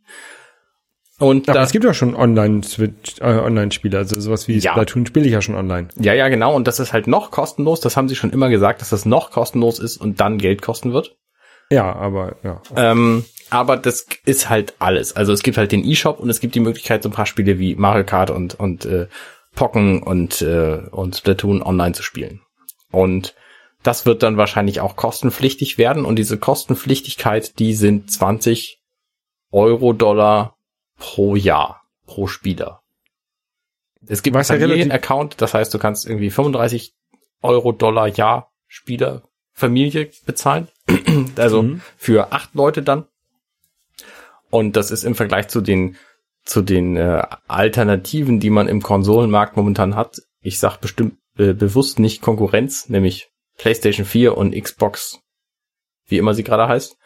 Und 1.21 1.49
Aber 1.49 1.59
da, 1.59 1.65
es 1.65 1.71
gibt 1.71 1.85
ja 1.85 1.93
schon 1.93 2.17
Online-Switch, 2.17 3.21
äh, 3.21 3.25
Online-Spiele, 3.27 3.99
also 3.99 4.19
sowas 4.19 4.49
wie 4.49 4.59
Ja. 4.59 4.73
Splatoon 4.73 5.07
spiele 5.07 5.27
ich 5.27 5.33
ja 5.33 5.43
schon 5.43 5.55
online. 5.55 5.89
ja, 6.01 6.15
ja, 6.15 6.29
genau, 6.29 6.57
und 6.57 6.67
das 6.67 6.81
ist 6.81 6.93
halt 6.95 7.07
noch 7.07 7.31
kostenlos, 7.31 7.81
das 7.81 7.97
haben 7.97 8.09
sie 8.09 8.17
schon 8.17 8.31
immer 8.31 8.49
gesagt, 8.49 8.81
dass 8.81 8.89
das 8.89 9.05
noch 9.05 9.31
kostenlos 9.31 9.79
ist 9.79 9.99
und 9.99 10.19
dann 10.21 10.39
Geld 10.39 10.63
kosten 10.63 10.93
wird. 10.95 11.17
Ja, 11.71 11.95
aber 11.95 12.37
ja. 12.43 12.61
Ähm, 12.75 13.25
aber 13.51 13.77
das 13.77 14.07
ist 14.25 14.49
halt 14.49 14.75
alles. 14.79 15.15
Also 15.15 15.33
es 15.33 15.43
gibt 15.43 15.59
halt 15.59 15.73
den 15.73 15.85
E-Shop 15.85 16.21
und 16.21 16.31
es 16.31 16.41
gibt 16.41 16.55
die 16.55 16.61
Möglichkeit, 16.61 17.03
so 17.03 17.09
ein 17.09 17.13
paar 17.13 17.27
Spiele 17.27 17.59
wie 17.59 17.75
Mario 17.75 18.05
Kart 18.05 18.31
und, 18.31 18.59
und 18.59 18.85
äh, 18.85 19.09
Pocken 19.55 20.03
und, 20.03 20.43
äh, 20.43 20.83
und 20.91 21.17
Splatoon 21.17 21.63
online 21.63 21.93
zu 21.93 22.03
spielen. 22.03 22.41
Und 22.91 23.35
das 23.83 24.07
wird 24.07 24.23
dann 24.23 24.37
wahrscheinlich 24.37 24.81
auch 24.81 24.97
kostenpflichtig 24.97 25.79
werden. 25.79 26.05
Und 26.05 26.17
diese 26.17 26.39
Kostenpflichtigkeit, 26.39 27.59
die 27.59 27.75
sind 27.75 28.11
20 28.11 28.81
Euro 29.53 29.93
Dollar 29.93 30.57
pro 30.99 31.35
Jahr, 31.35 31.83
pro 32.07 32.27
Spieler. 32.27 32.83
Es 34.07 34.23
gibt 34.23 34.37
Was 34.37 34.51
einen 34.51 34.61
Familien-Account, 34.61 35.41
das 35.41 35.55
heißt, 35.55 35.73
du 35.75 35.79
kannst 35.79 36.07
irgendwie 36.07 36.31
35 36.31 36.95
Euro 37.43 37.73
Dollar 37.73 38.07
Jahr 38.07 38.51
Spieler 38.67 39.23
Familie 39.53 40.11
bezahlen. 40.27 40.69
also 41.37 41.63
Mhm. 41.63 41.81
für 41.97 42.33
acht 42.33 42.55
Leute 42.55 42.83
dann. 42.83 43.07
Und 44.51 44.77
das 44.77 44.91
ist 44.91 45.05
im 45.05 45.15
Vergleich 45.15 45.49
zu 45.49 45.61
den 45.61 45.97
zu 46.45 46.63
den 46.63 46.97
äh, 46.97 47.23
Alternativen, 47.49 48.41
die 48.41 48.51
man 48.51 48.67
im 48.67 48.83
Konsolenmarkt 48.83 49.57
momentan 49.57 49.95
hat. 49.95 50.23
Ich 50.41 50.59
sag 50.59 50.79
bestimmt 50.79 51.15
äh, 51.39 51.53
bewusst 51.53 51.99
nicht 51.99 52.23
Konkurrenz, 52.23 52.89
nämlich 52.89 53.29
PlayStation 53.59 54.07
4 54.07 54.37
und 54.37 54.55
Xbox, 54.55 55.21
wie 56.07 56.19
immer 56.19 56.35
sie 56.35 56.43
gerade 56.45 56.67
heißt. 56.67 56.97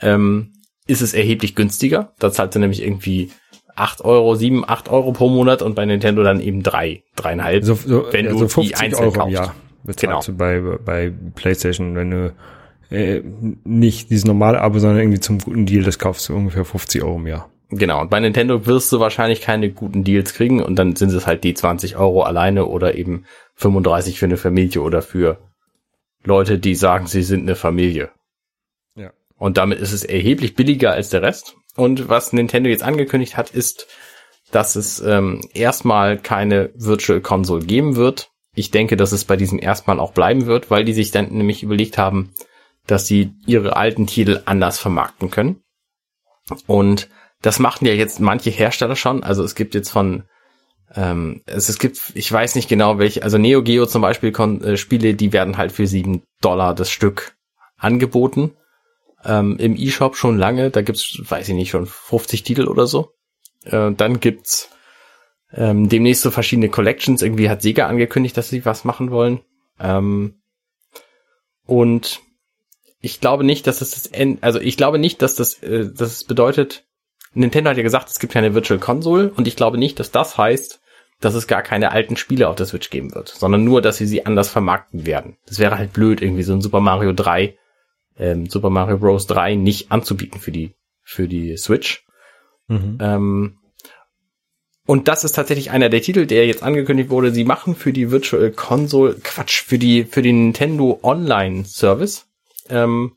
Ähm, 0.00 0.52
ist 0.86 1.02
es 1.02 1.14
erheblich 1.14 1.56
günstiger. 1.56 2.14
Da 2.20 2.30
zahlst 2.30 2.54
du 2.54 2.60
nämlich 2.60 2.82
irgendwie 2.82 3.32
8 3.74 4.02
Euro, 4.02 4.36
7, 4.36 4.64
8 4.66 4.88
Euro 4.88 5.12
pro 5.12 5.28
Monat 5.28 5.62
und 5.62 5.74
bei 5.74 5.84
Nintendo 5.84 6.22
dann 6.22 6.40
eben 6.40 6.62
drei, 6.62 7.02
dreieinhalb. 7.16 7.64
So, 7.64 7.74
so, 7.74 8.06
wenn 8.12 8.26
ja, 8.26 8.30
du 8.32 8.38
so 8.38 8.44
die 8.44 8.50
50 8.50 8.76
einzeln 8.78 9.00
Euro 9.00 9.12
im 9.14 9.18
kaufst. 9.20 9.34
Jahr 9.34 9.54
bezahlst 9.82 10.26
Genau. 10.26 10.38
du 10.38 10.38
bei, 10.38 10.78
bei 10.78 11.12
PlayStation, 11.34 11.96
wenn 11.96 12.10
du 12.10 12.36
äh, 12.90 13.22
nicht 13.64 14.10
dieses 14.10 14.24
normale 14.24 14.60
Abo, 14.60 14.78
sondern 14.78 15.00
irgendwie 15.00 15.20
zum 15.20 15.38
guten 15.38 15.66
Deal, 15.66 15.82
das 15.82 15.98
kaufst 15.98 16.28
du 16.28 16.36
ungefähr 16.36 16.64
50 16.64 17.02
Euro 17.02 17.16
im 17.16 17.26
Jahr. 17.26 17.50
Genau, 17.68 18.00
und 18.00 18.10
bei 18.10 18.20
Nintendo 18.20 18.64
wirst 18.66 18.92
du 18.92 19.00
wahrscheinlich 19.00 19.40
keine 19.40 19.70
guten 19.72 20.04
Deals 20.04 20.34
kriegen 20.34 20.62
und 20.62 20.76
dann 20.76 20.94
sind 20.94 21.12
es 21.12 21.26
halt 21.26 21.42
die 21.42 21.54
20 21.54 21.96
Euro 21.96 22.22
alleine 22.22 22.66
oder 22.66 22.94
eben 22.94 23.24
35 23.56 24.18
für 24.18 24.26
eine 24.26 24.36
Familie 24.36 24.82
oder 24.82 25.02
für 25.02 25.38
Leute, 26.22 26.58
die 26.58 26.76
sagen, 26.76 27.06
sie 27.06 27.22
sind 27.22 27.42
eine 27.42 27.56
Familie. 27.56 28.10
Ja. 28.94 29.12
Und 29.36 29.56
damit 29.56 29.80
ist 29.80 29.92
es 29.92 30.04
erheblich 30.04 30.54
billiger 30.54 30.92
als 30.92 31.08
der 31.10 31.22
Rest. 31.22 31.56
Und 31.74 32.08
was 32.08 32.32
Nintendo 32.32 32.70
jetzt 32.70 32.84
angekündigt 32.84 33.36
hat, 33.36 33.50
ist, 33.50 33.88
dass 34.52 34.76
es 34.76 35.00
ähm, 35.00 35.40
erstmal 35.52 36.18
keine 36.18 36.70
Virtual 36.74 37.20
Console 37.20 37.64
geben 37.64 37.96
wird. 37.96 38.30
Ich 38.54 38.70
denke, 38.70 38.96
dass 38.96 39.12
es 39.12 39.24
bei 39.24 39.36
diesem 39.36 39.58
erstmal 39.58 39.98
auch 39.98 40.12
bleiben 40.12 40.46
wird, 40.46 40.70
weil 40.70 40.84
die 40.84 40.94
sich 40.94 41.10
dann 41.10 41.32
nämlich 41.32 41.64
überlegt 41.64 41.98
haben, 41.98 42.32
dass 42.86 43.06
sie 43.06 43.32
ihre 43.46 43.76
alten 43.76 44.06
Titel 44.06 44.42
anders 44.44 44.78
vermarkten 44.78 45.30
können. 45.30 45.62
Und 46.66 47.08
das 47.42 47.58
machen 47.58 47.86
ja 47.86 47.92
jetzt 47.92 48.20
manche 48.20 48.50
Hersteller 48.50 48.96
schon. 48.96 49.22
Also 49.22 49.42
es 49.42 49.54
gibt 49.54 49.74
jetzt 49.74 49.90
von 49.90 50.24
ähm, 50.94 51.42
es, 51.46 51.68
es 51.68 51.78
gibt, 51.78 52.12
ich 52.14 52.30
weiß 52.30 52.54
nicht 52.54 52.68
genau 52.68 52.98
welche, 52.98 53.22
also 53.22 53.38
Neo 53.38 53.62
Geo 53.62 53.86
zum 53.86 54.02
Beispiel 54.02 54.32
kon, 54.32 54.62
äh, 54.62 54.76
Spiele, 54.76 55.14
die 55.14 55.32
werden 55.32 55.56
halt 55.56 55.72
für 55.72 55.86
sieben 55.86 56.22
Dollar 56.40 56.74
das 56.74 56.90
Stück 56.90 57.36
angeboten. 57.76 58.52
Ähm, 59.24 59.56
Im 59.58 59.76
E-Shop 59.76 60.16
schon 60.16 60.38
lange, 60.38 60.70
da 60.70 60.82
gibt's, 60.82 61.18
weiß 61.22 61.48
ich 61.48 61.54
nicht, 61.54 61.70
schon 61.70 61.86
50 61.86 62.44
Titel 62.44 62.68
oder 62.68 62.86
so. 62.86 63.10
Äh, 63.64 63.92
dann 63.92 64.20
gibt's 64.20 64.70
ähm, 65.52 65.88
demnächst 65.88 66.22
so 66.22 66.30
verschiedene 66.30 66.68
Collections. 66.68 67.22
Irgendwie 67.22 67.50
hat 67.50 67.62
Sega 67.62 67.88
angekündigt, 67.88 68.36
dass 68.36 68.48
sie 68.48 68.64
was 68.64 68.84
machen 68.84 69.10
wollen. 69.10 69.40
Ähm, 69.80 70.40
Und 71.66 72.20
ich 73.06 73.20
glaube 73.20 73.44
nicht, 73.44 73.68
dass 73.68 73.82
es 73.82 73.92
das 73.92 74.06
End, 74.06 74.42
also 74.42 74.60
ich 74.60 74.76
glaube 74.76 74.98
nicht, 74.98 75.22
dass 75.22 75.36
das, 75.36 75.62
äh, 75.62 75.88
dass 75.92 76.12
es 76.12 76.24
bedeutet, 76.24 76.84
Nintendo 77.34 77.70
hat 77.70 77.76
ja 77.76 77.84
gesagt, 77.84 78.08
es 78.08 78.18
gibt 78.18 78.32
keine 78.32 78.54
Virtual 78.54 78.80
Console 78.80 79.30
und 79.36 79.46
ich 79.46 79.54
glaube 79.54 79.78
nicht, 79.78 80.00
dass 80.00 80.10
das 80.10 80.36
heißt, 80.36 80.80
dass 81.20 81.34
es 81.34 81.46
gar 81.46 81.62
keine 81.62 81.92
alten 81.92 82.16
Spiele 82.16 82.48
auf 82.48 82.56
der 82.56 82.66
Switch 82.66 82.90
geben 82.90 83.14
wird, 83.14 83.28
sondern 83.28 83.62
nur, 83.62 83.80
dass 83.80 83.98
sie 83.98 84.06
sie 84.06 84.26
anders 84.26 84.48
vermarkten 84.48 85.06
werden. 85.06 85.36
Das 85.46 85.60
wäre 85.60 85.78
halt 85.78 85.92
blöd, 85.92 86.20
irgendwie 86.20 86.42
so 86.42 86.52
ein 86.52 86.60
Super 86.60 86.80
Mario 86.80 87.12
3, 87.12 87.56
ähm, 88.18 88.50
Super 88.50 88.70
Mario 88.70 88.98
Bros. 88.98 89.28
3 89.28 89.54
nicht 89.54 89.92
anzubieten 89.92 90.40
für 90.40 90.50
die, 90.50 90.74
für 91.04 91.28
die 91.28 91.56
Switch. 91.56 92.04
Mhm. 92.66 92.98
Ähm, 93.00 93.58
und 94.84 95.06
das 95.06 95.22
ist 95.22 95.32
tatsächlich 95.32 95.70
einer 95.70 95.88
der 95.88 96.02
Titel, 96.02 96.26
der 96.26 96.46
jetzt 96.46 96.64
angekündigt 96.64 97.10
wurde. 97.10 97.30
Sie 97.30 97.44
machen 97.44 97.76
für 97.76 97.92
die 97.92 98.10
Virtual 98.10 98.50
Console, 98.50 99.14
Quatsch, 99.22 99.62
für 99.62 99.78
die, 99.78 100.04
für 100.04 100.22
den 100.22 100.46
Nintendo 100.46 100.98
Online 101.02 101.64
Service, 101.64 102.26
ähm, 102.70 103.16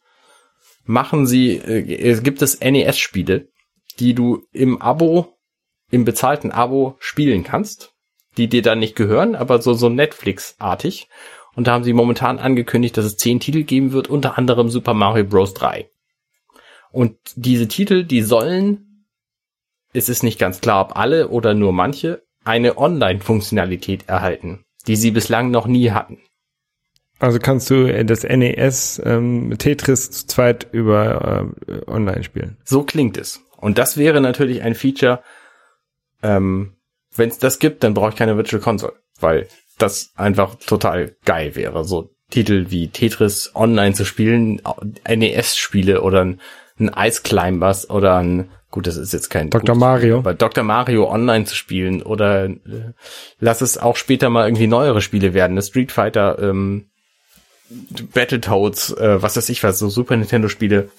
machen 0.86 1.28
sie, 1.28 1.58
äh, 1.58 2.20
gibt 2.22 2.42
es 2.42 2.60
NES-Spiele, 2.60 3.50
die 4.00 4.14
du 4.14 4.44
im 4.52 4.82
Abo, 4.82 5.38
im 5.92 6.06
bezahlten 6.06 6.52
Abo 6.52 6.96
spielen 7.00 7.44
kannst, 7.44 7.94
die 8.38 8.48
dir 8.48 8.62
dann 8.62 8.80
nicht 8.80 8.96
gehören, 8.96 9.36
aber 9.36 9.62
so, 9.62 9.74
so 9.74 9.90
Netflix-artig. 9.90 11.08
Und 11.56 11.68
da 11.68 11.74
haben 11.74 11.84
sie 11.84 11.94
momentan 11.94 12.40
angekündigt, 12.40 12.96
dass 12.98 13.06
es 13.06 13.18
zehn 13.18 13.40
Titel 13.40 13.64
geben 13.64 13.92
wird, 13.92 14.08
unter 14.08 14.38
anderem 14.38 14.70
Super 14.70 14.94
Mario 14.94 15.26
Bros. 15.26 15.54
3. 15.54 15.90
Und 16.92 17.18
diese 17.36 17.68
Titel, 17.68 18.04
die 18.04 18.22
sollen, 18.22 19.06
es 19.94 20.10
ist 20.10 20.24
nicht 20.24 20.40
ganz 20.40 20.62
klar, 20.62 20.82
ob 20.82 20.98
alle 20.98 21.30
oder 21.30 21.54
nur 21.54 21.74
manche, 21.74 22.24
eine 22.46 22.78
Online-Funktionalität 22.78 24.08
erhalten, 24.08 24.64
die 24.88 24.96
sie 24.96 25.12
bislang 25.12 25.52
noch 25.52 25.68
nie 25.68 25.92
hatten. 25.92 26.20
Also 27.20 27.40
kannst 27.40 27.70
du 27.70 27.86
äh, 27.86 28.06
das 28.06 28.24
NES 28.24 29.02
ähm, 29.06 29.56
Tetris 29.58 30.10
zu 30.12 30.28
zweit 30.28 30.68
über 30.72 31.52
äh, 31.68 31.90
online 31.90 32.24
spielen. 32.24 32.58
So 32.64 32.84
klingt 32.84 33.18
es. 33.18 33.42
Und 33.58 33.78
das 33.78 33.98
wäre 33.98 34.22
natürlich 34.22 34.62
ein 34.62 34.74
Feature, 34.74 35.22
ähm, 36.24 36.74
wenn 37.16 37.30
es 37.30 37.40
das 37.40 37.60
gibt, 37.60 37.84
dann 37.84 37.94
brauche 37.94 38.10
ich 38.10 38.16
keine 38.16 38.38
Virtual 38.38 38.62
Console, 38.62 38.94
weil 39.20 39.48
das 39.78 40.12
einfach 40.16 40.56
total 40.56 41.16
geil 41.26 41.56
wäre. 41.56 41.84
So 41.84 42.12
Titel 42.30 42.68
wie 42.70 42.90
Tetris 42.90 43.52
online 43.56 43.94
zu 43.94 44.06
spielen, 44.06 44.62
NES-Spiele 45.08 46.02
oder 46.02 46.22
ein, 46.22 46.42
ein 46.80 46.92
Ice 46.96 47.22
Climbers 47.24 47.90
oder 47.90 48.18
ein, 48.18 48.50
gut, 48.72 48.88
das 48.88 48.98
ist 48.98 49.14
jetzt 49.14 49.30
kein 49.30 49.50
Dr. 49.50 49.76
Mario. 49.76 50.18
Spiel, 50.18 50.20
aber 50.20 50.34
Dr. 50.36 50.64
Mario 50.64 51.10
online 51.10 51.46
zu 51.46 51.56
spielen 51.56 52.04
oder 52.04 52.46
äh, 52.46 52.94
lass 53.40 53.62
es 53.62 53.78
auch 53.78 53.96
später 53.96 54.30
mal 54.30 54.48
irgendwie 54.48 54.68
neuere 54.68 55.02
Spiele 55.02 55.34
werden. 55.34 55.56
Das 55.56 55.68
Street 55.68 55.92
Fighter, 55.92 56.38
ähm, 56.40 56.90
Battletoads, 58.14 58.92
äh, 58.94 59.22
was 59.22 59.38
weiß 59.38 59.50
ich 59.50 59.64
was, 59.64 59.80
so 59.80 59.90
Super 59.90 60.18
Nintendo 60.18 60.48
Spiele. 60.48 60.90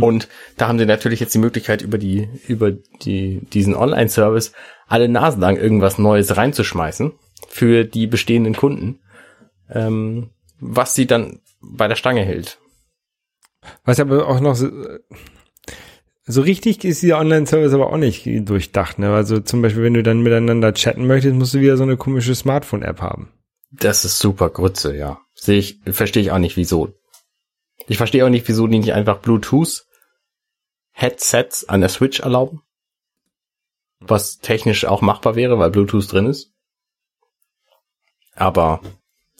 Und 0.00 0.28
da 0.56 0.68
haben 0.68 0.78
sie 0.78 0.86
natürlich 0.86 1.18
jetzt 1.18 1.34
die 1.34 1.40
Möglichkeit 1.40 1.82
über 1.82 1.98
die, 1.98 2.28
über 2.46 2.70
die, 2.70 3.40
diesen 3.52 3.74
Online-Service 3.74 4.52
alle 4.86 5.08
Nasen 5.08 5.40
lang 5.40 5.56
irgendwas 5.56 5.98
Neues 5.98 6.36
reinzuschmeißen 6.36 7.12
für 7.48 7.84
die 7.84 8.06
bestehenden 8.06 8.54
Kunden, 8.54 9.00
ähm, 9.68 10.30
was 10.60 10.94
sie 10.94 11.06
dann 11.06 11.40
bei 11.60 11.88
der 11.88 11.96
Stange 11.96 12.22
hält. 12.22 12.58
Was 13.84 13.98
aber 13.98 14.28
auch 14.28 14.38
noch 14.38 14.54
so, 14.54 14.70
so 16.24 16.42
richtig 16.42 16.84
ist 16.84 17.02
dieser 17.02 17.18
Online-Service 17.18 17.72
aber 17.72 17.92
auch 17.92 17.96
nicht 17.96 18.24
durchdacht. 18.48 19.00
Ne? 19.00 19.12
Also 19.12 19.40
zum 19.40 19.62
Beispiel, 19.62 19.82
wenn 19.82 19.94
du 19.94 20.04
dann 20.04 20.22
miteinander 20.22 20.74
chatten 20.74 21.08
möchtest, 21.08 21.34
musst 21.34 21.54
du 21.54 21.60
wieder 21.60 21.76
so 21.76 21.82
eine 21.82 21.96
komische 21.96 22.36
Smartphone-App 22.36 23.00
haben. 23.00 23.32
Das 23.72 24.04
ist 24.04 24.18
super 24.18 24.50
Grütze, 24.50 24.96
ja. 24.96 25.18
Sehe 25.42 25.58
ich, 25.58 25.80
verstehe 25.86 26.22
ich 26.22 26.30
auch 26.30 26.38
nicht, 26.38 26.56
wieso. 26.56 26.94
Ich 27.88 27.96
verstehe 27.96 28.24
auch 28.24 28.28
nicht, 28.28 28.46
wieso 28.46 28.68
die 28.68 28.78
nicht 28.78 28.92
einfach 28.92 29.18
Bluetooth 29.18 29.84
Headsets 30.92 31.68
an 31.68 31.80
der 31.80 31.88
Switch 31.88 32.20
erlauben. 32.20 32.62
Was 33.98 34.38
technisch 34.38 34.84
auch 34.84 35.00
machbar 35.00 35.34
wäre, 35.34 35.58
weil 35.58 35.72
Bluetooth 35.72 36.12
drin 36.12 36.26
ist. 36.26 36.52
Aber 38.36 38.82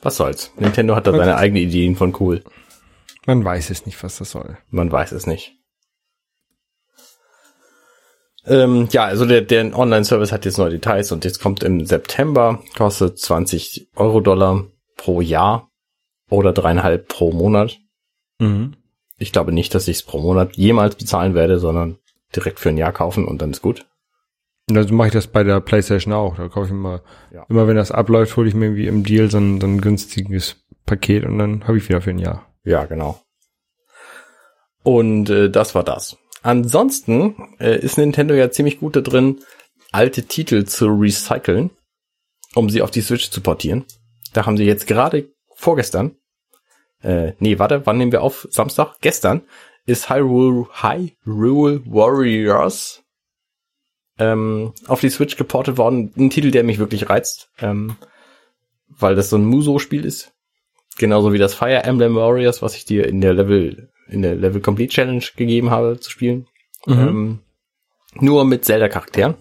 was 0.01 0.17
soll's. 0.17 0.51
Nintendo 0.57 0.97
hat 0.97 1.07
da 1.07 1.13
seine 1.13 1.37
eigenen 1.37 1.63
Ideen 1.63 1.95
von 1.95 2.17
cool. 2.19 2.43
Man 3.25 3.45
weiß 3.45 3.71
es 3.71 3.87
nicht, 3.87 4.03
was 4.03 4.19
das 4.19 4.33
soll. 4.33 4.59
Man 4.71 4.91
weiß 4.91 5.13
es 5.13 5.29
nicht. 5.29 5.55
Ähm, 8.45 8.89
ja, 8.91 9.05
also 9.05 9.25
der, 9.25 9.43
der 9.43 9.79
Online-Service 9.79 10.33
hat 10.33 10.47
jetzt 10.47 10.59
neue 10.59 10.71
Details 10.71 11.13
und 11.13 11.25
jetzt 11.25 11.41
kommt 11.41 11.63
im 11.63 11.87
September, 11.87 12.61
kostet 12.77 13.21
20 13.21 13.91
Euro 13.95 14.21
Dollar 14.21 14.67
pro 14.97 15.21
Jahr 15.21 15.69
oder 16.33 16.53
dreieinhalb 16.53 17.09
pro 17.09 17.33
Monat. 17.33 17.79
Mhm. 18.39 18.75
Ich 19.19 19.33
glaube 19.33 19.53
nicht, 19.53 19.75
dass 19.75 19.87
ich 19.89 19.99
es 19.99 20.03
pro 20.03 20.19
Monat 20.19 20.57
jemals 20.57 20.97
bezahlen 20.97 21.35
werde, 21.35 21.59
sondern 21.59 21.99
direkt 22.35 22.59
für 22.59 22.71
ein 22.71 22.79
Jahr 22.79 22.93
kaufen 22.93 23.27
und 23.27 23.41
dann 23.43 23.51
ist 23.51 23.63
gut. 23.63 23.87
Und 24.69 24.77
also 24.77 24.95
mache 24.95 25.09
ich 25.09 25.13
das 25.13 25.27
bei 25.27 25.45
der 25.45 25.61
Playstation 25.61 26.15
auch. 26.15 26.37
Da 26.37 26.49
kaufe 26.49 26.67
ich 26.67 26.73
immer, 26.73 27.03
Ja. 27.33 27.45
immer 27.49 27.67
wenn 27.69 27.77
das 27.77 27.93
abläuft, 27.93 28.37
hole 28.37 28.49
ich 28.49 28.55
mir 28.55 28.67
irgendwie 28.67 28.87
im 28.87 29.05
Deal 29.05 29.31
so 29.31 29.39
ein, 29.39 29.61
so 29.61 29.67
ein 29.67 29.81
günstiges 29.81 30.57
Paket 30.87 31.25
und 31.25 31.39
dann 31.39 31.65
habe 31.69 31.79
ich 31.79 31.89
wieder 31.89 32.01
für 32.01 32.11
ein 32.11 32.19
Jahr. 32.19 32.47
Ja, 32.65 32.85
genau. 32.87 33.21
Und 34.83 35.31
äh, 35.31 35.51
das 35.51 35.75
war 35.75 35.85
das. 35.85 36.17
Ansonsten 36.43 37.55
äh, 37.61 37.79
ist 37.79 37.99
Nintendo 37.99 38.35
ja 38.35 38.51
ziemlich 38.51 38.81
gut 38.81 38.97
da 38.97 39.01
drin, 39.01 39.41
alte 39.93 40.25
Titel 40.25 40.65
zu 40.65 40.87
recyceln, 40.87 41.71
um 42.55 42.71
sie 42.71 42.83
auf 42.83 42.91
die 42.91 43.01
Switch 43.03 43.31
zu 43.31 43.41
portieren. 43.41 43.85
Da 44.33 44.47
haben 44.47 44.57
sie 44.57 44.65
jetzt 44.65 44.87
gerade 44.87 45.29
vorgestern, 45.55 46.17
äh, 47.03 47.33
nee, 47.39 47.59
warte, 47.59 47.85
wann 47.85 47.99
nehmen 47.99 48.13
wir 48.13 48.23
auf? 48.23 48.47
Samstag? 48.51 48.97
Gestern 49.01 49.43
ist 49.87 50.09
Hyrule, 50.09 50.69
Hyrule 51.25 51.83
Warriors 51.87 53.03
ähm, 54.19 54.73
auf 54.87 55.01
die 55.01 55.11
Switch 55.11 55.37
geportet 55.37 55.79
worden. 55.79 56.13
Ein 56.17 56.31
Titel, 56.31 56.51
der 56.51 56.65
mich 56.65 56.79
wirklich 56.79 57.09
reizt, 57.09 57.51
ähm, 57.59 57.97
weil 58.89 59.15
das 59.15 59.31
so 59.31 59.37
ein 59.37 59.45
Muso-Spiel 59.45 60.05
ist. 60.05 60.33
Genauso 60.99 61.33
wie 61.33 61.39
das 61.39 61.55
Fire 61.55 61.83
Emblem 61.83 62.15
Warriors, 62.15 62.63
was 62.63 62.77
ich 62.77 62.85
dir 62.85 63.07
in 63.07 63.21
der 63.21 63.33
Level, 63.33 63.91
in 64.09 64.23
der 64.23 64.35
Level 64.35 64.61
Complete 64.61 64.93
Challenge 64.93 65.25
gegeben 65.37 65.71
habe 65.71 65.99
zu 65.99 66.11
spielen. 66.11 66.47
Ähm, 66.87 67.41
nur 68.15 68.45
mit 68.45 68.65
Zelda-Charakteren. 68.65 69.35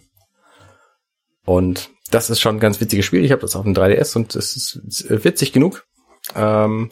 Und 1.45 1.89
das 2.09 2.29
ist 2.29 2.39
schon 2.39 2.55
ein 2.57 2.59
ganz 2.59 2.79
witziges 2.79 3.05
Spiel. 3.05 3.25
Ich 3.25 3.31
habe 3.31 3.41
das 3.41 3.55
auf 3.55 3.63
dem 3.63 3.73
3DS 3.73 4.15
und 4.15 4.35
es 4.35 4.55
ist, 4.55 4.81
es 4.87 5.01
ist 5.01 5.25
witzig 5.25 5.51
genug. 5.51 5.85
Ähm, 6.35 6.91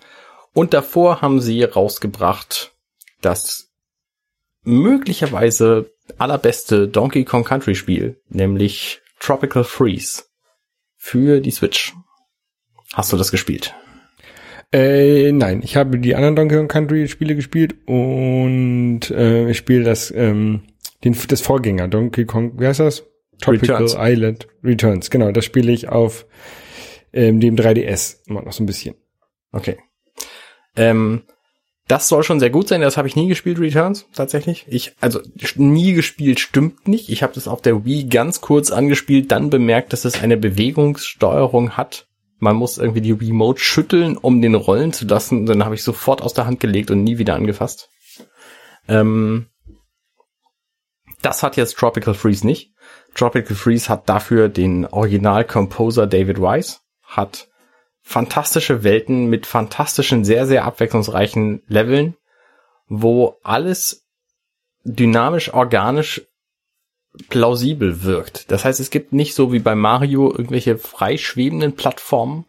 und 0.60 0.74
davor 0.74 1.22
haben 1.22 1.40
sie 1.40 1.64
rausgebracht 1.64 2.74
das 3.22 3.72
möglicherweise 4.64 5.90
allerbeste 6.18 6.90
Donkey 6.90 7.24
Kong 7.24 7.46
Country 7.46 7.76
Spiel, 7.76 8.22
nämlich 8.28 9.00
Tropical 9.22 9.64
Freeze 9.64 10.24
für 10.98 11.40
die 11.40 11.52
Switch. 11.52 11.94
Hast 12.92 13.14
du 13.14 13.16
das 13.16 13.32
gespielt? 13.32 13.74
Äh, 14.74 15.32
nein, 15.32 15.62
ich 15.64 15.78
habe 15.78 15.98
die 15.98 16.14
anderen 16.16 16.36
Donkey 16.36 16.58
Kong 16.58 16.68
Country 16.68 17.08
Spiele 17.08 17.38
gespielt 17.38 17.78
und 17.86 19.12
äh, 19.12 19.50
ich 19.50 19.58
spiele 19.58 19.86
das, 19.86 20.12
ähm, 20.12 20.64
den, 21.06 21.16
das 21.30 21.40
Vorgänger, 21.40 21.88
Donkey 21.88 22.26
Kong, 22.26 22.60
wie 22.60 22.68
heißt 22.68 22.82
das? 22.82 23.06
Tropical 23.40 23.78
Returns. 23.78 23.96
Island 23.98 24.48
Returns, 24.62 25.10
genau, 25.10 25.32
das 25.32 25.46
spiele 25.46 25.72
ich 25.72 25.88
auf 25.88 26.26
ähm, 27.14 27.40
dem 27.40 27.56
3DS 27.56 28.28
immer 28.28 28.42
noch 28.42 28.52
so 28.52 28.62
ein 28.62 28.66
bisschen. 28.66 28.96
Okay. 29.54 29.78
Ähm, 30.80 31.24
das 31.90 32.08
soll 32.08 32.24
schon 32.24 32.40
sehr 32.40 32.52
gut 32.52 32.68
sein. 32.68 32.82
Das 32.82 32.98
habe 32.98 33.08
ich 33.08 33.16
nie 33.16 33.28
gespielt, 33.28 33.60
Returns, 33.60 34.06
tatsächlich. 34.14 34.66
Ich, 34.70 34.94
also 35.02 35.20
nie 35.56 35.94
gespielt 35.94 36.40
stimmt 36.40 36.88
nicht. 36.88 37.10
Ich 37.10 37.24
habe 37.24 37.34
das 37.34 37.48
auf 37.48 37.62
der 37.62 37.84
Wii 37.84 38.06
ganz 38.06 38.42
kurz 38.42 38.72
angespielt, 38.72 39.32
dann 39.32 39.50
bemerkt, 39.50 39.92
dass 39.92 40.06
es 40.06 40.22
eine 40.22 40.38
Bewegungssteuerung 40.38 41.72
hat. 41.72 42.08
Man 42.38 42.56
muss 42.56 42.78
irgendwie 42.78 43.02
die 43.02 43.12
Remote 43.12 43.60
schütteln, 43.60 44.18
um 44.18 44.42
den 44.42 44.56
rollen 44.56 44.94
zu 44.94 45.06
lassen. 45.06 45.46
Dann 45.46 45.66
habe 45.66 45.76
ich 45.76 45.84
sofort 45.84 46.22
aus 46.22 46.34
der 46.34 46.46
Hand 46.46 46.60
gelegt 46.60 46.92
und 46.92 47.04
nie 47.04 47.18
wieder 47.18 47.36
angefasst. 47.36 47.90
Ähm, 48.88 49.48
das 51.22 51.44
hat 51.44 51.58
jetzt 51.58 51.76
Tropical 51.76 52.14
Freeze 52.14 52.46
nicht. 52.46 52.72
Tropical 53.16 53.56
Freeze 53.56 53.90
hat 53.90 54.08
dafür 54.08 54.48
den 54.48 54.86
Original-Composer 54.86 56.08
David 56.08 56.40
Wise, 56.40 56.78
hat 57.04 57.49
fantastische 58.10 58.84
Welten 58.84 59.28
mit 59.28 59.46
fantastischen, 59.46 60.26
sehr, 60.26 60.48
sehr 60.48 60.66
abwechslungsreichen 60.66 61.62
Leveln, 61.68 62.16
wo 62.88 63.38
alles 63.44 64.08
dynamisch, 64.84 65.54
organisch 65.54 66.24
plausibel 67.30 68.02
wirkt. 68.02 68.50
Das 68.50 68.66
heißt, 68.66 68.80
es 68.80 68.90
gibt 68.90 69.14
nicht 69.14 69.36
so 69.36 69.54
wie 69.54 69.60
bei 69.60 69.76
Mario 69.76 70.32
irgendwelche 70.32 70.80
freischwebenden 70.80 71.76
Plattformen, 71.76 72.46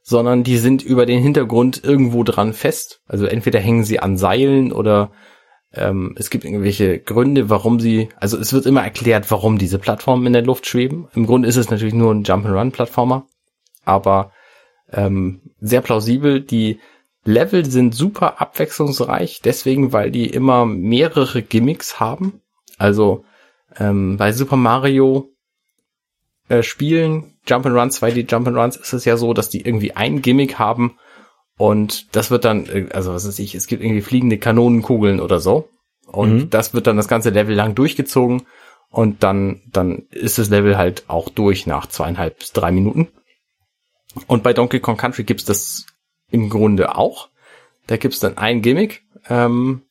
sondern 0.00 0.44
die 0.44 0.58
sind 0.58 0.80
über 0.80 1.06
den 1.06 1.20
Hintergrund 1.20 1.82
irgendwo 1.82 2.22
dran 2.22 2.52
fest. 2.52 3.00
Also 3.08 3.26
entweder 3.26 3.58
hängen 3.58 3.82
sie 3.82 3.98
an 3.98 4.16
Seilen 4.16 4.70
oder 4.72 5.10
ähm, 5.72 6.14
es 6.16 6.30
gibt 6.30 6.44
irgendwelche 6.44 7.00
Gründe, 7.00 7.50
warum 7.50 7.80
sie, 7.80 8.10
also 8.14 8.38
es 8.38 8.52
wird 8.52 8.64
immer 8.64 8.84
erklärt, 8.84 9.28
warum 9.32 9.58
diese 9.58 9.80
Plattformen 9.80 10.26
in 10.26 10.34
der 10.34 10.42
Luft 10.42 10.68
schweben. 10.68 11.08
Im 11.16 11.26
Grunde 11.26 11.48
ist 11.48 11.56
es 11.56 11.68
natürlich 11.68 11.94
nur 11.94 12.14
ein 12.14 12.22
Jump'n'Run-Plattformer, 12.22 13.26
aber 13.84 14.30
ähm, 14.92 15.40
sehr 15.60 15.80
plausibel. 15.80 16.40
Die 16.40 16.80
Level 17.24 17.64
sind 17.64 17.94
super 17.94 18.40
abwechslungsreich, 18.40 19.40
deswegen, 19.44 19.92
weil 19.92 20.10
die 20.10 20.26
immer 20.26 20.66
mehrere 20.66 21.42
Gimmicks 21.42 22.00
haben. 22.00 22.40
Also 22.78 23.24
ähm, 23.78 24.16
bei 24.16 24.32
Super 24.32 24.56
Mario 24.56 25.30
äh, 26.48 26.62
Spielen, 26.62 27.34
Jump'n'Runs, 27.46 28.00
2D 28.00 28.26
Jump'n'Runs, 28.28 28.80
ist 28.80 28.92
es 28.92 29.04
ja 29.04 29.16
so, 29.16 29.34
dass 29.34 29.50
die 29.50 29.60
irgendwie 29.60 29.92
ein 29.92 30.22
Gimmick 30.22 30.58
haben 30.58 30.96
und 31.56 32.16
das 32.16 32.30
wird 32.30 32.46
dann, 32.46 32.64
äh, 32.66 32.88
also 32.92 33.12
was 33.12 33.26
weiß 33.28 33.38
ich, 33.38 33.54
es 33.54 33.66
gibt 33.66 33.82
irgendwie 33.82 34.00
fliegende 34.00 34.38
Kanonenkugeln 34.38 35.20
oder 35.20 35.40
so. 35.40 35.68
Und 36.06 36.34
Mhm. 36.34 36.50
das 36.50 36.72
wird 36.72 36.86
dann 36.86 36.96
das 36.96 37.06
ganze 37.06 37.30
Level 37.30 37.54
lang 37.54 37.74
durchgezogen 37.74 38.42
und 38.88 39.22
dann, 39.22 39.60
dann 39.70 40.04
ist 40.10 40.38
das 40.38 40.48
Level 40.48 40.78
halt 40.78 41.04
auch 41.08 41.28
durch 41.28 41.66
nach 41.66 41.86
zweieinhalb 41.86 42.38
bis 42.38 42.52
drei 42.52 42.72
Minuten. 42.72 43.08
Und 44.26 44.42
bei 44.42 44.52
Donkey 44.52 44.80
Kong 44.80 44.96
Country 44.96 45.24
gibt's 45.24 45.44
das 45.44 45.86
im 46.30 46.48
Grunde 46.50 46.96
auch. 46.96 47.28
Da 47.86 47.96
gibt's 47.96 48.20
dann 48.20 48.38
ein 48.38 48.62
Gimmick. 48.62 49.02
Ähm, 49.28 49.82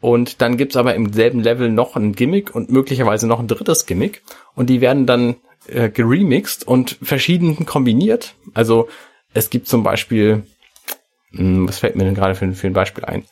und 0.00 0.40
dann 0.40 0.56
gibt's 0.56 0.76
aber 0.76 0.94
im 0.94 1.12
selben 1.12 1.40
Level 1.40 1.70
noch 1.70 1.94
ein 1.94 2.14
Gimmick 2.14 2.54
und 2.54 2.70
möglicherweise 2.70 3.26
noch 3.26 3.38
ein 3.38 3.48
drittes 3.48 3.86
Gimmick. 3.86 4.22
Und 4.54 4.70
die 4.70 4.80
werden 4.80 5.06
dann 5.06 5.36
äh, 5.66 5.90
geremixed 5.90 6.66
und 6.66 6.98
verschieden 7.02 7.66
kombiniert. 7.66 8.34
Also 8.54 8.88
es 9.34 9.50
gibt 9.50 9.68
zum 9.68 9.82
Beispiel, 9.82 10.44
hm, 11.32 11.68
was 11.68 11.80
fällt 11.80 11.96
mir 11.96 12.04
denn 12.04 12.14
gerade 12.14 12.34
für, 12.34 12.50
für 12.52 12.66
ein 12.66 12.72
Beispiel 12.72 13.04
ein? 13.04 13.24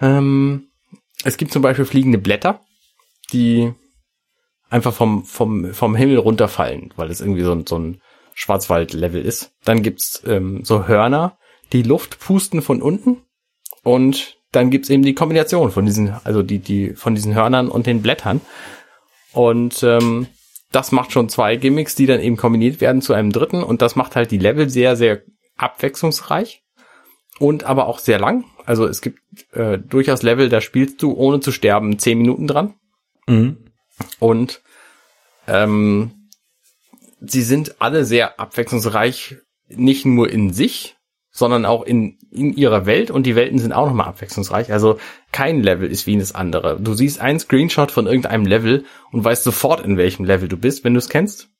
Ähm, 0.00 0.68
es 1.24 1.36
gibt 1.36 1.52
zum 1.52 1.62
Beispiel 1.62 1.84
fliegende 1.84 2.18
Blätter, 2.18 2.60
die 3.32 3.72
einfach 4.70 4.94
vom, 4.94 5.24
vom, 5.24 5.72
vom 5.74 5.94
Himmel 5.94 6.18
runterfallen, 6.18 6.92
weil 6.96 7.10
es 7.10 7.20
irgendwie 7.20 7.42
so 7.42 7.52
ein, 7.52 7.66
so 7.66 7.78
ein 7.78 8.00
Schwarzwald-Level 8.36 9.24
ist. 9.24 9.52
Dann 9.64 9.82
gibt's 9.82 10.22
ähm, 10.26 10.60
so 10.62 10.86
Hörner, 10.86 11.38
die 11.72 11.82
Luft 11.82 12.20
pusten 12.20 12.62
von 12.62 12.82
unten 12.82 13.22
und 13.82 14.36
dann 14.52 14.70
gibt's 14.70 14.90
eben 14.90 15.02
die 15.02 15.14
Kombination 15.14 15.72
von 15.72 15.86
diesen, 15.86 16.14
also 16.22 16.42
die, 16.42 16.58
die, 16.58 16.94
von 16.94 17.14
diesen 17.14 17.34
Hörnern 17.34 17.68
und 17.68 17.86
den 17.86 18.02
Blättern. 18.02 18.40
Und 19.32 19.82
ähm, 19.82 20.28
das 20.70 20.92
macht 20.92 21.12
schon 21.12 21.30
zwei 21.30 21.56
Gimmicks, 21.56 21.94
die 21.94 22.06
dann 22.06 22.20
eben 22.20 22.36
kombiniert 22.36 22.80
werden 22.80 23.00
zu 23.00 23.14
einem 23.14 23.32
dritten 23.32 23.62
und 23.62 23.80
das 23.80 23.96
macht 23.96 24.16
halt 24.16 24.30
die 24.30 24.38
Level 24.38 24.68
sehr, 24.68 24.96
sehr 24.96 25.22
abwechslungsreich 25.56 26.62
und 27.38 27.64
aber 27.64 27.86
auch 27.86 27.98
sehr 27.98 28.18
lang. 28.18 28.44
Also 28.66 28.86
es 28.86 29.00
gibt 29.00 29.18
äh, 29.52 29.78
durchaus 29.78 30.22
Level, 30.22 30.50
da 30.50 30.60
spielst 30.60 31.02
du 31.02 31.14
ohne 31.14 31.40
zu 31.40 31.52
sterben 31.52 31.98
zehn 31.98 32.18
Minuten 32.18 32.46
dran. 32.46 32.74
Mhm. 33.26 33.56
Und 34.18 34.62
ähm, 35.48 36.25
sie 37.20 37.42
sind 37.42 37.80
alle 37.80 38.04
sehr 38.04 38.38
abwechslungsreich, 38.40 39.36
nicht 39.68 40.04
nur 40.04 40.30
in 40.30 40.52
sich, 40.52 40.96
sondern 41.30 41.66
auch 41.66 41.82
in, 41.82 42.18
in 42.30 42.54
ihrer 42.54 42.86
Welt 42.86 43.10
und 43.10 43.26
die 43.26 43.36
Welten 43.36 43.58
sind 43.58 43.72
auch 43.72 43.86
nochmal 43.86 44.08
abwechslungsreich. 44.08 44.72
Also 44.72 44.98
kein 45.32 45.62
Level 45.62 45.90
ist 45.90 46.06
wie 46.06 46.16
das 46.18 46.34
andere. 46.34 46.80
Du 46.80 46.94
siehst 46.94 47.20
einen 47.20 47.38
Screenshot 47.38 47.90
von 47.90 48.06
irgendeinem 48.06 48.46
Level 48.46 48.84
und 49.12 49.22
weißt 49.22 49.44
sofort, 49.44 49.84
in 49.84 49.98
welchem 49.98 50.24
Level 50.24 50.48
du 50.48 50.56
bist, 50.56 50.82
wenn 50.82 50.94
du 50.94 50.98
es 50.98 51.10
kennst. 51.10 51.50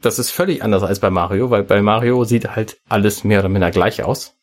Das 0.00 0.18
ist 0.18 0.30
völlig 0.30 0.62
anders 0.62 0.82
als 0.82 0.98
bei 0.98 1.10
Mario, 1.10 1.50
weil 1.50 1.62
bei 1.62 1.80
Mario 1.80 2.24
sieht 2.24 2.56
halt 2.56 2.80
alles 2.88 3.22
mehr 3.22 3.40
oder 3.40 3.48
minder 3.48 3.70
gleich 3.70 4.02
aus. 4.02 4.36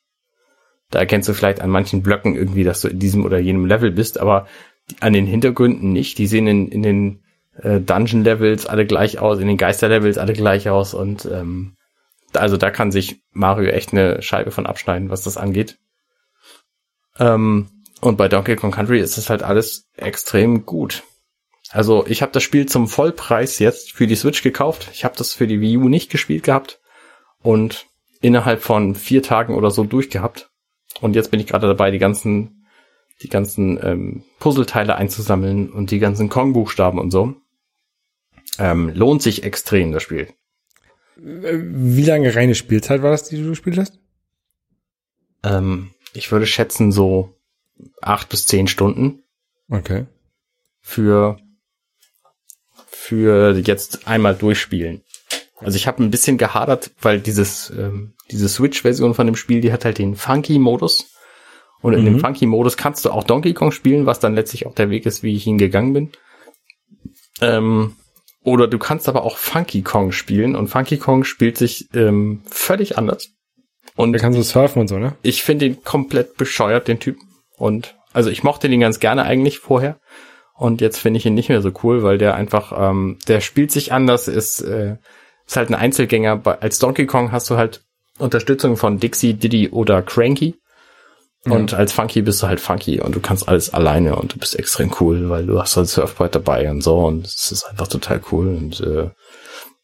Da 0.89 0.99
erkennst 0.99 1.27
du 1.27 1.33
vielleicht 1.33 1.59
an 1.59 1.69
manchen 1.69 2.01
Blöcken 2.01 2.35
irgendwie, 2.35 2.63
dass 2.63 2.81
du 2.81 2.87
in 2.87 2.99
diesem 2.99 3.25
oder 3.25 3.39
jenem 3.39 3.65
Level 3.65 3.91
bist, 3.91 4.19
aber 4.19 4.47
an 5.01 5.11
den 5.11 5.25
Hintergründen 5.25 5.91
nicht. 5.91 6.17
Die 6.17 6.27
sehen 6.27 6.47
in, 6.47 6.69
in 6.69 6.81
den 6.81 7.23
äh, 7.61 7.79
Dungeon-Levels 7.79 8.65
alle 8.65 8.85
gleich 8.85 9.19
aus, 9.19 9.39
in 9.39 9.47
den 9.47 9.57
Geister-Levels 9.57 10.17
alle 10.17 10.33
gleich 10.33 10.69
aus 10.69 10.93
und 10.93 11.25
ähm, 11.25 11.75
also 12.33 12.57
da 12.57 12.69
kann 12.71 12.91
sich 12.91 13.21
Mario 13.31 13.69
echt 13.69 13.93
eine 13.93 14.21
Scheibe 14.21 14.51
von 14.51 14.65
abschneiden, 14.65 15.09
was 15.09 15.23
das 15.23 15.37
angeht. 15.37 15.77
Ähm, 17.19 17.69
und 18.01 18.17
bei 18.17 18.27
Donkey 18.27 18.55
Kong 18.55 18.71
Country 18.71 18.99
ist 18.99 19.17
es 19.17 19.29
halt 19.29 19.43
alles 19.43 19.87
extrem 19.95 20.65
gut. 20.65 21.03
Also 21.71 22.05
ich 22.07 22.21
habe 22.21 22.31
das 22.31 22.43
Spiel 22.43 22.65
zum 22.67 22.87
Vollpreis 22.87 23.59
jetzt 23.59 23.91
für 23.91 24.07
die 24.07 24.15
Switch 24.15 24.41
gekauft. 24.43 24.89
Ich 24.93 25.03
habe 25.03 25.15
das 25.17 25.33
für 25.33 25.47
die 25.47 25.59
Wii 25.59 25.77
U 25.77 25.89
nicht 25.89 26.09
gespielt 26.09 26.43
gehabt 26.43 26.79
und 27.41 27.87
innerhalb 28.21 28.61
von 28.61 28.95
vier 28.95 29.23
Tagen 29.23 29.55
oder 29.55 29.71
so 29.71 29.83
durchgehabt. 29.83 30.49
Und 31.01 31.15
jetzt 31.15 31.31
bin 31.31 31.39
ich 31.39 31.47
gerade 31.47 31.67
dabei, 31.67 31.91
die 31.91 31.99
ganzen, 31.99 32.67
die 33.21 33.29
ganzen 33.29 33.79
ähm, 33.83 34.23
Puzzleteile 34.39 34.95
einzusammeln 34.95 35.69
und 35.71 35.91
die 35.91 35.99
ganzen 35.99 36.29
Kong-Buchstaben 36.29 36.99
und 36.99 37.11
so. 37.11 37.35
Ähm, 38.59 38.89
lohnt 38.93 39.21
sich 39.21 39.43
extrem, 39.43 39.91
das 39.91 40.03
Spiel. 40.03 40.27
Wie 41.15 42.03
lange 42.05 42.35
reine 42.35 42.55
Spielzeit 42.55 43.01
war 43.01 43.11
das, 43.11 43.23
die 43.27 43.41
du 43.41 43.49
gespielt 43.49 43.77
hast? 43.77 43.99
Ähm, 45.43 45.91
ich 46.13 46.31
würde 46.31 46.45
schätzen 46.45 46.91
so 46.91 47.33
acht 48.01 48.29
bis 48.29 48.45
zehn 48.45 48.67
Stunden 48.67 49.23
Okay. 49.69 50.05
für 50.81 51.37
für 52.87 53.57
jetzt 53.57 54.07
einmal 54.07 54.35
durchspielen. 54.35 55.03
Also 55.59 55.75
ich 55.75 55.87
habe 55.87 56.03
ein 56.03 56.11
bisschen 56.11 56.37
gehadert, 56.37 56.91
weil 57.01 57.19
dieses 57.19 57.69
ähm, 57.71 58.13
diese 58.31 58.49
Switch-Version 58.49 59.13
von 59.13 59.25
dem 59.25 59.35
Spiel, 59.35 59.61
die 59.61 59.71
hat 59.71 59.85
halt 59.85 59.97
den 59.97 60.15
Funky-Modus. 60.15 61.13
Und 61.81 61.93
in 61.93 62.05
dem 62.05 62.15
Mhm. 62.15 62.19
Funky-Modus 62.19 62.75
kannst 62.77 63.05
du 63.05 63.11
auch 63.11 63.23
Donkey 63.23 63.53
Kong 63.53 63.71
spielen, 63.71 64.05
was 64.05 64.19
dann 64.19 64.35
letztlich 64.35 64.65
auch 64.65 64.73
der 64.73 64.89
Weg 64.89 65.05
ist, 65.05 65.23
wie 65.23 65.35
ich 65.35 65.45
ihn 65.47 65.57
gegangen 65.59 65.93
bin. 65.93 66.11
Ähm, 67.39 67.95
oder 68.47 68.69
du 68.69 68.79
kannst 68.79 69.09
aber 69.09 69.23
auch 69.23 69.35
Funky 69.35 69.81
Kong 69.81 70.13
spielen 70.13 70.55
und 70.55 70.69
Funky 70.69 70.97
Kong 70.97 71.25
spielt 71.25 71.57
sich 71.57 71.89
ähm, 71.93 72.43
völlig 72.49 72.97
anders. 72.97 73.31
Und 73.97 74.13
Da 74.13 74.19
kannst 74.19 74.39
du 74.39 74.41
surfen 74.41 74.79
und 74.79 74.87
so, 74.87 74.97
ne? 74.97 75.17
ich 75.21 75.43
finde 75.43 75.65
ihn 75.65 75.83
komplett 75.83 76.37
bescheuert, 76.37 76.87
den 76.87 77.01
Typen. 77.01 77.27
Und 77.57 77.97
also 78.13 78.29
ich 78.29 78.43
mochte 78.43 78.69
den 78.69 78.79
ganz 78.79 79.01
gerne 79.01 79.23
eigentlich 79.23 79.59
vorher. 79.59 79.99
Und 80.53 80.79
jetzt 80.79 80.97
finde 80.97 81.17
ich 81.17 81.25
ihn 81.25 81.33
nicht 81.33 81.49
mehr 81.49 81.61
so 81.61 81.73
cool, 81.83 82.03
weil 82.03 82.17
der 82.17 82.35
einfach, 82.35 82.71
ähm, 82.89 83.19
der 83.27 83.41
spielt 83.41 83.69
sich 83.69 83.91
anders, 83.91 84.29
ist, 84.29 84.61
äh, 84.61 84.95
ist 85.45 85.57
halt 85.57 85.69
ein 85.69 85.75
Einzelgänger. 85.75 86.41
Als 86.61 86.79
Donkey 86.79 87.05
Kong 87.05 87.33
hast 87.33 87.49
du 87.49 87.57
halt 87.57 87.83
Unterstützung 88.17 88.77
von 88.77 88.97
Dixie, 88.97 89.33
Diddy 89.33 89.71
oder 89.71 90.01
Cranky. 90.01 90.55
Und 91.51 91.73
als 91.73 91.93
Funky 91.93 92.21
bist 92.21 92.41
du 92.41 92.47
halt 92.47 92.59
Funky 92.59 92.99
und 92.99 93.15
du 93.15 93.19
kannst 93.19 93.47
alles 93.47 93.73
alleine 93.73 94.15
und 94.15 94.33
du 94.33 94.39
bist 94.39 94.57
extrem 94.57 94.93
cool, 94.99 95.29
weil 95.29 95.45
du 95.45 95.59
hast 95.59 95.77
halt 95.77 95.87
Surfboard 95.87 96.35
dabei 96.35 96.69
und 96.69 96.81
so 96.81 96.99
und 96.99 97.25
es 97.25 97.51
ist 97.51 97.63
einfach 97.63 97.87
total 97.87 98.21
cool 98.31 98.47
und 98.47 98.79
äh, 98.81 99.09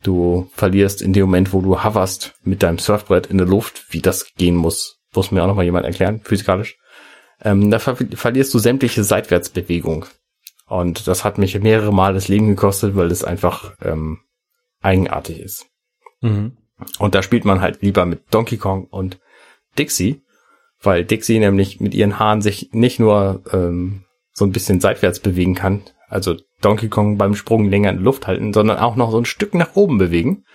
du 0.04 0.50
verlierst 0.54 1.02
in 1.02 1.14
dem 1.14 1.26
Moment, 1.26 1.54
wo 1.54 1.62
du 1.62 1.84
hoverst 1.84 2.34
mit 2.44 2.64
deinem 2.64 2.80
Surfbrett 2.80 3.28
in 3.28 3.38
der 3.38 3.48
Luft, 3.48 3.86
wie 3.90 4.02
das 4.02 4.34
gehen 4.36 4.56
muss, 4.56 5.00
muss 5.14 5.32
mir 5.32 5.44
auch 5.44 5.48
noch 5.48 5.56
mal 5.56 5.66
jemand 5.66 5.86
erklären, 5.86 6.22
physikalisch. 6.24 6.78
Ähm, 7.42 7.72
da 7.72 7.80
ver 7.80 7.98
verlierst 8.14 8.54
du 8.54 8.60
sämtliche 8.60 9.04
Seitwärtsbewegung. 9.04 10.06
Und 10.68 11.08
das 11.08 11.24
hat 11.24 11.38
mich 11.38 11.60
mehrere 11.60 11.94
Mal 11.94 12.14
das 12.14 12.28
Leben 12.28 12.48
gekostet, 12.48 12.96
weil 12.96 13.12
es 13.12 13.24
einfach 13.24 13.74
ähm, 13.84 14.20
eigenartig 14.82 15.40
ist. 15.40 15.66
Mhm. 16.22 16.58
Und 17.00 17.16
da 17.16 17.22
spielt 17.22 17.46
man 17.46 17.62
halt 17.62 17.82
lieber 17.82 18.06
mit 18.06 18.34
Donkey 18.34 18.58
Kong 18.58 18.86
und 18.86 19.20
Dixie, 19.78 20.23
weil 20.84 21.06
Dixie 21.06 21.40
nämlich 21.40 21.80
mit 21.80 21.94
ihren 21.94 22.20
Haaren 22.20 22.42
sich 22.42 22.70
nicht 22.74 23.00
nur 23.00 23.44
ähm, 23.52 24.04
so 24.34 24.46
ein 24.46 24.52
bisschen 24.52 24.80
seitwärts 24.80 25.20
bewegen 25.20 25.56
kann, 25.56 25.84
also 26.08 26.36
Donkey 26.62 26.90
Kong 26.90 27.18
beim 27.18 27.36
Sprung 27.36 27.70
länger 27.70 27.90
in 27.90 27.98
Luft 27.98 28.28
halten, 28.28 28.54
sondern 28.54 28.78
auch 28.78 28.96
noch 28.96 29.12
so 29.12 29.18
ein 29.18 29.26
Stück 29.26 29.54
nach 29.56 29.76
oben 29.76 29.98
bewegen. 29.98 30.46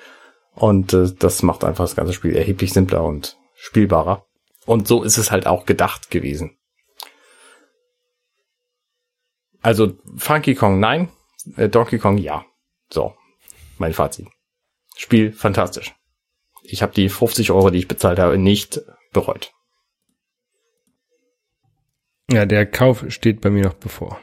Und 0.55 0.93
äh, 0.93 1.13
das 1.19 1.43
macht 1.43 1.65
einfach 1.65 1.85
das 1.85 1.97
ganze 1.97 2.13
Spiel 2.13 2.37
erheblich 2.37 2.73
simpler 2.73 3.05
und 3.05 3.37
spielbarer. 3.55 4.25
Und 4.67 4.87
so 4.87 5.03
ist 5.03 5.19
es 5.19 5.31
halt 5.31 5.47
auch 5.47 5.67
gedacht 5.67 6.11
gewesen. 6.11 6.57
Also 9.63 9.95
Funky 10.17 10.55
Kong 10.55 10.79
nein, 10.79 11.09
äh, 11.57 11.69
Donkey 11.69 11.99
Kong 11.99 12.19
ja. 12.19 12.45
So, 12.91 13.15
mein 13.79 13.93
Fazit. 13.93 14.29
Spiel 14.97 15.33
fantastisch. 15.33 15.95
Ich 16.63 16.83
habe 16.83 16.93
die 16.93 17.09
50 17.09 17.51
Euro, 17.51 17.71
die 17.71 17.79
ich 17.79 17.89
bezahlt 17.89 18.19
habe, 18.19 18.39
nicht 18.39 18.81
bereut. 19.13 19.53
Ja, 22.31 22.45
der 22.47 22.67
Kauf 22.67 23.05
steht 23.09 23.41
bei 23.41 23.51
mir 23.51 23.65
noch 23.65 23.75
bevor. 23.75 24.19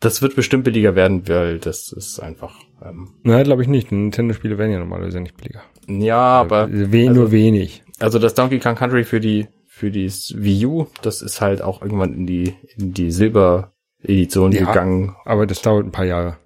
Das 0.00 0.20
wird 0.20 0.36
bestimmt 0.36 0.64
billiger 0.64 0.94
werden, 0.94 1.26
weil 1.28 1.58
das 1.58 1.90
ist 1.92 2.18
einfach. 2.20 2.60
Ähm, 2.84 3.14
Na, 3.22 3.42
glaube 3.42 3.62
ich 3.62 3.68
nicht. 3.68 3.90
Nintendo-Spiele 3.90 4.58
werden 4.58 4.72
ja 4.72 4.78
normalerweise 4.78 5.20
nicht 5.20 5.36
billiger. 5.36 5.62
ja, 5.88 6.18
aber 6.18 6.68
We 6.70 7.08
also- 7.08 7.20
nur 7.20 7.32
wenig. 7.32 7.82
also 8.00 8.18
das 8.18 8.34
Donkey 8.34 8.58
Kong 8.58 8.74
Country 8.74 9.04
für 9.04 9.20
die 9.20 9.46
für 9.66 9.90
die 9.90 10.06
Wii 10.08 10.66
U, 10.66 10.86
das 11.02 11.20
ist 11.20 11.40
halt 11.40 11.60
auch 11.62 11.82
irgendwann 11.82 12.12
in 12.14 12.26
die 12.26 12.54
in 12.76 12.92
die 12.94 13.10
Silber-Edition 13.10 14.52
Ja. 14.52 14.66
gegangen. 14.66 15.16
Aber 15.24 15.46
das 15.46 15.62
dauert 15.62 15.86
ein 15.86 15.90
paar 15.92 16.04
Jahre. 16.04 16.36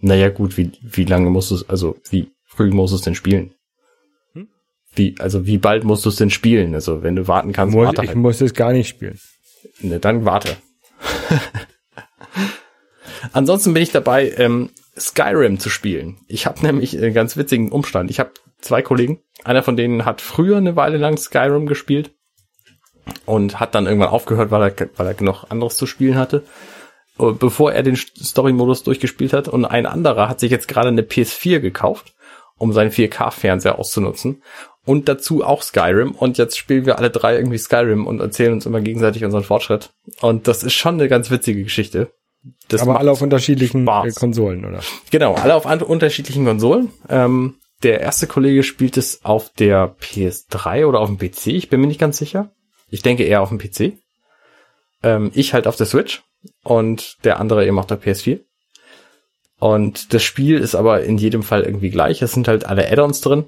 Naja, 0.00 0.30
gut, 0.30 0.56
wie 0.56 0.72
wie 0.82 1.04
lange 1.04 1.30
musst 1.30 1.50
du 1.50 1.56
es, 1.56 1.68
also 1.68 1.96
wie 2.10 2.32
früh 2.44 2.70
musst 2.70 2.92
du 2.92 2.96
es 2.96 3.02
denn 3.02 3.14
spielen? 3.14 3.54
Hm? 4.32 4.48
Wie 4.94 5.14
also 5.18 5.46
wie 5.46 5.58
bald 5.58 5.84
musst 5.84 6.04
du 6.06 6.08
es 6.08 6.16
denn 6.16 6.30
spielen? 6.30 6.74
Also 6.74 7.02
wenn 7.02 7.14
du 7.14 7.28
warten 7.28 7.52
kannst, 7.52 7.74
Muss, 7.74 7.86
warte 7.86 8.02
ich 8.02 8.08
halt. 8.08 8.18
muss 8.18 8.40
es 8.40 8.54
gar 8.54 8.72
nicht 8.72 8.88
spielen. 8.88 9.18
Ne, 9.80 9.98
dann 9.98 10.24
warte. 10.24 10.56
Ansonsten 13.32 13.74
bin 13.74 13.82
ich 13.82 13.92
dabei, 13.92 14.30
ähm, 14.36 14.70
Skyrim 14.98 15.58
zu 15.58 15.70
spielen. 15.70 16.18
Ich 16.28 16.46
habe 16.46 16.62
nämlich 16.62 16.96
einen 16.96 17.14
ganz 17.14 17.36
witzigen 17.36 17.72
Umstand. 17.72 18.10
Ich 18.10 18.20
habe 18.20 18.32
zwei 18.60 18.82
Kollegen. 18.82 19.20
Einer 19.44 19.62
von 19.62 19.76
denen 19.76 20.04
hat 20.04 20.20
früher 20.20 20.56
eine 20.56 20.76
Weile 20.76 20.98
lang 20.98 21.16
Skyrim 21.16 21.66
gespielt. 21.66 22.12
und 23.26 23.58
hat 23.58 23.74
dann 23.74 23.86
irgendwann 23.86 24.10
aufgehört, 24.10 24.52
weil 24.52 24.62
er, 24.62 24.88
weil 24.96 25.06
er 25.08 25.22
noch 25.22 25.50
anderes 25.50 25.76
zu 25.76 25.86
spielen 25.86 26.14
hatte, 26.14 26.44
äh, 27.18 27.32
bevor 27.32 27.72
er 27.72 27.82
den 27.82 27.96
Story-Modus 27.96 28.84
durchgespielt 28.84 29.32
hat. 29.32 29.48
Und 29.48 29.64
ein 29.64 29.86
anderer 29.86 30.28
hat 30.28 30.38
sich 30.38 30.52
jetzt 30.52 30.68
gerade 30.68 30.88
eine 30.88 31.02
PS4 31.02 31.58
gekauft, 31.58 32.14
um 32.58 32.72
seinen 32.72 32.92
4K-Fernseher 32.92 33.78
auszunutzen. 33.78 34.42
Und 34.84 35.08
dazu 35.08 35.44
auch 35.44 35.62
Skyrim. 35.62 36.12
Und 36.12 36.38
jetzt 36.38 36.58
spielen 36.58 36.86
wir 36.86 36.98
alle 36.98 37.10
drei 37.10 37.36
irgendwie 37.36 37.58
Skyrim 37.58 38.06
und 38.06 38.20
erzählen 38.20 38.52
uns 38.52 38.66
immer 38.66 38.80
gegenseitig 38.80 39.24
unseren 39.24 39.44
Fortschritt. 39.44 39.90
Und 40.20 40.48
das 40.48 40.62
ist 40.64 40.74
schon 40.74 40.94
eine 40.94 41.08
ganz 41.08 41.30
witzige 41.30 41.62
Geschichte. 41.62 42.12
Das 42.68 42.82
Aber 42.82 42.98
alle 42.98 43.12
auf 43.12 43.22
unterschiedlichen 43.22 43.82
Spaß. 43.82 44.16
äh, 44.16 44.18
Konsolen, 44.18 44.64
oder? 44.64 44.80
Genau, 45.10 45.34
alle 45.34 45.54
auf 45.54 45.64
unterschiedlichen 45.64 46.44
Konsolen. 46.44 46.90
Ähm, 47.08 47.54
der 47.84 48.00
erste 48.00 48.26
Kollege 48.26 48.64
spielt 48.64 48.96
es 48.96 49.24
auf 49.24 49.50
der 49.52 49.94
PS3 50.00 50.86
oder 50.86 51.00
auf 51.00 51.08
dem 51.08 51.18
PC, 51.18 51.48
ich 51.48 51.68
bin 51.68 51.80
mir 51.80 51.86
nicht 51.86 52.00
ganz 52.00 52.18
sicher. 52.18 52.50
Ich 52.90 53.02
denke 53.02 53.24
eher 53.24 53.42
auf 53.42 53.48
dem 53.48 53.58
PC. 53.58 53.98
Ähm, 55.04 55.30
ich 55.34 55.54
halt 55.54 55.66
auf 55.66 55.76
der 55.76 55.86
Switch 55.86 56.22
und 56.64 57.24
der 57.24 57.38
andere 57.38 57.66
eben 57.66 57.78
auf 57.78 57.86
der 57.86 58.00
PS4. 58.00 58.40
Und 59.58 60.12
das 60.12 60.24
Spiel 60.24 60.58
ist 60.58 60.74
aber 60.74 61.04
in 61.04 61.18
jedem 61.18 61.44
Fall 61.44 61.62
irgendwie 61.62 61.90
gleich. 61.90 62.22
Es 62.22 62.32
sind 62.32 62.48
halt 62.48 62.66
alle 62.66 62.90
Add-ons 62.90 63.20
drin 63.20 63.44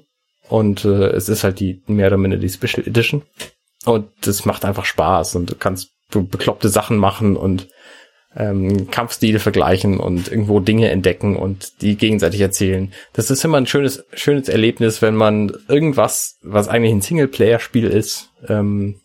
und 0.49 0.85
äh, 0.85 1.07
es 1.07 1.29
ist 1.29 1.43
halt 1.43 1.59
die 1.59 1.81
mehr 1.87 2.07
oder 2.07 2.17
minder 2.17 2.37
die 2.37 2.49
Special 2.49 2.85
Edition. 2.85 3.23
Und 3.85 4.09
das 4.21 4.45
macht 4.45 4.65
einfach 4.65 4.85
Spaß 4.85 5.35
und 5.35 5.51
du 5.51 5.55
kannst 5.55 5.91
be 6.11 6.21
bekloppte 6.21 6.69
Sachen 6.69 6.97
machen 6.97 7.35
und 7.35 7.67
ähm, 8.35 8.89
Kampfstile 8.91 9.39
vergleichen 9.39 9.99
und 9.99 10.29
irgendwo 10.29 10.59
Dinge 10.59 10.89
entdecken 10.89 11.35
und 11.35 11.81
die 11.81 11.95
gegenseitig 11.95 12.41
erzählen. 12.41 12.91
Das 13.13 13.31
ist 13.31 13.45
immer 13.45 13.57
ein 13.57 13.67
schönes, 13.67 14.05
schönes 14.13 14.49
Erlebnis, 14.49 15.01
wenn 15.01 15.15
man 15.15 15.53
irgendwas, 15.67 16.37
was 16.41 16.67
eigentlich 16.67 16.91
ein 16.91 17.01
Singleplayer-Spiel 17.01 17.85
ist, 17.85 18.29
ähm, 18.47 18.99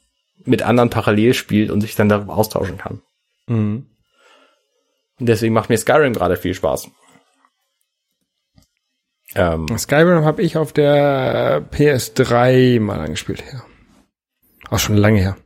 mit 0.45 0.63
anderen 0.63 0.91
parallel 0.91 1.35
spielt 1.35 1.71
und 1.71 1.81
sich 1.81 1.95
dann 1.95 2.09
darüber 2.09 2.37
austauschen 2.37 2.79
kann. 2.79 3.03
Mhm. 3.47 3.87
Und 5.21 5.27
deswegen 5.27 5.55
macht 5.55 5.69
mir 5.69 5.77
Skyrim 5.77 6.15
gerade 6.15 6.37
viel 6.37 6.55
Spaß. 6.55 6.89
Ähm, 9.35 9.67
Skyrim 9.79 10.25
habe 10.25 10.43
ich 10.43 10.57
auf 10.57 10.73
der 10.73 11.65
PS3 11.71 12.81
mal 12.81 13.01
angespielt, 13.01 13.45
ja. 13.53 13.63
Auch 14.71 14.79
schon 14.79 14.97
lange 14.97 15.21
her. 15.21 15.37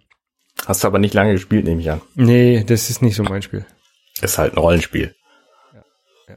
hast 0.66 0.84
du 0.84 0.88
aber 0.88 0.98
nicht 0.98 1.14
lange 1.14 1.32
gespielt, 1.32 1.64
nehme 1.64 1.80
ich 1.80 1.90
an. 1.90 2.00
Nee, 2.14 2.64
das 2.66 2.90
ist 2.90 3.02
nicht 3.02 3.16
so 3.16 3.22
mein 3.22 3.42
Spiel. 3.42 3.64
Ist 4.22 4.38
halt 4.38 4.54
ein 4.54 4.58
Rollenspiel. 4.58 5.14
Ja. 5.74 6.36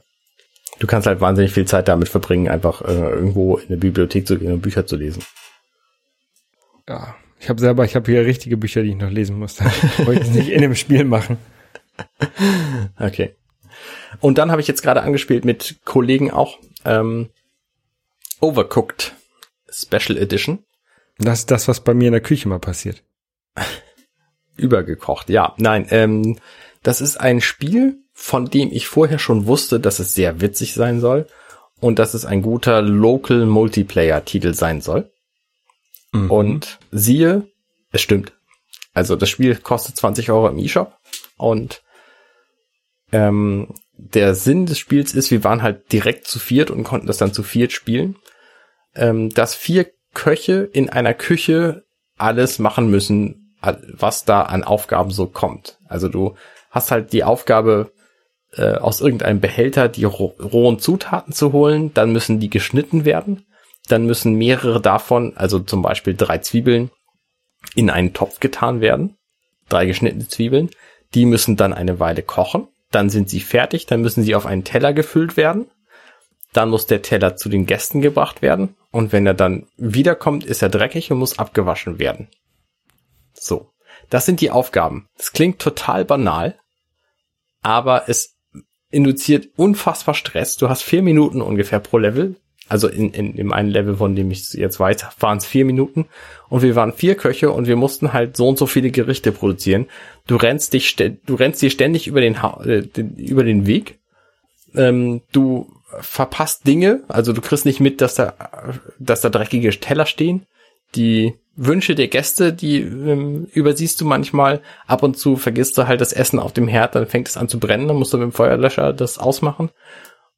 Du 0.79 0.87
kannst 0.87 1.07
halt 1.07 1.21
wahnsinnig 1.21 1.53
viel 1.53 1.65
Zeit 1.65 1.87
damit 1.87 2.09
verbringen, 2.09 2.47
einfach 2.49 2.81
äh, 2.81 2.93
irgendwo 2.93 3.57
in 3.57 3.67
eine 3.67 3.77
Bibliothek 3.77 4.27
zu 4.27 4.37
gehen 4.37 4.51
und 4.51 4.61
Bücher 4.61 4.85
zu 4.85 4.95
lesen. 4.95 5.23
Ja. 6.87 7.15
Ich 7.39 7.49
habe 7.49 7.59
selber, 7.59 7.85
ich 7.85 7.95
habe 7.95 8.11
hier 8.11 8.25
richtige 8.25 8.57
Bücher, 8.57 8.81
die 8.81 8.89
ich 8.89 8.95
noch 8.95 9.11
lesen 9.11 9.37
musste. 9.37 9.63
Wollte 10.05 10.23
ich 10.23 10.31
nicht 10.31 10.49
in 10.49 10.61
dem 10.61 10.75
Spiel 10.75 11.03
machen. 11.03 11.37
Okay. 12.99 13.35
Und 14.19 14.37
dann 14.37 14.51
habe 14.51 14.61
ich 14.61 14.67
jetzt 14.67 14.81
gerade 14.81 15.01
angespielt 15.01 15.45
mit 15.45 15.77
Kollegen 15.85 16.31
auch 16.31 16.59
ähm, 16.85 17.29
Overcooked 18.39 19.15
Special 19.69 20.17
Edition. 20.17 20.63
Das 21.17 21.39
ist 21.39 21.51
das, 21.51 21.67
was 21.67 21.81
bei 21.81 21.93
mir 21.93 22.07
in 22.07 22.13
der 22.13 22.21
Küche 22.21 22.47
mal 22.47 22.59
passiert. 22.59 23.03
Übergekocht, 24.57 25.29
ja. 25.29 25.53
Nein, 25.57 25.87
ähm, 25.89 26.37
das 26.83 27.01
ist 27.01 27.17
ein 27.17 27.41
Spiel, 27.41 27.99
von 28.13 28.45
dem 28.45 28.71
ich 28.71 28.87
vorher 28.87 29.19
schon 29.19 29.45
wusste, 29.45 29.79
dass 29.79 29.99
es 29.99 30.13
sehr 30.13 30.41
witzig 30.41 30.73
sein 30.73 30.99
soll 30.99 31.27
und 31.79 31.99
dass 31.99 32.13
es 32.13 32.25
ein 32.25 32.41
guter 32.41 32.81
Local 32.81 33.45
Multiplayer 33.45 34.25
Titel 34.25 34.53
sein 34.53 34.81
soll. 34.81 35.11
Mhm. 36.11 36.31
Und 36.31 36.79
siehe, 36.91 37.47
es 37.91 38.01
stimmt. 38.01 38.33
Also 38.93 39.15
das 39.15 39.29
Spiel 39.29 39.55
kostet 39.55 39.95
20 39.97 40.31
Euro 40.31 40.47
im 40.47 40.57
eShop 40.57 40.97
und 41.37 41.83
ähm, 43.11 43.73
der 43.93 44.35
Sinn 44.35 44.65
des 44.65 44.79
Spiels 44.79 45.13
ist, 45.13 45.31
wir 45.31 45.43
waren 45.43 45.63
halt 45.63 45.91
direkt 45.91 46.27
zu 46.27 46.39
viert 46.39 46.71
und 46.71 46.83
konnten 46.83 47.07
das 47.07 47.17
dann 47.17 47.33
zu 47.33 47.43
viert 47.43 47.71
spielen, 47.71 48.15
ähm, 48.97 49.29
dass 49.29 49.55
vier 49.55 49.87
Köche 50.13 50.69
in 50.71 50.89
einer 50.89 51.13
Küche 51.13 51.85
alles 52.17 52.59
machen 52.59 52.89
müssen, 52.89 53.55
was 53.61 54.25
da 54.25 54.43
an 54.43 54.63
Aufgaben 54.63 55.11
so 55.11 55.27
kommt. 55.27 55.79
Also 55.87 56.09
du 56.09 56.35
hast 56.71 56.91
halt 56.91 57.13
die 57.13 57.23
Aufgabe, 57.23 57.91
äh, 58.53 58.75
aus 58.75 59.01
irgendeinem 59.01 59.39
Behälter 59.39 59.89
die 59.89 60.05
roh 60.05 60.33
rohen 60.41 60.79
Zutaten 60.79 61.33
zu 61.33 61.51
holen, 61.53 61.93
dann 61.93 62.11
müssen 62.11 62.39
die 62.39 62.49
geschnitten 62.49 63.05
werden, 63.05 63.45
dann 63.87 64.05
müssen 64.05 64.33
mehrere 64.33 64.81
davon, 64.81 65.33
also 65.35 65.59
zum 65.59 65.81
Beispiel 65.81 66.15
drei 66.15 66.39
Zwiebeln, 66.39 66.89
in 67.75 67.89
einen 67.89 68.13
Topf 68.13 68.39
getan 68.39 68.81
werden, 68.81 69.17
drei 69.69 69.85
geschnittene 69.85 70.27
Zwiebeln, 70.27 70.69
die 71.13 71.25
müssen 71.25 71.55
dann 71.55 71.73
eine 71.73 71.99
Weile 71.99 72.23
kochen, 72.23 72.67
dann 72.91 73.09
sind 73.09 73.29
sie 73.29 73.41
fertig, 73.41 73.85
dann 73.85 74.01
müssen 74.01 74.23
sie 74.23 74.35
auf 74.35 74.45
einen 74.45 74.63
Teller 74.63 74.93
gefüllt 74.93 75.37
werden, 75.37 75.67
dann 76.53 76.69
muss 76.69 76.87
der 76.87 77.01
Teller 77.01 77.35
zu 77.35 77.49
den 77.49 77.65
Gästen 77.65 78.01
gebracht 78.01 78.41
werden 78.41 78.75
und 78.91 79.11
wenn 79.11 79.25
er 79.25 79.33
dann 79.33 79.67
wiederkommt, 79.77 80.43
ist 80.43 80.61
er 80.61 80.69
dreckig 80.69 81.11
und 81.11 81.19
muss 81.19 81.39
abgewaschen 81.39 81.99
werden. 81.99 82.29
So, 83.33 83.71
das 84.09 84.25
sind 84.25 84.41
die 84.41 84.51
Aufgaben. 84.51 85.07
Das 85.17 85.33
klingt 85.33 85.59
total 85.59 86.05
banal, 86.05 86.57
aber 87.61 88.07
es 88.07 88.35
induziert 88.89 89.49
unfassbar 89.57 90.15
Stress. 90.15 90.55
Du 90.55 90.69
hast 90.69 90.81
vier 90.81 91.01
Minuten 91.01 91.41
ungefähr 91.41 91.79
pro 91.79 91.97
Level. 91.97 92.35
Also 92.69 92.89
in, 92.89 93.11
in, 93.11 93.35
in 93.35 93.53
einem 93.53 93.69
Level, 93.69 93.95
von 93.95 94.15
dem 94.15 94.29
ich 94.29 94.51
jetzt 94.53 94.79
weiß, 94.79 95.05
waren 95.19 95.37
es 95.37 95.45
vier 95.45 95.63
Minuten. 95.63 96.05
Und 96.49 96.61
wir 96.63 96.75
waren 96.75 96.91
vier 96.91 97.15
Köche 97.15 97.51
und 97.51 97.67
wir 97.67 97.77
mussten 97.77 98.11
halt 98.11 98.35
so 98.35 98.47
und 98.47 98.57
so 98.57 98.65
viele 98.65 98.91
Gerichte 98.91 99.31
produzieren. 99.31 99.87
Du 100.27 100.35
rennst 100.35 100.73
dich, 100.73 100.95
du 100.95 101.35
rennst 101.35 101.61
dir 101.61 101.69
ständig 101.69 102.07
über 102.07 102.19
den, 102.19 102.35
äh, 102.35 102.83
über 103.17 103.43
den 103.43 103.67
Weg. 103.67 103.99
Ähm, 104.75 105.21
du 105.31 105.76
verpasst 105.99 106.65
Dinge. 106.67 107.03
Also 107.07 107.33
du 107.33 107.41
kriegst 107.41 107.65
nicht 107.65 107.79
mit, 107.79 108.01
dass 108.01 108.15
da, 108.15 108.33
dass 108.99 109.21
da 109.21 109.29
dreckige 109.29 109.69
Teller 109.79 110.05
stehen. 110.05 110.45
Die 110.95 111.33
Wünsche 111.55 111.95
der 111.95 112.07
Gäste, 112.07 112.53
die 112.53 112.79
ähm, 112.81 113.45
übersiehst 113.53 113.99
du 113.99 114.05
manchmal. 114.05 114.61
Ab 114.85 115.03
und 115.03 115.17
zu 115.17 115.35
vergisst 115.35 115.77
du 115.77 115.87
halt 115.87 116.01
das 116.01 116.13
Essen 116.13 116.39
auf 116.39 116.53
dem 116.53 116.67
Herd, 116.67 116.95
dann 116.95 117.07
fängt 117.07 117.27
es 117.27 117.35
an 117.37 117.49
zu 117.49 117.59
brennen, 117.59 117.87
dann 117.87 117.97
musst 117.97 118.13
du 118.13 118.17
mit 118.17 118.25
dem 118.25 118.31
Feuerlöscher 118.31 118.93
das 118.93 119.17
ausmachen. 119.17 119.69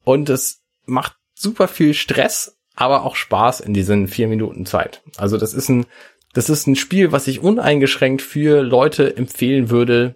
Und 0.03 0.29
es 0.29 0.61
macht 0.85 1.13
super 1.35 1.67
viel 1.67 1.93
Stress, 1.93 2.57
aber 2.75 3.03
auch 3.03 3.15
Spaß 3.15 3.59
in 3.59 3.73
diesen 3.73 4.07
vier 4.07 4.27
Minuten 4.27 4.65
Zeit. 4.65 5.01
Also 5.17 5.37
das 5.37 5.53
ist 5.53 5.69
ein, 5.69 5.85
das 6.33 6.49
ist 6.49 6.67
ein 6.67 6.75
Spiel, 6.75 7.11
was 7.11 7.27
ich 7.27 7.41
uneingeschränkt 7.41 8.21
für 8.21 8.61
Leute 8.63 9.15
empfehlen 9.17 9.69
würde, 9.69 10.15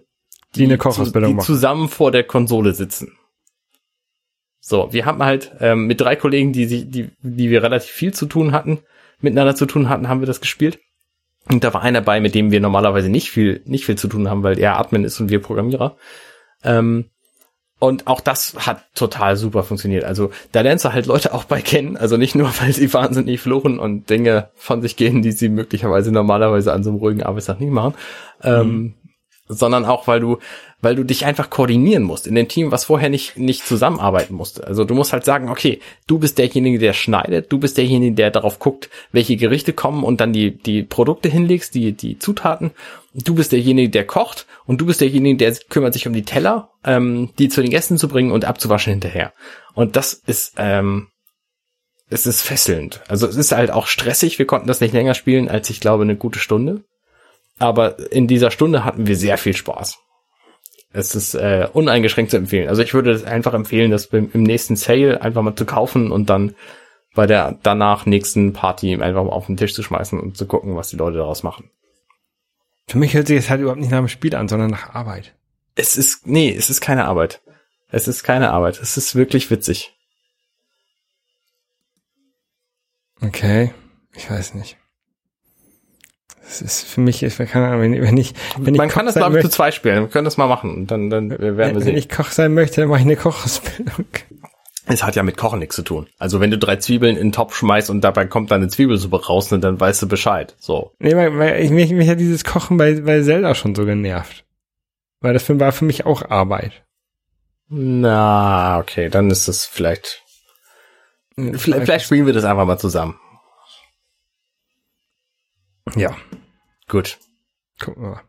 Die 0.56 0.64
eine 0.64 0.78
zu- 0.78 1.04
die 1.04 1.20
machen. 1.20 1.40
zusammen 1.40 1.88
vor 1.88 2.10
der 2.12 2.24
Konsole 2.24 2.72
sitzen. 2.72 3.12
So, 4.66 4.90
wir 4.94 5.04
haben 5.04 5.22
halt 5.22 5.52
ähm, 5.60 5.86
mit 5.86 6.00
drei 6.00 6.16
Kollegen, 6.16 6.54
die, 6.54 6.64
sich- 6.64 6.90
die, 6.90 7.10
die 7.20 7.50
wir 7.50 7.62
relativ 7.62 7.90
viel 7.90 8.14
zu 8.14 8.24
tun 8.24 8.52
hatten, 8.52 8.78
miteinander 9.20 9.54
zu 9.54 9.66
tun 9.66 9.90
hatten, 9.90 10.08
haben 10.08 10.20
wir 10.20 10.26
das 10.26 10.40
gespielt. 10.40 10.78
Und 11.50 11.62
da 11.64 11.74
war 11.74 11.82
einer 11.82 12.00
bei, 12.00 12.18
mit 12.18 12.34
dem 12.34 12.50
wir 12.50 12.60
normalerweise 12.60 13.10
nicht 13.10 13.30
viel, 13.30 13.60
nicht 13.66 13.84
viel 13.84 13.96
zu 13.98 14.08
tun 14.08 14.30
haben, 14.30 14.42
weil 14.42 14.58
er 14.58 14.78
Admin 14.78 15.04
ist 15.04 15.20
und 15.20 15.28
wir 15.28 15.42
Programmierer. 15.42 15.98
Ähm, 16.62 17.10
und 17.78 18.06
auch 18.06 18.22
das 18.22 18.54
hat 18.66 18.82
total 18.94 19.36
super 19.36 19.64
funktioniert. 19.64 20.04
Also 20.04 20.30
da 20.52 20.62
lernst 20.62 20.86
du 20.86 20.94
halt 20.94 21.04
Leute 21.04 21.34
auch 21.34 21.44
bei 21.44 21.60
kennen. 21.60 21.98
Also 21.98 22.16
nicht 22.16 22.34
nur, 22.34 22.48
weil 22.60 22.72
sie 22.72 22.90
wahnsinnig 22.94 23.40
fluchen 23.42 23.78
und 23.78 24.08
Dinge 24.08 24.48
von 24.54 24.80
sich 24.80 24.96
gehen, 24.96 25.20
die 25.20 25.32
sie 25.32 25.50
möglicherweise 25.50 26.10
normalerweise 26.10 26.72
an 26.72 26.82
so 26.82 26.88
einem 26.88 27.00
ruhigen 27.00 27.22
Arbeitstag 27.22 27.60
nicht 27.60 27.70
machen. 27.72 27.92
Ähm, 28.42 28.94
sondern 29.46 29.84
auch, 29.84 30.06
weil 30.06 30.20
du, 30.20 30.38
weil 30.80 30.96
du 30.96 31.04
dich 31.04 31.26
einfach 31.26 31.50
koordinieren 31.50 32.02
musst 32.02 32.26
in 32.26 32.34
dem 32.34 32.48
Team, 32.48 32.70
was 32.70 32.84
vorher 32.84 33.10
nicht, 33.10 33.36
nicht 33.36 33.66
zusammenarbeiten 33.66 34.34
musste. 34.34 34.66
Also 34.66 34.84
du 34.84 34.94
musst 34.94 35.12
halt 35.12 35.24
sagen, 35.24 35.50
okay, 35.50 35.80
du 36.06 36.18
bist 36.18 36.38
derjenige, 36.38 36.78
der 36.78 36.94
schneidet, 36.94 37.52
du 37.52 37.58
bist 37.58 37.76
derjenige, 37.76 38.14
der 38.14 38.30
darauf 38.30 38.58
guckt, 38.58 38.88
welche 39.12 39.36
Gerichte 39.36 39.72
kommen 39.72 40.02
und 40.02 40.20
dann 40.20 40.32
die, 40.32 40.56
die 40.56 40.82
Produkte 40.82 41.28
hinlegst, 41.28 41.74
die, 41.74 41.92
die 41.92 42.18
Zutaten. 42.18 42.70
Du 43.12 43.34
bist 43.34 43.52
derjenige, 43.52 43.90
der 43.90 44.06
kocht 44.06 44.46
und 44.64 44.80
du 44.80 44.86
bist 44.86 45.00
derjenige, 45.00 45.36
der 45.36 45.54
kümmert 45.68 45.92
sich 45.92 46.06
um 46.06 46.14
die 46.14 46.24
Teller, 46.24 46.70
ähm, 46.84 47.30
die 47.38 47.48
zu 47.48 47.60
den 47.60 47.70
Gästen 47.70 47.98
zu 47.98 48.08
bringen 48.08 48.32
und 48.32 48.44
abzuwaschen 48.44 48.92
hinterher. 48.92 49.32
Und 49.74 49.96
das 49.96 50.14
ist, 50.14 50.54
ähm, 50.56 51.08
es 52.08 52.26
ist 52.26 52.42
fesselnd. 52.42 53.02
Also 53.08 53.26
es 53.26 53.36
ist 53.36 53.52
halt 53.52 53.70
auch 53.70 53.86
stressig. 53.86 54.38
Wir 54.38 54.46
konnten 54.46 54.68
das 54.68 54.80
nicht 54.80 54.94
länger 54.94 55.14
spielen 55.14 55.48
als 55.48 55.70
ich 55.70 55.80
glaube 55.80 56.04
eine 56.04 56.16
gute 56.16 56.38
Stunde. 56.38 56.84
Aber 57.58 58.12
in 58.12 58.26
dieser 58.26 58.50
Stunde 58.50 58.84
hatten 58.84 59.06
wir 59.06 59.16
sehr 59.16 59.38
viel 59.38 59.54
Spaß. 59.54 59.98
Es 60.92 61.14
ist 61.14 61.34
äh, 61.34 61.68
uneingeschränkt 61.72 62.30
zu 62.30 62.36
empfehlen. 62.36 62.68
Also 62.68 62.82
ich 62.82 62.94
würde 62.94 63.12
das 63.12 63.24
einfach 63.24 63.54
empfehlen, 63.54 63.90
das 63.90 64.06
im 64.06 64.42
nächsten 64.42 64.76
Sale 64.76 65.20
einfach 65.22 65.42
mal 65.42 65.56
zu 65.56 65.66
kaufen 65.66 66.12
und 66.12 66.30
dann 66.30 66.54
bei 67.14 67.26
der 67.26 67.58
danach 67.62 68.06
nächsten 68.06 68.52
Party 68.52 68.94
einfach 68.94 69.24
mal 69.24 69.30
auf 69.30 69.46
den 69.46 69.56
Tisch 69.56 69.74
zu 69.74 69.82
schmeißen 69.82 70.18
und 70.18 70.36
zu 70.36 70.46
gucken, 70.46 70.76
was 70.76 70.90
die 70.90 70.96
Leute 70.96 71.18
daraus 71.18 71.42
machen. 71.42 71.70
Für 72.86 72.98
mich 72.98 73.14
hört 73.14 73.28
sich 73.28 73.38
das 73.38 73.50
halt 73.50 73.60
überhaupt 73.60 73.80
nicht 73.80 73.90
nach 73.90 73.98
dem 73.98 74.08
Spiel 74.08 74.34
an, 74.34 74.48
sondern 74.48 74.70
nach 74.70 74.94
Arbeit. 74.94 75.34
Es 75.74 75.96
ist, 75.96 76.26
nee, 76.26 76.54
es 76.54 76.70
ist 76.70 76.80
keine 76.80 77.06
Arbeit. 77.06 77.40
Es 77.90 78.08
ist 78.08 78.22
keine 78.22 78.50
Arbeit. 78.50 78.80
Es 78.80 78.96
ist 78.96 79.14
wirklich 79.14 79.50
witzig. 79.50 79.96
Okay, 83.20 83.72
ich 84.14 84.30
weiß 84.30 84.54
nicht. 84.54 84.76
Das 86.46 86.60
ist 86.62 86.84
für 86.86 87.00
mich, 87.00 87.22
ich 87.22 87.36
keine 87.36 87.68
Ahnung, 87.68 87.80
wenn, 87.80 88.02
wenn 88.02 88.16
ich, 88.16 88.34
wenn 88.58 88.74
Man 88.76 88.86
ich 88.88 88.92
kann 88.94 89.06
Koch 89.06 89.12
das, 89.12 89.14
glaube 89.14 89.38
ich, 89.38 89.44
zu 89.44 89.50
zwei 89.50 89.70
spielen. 89.72 90.02
Wir 90.02 90.08
können 90.08 90.24
das 90.26 90.36
mal 90.36 90.46
machen. 90.46 90.86
Dann, 90.86 91.08
dann 91.10 91.30
werden 91.30 91.42
wir 91.56 91.56
wenn 91.56 91.80
sehen. 91.80 91.96
ich 91.96 92.08
Koch 92.08 92.28
sein 92.30 92.52
möchte, 92.54 92.82
dann 92.82 92.90
mache 92.90 93.00
ich 93.00 93.06
eine 93.06 93.16
Kochausbildung. 93.16 94.04
Es 94.86 95.02
hat 95.02 95.16
ja 95.16 95.22
mit 95.22 95.38
Kochen 95.38 95.60
nichts 95.60 95.76
zu 95.76 95.82
tun. 95.82 96.06
Also 96.18 96.40
wenn 96.40 96.50
du 96.50 96.58
drei 96.58 96.76
Zwiebeln 96.76 97.16
in 97.16 97.28
den 97.28 97.32
Topf 97.32 97.56
schmeißt 97.56 97.88
und 97.88 98.02
dabei 98.02 98.26
kommt 98.26 98.50
dann 98.50 98.60
eine 98.60 98.68
Zwiebelsuppe 98.68 99.24
raus, 99.26 99.50
ne, 99.50 99.58
dann 99.58 99.80
weißt 99.80 100.02
du 100.02 100.08
Bescheid. 100.08 100.54
So. 100.58 100.92
Nee, 100.98 101.16
weil, 101.16 101.38
weil 101.38 101.62
ich, 101.64 101.70
mich, 101.70 101.90
mich 101.90 102.08
hat 102.10 102.20
dieses 102.20 102.44
Kochen 102.44 102.76
bei, 102.76 103.00
bei 103.00 103.22
Zelda 103.22 103.54
schon 103.54 103.74
so 103.74 103.86
genervt. 103.86 104.44
Weil 105.20 105.32
das 105.32 105.42
für- 105.44 105.58
war 105.58 105.72
für 105.72 105.86
mich 105.86 106.04
auch 106.04 106.28
Arbeit. 106.30 106.84
Na, 107.68 108.78
okay, 108.78 109.08
dann 109.08 109.30
ist 109.30 109.48
das 109.48 109.64
vielleicht. 109.64 110.22
Vielleicht, 111.36 111.84
vielleicht 111.84 112.04
spielen 112.04 112.26
wir 112.26 112.34
das 112.34 112.44
einfach 112.44 112.66
mal 112.66 112.78
zusammen. 112.78 113.18
Ja, 115.96 116.16
Gut. 116.88 117.18
gucken 117.80 118.02
wir 118.02 118.10
mal. 118.10 118.22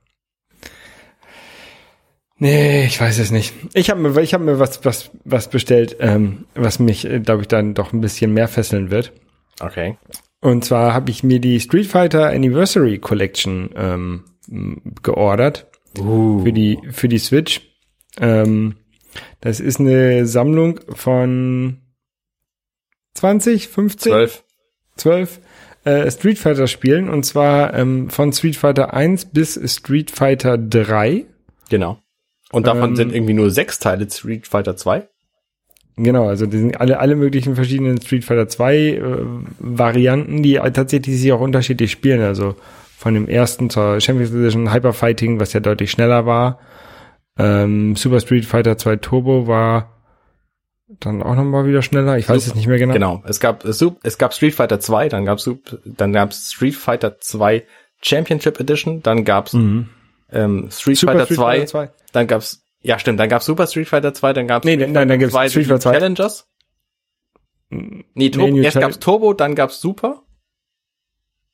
Nee, 2.37 2.85
ich 2.85 2.99
weiß 2.99 3.19
es 3.19 3.31
nicht. 3.31 3.53
Ich 3.73 3.89
habe 3.89 4.01
mir, 4.01 4.21
ich 4.21 4.33
hab 4.33 4.41
mir 4.41 4.59
was, 4.59 4.83
was, 4.83 5.09
was 5.23 5.49
bestellt, 5.49 5.95
ähm, 5.99 6.45
was 6.53 6.79
mich, 6.79 7.07
glaube 7.23 7.43
ich, 7.43 7.47
dann 7.47 7.73
doch 7.73 7.93
ein 7.93 8.01
bisschen 8.01 8.33
mehr 8.33 8.49
fesseln 8.49 8.91
wird. 8.91 9.13
Okay. 9.61 9.97
Und 10.41 10.65
zwar 10.65 10.93
habe 10.93 11.09
ich 11.11 11.23
mir 11.23 11.39
die 11.39 11.61
Street 11.61 11.87
Fighter 11.87 12.27
Anniversary 12.27 12.99
Collection 12.99 13.69
ähm, 13.75 14.23
geordert 15.01 15.67
Uh. 15.97 16.43
für 16.43 16.51
die 16.51 16.77
für 16.91 17.07
die 17.07 17.19
Switch. 17.19 17.61
Ähm, 18.19 18.75
das 19.39 19.61
ist 19.61 19.79
eine 19.79 20.25
Sammlung 20.27 20.81
von 20.89 21.79
20, 23.13 23.69
15, 23.69 24.11
12. 24.11 24.43
12 24.97 25.39
äh, 25.85 26.09
Street 26.11 26.37
Fighter 26.37 26.67
Spielen 26.67 27.09
und 27.09 27.23
zwar 27.23 27.73
ähm, 27.73 28.09
von 28.09 28.33
Street 28.33 28.55
Fighter 28.55 28.93
1 28.93 29.25
bis 29.25 29.59
Street 29.73 30.11
Fighter 30.11 30.57
3. 30.57 31.25
Genau. 31.69 31.99
Und 32.51 32.67
davon 32.67 32.91
Ähm, 32.91 32.95
sind 32.95 33.13
irgendwie 33.13 33.33
nur 33.33 33.51
sechs 33.51 33.79
Teile 33.79 34.09
Street 34.09 34.47
Fighter 34.47 34.75
2. 34.75 35.07
Genau, 35.97 36.27
also 36.27 36.45
die 36.45 36.57
sind 36.57 36.81
alle, 36.81 36.99
alle 36.99 37.15
möglichen 37.15 37.55
verschiedenen 37.55 38.01
Street 38.01 38.25
Fighter 38.25 38.47
2 38.47 38.75
äh, 38.75 39.01
Varianten, 39.59 40.43
die 40.43 40.55
tatsächlich 40.73 41.19
sich 41.19 41.31
auch 41.31 41.39
unterschiedlich 41.39 41.91
spielen. 41.91 42.21
Also 42.21 42.55
von 42.97 43.13
dem 43.13 43.27
ersten 43.27 43.69
zur 43.69 44.01
Champions 44.01 44.31
Edition 44.31 44.73
Hyper 44.73 44.93
Fighting, 44.93 45.39
was 45.39 45.53
ja 45.53 45.59
deutlich 45.59 45.91
schneller 45.91 46.25
war. 46.25 46.59
Ähm, 47.37 47.95
Super 47.95 48.19
Street 48.19 48.45
Fighter 48.45 48.77
2 48.77 48.97
Turbo 48.97 49.47
war 49.47 49.94
dann 50.87 51.23
auch 51.23 51.35
nochmal 51.35 51.65
wieder 51.67 51.81
schneller. 51.81 52.17
Ich 52.17 52.29
weiß 52.29 52.43
Super. 52.45 52.51
es 52.53 52.55
nicht 52.55 52.67
mehr 52.67 52.77
genau. 52.77 52.93
Genau. 52.93 53.23
Es 53.25 53.39
gab, 53.39 53.65
es, 53.65 54.17
gab 54.17 54.33
Street 54.33 54.53
Fighter 54.53 54.79
2, 54.79 55.09
dann 55.09 55.25
gab's, 55.25 55.49
dann 55.85 56.13
gab's 56.13 56.51
Street 56.53 56.75
Fighter 56.75 57.19
2 57.19 57.63
Championship 58.01 58.59
Edition, 58.59 59.01
dann 59.01 59.25
gab's 59.25 59.53
Mhm. 59.53 59.89
ähm, 60.31 60.69
Street, 60.71 60.97
Super 60.97 61.13
Fighter 61.13 61.25
Street 61.25 61.37
2, 61.37 61.51
Fighter 61.57 61.65
2. 61.67 61.89
dann 62.11 62.27
gab's, 62.27 62.63
ja 62.81 62.99
stimmt, 62.99 63.19
dann 63.19 63.29
gab's 63.29 63.45
Super 63.45 63.65
Street 63.67 63.87
Fighter 63.87 64.13
2, 64.13 64.33
dann 64.33 64.47
gab's 64.47 64.65
Nee, 64.65 64.75
nein, 64.75 64.91
nein, 64.91 65.07
dann 65.07 65.17
gibt's 65.19 65.33
zwei 65.33 65.49
Street 65.49 65.65
Fighter 65.67 65.79
2. 65.79 65.91
Challengers. 65.93 66.47
Nee, 67.69 68.29
Turbo, 68.29 68.53
New 68.55 68.61
erst 68.63 68.79
gab's 68.79 68.99
Turbo, 68.99 69.33
dann 69.33 69.55
gab's 69.55 69.81
Super. 69.81 70.21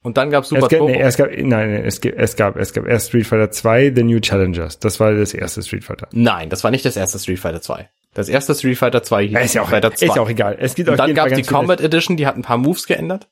Und 0.03 0.17
dann 0.17 0.29
gab's 0.29 0.49
Super 0.49 0.63
Es 0.63 0.69
gab, 0.69 0.79
Turbo. 0.79 0.93
nee, 0.93 1.01
es 1.01 1.15
gab, 1.15 1.29
nein, 1.29 1.47
nein, 1.47 1.83
es 1.85 2.01
gab, 2.01 2.13
es 2.17 2.35
gab, 2.35 2.55
es 2.57 2.73
gab 2.73 2.85
erst 2.87 3.07
Street 3.09 3.27
Fighter 3.27 3.49
2, 3.51 3.91
The 3.95 4.03
New 4.03 4.19
Challengers. 4.19 4.79
Das 4.79 4.99
war 4.99 5.13
das 5.13 5.33
erste 5.33 5.61
Street 5.61 5.83
Fighter. 5.85 6.09
Nein, 6.11 6.49
das 6.49 6.63
war 6.63 6.71
nicht 6.71 6.83
das 6.83 6.97
erste 6.97 7.17
Street 7.19 7.39
Fighter 7.39 7.61
2. 7.61 7.89
Das 8.13 8.27
erste 8.29 8.53
Street 8.55 8.77
Fighter 8.77 9.03
2 9.03 9.27
hieß 9.27 9.39
Ist 9.39 9.53
ja 9.53 9.61
auch, 9.61 9.67
Street 9.67 9.83
Fighter 9.83 9.95
2. 9.95 10.05
ist 10.05 10.15
ja 10.15 10.21
auch 10.21 10.29
egal. 10.29 10.57
Es 10.59 10.75
gibt 10.75 10.89
Und 10.89 10.97
dann 10.97 11.13
gab's 11.15 11.29
Fall 11.29 11.35
die 11.37 11.41
ganz 11.43 11.47
viele- 11.47 11.57
Combat 11.59 11.81
Edition, 11.81 12.17
die 12.17 12.27
hat 12.27 12.35
ein 12.35 12.41
paar 12.41 12.57
Moves 12.57 12.85
geändert. 12.87 13.29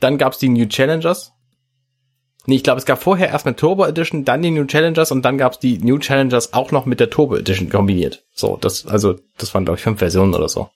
Dann 0.00 0.18
gab's 0.18 0.38
die 0.38 0.48
New 0.48 0.66
Challengers. 0.66 1.32
Nee, 2.46 2.56
ich 2.56 2.62
glaube, 2.62 2.78
es 2.78 2.84
gab 2.86 3.02
vorher 3.02 3.28
erst 3.28 3.46
eine 3.46 3.56
Turbo 3.56 3.86
Edition, 3.86 4.24
dann 4.24 4.42
die 4.42 4.50
New 4.50 4.64
Challengers 4.66 5.10
und 5.12 5.22
dann 5.24 5.38
gab's 5.38 5.58
die 5.58 5.78
New 5.78 5.98
Challengers 5.98 6.52
auch 6.52 6.72
noch 6.72 6.84
mit 6.84 7.00
der 7.00 7.08
Turbo 7.10 7.36
Edition 7.36 7.70
kombiniert. 7.70 8.24
So, 8.34 8.56
das, 8.60 8.86
also, 8.86 9.14
das 9.38 9.54
waren, 9.54 9.64
glaube 9.64 9.78
ich, 9.78 9.82
fünf 9.82 9.98
Versionen 9.98 10.34
oder 10.34 10.48
so. 10.48 10.68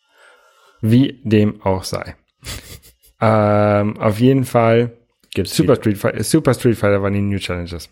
Wie 0.81 1.21
dem 1.25 1.61
auch 1.63 1.85
sei. 1.85 2.17
ähm, 3.21 3.99
auf 3.99 4.21
jeden 4.21 4.45
Fall 4.45 4.98
Gibt's 5.35 5.55
Super 5.55 5.77
Street 5.77 5.99
Fighter, 5.99 6.23
Super 6.25 6.55
Street 6.55 6.77
Fighter 6.77 7.03
waren 7.03 7.13
die 7.13 7.21
New 7.21 7.39
Challenges. 7.39 7.89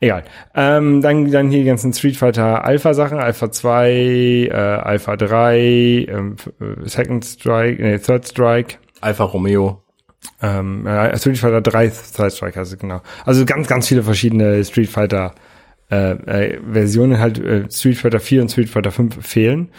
Egal. 0.00 0.24
Ähm, 0.54 1.00
dann, 1.00 1.30
dann 1.30 1.50
hier 1.50 1.60
die 1.60 1.66
ganzen 1.66 1.92
Street 1.92 2.16
Fighter 2.16 2.64
Alpha 2.64 2.94
Sachen, 2.94 3.18
Alpha 3.18 3.50
2, 3.50 3.90
äh, 3.90 4.50
Alpha 4.52 5.16
3, 5.16 5.56
ähm, 5.58 6.36
äh, 6.60 6.88
Second 6.88 7.24
Strike, 7.24 7.82
nee, 7.82 7.98
Third 7.98 8.26
Strike, 8.26 8.76
Alfa 9.00 9.24
Romeo. 9.24 9.82
ähm, 10.42 10.86
äh, 10.86 11.16
Street 11.16 11.38
Fighter 11.38 11.60
3 11.60 11.88
Third 11.88 12.32
Strike, 12.32 12.58
also 12.58 12.76
genau. 12.76 13.02
Also 13.24 13.44
ganz, 13.44 13.68
ganz 13.68 13.88
viele 13.88 14.02
verschiedene 14.02 14.64
Street 14.64 14.88
Fighter 14.88 15.34
äh, 15.90 16.12
äh, 16.12 16.60
Versionen, 16.72 17.18
halt 17.20 17.38
äh, 17.38 17.70
Street 17.70 17.98
Fighter 17.98 18.20
4 18.20 18.42
und 18.42 18.50
Street 18.50 18.68
Fighter 18.70 18.90
5 18.90 19.24
fehlen 19.26 19.70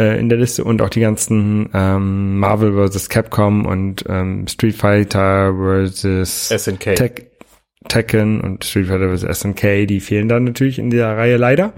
äh, 0.00 0.18
in 0.18 0.30
der 0.30 0.38
Liste 0.38 0.64
und 0.64 0.80
auch 0.80 0.88
die 0.88 1.00
ganzen 1.00 1.68
ähm, 1.74 2.38
Marvel 2.38 2.88
vs. 2.88 3.10
Capcom 3.10 3.66
und 3.66 4.04
ähm, 4.08 4.46
Street 4.48 4.74
Fighter 4.74 5.54
vs. 5.54 6.48
SNK. 6.48 6.96
Tek 6.96 7.26
Tekken 7.88 8.42
und 8.42 8.64
Street 8.64 8.88
Fighter 8.88 9.16
vs. 9.16 9.40
SNK, 9.40 9.86
die 9.86 10.00
fehlen 10.00 10.28
dann 10.28 10.44
natürlich 10.44 10.78
in 10.78 10.90
dieser 10.90 11.16
Reihe 11.16 11.36
leider. 11.36 11.72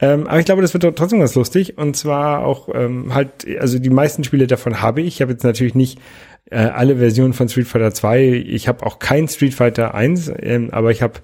Ähm, 0.00 0.26
aber 0.26 0.38
ich 0.38 0.46
glaube, 0.46 0.62
das 0.62 0.72
wird 0.74 0.96
trotzdem 0.96 1.20
ganz 1.20 1.34
lustig. 1.34 1.78
Und 1.78 1.96
zwar 1.96 2.44
auch 2.44 2.68
ähm, 2.74 3.14
halt, 3.14 3.46
also 3.58 3.78
die 3.78 3.90
meisten 3.90 4.24
Spiele 4.24 4.46
davon 4.46 4.80
habe 4.80 5.00
ich. 5.02 5.08
Ich 5.08 5.22
habe 5.22 5.32
jetzt 5.32 5.44
natürlich 5.44 5.74
nicht 5.74 5.98
äh, 6.50 6.56
alle 6.56 6.96
Versionen 6.96 7.32
von 7.34 7.48
Street 7.48 7.66
Fighter 7.66 7.92
2. 7.92 8.44
Ich 8.46 8.68
habe 8.68 8.84
auch 8.84 8.98
kein 8.98 9.28
Street 9.28 9.54
Fighter 9.54 9.94
1, 9.94 10.32
ähm, 10.40 10.70
aber 10.72 10.90
ich 10.90 11.02
habe 11.02 11.20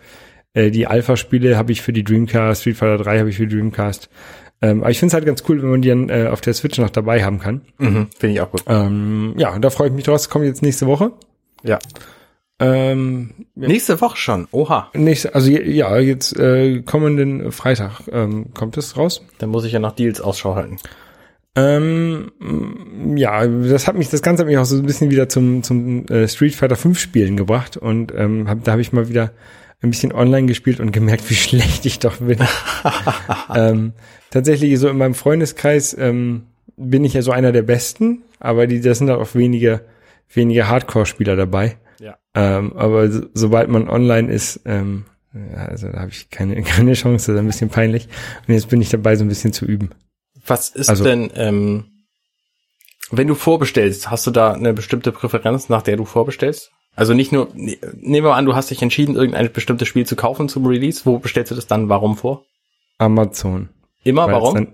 äh, 0.54 0.70
die 0.70 0.86
Alpha-Spiele 0.86 1.56
habe 1.56 1.72
ich 1.72 1.80
für 1.82 1.92
die 1.92 2.04
Dreamcast, 2.04 2.62
Street 2.62 2.76
Fighter 2.76 3.02
3 3.04 3.20
habe 3.20 3.30
ich 3.30 3.36
für 3.36 3.46
die 3.46 3.56
Dreamcast. 3.56 4.10
Ähm, 4.62 4.80
aber 4.82 4.90
ich 4.90 4.98
finde 4.98 5.10
es 5.10 5.14
halt 5.14 5.26
ganz 5.26 5.42
cool, 5.48 5.60
wenn 5.60 5.70
man 5.70 5.82
die 5.82 5.88
dann 5.88 6.08
äh, 6.08 6.28
auf 6.30 6.40
der 6.40 6.54
Switch 6.54 6.78
noch 6.78 6.90
dabei 6.90 7.24
haben 7.24 7.40
kann. 7.40 7.62
Mhm, 7.78 8.08
Finde 8.16 8.34
ich 8.34 8.40
auch 8.40 8.50
gut. 8.50 8.62
Ähm, 8.68 9.34
ja, 9.36 9.52
und 9.52 9.62
da 9.62 9.70
freue 9.70 9.88
ich 9.88 9.92
mich 9.92 10.04
drauf. 10.04 10.14
Das 10.14 10.30
kommt 10.30 10.44
jetzt 10.44 10.62
nächste 10.62 10.86
Woche. 10.86 11.12
Ja. 11.64 11.78
Ähm, 12.60 13.30
Nächste 13.56 14.00
Woche 14.00 14.16
schon. 14.16 14.46
Oha. 14.52 14.88
Nächste, 14.94 15.34
also 15.34 15.50
ja, 15.50 15.98
jetzt 15.98 16.38
äh, 16.38 16.82
kommenden 16.82 17.50
Freitag 17.50 18.02
ähm, 18.12 18.54
kommt 18.54 18.76
es 18.76 18.96
raus. 18.96 19.24
Dann 19.38 19.50
muss 19.50 19.64
ich 19.64 19.72
ja 19.72 19.80
nach 19.80 19.92
Deals 19.92 20.20
Ausschau 20.20 20.54
halten. 20.54 20.76
Ähm, 21.54 22.32
ja, 23.16 23.46
das 23.46 23.88
hat 23.88 23.96
mich, 23.96 24.08
das 24.08 24.22
Ganze 24.22 24.42
hat 24.42 24.46
mich 24.46 24.58
auch 24.58 24.64
so 24.64 24.76
ein 24.76 24.86
bisschen 24.86 25.10
wieder 25.10 25.28
zum 25.28 25.62
zum 25.62 26.06
äh, 26.06 26.26
Street 26.28 26.54
Fighter 26.54 26.76
5 26.76 26.98
Spielen 26.98 27.36
gebracht 27.36 27.76
und 27.76 28.12
ähm, 28.16 28.48
hab, 28.48 28.64
da 28.64 28.72
habe 28.72 28.80
ich 28.80 28.92
mal 28.92 29.08
wieder 29.08 29.32
ein 29.82 29.90
bisschen 29.90 30.12
online 30.12 30.46
gespielt 30.46 30.80
und 30.80 30.92
gemerkt, 30.92 31.28
wie 31.30 31.34
schlecht 31.46 31.84
ich 31.86 31.98
doch 31.98 32.18
bin. 32.18 32.38
ähm, 33.54 33.92
tatsächlich 34.30 34.78
so 34.78 34.88
in 34.88 34.98
meinem 34.98 35.14
Freundeskreis 35.14 35.96
ähm, 35.98 36.46
bin 36.76 37.04
ich 37.04 37.14
ja 37.14 37.22
so 37.22 37.32
einer 37.32 37.52
der 37.52 37.62
Besten, 37.62 38.22
aber 38.40 38.66
die, 38.66 38.80
das 38.80 38.98
sind 38.98 39.10
auch 39.10 39.34
wenige 39.34 39.84
wenige 40.34 40.68
Hardcore-Spieler 40.68 41.36
dabei. 41.36 41.76
Ja. 42.00 42.16
Ähm, 42.34 42.72
aber 42.74 43.10
so, 43.10 43.26
sobald 43.34 43.68
man 43.68 43.88
online 43.88 44.32
ist, 44.32 44.60
ähm, 44.64 45.04
ja, 45.34 45.66
also 45.66 45.88
da 45.88 46.00
habe 46.00 46.10
ich 46.10 46.30
keine, 46.30 46.60
keine 46.62 46.94
Chance, 46.94 47.32
das 47.32 47.36
ist 47.36 47.40
ein 47.40 47.46
bisschen 47.46 47.68
peinlich. 47.68 48.08
Und 48.46 48.54
jetzt 48.54 48.68
bin 48.68 48.80
ich 48.80 48.88
dabei, 48.88 49.16
so 49.16 49.24
ein 49.24 49.28
bisschen 49.28 49.52
zu 49.52 49.66
üben. 49.66 49.90
Was 50.46 50.70
ist 50.70 50.88
Also- 50.88 51.04
denn, 51.04 51.30
ähm, 51.34 51.84
wenn 53.10 53.28
du 53.28 53.34
vorbestellst, 53.34 54.10
hast 54.10 54.26
du 54.26 54.30
da 54.30 54.52
eine 54.52 54.72
bestimmte 54.72 55.12
Präferenz, 55.12 55.68
nach 55.68 55.82
der 55.82 55.96
du 55.98 56.06
vorbestellst? 56.06 56.70
Also 56.94 57.14
nicht 57.14 57.32
nur, 57.32 57.48
ne- 57.54 57.78
nehmen 57.94 58.24
wir 58.24 58.30
mal 58.30 58.36
an, 58.36 58.44
du 58.44 58.54
hast 58.54 58.70
dich 58.70 58.82
entschieden, 58.82 59.16
irgendein 59.16 59.50
bestimmtes 59.52 59.88
Spiel 59.88 60.06
zu 60.06 60.16
kaufen 60.16 60.48
zum 60.48 60.66
Release. 60.66 61.02
Wo 61.04 61.18
bestellst 61.18 61.50
du 61.50 61.54
das 61.54 61.66
dann? 61.66 61.88
Warum 61.88 62.16
vor? 62.16 62.44
Amazon. 62.98 63.70
Immer, 64.04 64.26
Weil 64.26 64.34
es 64.34 64.42
warum? 64.42 64.68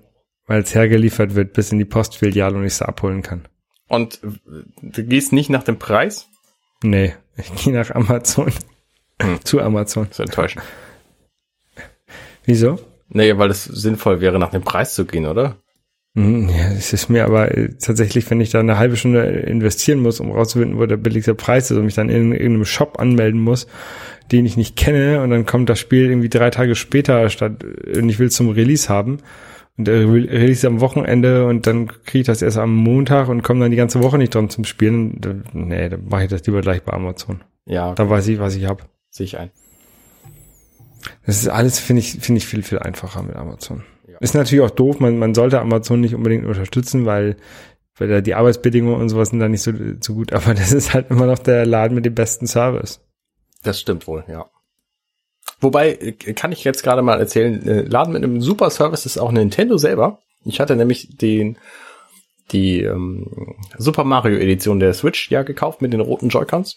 Weil 0.46 0.62
es 0.62 0.74
hergeliefert 0.74 1.34
wird 1.34 1.52
bis 1.52 1.70
in 1.72 1.78
die 1.78 1.84
Postfiliale 1.84 2.56
und 2.56 2.64
ich 2.64 2.72
es 2.72 2.82
abholen 2.82 3.22
kann. 3.22 3.46
Und 3.86 4.20
äh, 4.24 4.28
du 4.82 5.04
gehst 5.04 5.32
nicht 5.32 5.50
nach 5.50 5.62
dem 5.62 5.78
Preis? 5.78 6.28
Nee, 6.82 7.14
ich 7.36 7.54
gehe 7.54 7.72
nach 7.72 7.90
Amazon. 7.94 8.52
Hm. 9.20 9.38
Zu 9.44 9.60
Amazon. 9.60 10.06
Das 10.08 10.18
ist 10.18 10.24
enttäuschend. 10.24 10.64
Wieso? 12.44 12.78
Nee, 13.08 13.36
weil 13.38 13.50
es 13.50 13.64
sinnvoll 13.64 14.20
wäre, 14.20 14.38
nach 14.38 14.50
dem 14.50 14.62
Preis 14.62 14.94
zu 14.94 15.04
gehen, 15.04 15.26
oder? 15.26 15.56
Hm, 16.18 16.48
Ja, 16.48 16.72
es 16.76 16.92
ist 16.92 17.08
mir 17.08 17.24
aber 17.24 17.56
äh, 17.56 17.68
tatsächlich, 17.80 18.28
wenn 18.30 18.40
ich 18.40 18.50
da 18.50 18.60
eine 18.60 18.78
halbe 18.78 18.96
Stunde 18.96 19.22
investieren 19.24 20.00
muss, 20.00 20.18
um 20.20 20.32
rauszufinden, 20.32 20.78
wo 20.78 20.86
der 20.86 20.96
billigste 20.96 21.34
Preis 21.34 21.70
ist 21.70 21.76
und 21.76 21.84
mich 21.84 21.94
dann 21.94 22.08
in 22.08 22.32
irgendeinem 22.32 22.64
Shop 22.64 22.98
anmelden 22.98 23.40
muss, 23.40 23.66
den 24.32 24.44
ich 24.44 24.56
nicht 24.56 24.74
kenne 24.76 25.22
und 25.22 25.30
dann 25.30 25.46
kommt 25.46 25.68
das 25.68 25.78
Spiel 25.78 26.06
irgendwie 26.10 26.28
drei 26.28 26.50
Tage 26.50 26.74
später 26.74 27.28
statt 27.30 27.62
und 27.64 28.08
ich 28.08 28.18
will 28.18 28.26
es 28.28 28.34
zum 28.34 28.48
Release 28.50 28.88
haben 28.88 29.18
und 29.76 29.86
der 29.86 30.00
Re- 30.08 30.28
Release 30.28 30.66
am 30.66 30.80
Wochenende 30.80 31.46
und 31.46 31.66
dann 31.68 31.86
kriege 31.86 32.20
ich 32.22 32.26
das 32.26 32.42
erst 32.42 32.58
am 32.58 32.74
Montag 32.74 33.28
und 33.28 33.42
komme 33.42 33.60
dann 33.60 33.70
die 33.70 33.76
ganze 33.76 34.02
Woche 34.02 34.18
nicht 34.18 34.34
dran 34.34 34.50
zum 34.50 34.64
Spielen. 34.64 35.20
Da- 35.20 35.34
Nee, 35.52 35.88
dann 35.88 36.08
mache 36.08 36.24
ich 36.24 36.30
das 36.30 36.44
lieber 36.46 36.60
gleich 36.62 36.82
bei 36.82 36.92
Amazon. 36.94 37.42
Ja, 37.64 37.94
Da 37.94 38.10
weiß 38.10 38.26
ich, 38.28 38.38
was 38.40 38.56
ich 38.56 38.64
habe. 38.66 38.82
sehe 39.10 39.24
ich 39.24 39.38
ein. 39.38 39.50
Das 41.26 41.40
ist 41.40 41.48
alles, 41.48 41.78
finde 41.78 42.00
ich, 42.00 42.18
finde 42.20 42.38
ich 42.38 42.46
viel, 42.46 42.62
viel 42.64 42.78
einfacher 42.80 43.22
mit 43.22 43.36
Amazon. 43.36 43.82
Ist 44.20 44.34
natürlich 44.34 44.64
auch 44.64 44.70
doof, 44.70 45.00
man, 45.00 45.18
man 45.18 45.34
sollte 45.34 45.60
Amazon 45.60 46.00
nicht 46.00 46.14
unbedingt 46.14 46.46
unterstützen, 46.46 47.06
weil, 47.06 47.36
weil 47.96 48.08
da 48.08 48.20
die 48.20 48.34
Arbeitsbedingungen 48.34 49.00
und 49.00 49.08
sowas 49.08 49.30
sind 49.30 49.40
da 49.40 49.48
nicht 49.48 49.62
so, 49.62 49.72
so 50.00 50.14
gut, 50.14 50.32
aber 50.34 50.54
das 50.54 50.72
ist 50.72 50.94
halt 50.94 51.10
immer 51.10 51.26
noch 51.26 51.38
der 51.38 51.66
Laden 51.66 51.94
mit 51.94 52.04
dem 52.04 52.14
besten 52.14 52.46
Service. 52.46 53.00
Das 53.62 53.80
stimmt 53.80 54.06
wohl, 54.06 54.24
ja. 54.28 54.46
Wobei, 55.60 55.92
äh, 55.92 56.12
kann 56.12 56.52
ich 56.52 56.64
jetzt 56.64 56.82
gerade 56.82 57.02
mal 57.02 57.18
erzählen, 57.18 57.66
äh, 57.66 57.82
Laden 57.82 58.12
mit 58.12 58.22
einem 58.22 58.40
super 58.40 58.70
Service 58.70 59.06
ist 59.06 59.18
auch 59.18 59.32
Nintendo 59.32 59.76
selber. 59.76 60.20
Ich 60.44 60.60
hatte 60.60 60.76
nämlich 60.76 61.16
den 61.16 61.58
die 62.52 62.82
ähm, 62.82 63.56
Super 63.76 64.04
Mario 64.04 64.38
Edition 64.38 64.80
der 64.80 64.94
Switch 64.94 65.30
ja 65.30 65.42
gekauft 65.42 65.82
mit 65.82 65.92
den 65.92 66.00
roten 66.00 66.28
Joy-Cons. 66.28 66.76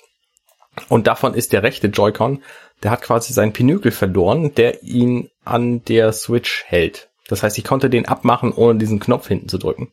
Und 0.89 1.07
davon 1.07 1.34
ist 1.34 1.53
der 1.53 1.63
rechte 1.63 1.88
Joy-Con, 1.88 2.43
der 2.84 2.91
hat 2.91 3.01
quasi 3.01 3.34
seinen 3.34 3.53
Pinökel 3.53 3.91
verloren, 3.91 4.53
der 4.55 4.84
ihn 4.84 5.30
an 5.43 5.84
der 5.85 6.13
Switch 6.13 6.63
hält. 6.65 7.09
Das 7.27 7.43
heißt, 7.43 7.57
ich 7.57 7.64
konnte 7.64 7.89
den 7.89 8.07
abmachen, 8.07 8.52
ohne 8.52 8.80
diesen 8.80 8.99
Knopf 8.99 9.27
hinten 9.27 9.49
zu 9.49 9.57
drücken. 9.57 9.91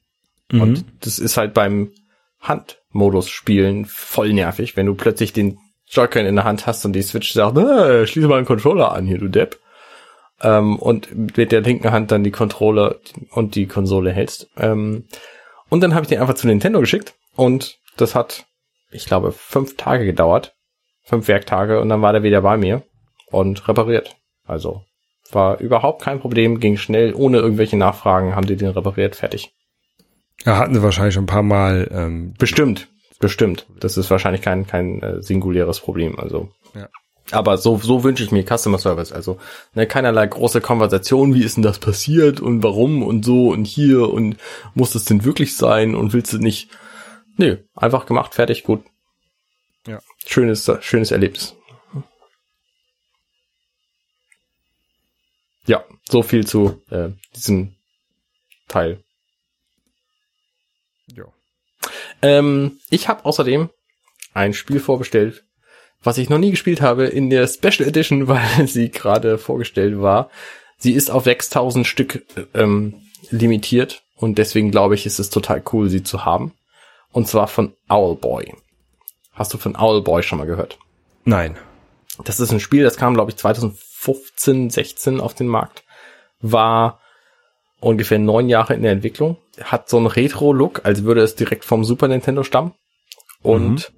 Mhm. 0.50 0.60
Und 0.60 0.84
das 1.00 1.18
ist 1.18 1.36
halt 1.36 1.54
beim 1.54 1.92
Handmodus 2.40 3.28
spielen 3.28 3.84
voll 3.84 4.32
nervig, 4.32 4.76
wenn 4.76 4.86
du 4.86 4.94
plötzlich 4.94 5.32
den 5.32 5.58
Joy-Con 5.90 6.26
in 6.26 6.36
der 6.36 6.44
Hand 6.44 6.66
hast 6.66 6.84
und 6.84 6.92
die 6.92 7.02
Switch 7.02 7.32
sagt, 7.32 7.56
äh, 7.56 8.06
schließe 8.06 8.28
mal 8.28 8.36
einen 8.36 8.46
Controller 8.46 8.92
an 8.92 9.06
hier, 9.06 9.18
du 9.18 9.28
Depp. 9.28 9.58
Ähm, 10.40 10.78
und 10.78 11.36
mit 11.36 11.50
der 11.50 11.62
linken 11.62 11.90
Hand 11.90 12.12
dann 12.12 12.22
die 12.22 12.30
Controller 12.30 12.96
und 13.30 13.54
die 13.54 13.66
Konsole 13.66 14.12
hältst. 14.12 14.48
Ähm, 14.56 15.06
und 15.68 15.80
dann 15.80 15.94
habe 15.94 16.04
ich 16.04 16.08
den 16.08 16.20
einfach 16.20 16.34
zu 16.34 16.46
Nintendo 16.46 16.80
geschickt 16.80 17.14
und 17.34 17.78
das 17.96 18.14
hat, 18.14 18.46
ich 18.90 19.06
glaube, 19.06 19.32
fünf 19.32 19.76
Tage 19.76 20.04
gedauert. 20.04 20.54
Fünf 21.02 21.26
Werktage 21.26 21.80
und 21.80 21.88
dann 21.88 22.02
war 22.02 22.12
der 22.12 22.22
wieder 22.22 22.42
bei 22.42 22.58
mir 22.58 22.82
und 23.30 23.66
repariert. 23.66 24.16
Also 24.44 24.84
war 25.30 25.60
überhaupt 25.60 26.02
kein 26.02 26.20
Problem, 26.20 26.60
ging 26.60 26.76
schnell, 26.76 27.14
ohne 27.14 27.38
irgendwelche 27.38 27.76
Nachfragen, 27.76 28.34
haben 28.34 28.46
die 28.46 28.56
den 28.56 28.70
repariert, 28.70 29.16
fertig. 29.16 29.52
Ja, 30.44 30.56
hatten 30.56 30.74
sie 30.74 30.82
wahrscheinlich 30.82 31.14
schon 31.14 31.24
ein 31.24 31.28
paar 31.28 31.42
Mal. 31.42 31.88
Ähm, 31.92 32.34
Bestimmt, 32.38 32.88
bestimmt. 33.18 33.66
Das 33.80 33.96
ist 33.96 34.10
wahrscheinlich 34.10 34.42
kein, 34.42 34.66
kein 34.66 35.02
äh, 35.02 35.22
singuläres 35.22 35.80
Problem. 35.80 36.18
Also. 36.18 36.50
Ja. 36.74 36.88
Aber 37.30 37.58
so, 37.58 37.76
so 37.76 38.04
wünsche 38.04 38.24
ich 38.24 38.32
mir 38.32 38.44
Customer 38.44 38.78
Service. 38.78 39.12
Also 39.12 39.38
ne, 39.74 39.86
keinerlei 39.86 40.26
große 40.26 40.60
Konversation, 40.60 41.34
wie 41.34 41.42
ist 41.42 41.56
denn 41.56 41.62
das 41.62 41.78
passiert 41.78 42.40
und 42.40 42.62
warum 42.62 43.02
und 43.02 43.24
so 43.24 43.48
und 43.48 43.66
hier 43.66 44.08
und 44.10 44.36
muss 44.74 44.92
das 44.92 45.04
denn 45.04 45.24
wirklich 45.24 45.56
sein 45.56 45.94
und 45.94 46.12
willst 46.12 46.32
du 46.32 46.38
nicht. 46.38 46.70
Nö, 47.36 47.58
einfach 47.74 48.06
gemacht, 48.06 48.34
fertig, 48.34 48.64
gut. 48.64 48.82
Ja. 49.86 50.00
Schönes, 50.26 50.70
schönes 50.80 51.10
Erlebnis. 51.10 51.54
Ja, 55.68 55.84
so 56.08 56.22
viel 56.22 56.46
zu 56.46 56.82
äh, 56.90 57.10
diesem 57.36 57.74
Teil. 58.68 59.04
ja. 61.14 61.24
Ähm, 62.22 62.80
ich 62.90 63.08
habe 63.08 63.24
außerdem 63.24 63.68
ein 64.32 64.54
Spiel 64.54 64.80
vorbestellt, 64.80 65.44
was 66.02 66.18
ich 66.18 66.30
noch 66.30 66.38
nie 66.38 66.50
gespielt 66.50 66.80
habe 66.80 67.04
in 67.04 67.28
der 67.28 67.46
Special 67.46 67.86
Edition, 67.86 68.28
weil 68.28 68.66
sie 68.66 68.90
gerade 68.90 69.36
vorgestellt 69.38 70.00
war. 70.00 70.30
Sie 70.78 70.92
ist 70.92 71.10
auf 71.10 71.24
6000 71.24 71.86
Stück 71.86 72.24
ähm, 72.54 73.02
limitiert 73.30 74.02
und 74.16 74.38
deswegen 74.38 74.70
glaube 74.70 74.94
ich, 74.94 75.04
ist 75.04 75.18
es 75.18 75.28
total 75.28 75.62
cool, 75.72 75.90
sie 75.90 76.02
zu 76.02 76.24
haben. 76.24 76.54
Und 77.12 77.28
zwar 77.28 77.46
von 77.46 77.74
Owlboy. 77.88 78.54
Hast 79.32 79.52
du 79.52 79.58
von 79.58 79.76
Owlboy 79.76 80.22
schon 80.22 80.38
mal 80.38 80.46
gehört? 80.46 80.78
Nein. 81.24 81.58
Das 82.24 82.40
ist 82.40 82.52
ein 82.52 82.60
Spiel, 82.60 82.84
das 82.84 82.96
kam, 82.96 83.14
glaube 83.14 83.30
ich, 83.30 83.36
2015, 84.00 84.70
16 84.70 85.20
auf 85.20 85.34
den 85.34 85.48
Markt. 85.48 85.84
War 86.40 87.00
ungefähr 87.80 88.18
neun 88.18 88.48
Jahre 88.48 88.74
in 88.74 88.82
der 88.82 88.92
Entwicklung. 88.92 89.38
Hat 89.62 89.88
so 89.88 89.96
einen 89.96 90.06
Retro-Look, 90.06 90.84
als 90.84 91.04
würde 91.04 91.22
es 91.22 91.34
direkt 91.34 91.64
vom 91.64 91.84
Super 91.84 92.08
Nintendo 92.08 92.42
stammen. 92.42 92.74
Und 93.42 93.92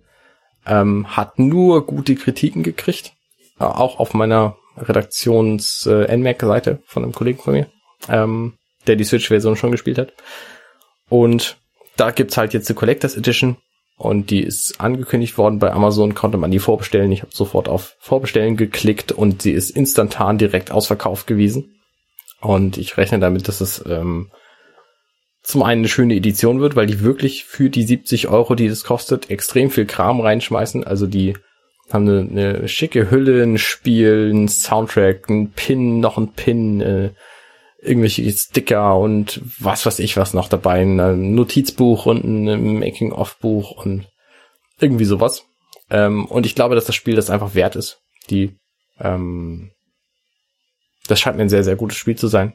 ähm, 0.66 1.16
hat 1.16 1.39
nur 1.39 1.86
gute 1.86 2.14
Kritiken 2.14 2.62
gekriegt. 2.62 3.12
Äh, 3.59 3.64
auch 3.64 3.98
auf 3.98 4.14
meiner 4.14 4.56
Redaktions-NMAC-Seite 4.77 6.82
von 6.86 7.02
einem 7.02 7.12
Kollegen 7.12 7.39
von 7.39 7.55
mir, 7.55 7.66
ähm, 8.09 8.55
der 8.86 8.97
die 8.97 9.05
Switch-Version 9.05 9.56
schon 9.56 9.72
gespielt 9.72 9.98
hat. 9.98 10.12
Und 11.09 11.59
da 11.97 12.10
gibt's 12.10 12.36
halt 12.36 12.55
jetzt 12.55 12.68
eine 12.68 12.78
Collectors 12.78 13.16
Edition 13.16 13.56
und 14.01 14.31
die 14.31 14.43
ist 14.43 14.81
angekündigt 14.81 15.36
worden 15.36 15.59
bei 15.59 15.70
Amazon, 15.70 16.14
konnte 16.14 16.39
man 16.39 16.51
die 16.51 16.59
vorbestellen. 16.59 17.12
Ich 17.12 17.20
habe 17.20 17.32
sofort 17.35 17.68
auf 17.68 17.97
Vorbestellen 17.98 18.56
geklickt 18.56 19.12
und 19.12 19.43
sie 19.43 19.52
ist 19.52 19.68
instantan 19.68 20.39
direkt 20.39 20.70
ausverkauft 20.70 21.27
gewesen. 21.27 21.74
Und 22.40 22.78
ich 22.78 22.97
rechne 22.97 23.18
damit, 23.18 23.47
dass 23.47 23.60
es 23.60 23.85
ähm, 23.86 24.31
zum 25.43 25.62
einen 25.62 25.82
eine 25.82 25.89
schöne 25.89 26.14
Edition 26.14 26.62
wird, 26.62 26.77
weil 26.77 26.86
die 26.86 27.01
wirklich 27.01 27.44
für 27.44 27.68
die 27.68 27.82
70 27.82 28.28
Euro, 28.28 28.55
die 28.55 28.70
das 28.70 28.85
kostet, 28.85 29.28
extrem 29.28 29.70
viel 29.70 29.85
Kram 29.85 30.20
reinschmeißen. 30.20 30.82
Also 30.82 31.06
die 31.06 31.35
haben 31.93 32.09
eine, 32.09 32.20
eine 32.31 32.68
schicke 32.68 33.10
Hülle, 33.10 33.43
ein 33.43 33.59
Spiel, 33.59 34.31
ein 34.32 34.48
Soundtrack, 34.48 35.28
ein 35.28 35.51
Pin, 35.51 36.01
noch 36.01 36.16
ein 36.16 36.32
Pin, 36.32 36.81
äh, 36.81 37.10
irgendwelche 37.82 38.31
Sticker 38.31 38.98
und 38.98 39.40
was 39.59 39.86
weiß 39.86 39.98
ich 40.01 40.16
was 40.16 40.35
noch 40.35 40.48
dabei, 40.48 40.82
ein 40.82 41.35
Notizbuch 41.35 42.07
und 42.07 42.24
ein 42.24 42.78
Making-of-Buch 42.78 43.85
und 43.85 44.07
irgendwie 44.78 45.05
sowas. 45.05 45.44
Ähm, 45.90 46.27
und 46.27 46.47
ich 46.47 46.55
glaube, 46.55 46.74
dass 46.74 46.85
das 46.85 46.94
Spiel 46.94 47.16
das 47.16 47.31
einfach 47.31 47.55
wert 47.55 47.77
ist. 47.77 48.01
Die, 48.28 48.57
ähm, 49.01 49.70
das 51.09 51.20
scheint 51.20 51.36
mir 51.36 51.43
ein 51.43 51.48
sehr, 51.48 51.65
sehr 51.65 51.77
gutes 51.77 51.97
Spiel 51.97 52.16
zu 52.16 52.28
sein. 52.28 52.55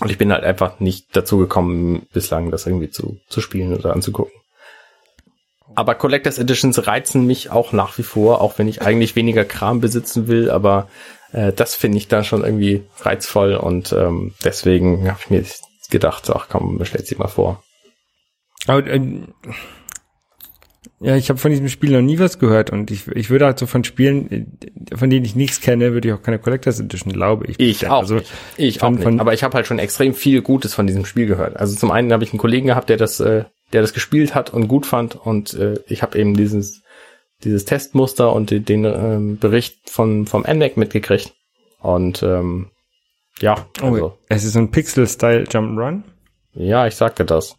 Und 0.00 0.10
ich 0.10 0.18
bin 0.18 0.32
halt 0.32 0.44
einfach 0.44 0.80
nicht 0.80 1.14
dazu 1.14 1.36
gekommen, 1.36 2.06
bislang 2.12 2.50
das 2.50 2.66
irgendwie 2.66 2.88
zu, 2.88 3.18
zu 3.28 3.40
spielen 3.40 3.74
oder 3.74 3.92
anzugucken. 3.92 4.32
Aber 5.74 5.94
Collectors 5.94 6.38
Editions 6.38 6.86
reizen 6.86 7.26
mich 7.26 7.50
auch 7.50 7.72
nach 7.72 7.96
wie 7.98 8.02
vor, 8.02 8.40
auch 8.40 8.58
wenn 8.58 8.66
ich 8.66 8.82
eigentlich 8.82 9.14
weniger 9.14 9.44
Kram 9.44 9.80
besitzen 9.80 10.26
will, 10.26 10.50
aber 10.50 10.88
äh, 11.32 11.52
das 11.52 11.74
finde 11.74 11.98
ich 11.98 12.08
da 12.08 12.24
schon 12.24 12.44
irgendwie 12.44 12.82
reizvoll 13.00 13.54
und 13.54 13.92
ähm, 13.92 14.34
deswegen 14.44 15.08
habe 15.08 15.18
ich 15.24 15.30
mir 15.30 15.44
gedacht, 15.90 16.30
ach 16.30 16.46
komm, 16.48 16.78
bestellt 16.78 17.06
sie 17.06 17.16
mal 17.16 17.28
vor. 17.28 17.62
Aber, 18.66 18.86
äh, 18.86 19.00
ja, 21.02 21.16
ich 21.16 21.30
habe 21.30 21.38
von 21.38 21.50
diesem 21.50 21.68
Spiel 21.70 21.92
noch 21.92 22.02
nie 22.02 22.18
was 22.18 22.38
gehört 22.38 22.70
und 22.70 22.90
ich, 22.90 23.08
ich 23.08 23.30
würde 23.30 23.46
halt 23.46 23.58
so 23.58 23.66
von 23.66 23.84
Spielen, 23.84 24.30
äh, 24.92 24.96
von 24.96 25.08
denen 25.08 25.24
ich 25.24 25.34
nichts 25.34 25.60
kenne, 25.62 25.92
würde 25.94 26.08
ich 26.08 26.14
auch 26.14 26.22
keine 26.22 26.38
Collectors 26.38 26.78
Edition, 26.78 27.12
glaube 27.12 27.46
ich. 27.46 27.58
Ich 27.58 27.86
auch. 27.88 28.00
Also, 28.00 28.16
nicht. 28.16 28.30
Ich 28.58 28.78
von- 28.80 28.98
auch 29.02 29.10
nicht. 29.10 29.20
Aber 29.20 29.32
ich 29.32 29.42
habe 29.42 29.54
halt 29.54 29.66
schon 29.66 29.78
extrem 29.78 30.12
viel 30.12 30.42
Gutes 30.42 30.74
von 30.74 30.86
diesem 30.86 31.06
Spiel 31.06 31.26
gehört. 31.26 31.56
Also 31.56 31.74
zum 31.74 31.90
einen 31.90 32.12
habe 32.12 32.24
ich 32.24 32.32
einen 32.32 32.38
Kollegen 32.38 32.66
gehabt, 32.66 32.90
der 32.90 32.98
das, 32.98 33.18
äh, 33.20 33.44
der 33.72 33.80
das 33.80 33.94
gespielt 33.94 34.34
hat 34.34 34.52
und 34.52 34.68
gut 34.68 34.84
fand 34.84 35.16
und 35.16 35.54
äh, 35.54 35.76
ich 35.86 36.02
habe 36.02 36.18
eben 36.18 36.34
dieses 36.34 36.82
dieses 37.44 37.64
Testmuster 37.64 38.32
und 38.32 38.50
den, 38.50 38.64
den 38.64 38.84
ähm, 38.84 39.38
Bericht 39.38 39.90
von 39.90 40.26
vom 40.26 40.42
NMAC 40.42 40.76
mitgekriegt 40.76 41.32
und 41.80 42.22
ähm, 42.22 42.70
ja, 43.40 43.66
also, 43.80 44.06
oh, 44.06 44.12
es 44.28 44.44
ist 44.44 44.52
so 44.52 44.58
ein 44.58 44.70
Pixel-Style 44.70 45.44
Jump'n'Run. 45.44 46.02
ja, 46.54 46.86
ich 46.86 46.94
sagte 46.96 47.24
das. 47.24 47.56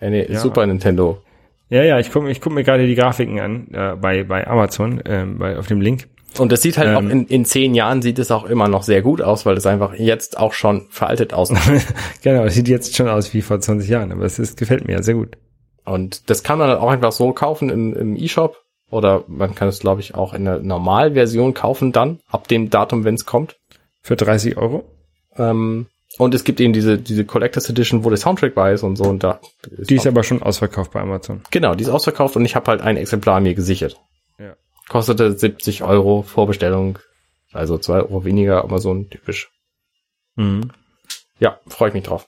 Äh, 0.00 0.10
nee, 0.10 0.26
Ja. 0.32 0.40
Super 0.40 0.66
Nintendo. 0.66 1.22
Ja, 1.68 1.82
ja, 1.84 1.98
ich 1.98 2.10
gucke 2.10 2.28
ich 2.30 2.40
guck 2.40 2.52
mir 2.52 2.64
gerade 2.64 2.86
die 2.86 2.94
Grafiken 2.96 3.40
an 3.40 3.68
äh, 3.72 3.94
bei, 3.96 4.24
bei 4.24 4.46
Amazon, 4.46 5.00
ähm, 5.06 5.38
bei, 5.38 5.56
auf 5.56 5.68
dem 5.68 5.80
Link. 5.80 6.08
Und 6.38 6.50
das 6.50 6.62
sieht 6.62 6.76
halt 6.76 6.88
Ähm. 6.88 6.96
auch 6.96 7.10
in, 7.10 7.26
in 7.26 7.44
zehn 7.44 7.74
Jahren 7.74 8.02
sieht 8.02 8.18
es 8.18 8.30
auch 8.30 8.44
immer 8.44 8.66
noch 8.68 8.82
sehr 8.82 9.00
gut 9.02 9.22
aus, 9.22 9.46
weil 9.46 9.56
es 9.56 9.66
einfach 9.66 9.94
jetzt 9.94 10.38
auch 10.38 10.54
schon 10.54 10.86
veraltet 10.90 11.32
aussieht. 11.34 11.58
genau, 12.22 12.44
es 12.44 12.54
sieht 12.54 12.68
jetzt 12.68 12.96
schon 12.96 13.08
aus 13.08 13.32
wie 13.32 13.42
vor 13.42 13.60
20 13.60 13.88
Jahren, 13.88 14.12
aber 14.12 14.24
es 14.24 14.38
ist, 14.38 14.58
gefällt 14.58 14.86
mir 14.86 14.94
ja 14.94 15.02
sehr 15.02 15.14
gut. 15.14 15.36
Und 15.84 16.28
das 16.30 16.42
kann 16.42 16.58
man 16.58 16.68
dann 16.68 16.78
auch 16.78 16.90
einfach 16.90 17.12
so 17.12 17.32
kaufen 17.32 17.70
im, 17.70 17.94
im 17.94 18.16
E-Shop. 18.16 18.56
Oder 18.92 19.24
man 19.26 19.54
kann 19.54 19.68
es, 19.68 19.78
glaube 19.78 20.02
ich, 20.02 20.14
auch 20.14 20.34
in 20.34 20.44
der 20.44 20.58
Normalversion 20.58 21.54
kaufen 21.54 21.92
dann, 21.92 22.20
ab 22.28 22.46
dem 22.46 22.68
Datum, 22.68 23.04
wenn 23.04 23.14
es 23.14 23.24
kommt. 23.24 23.56
Für 24.02 24.16
30 24.16 24.58
Euro. 24.58 24.84
Ähm, 25.36 25.86
und 26.18 26.34
es 26.34 26.44
gibt 26.44 26.60
eben 26.60 26.74
diese, 26.74 26.98
diese 26.98 27.24
Collectors 27.24 27.70
Edition, 27.70 28.04
wo 28.04 28.10
der 28.10 28.18
Soundtrack 28.18 28.54
bei 28.54 28.74
ist 28.74 28.82
und 28.82 28.96
so. 28.96 29.04
Und 29.04 29.24
da 29.24 29.40
Die 29.88 29.94
ist 29.94 30.06
aber 30.06 30.22
schon 30.22 30.42
ausverkauft 30.42 30.92
bei 30.92 31.00
Amazon. 31.00 31.40
genau, 31.50 31.74
die 31.74 31.84
ist 31.84 31.88
ausverkauft 31.88 32.36
und 32.36 32.44
ich 32.44 32.54
habe 32.54 32.70
halt 32.70 32.82
ein 32.82 32.98
Exemplar 32.98 33.40
mir 33.40 33.54
gesichert. 33.54 33.98
Ja. 34.38 34.56
Kostete 34.90 35.38
70 35.38 35.84
Euro 35.84 36.20
Vorbestellung. 36.20 36.98
Also 37.50 37.78
zwei 37.78 38.00
Euro 38.00 38.26
weniger, 38.26 38.62
Amazon 38.62 39.08
typisch. 39.08 39.50
Mhm. 40.36 40.70
Ja, 41.38 41.60
freue 41.66 41.88
ich 41.88 41.94
mich 41.94 42.04
drauf. 42.04 42.26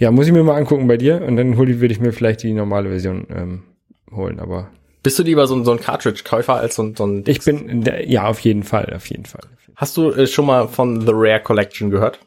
Ja, 0.00 0.10
muss 0.10 0.26
ich 0.26 0.32
mir 0.32 0.42
mal 0.42 0.56
angucken 0.56 0.88
bei 0.88 0.96
dir 0.96 1.20
und 1.22 1.36
dann 1.36 1.58
hol 1.58 1.68
ich, 1.68 1.80
würde 1.80 1.92
ich 1.92 2.00
mir 2.00 2.12
vielleicht 2.14 2.42
die 2.42 2.54
normale 2.54 2.88
Version 2.88 3.26
ähm, 3.30 3.62
holen, 4.10 4.40
aber 4.40 4.70
Bist 5.02 5.18
du 5.18 5.22
lieber 5.22 5.46
so, 5.46 5.54
ein- 5.54 5.64
so 5.66 5.72
ein 5.72 5.78
Cartridge-Käufer 5.80 6.54
als 6.54 6.74
so, 6.76 6.82
ein- 6.82 6.96
so 6.96 7.06
ein 7.06 7.24
ich 7.26 7.44
bin, 7.44 7.84
ja, 8.06 8.26
auf 8.26 8.40
jeden 8.40 8.62
Fall, 8.62 8.92
auf 8.94 9.06
jeden 9.10 9.26
Fall. 9.26 9.42
Hast 9.76 9.96
du 9.98 10.10
äh, 10.10 10.26
schon 10.26 10.46
mal 10.46 10.68
von 10.68 11.02
The 11.02 11.12
Rare 11.14 11.40
Collection 11.42 11.90
gehört? 11.90 12.18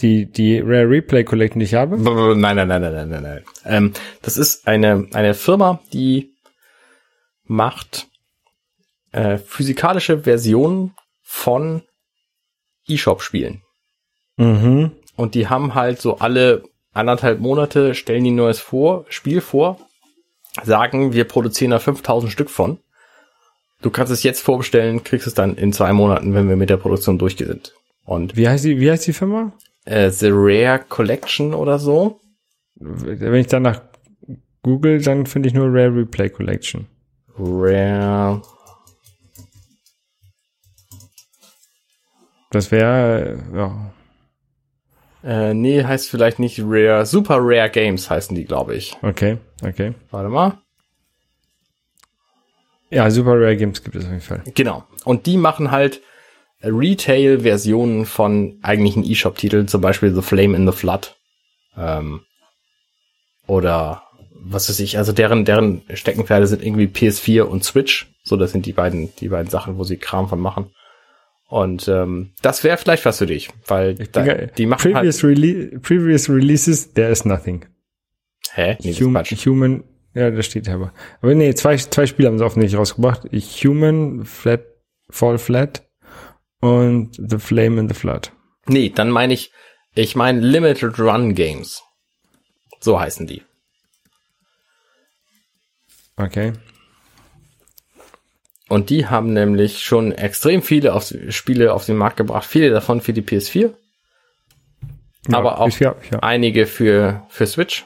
Die, 0.00 0.26
die 0.26 0.58
Rare 0.58 0.88
Replay 0.90 1.22
Collection, 1.22 1.60
die 1.60 1.66
ich 1.66 1.74
habe, 1.74 1.96
Nein, 1.96 2.56
nein, 2.56 2.66
nein, 2.68 2.80
nein, 2.82 2.92
nein, 2.92 3.08
nein, 3.08 3.22
nein. 3.22 3.44
Ähm, 3.64 3.92
das 4.22 4.36
ist 4.36 4.66
eine, 4.66 5.06
eine 5.12 5.34
Firma, 5.34 5.80
die 5.92 6.32
macht 7.44 8.08
äh, 9.12 9.38
physikalische 9.38 10.20
Versionen 10.24 10.94
von 11.22 11.82
E-Shop-Spielen. 12.88 13.61
Mhm. 14.42 14.90
Und 15.16 15.34
die 15.34 15.48
haben 15.48 15.74
halt 15.74 16.00
so 16.00 16.18
alle 16.18 16.62
anderthalb 16.92 17.40
Monate 17.40 17.94
stellen 17.94 18.24
die 18.24 18.30
ein 18.30 18.36
neues 18.36 18.60
vor, 18.60 19.04
Spiel 19.08 19.40
vor. 19.40 19.78
sagen, 20.64 21.12
wir 21.12 21.24
produzieren 21.24 21.70
da 21.70 21.78
5000 21.78 22.32
Stück 22.32 22.50
von. 22.50 22.78
Du 23.82 23.90
kannst 23.90 24.12
es 24.12 24.22
jetzt 24.22 24.40
vorbestellen, 24.40 25.02
kriegst 25.02 25.26
es 25.26 25.34
dann 25.34 25.56
in 25.56 25.72
zwei 25.72 25.92
Monaten, 25.92 26.34
wenn 26.34 26.48
wir 26.48 26.56
mit 26.56 26.70
der 26.70 26.76
Produktion 26.76 27.18
durch 27.18 27.36
sind. 27.36 27.74
Und 28.04 28.36
Wie 28.36 28.48
heißt 28.48 28.64
die, 28.64 28.78
wie 28.78 28.90
heißt 28.90 29.06
die 29.06 29.12
Firma? 29.12 29.52
äh, 29.84 30.10
The 30.10 30.30
Rare 30.30 30.84
Collection 30.88 31.54
oder 31.54 31.78
so. 31.78 32.20
Wenn 32.74 33.34
ich 33.34 33.46
danach 33.48 33.82
google, 34.62 35.00
dann 35.00 35.26
finde 35.26 35.48
ich 35.48 35.54
nur 35.54 35.66
Rare 35.66 35.94
Replay 35.94 36.30
Collection. 36.30 36.86
Rare. 37.38 38.42
Das 42.50 42.70
wäre, 42.70 43.42
ja. 43.54 43.92
Äh, 45.24 45.54
nee, 45.54 45.84
heißt 45.84 46.10
vielleicht 46.10 46.38
nicht 46.38 46.60
Rare. 46.62 47.06
Super 47.06 47.38
Rare 47.38 47.70
Games 47.70 48.10
heißen 48.10 48.34
die, 48.34 48.44
glaube 48.44 48.74
ich. 48.74 48.96
Okay, 49.02 49.38
okay. 49.62 49.94
Warte 50.10 50.28
mal. 50.28 50.58
Ja, 52.90 53.10
Super 53.10 53.32
Rare 53.40 53.56
Games 53.56 53.82
gibt 53.82 53.96
es 53.96 54.04
auf 54.04 54.10
jeden 54.10 54.22
Fall. 54.22 54.42
Genau. 54.54 54.84
Und 55.04 55.26
die 55.26 55.36
machen 55.36 55.70
halt 55.70 56.02
Retail-Versionen 56.62 58.06
von 58.06 58.58
eigentlichen 58.62 59.04
eShop-Titeln, 59.04 59.68
zum 59.68 59.80
Beispiel 59.80 60.14
The 60.14 60.22
Flame 60.22 60.56
in 60.56 60.66
the 60.70 60.76
Flood. 60.76 61.16
Ähm, 61.76 62.20
oder 63.46 64.02
was 64.44 64.68
weiß 64.68 64.80
ich, 64.80 64.98
also 64.98 65.12
deren, 65.12 65.44
deren 65.44 65.82
Steckenpferde 65.92 66.46
sind 66.46 66.62
irgendwie 66.62 66.86
PS4 66.86 67.42
und 67.42 67.64
Switch. 67.64 68.12
So, 68.24 68.36
das 68.36 68.52
sind 68.52 68.66
die 68.66 68.72
beiden, 68.72 69.14
die 69.16 69.28
beiden 69.28 69.50
Sachen, 69.50 69.78
wo 69.78 69.84
sie 69.84 69.96
Kram 69.96 70.28
von 70.28 70.40
machen. 70.40 70.70
Und 71.52 71.86
ähm, 71.86 72.32
das 72.40 72.64
wäre 72.64 72.78
vielleicht 72.78 73.04
was 73.04 73.18
für 73.18 73.26
dich, 73.26 73.50
weil 73.66 73.96
da, 73.96 74.22
die 74.22 74.64
machen 74.64 74.90
previous, 74.90 75.22
halt. 75.22 75.36
rele 75.36 75.78
previous 75.80 76.30
Releases, 76.30 76.94
there 76.94 77.10
is 77.10 77.26
nothing. 77.26 77.66
Hä? 78.54 78.78
Nee, 78.80 78.94
Human. 78.94 79.22
Human, 79.22 79.84
ja, 80.14 80.30
das 80.30 80.46
steht 80.46 80.66
aber. 80.70 80.94
Aber 81.20 81.34
nee, 81.34 81.52
zwei, 81.52 81.76
zwei 81.76 82.06
Spiele 82.06 82.28
haben 82.28 82.38
sie 82.38 82.44
offensichtlich 82.46 82.78
rausgebracht. 82.78 83.24
Human, 83.64 84.24
Flat, 84.24 84.62
Fall 85.10 85.36
Flat 85.36 85.86
und 86.60 87.16
The 87.18 87.36
Flame 87.36 87.80
in 87.80 87.88
the 87.90 87.94
Flood. 87.94 88.32
Nee, 88.64 88.88
dann 88.88 89.10
meine 89.10 89.34
ich, 89.34 89.52
ich 89.94 90.16
meine 90.16 90.40
Limited 90.40 90.98
Run 90.98 91.34
Games. 91.34 91.82
So 92.80 92.98
heißen 92.98 93.26
die. 93.26 93.42
Okay. 96.16 96.54
Und 98.72 98.88
die 98.88 99.06
haben 99.06 99.34
nämlich 99.34 99.82
schon 99.82 100.12
extrem 100.12 100.62
viele 100.62 100.94
auf, 100.94 101.12
Spiele 101.28 101.74
auf 101.74 101.84
den 101.84 101.98
Markt 101.98 102.16
gebracht, 102.16 102.46
viele 102.46 102.70
davon 102.70 103.02
für 103.02 103.12
die 103.12 103.20
PS4, 103.20 103.74
Ja, 105.28 105.36
aber 105.36 105.60
auch 105.60 105.78
ja, 105.78 105.94
ja. 106.10 106.20
einige 106.20 106.64
für, 106.64 107.22
für 107.28 107.46
Switch. 107.46 107.84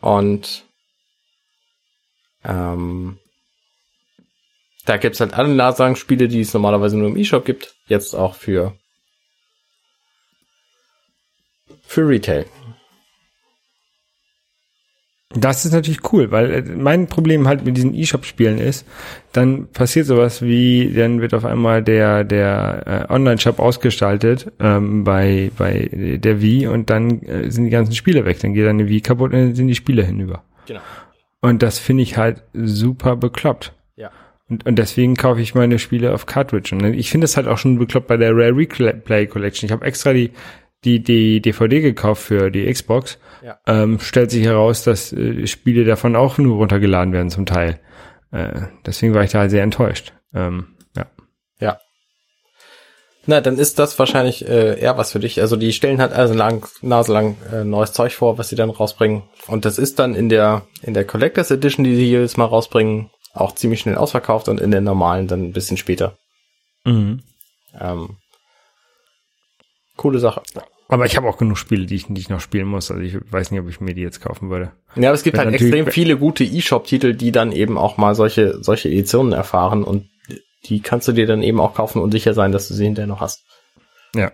Und 0.00 0.64
ähm, 2.44 3.18
da 4.84 4.96
gibt's 4.96 5.18
halt 5.18 5.34
alle 5.34 5.52
Nasang-Spiele, 5.52 6.28
die 6.28 6.42
es 6.42 6.54
normalerweise 6.54 6.96
nur 6.96 7.08
im 7.08 7.16
eShop 7.16 7.44
gibt, 7.44 7.74
jetzt 7.88 8.14
auch 8.14 8.36
für 8.36 8.78
für 11.82 12.06
Retail. 12.06 12.46
Das 15.36 15.64
ist 15.64 15.72
natürlich 15.72 16.12
cool, 16.12 16.30
weil 16.30 16.50
äh, 16.52 16.62
mein 16.62 17.06
Problem 17.06 17.48
halt 17.48 17.64
mit 17.64 17.76
diesen 17.76 17.94
E-Shop-Spielen 17.94 18.58
ist, 18.58 18.86
dann 19.32 19.66
passiert 19.68 20.06
sowas 20.06 20.42
wie, 20.42 20.92
dann 20.94 21.20
wird 21.20 21.34
auf 21.34 21.44
einmal 21.44 21.82
der 21.82 22.24
der 22.24 23.06
äh, 23.08 23.12
Online-Shop 23.12 23.58
ausgestaltet 23.58 24.52
ähm, 24.60 25.04
bei 25.04 25.50
bei 25.58 25.90
der 25.92 26.40
Wii 26.40 26.68
und 26.68 26.90
dann 26.90 27.22
äh, 27.22 27.50
sind 27.50 27.64
die 27.64 27.70
ganzen 27.70 27.94
Spiele 27.94 28.24
weg, 28.24 28.38
dann 28.40 28.54
geht 28.54 28.66
eine 28.66 28.88
Wii 28.88 29.00
kaputt 29.00 29.32
und 29.32 29.38
dann 29.38 29.54
sind 29.54 29.68
die 29.68 29.74
Spiele 29.74 30.04
hinüber. 30.04 30.44
Genau. 30.66 30.80
Und 31.40 31.62
das 31.62 31.78
finde 31.78 32.02
ich 32.02 32.16
halt 32.16 32.42
super 32.54 33.16
bekloppt. 33.16 33.74
Ja. 33.96 34.10
Und, 34.48 34.64
und 34.66 34.76
deswegen 34.78 35.14
kaufe 35.14 35.42
ich 35.42 35.54
meine 35.54 35.78
Spiele 35.78 36.14
auf 36.14 36.24
Cartridge. 36.24 36.74
Und 36.74 36.94
ich 36.94 37.10
finde 37.10 37.26
es 37.26 37.36
halt 37.36 37.46
auch 37.48 37.58
schon 37.58 37.78
bekloppt 37.78 38.06
bei 38.06 38.16
der 38.16 38.32
Rare 38.32 38.56
Replay 38.56 39.26
Collection. 39.26 39.66
Ich 39.66 39.72
habe 39.72 39.84
extra 39.84 40.14
die, 40.14 40.30
die, 40.84 41.02
die 41.02 41.42
DVD 41.42 41.82
gekauft 41.82 42.22
für 42.22 42.50
die 42.50 42.64
Xbox. 42.72 43.18
Ja. 43.44 43.58
Ähm, 43.66 44.00
stellt 44.00 44.30
sich 44.30 44.46
heraus, 44.46 44.84
dass 44.84 45.12
äh, 45.12 45.46
Spiele 45.46 45.84
davon 45.84 46.16
auch 46.16 46.38
nur 46.38 46.56
runtergeladen 46.56 47.12
werden 47.12 47.28
zum 47.28 47.44
Teil. 47.44 47.78
Äh, 48.32 48.62
deswegen 48.86 49.12
war 49.12 49.22
ich 49.22 49.32
da 49.32 49.40
halt 49.40 49.50
sehr 49.50 49.62
enttäuscht. 49.62 50.14
Ähm, 50.32 50.68
ja. 50.96 51.06
Ja. 51.60 51.78
Na, 53.26 53.42
dann 53.42 53.58
ist 53.58 53.78
das 53.78 53.98
wahrscheinlich 53.98 54.48
äh, 54.48 54.80
eher 54.80 54.96
was 54.96 55.12
für 55.12 55.18
dich. 55.18 55.42
Also 55.42 55.56
die 55.56 55.74
stellen 55.74 56.00
halt 56.00 56.14
also 56.14 56.32
lang, 56.32 56.66
naselang 56.80 57.36
äh, 57.52 57.64
neues 57.64 57.92
Zeug 57.92 58.14
vor, 58.14 58.38
was 58.38 58.48
sie 58.48 58.56
dann 58.56 58.70
rausbringen. 58.70 59.24
Und 59.46 59.66
das 59.66 59.76
ist 59.76 59.98
dann 59.98 60.14
in 60.14 60.30
der 60.30 60.62
in 60.80 60.94
der 60.94 61.04
Collectors 61.04 61.50
Edition, 61.50 61.84
die 61.84 61.96
sie 61.96 62.06
jedes 62.06 62.38
Mal 62.38 62.46
rausbringen, 62.46 63.10
auch 63.34 63.54
ziemlich 63.54 63.80
schnell 63.80 63.96
ausverkauft 63.96 64.48
und 64.48 64.58
in 64.58 64.70
der 64.70 64.80
normalen 64.80 65.28
dann 65.28 65.42
ein 65.42 65.52
bisschen 65.52 65.76
später. 65.76 66.16
Mhm. 66.84 67.22
Ähm, 67.78 68.16
coole 69.98 70.18
Sache. 70.18 70.40
Aber 70.94 71.06
ich 71.06 71.16
habe 71.16 71.28
auch 71.28 71.38
genug 71.38 71.58
Spiele, 71.58 71.86
die 71.86 71.96
ich, 71.96 72.06
die 72.08 72.20
ich 72.20 72.28
noch 72.28 72.38
spielen 72.38 72.68
muss. 72.68 72.88
Also 72.92 73.02
ich 73.02 73.16
weiß 73.32 73.50
nicht, 73.50 73.60
ob 73.60 73.68
ich 73.68 73.80
mir 73.80 73.94
die 73.94 74.02
jetzt 74.02 74.20
kaufen 74.20 74.48
würde. 74.48 74.70
Ja, 74.94 75.08
aber 75.08 75.14
es 75.14 75.24
gibt 75.24 75.36
Wenn 75.36 75.46
halt 75.46 75.60
extrem 75.60 75.88
viele 75.88 76.16
gute 76.16 76.44
E-Shop-Titel, 76.44 77.14
die 77.14 77.32
dann 77.32 77.50
eben 77.50 77.76
auch 77.76 77.96
mal 77.96 78.14
solche 78.14 78.62
solche 78.62 78.88
Editionen 78.88 79.32
erfahren 79.32 79.82
und 79.82 80.08
die 80.66 80.78
kannst 80.80 81.08
du 81.08 81.12
dir 81.12 81.26
dann 81.26 81.42
eben 81.42 81.58
auch 81.58 81.74
kaufen 81.74 82.00
und 82.00 82.12
sicher 82.12 82.32
sein, 82.32 82.52
dass 82.52 82.68
du 82.68 82.74
sie 82.74 82.84
hinterher 82.84 83.08
noch 83.08 83.20
hast. 83.20 83.42
Ja. 84.14 84.30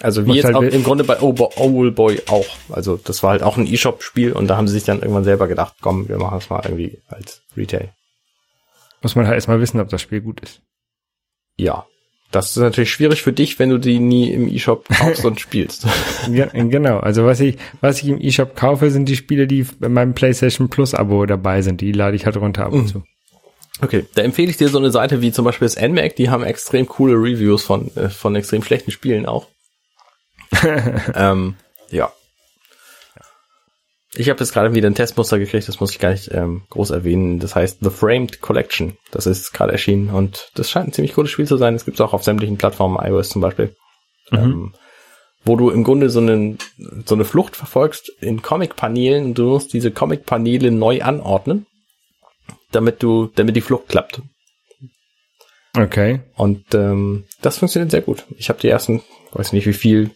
Also 0.00 0.22
wie 0.24 0.28
Macht 0.28 0.36
jetzt 0.36 0.44
halt 0.44 0.54
auch 0.54 0.62
im 0.62 0.84
Grunde 0.84 1.02
bei 1.02 1.20
Owl 1.20 1.90
Boy 1.90 2.22
auch. 2.28 2.46
Also 2.70 2.96
das 2.96 3.24
war 3.24 3.30
halt 3.30 3.42
auch 3.42 3.56
ein 3.56 3.66
E-Shop-Spiel 3.66 4.32
und 4.34 4.46
da 4.46 4.56
haben 4.56 4.68
sie 4.68 4.74
sich 4.74 4.84
dann 4.84 5.00
irgendwann 5.00 5.24
selber 5.24 5.48
gedacht, 5.48 5.74
komm, 5.80 6.08
wir 6.08 6.18
machen 6.18 6.38
es 6.38 6.50
mal 6.50 6.62
irgendwie 6.64 7.02
als 7.08 7.42
Retail. 7.56 7.92
Muss 9.02 9.16
man 9.16 9.26
halt 9.26 9.34
erstmal 9.34 9.60
wissen, 9.60 9.80
ob 9.80 9.88
das 9.88 10.00
Spiel 10.00 10.20
gut 10.20 10.40
ist. 10.40 10.62
Ja. 11.56 11.84
Das 12.32 12.50
ist 12.50 12.56
natürlich 12.56 12.90
schwierig 12.90 13.22
für 13.22 13.32
dich, 13.32 13.58
wenn 13.58 13.68
du 13.68 13.78
die 13.78 14.00
nie 14.00 14.32
im 14.32 14.48
E-Shop 14.48 14.88
kaufst 14.88 15.24
und 15.24 15.38
spielst. 15.40 15.86
Ja, 16.32 16.46
genau. 16.46 16.98
Also 16.98 17.26
was 17.26 17.40
ich, 17.40 17.58
was 17.80 18.02
ich 18.02 18.08
im 18.08 18.20
eShop 18.20 18.56
kaufe, 18.56 18.90
sind 18.90 19.08
die 19.08 19.16
Spiele, 19.16 19.46
die 19.46 19.64
bei 19.78 19.90
meinem 19.90 20.14
PlayStation 20.14 20.70
Plus 20.70 20.94
Abo 20.94 21.26
dabei 21.26 21.60
sind. 21.62 21.82
Die 21.82 21.92
lade 21.92 22.16
ich 22.16 22.24
halt 22.24 22.38
runter 22.38 22.66
ab 22.66 22.72
und 22.72 22.88
zu. 22.88 23.04
Okay, 23.82 24.06
da 24.14 24.22
empfehle 24.22 24.50
ich 24.50 24.56
dir 24.56 24.68
so 24.68 24.78
eine 24.78 24.90
Seite 24.90 25.20
wie 25.22 25.32
zum 25.32 25.44
Beispiel 25.44 25.66
das 25.66 25.76
NMAC, 25.76 26.16
die 26.16 26.30
haben 26.30 26.44
extrem 26.44 26.86
coole 26.86 27.14
Reviews 27.14 27.64
von, 27.64 27.94
äh, 27.96 28.08
von 28.08 28.34
extrem 28.34 28.62
schlechten 28.62 28.92
Spielen 28.92 29.26
auch. 29.26 29.48
ähm, 31.14 31.56
ja. 31.90 32.12
Ich 34.14 34.28
habe 34.28 34.40
jetzt 34.40 34.52
gerade 34.52 34.74
wieder 34.74 34.88
ein 34.90 34.94
Testmuster 34.94 35.38
gekriegt, 35.38 35.68
das 35.68 35.80
muss 35.80 35.92
ich 35.92 35.98
gar 35.98 36.10
nicht 36.10 36.30
ähm, 36.32 36.62
groß 36.68 36.90
erwähnen. 36.90 37.38
Das 37.38 37.54
heißt 37.54 37.78
The 37.80 37.90
Framed 37.90 38.42
Collection. 38.42 38.98
Das 39.10 39.26
ist 39.26 39.52
gerade 39.52 39.72
erschienen 39.72 40.10
und 40.10 40.50
das 40.54 40.70
scheint 40.70 40.88
ein 40.88 40.92
ziemlich 40.92 41.14
cooles 41.14 41.30
Spiel 41.30 41.46
zu 41.46 41.56
sein. 41.56 41.74
Das 41.74 41.86
gibt 41.86 41.96
es 41.96 42.00
auch 42.02 42.12
auf 42.12 42.22
sämtlichen 42.22 42.58
Plattformen, 42.58 42.98
iOS 43.02 43.30
zum 43.30 43.40
Beispiel. 43.40 43.74
Ähm, 44.30 44.74
wo 45.44 45.56
du 45.56 45.70
im 45.70 45.82
Grunde 45.82 46.10
so, 46.10 46.20
einen, 46.20 46.58
so 47.04 47.14
eine 47.14 47.24
Flucht 47.24 47.56
verfolgst 47.56 48.10
in 48.20 48.42
Comic-Paneelen 48.42 49.24
und 49.24 49.38
du 49.38 49.48
musst 49.48 49.72
diese 49.72 49.90
Comic-Paneele 49.90 50.70
neu 50.70 51.02
anordnen, 51.02 51.66
damit 52.70 53.02
du, 53.02 53.30
damit 53.34 53.56
die 53.56 53.60
Flucht 53.60 53.88
klappt. 53.88 54.22
Okay. 55.76 56.20
Und 56.36 56.74
ähm, 56.74 57.24
das 57.40 57.58
funktioniert 57.58 57.90
sehr 57.90 58.02
gut. 58.02 58.24
Ich 58.36 58.50
habe 58.50 58.60
die 58.60 58.68
ersten, 58.68 59.02
weiß 59.32 59.52
nicht 59.52 59.66
wie 59.66 59.72
viel 59.72 60.10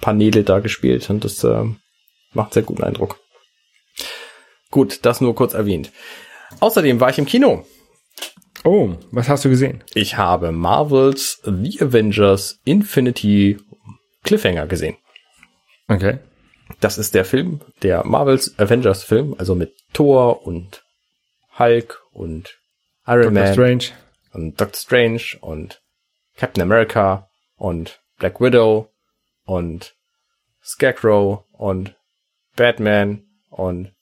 Paneele 0.00 0.44
da 0.44 0.60
gespielt 0.60 1.08
und 1.08 1.24
das 1.24 1.42
ähm, 1.42 1.78
macht 2.36 2.54
sehr 2.54 2.62
guten 2.62 2.84
Eindruck. 2.84 3.18
Gut, 4.70 5.04
das 5.04 5.20
nur 5.20 5.34
kurz 5.34 5.54
erwähnt. 5.54 5.90
Außerdem 6.60 7.00
war 7.00 7.10
ich 7.10 7.18
im 7.18 7.26
Kino. 7.26 7.66
Oh, 8.64 8.94
was 9.10 9.28
hast 9.28 9.44
du 9.44 9.48
gesehen? 9.48 9.82
Ich 9.94 10.16
habe 10.16 10.52
Marvels 10.52 11.40
The 11.44 11.80
Avengers 11.80 12.60
Infinity 12.64 13.58
Cliffhanger 14.24 14.66
gesehen. 14.66 14.96
Okay. 15.88 16.18
Das 16.80 16.98
ist 16.98 17.14
der 17.14 17.24
Film, 17.24 17.60
der 17.82 18.04
Marvels 18.04 18.58
Avengers 18.58 19.04
Film, 19.04 19.34
also 19.38 19.54
mit 19.54 19.72
Thor 19.92 20.46
und 20.46 20.82
Hulk 21.58 22.02
und 22.12 22.58
Iron 23.06 23.34
Doctor 23.34 23.42
Man 23.44 23.52
Strange. 23.52 23.84
und 24.32 24.60
Doctor 24.60 24.80
Strange 24.80 25.22
und 25.40 25.80
Captain 26.36 26.62
America 26.62 27.28
und 27.56 28.00
Black 28.18 28.40
Widow 28.40 28.90
und 29.44 29.94
Scarecrow 30.62 31.44
und 31.52 31.95
Batman 32.56 33.22
und 33.50 33.92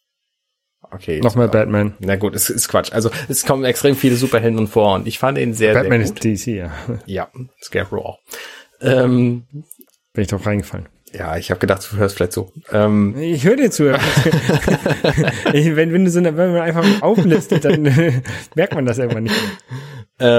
okay. 0.91 1.21
Noch 1.21 1.35
mehr 1.35 1.49
Batman. 1.49 1.95
Na 2.01 2.17
gut, 2.17 2.35
es 2.35 2.51
ist 2.51 2.69
Quatsch. 2.69 2.93
Also 2.93 3.11
es 3.29 3.45
kommen 3.45 3.65
extrem 3.65 3.97
viele 3.97 4.17
Superhelden 4.17 4.67
vor 4.69 4.95
und 4.95 5.07
ich 5.07 5.19
fand 5.19 5.39
ihn 5.39 5.55
sehr, 5.55 5.75
Batman 5.75 6.05
sehr 6.05 6.15
gut. 6.15 6.25
ist 6.25 6.47
DC, 6.47 6.55
ja. 6.57 6.73
ja, 7.07 7.29
Scarecrow 7.63 8.05
auch. 8.05 8.19
Ähm, 8.81 9.45
Bin 10.13 10.23
ich 10.23 10.29
drauf 10.29 10.47
reingefallen. 10.47 10.89
ja, 11.13 11.37
ich 11.37 11.51
habe 11.51 11.61
gedacht, 11.61 11.89
du 11.91 11.97
hörst 11.97 12.17
vielleicht 12.17 12.33
so. 12.33 12.53
Ähm, 12.73 13.15
Ich 13.19 13.45
höre 13.45 13.57
dir 13.57 13.71
zu. 13.71 13.93
Ich- 15.53 15.77
wenn, 15.77 15.93
wenn 15.93 16.05
du 16.05 16.11
so 16.11 16.23
wenn 16.23 16.35
man 16.35 16.57
einfach 16.63 17.03
auflistet, 17.03 17.65
dann 17.65 17.83
merkt 18.55 18.75
man 18.75 18.87
das 18.87 18.99
irgendwann 18.99 19.25
nicht 19.25 19.35
mehr. 19.41 19.51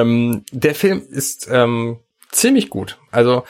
Ähm, 0.02 0.44
der 0.52 0.74
Film 0.76 1.04
ist 1.10 1.50
ähm, 1.52 2.00
ziemlich 2.32 2.70
gut. 2.70 2.98
Also 3.12 3.44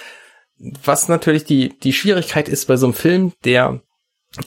was 0.58 1.08
natürlich 1.10 1.44
die 1.44 1.78
die 1.80 1.94
Schwierigkeit 1.94 2.48
ist 2.48 2.66
bei 2.66 2.78
so 2.78 2.88
einem 2.88 2.94
Film, 2.94 3.34
der 3.44 3.82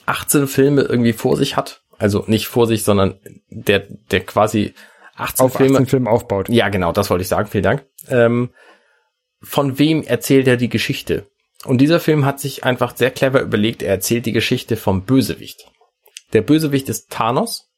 18 0.05 0.47
Filme 0.47 0.81
irgendwie 0.81 1.13
vor 1.13 1.37
sich 1.37 1.57
hat 1.57 1.81
Also 1.97 2.23
nicht 2.27 2.47
vor 2.47 2.67
sich, 2.67 2.83
sondern 2.83 3.19
der, 3.49 3.87
der 4.11 4.21
quasi 4.21 4.73
18 5.15 5.45
Auf 5.45 5.53
Filme. 5.53 5.73
18 5.75 5.87
Filmen 5.87 6.07
aufbaut. 6.07 6.49
Ja, 6.49 6.69
genau, 6.69 6.91
das 6.91 7.09
wollte 7.09 7.23
ich 7.23 7.27
sagen. 7.27 7.49
Vielen 7.49 7.63
Dank. 7.63 7.85
Ähm, 8.07 8.49
von 9.41 9.79
wem 9.79 10.03
erzählt 10.03 10.47
er 10.47 10.57
die 10.57 10.69
Geschichte? 10.69 11.27
Und 11.65 11.79
dieser 11.79 11.99
Film 11.99 12.25
hat 12.25 12.39
sich 12.39 12.63
einfach 12.63 12.95
sehr 12.95 13.11
clever 13.11 13.41
überlegt, 13.41 13.83
er 13.83 13.89
erzählt 13.89 14.25
die 14.25 14.31
Geschichte 14.31 14.77
vom 14.77 15.03
Bösewicht. 15.03 15.65
Der 16.31 16.41
Bösewicht 16.41 16.87
ist 16.87 17.09
Thanos, 17.09 17.69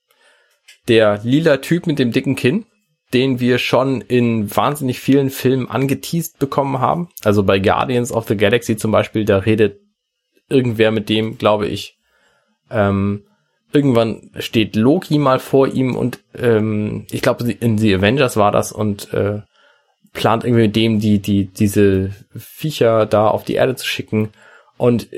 der 0.88 1.20
lila 1.24 1.58
Typ 1.58 1.88
mit 1.88 1.98
dem 1.98 2.12
dicken 2.12 2.36
Kinn, 2.36 2.66
den 3.14 3.40
wir 3.40 3.58
schon 3.58 4.02
in 4.02 4.56
wahnsinnig 4.56 5.00
vielen 5.00 5.30
Filmen 5.30 5.68
angeteased 5.70 6.38
bekommen 6.40 6.80
haben. 6.80 7.10
Also 7.24 7.44
bei 7.44 7.60
Guardians 7.60 8.12
of 8.12 8.28
the 8.28 8.38
Galaxy 8.38 8.78
zum 8.78 8.92
Beispiel, 8.92 9.26
da 9.26 9.40
redet 9.40 9.80
irgendwer 10.50 10.92
mit 10.92 11.10
dem, 11.10 11.38
glaube 11.38 11.68
ich. 11.68 11.98
Ähm, 12.72 13.26
irgendwann 13.72 14.32
steht 14.40 14.76
Loki 14.76 15.18
mal 15.18 15.40
vor 15.40 15.68
ihm 15.68 15.96
und 15.96 16.20
ähm, 16.36 17.06
ich 17.12 17.22
glaube 17.22 17.50
in 17.52 17.78
The 17.78 17.96
Avengers 17.96 18.38
war 18.38 18.52
das 18.52 18.72
und 18.72 19.14
äh, 19.14 19.42
plant 20.14 20.44
irgendwie 20.44 20.64
mit 20.64 20.76
dem 20.76 21.00
die 21.00 21.20
die 21.20 21.46
diese 21.46 22.12
Viecher 22.36 23.06
da 23.06 23.28
auf 23.28 23.44
die 23.44 23.56
Erde 23.56 23.76
zu 23.76 23.86
schicken. 23.86 24.30
Und 24.78 25.10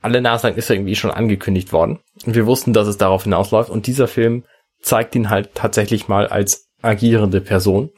alle 0.00 0.20
Nachsagen 0.20 0.58
ist 0.58 0.68
irgendwie 0.68 0.96
schon 0.96 1.12
angekündigt 1.12 1.72
worden. 1.72 2.00
Und 2.26 2.34
wir 2.34 2.46
wussten, 2.46 2.72
dass 2.72 2.88
es 2.88 2.98
darauf 2.98 3.22
hinausläuft. 3.22 3.70
Und 3.70 3.86
dieser 3.86 4.08
Film 4.08 4.42
zeigt 4.80 5.14
ihn 5.14 5.30
halt 5.30 5.54
tatsächlich 5.54 6.08
mal 6.08 6.26
als 6.26 6.68
agierende 6.82 7.40
Person. 7.40 7.90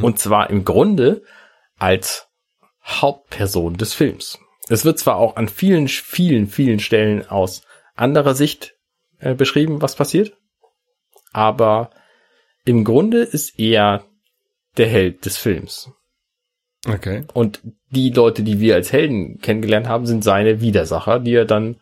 Und 0.00 0.18
zwar 0.18 0.48
im 0.48 0.64
Grunde 0.64 1.22
als 1.78 2.28
Hauptperson 2.84 3.76
des 3.76 3.94
Films. 3.94 4.38
Es 4.68 4.84
wird 4.84 4.98
zwar 4.98 5.16
auch 5.16 5.36
an 5.36 5.48
vielen, 5.48 5.88
vielen, 5.88 6.46
vielen 6.46 6.80
Stellen 6.80 7.28
aus 7.28 7.62
anderer 7.94 8.34
Sicht 8.34 8.74
äh, 9.18 9.34
beschrieben, 9.34 9.82
was 9.82 9.96
passiert, 9.96 10.36
aber 11.32 11.90
im 12.64 12.84
Grunde 12.84 13.22
ist 13.22 13.58
er 13.58 14.04
der 14.76 14.88
Held 14.88 15.24
des 15.24 15.38
Films. 15.38 15.90
Okay. 16.88 17.24
Und 17.32 17.60
die 17.90 18.10
Leute, 18.10 18.42
die 18.42 18.58
wir 18.58 18.74
als 18.74 18.92
Helden 18.92 19.38
kennengelernt 19.40 19.88
haben, 19.88 20.06
sind 20.06 20.24
seine 20.24 20.60
Widersacher, 20.60 21.20
die 21.20 21.34
er 21.34 21.44
dann 21.44 21.80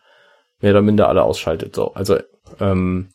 mehr 0.60 0.72
oder 0.72 0.82
minder 0.82 1.08
alle 1.08 1.22
ausschaltet. 1.22 1.74
So, 1.74 1.94
also 1.94 2.18
ähm, 2.60 3.08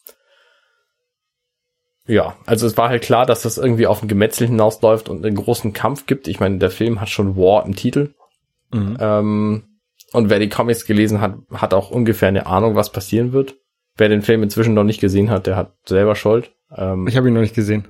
ja, 2.07 2.37
also 2.45 2.67
es 2.67 2.77
war 2.77 2.89
halt 2.89 3.03
klar, 3.03 3.25
dass 3.25 3.41
das 3.41 3.57
irgendwie 3.57 3.87
auf 3.87 4.01
ein 4.01 4.07
Gemetzel 4.07 4.47
hinausläuft 4.47 5.09
und 5.09 5.25
einen 5.25 5.35
großen 5.35 5.73
Kampf 5.73 6.05
gibt. 6.05 6.27
Ich 6.27 6.39
meine, 6.39 6.59
der 6.59 6.69
Film 6.69 7.01
hat 7.01 7.09
schon 7.09 7.35
War 7.35 7.65
im 7.65 7.75
Titel. 7.75 8.13
Mhm. 8.71 8.97
Ähm, 8.99 9.74
und 10.13 10.29
wer 10.29 10.39
die 10.39 10.49
Comics 10.49 10.85
gelesen 10.85 11.21
hat, 11.21 11.35
hat 11.53 11.73
auch 11.73 11.91
ungefähr 11.91 12.29
eine 12.29 12.45
Ahnung, 12.47 12.75
was 12.75 12.91
passieren 12.91 13.33
wird. 13.33 13.55
Wer 13.97 14.09
den 14.09 14.21
Film 14.21 14.43
inzwischen 14.43 14.73
noch 14.73 14.83
nicht 14.83 14.99
gesehen 15.01 15.29
hat, 15.29 15.47
der 15.47 15.55
hat 15.55 15.73
selber 15.85 16.15
Schuld. 16.15 16.51
Ähm, 16.75 17.07
Ich 17.07 17.15
habe 17.17 17.27
ihn 17.27 17.33
noch 17.33 17.41
nicht 17.41 17.55
gesehen. 17.55 17.87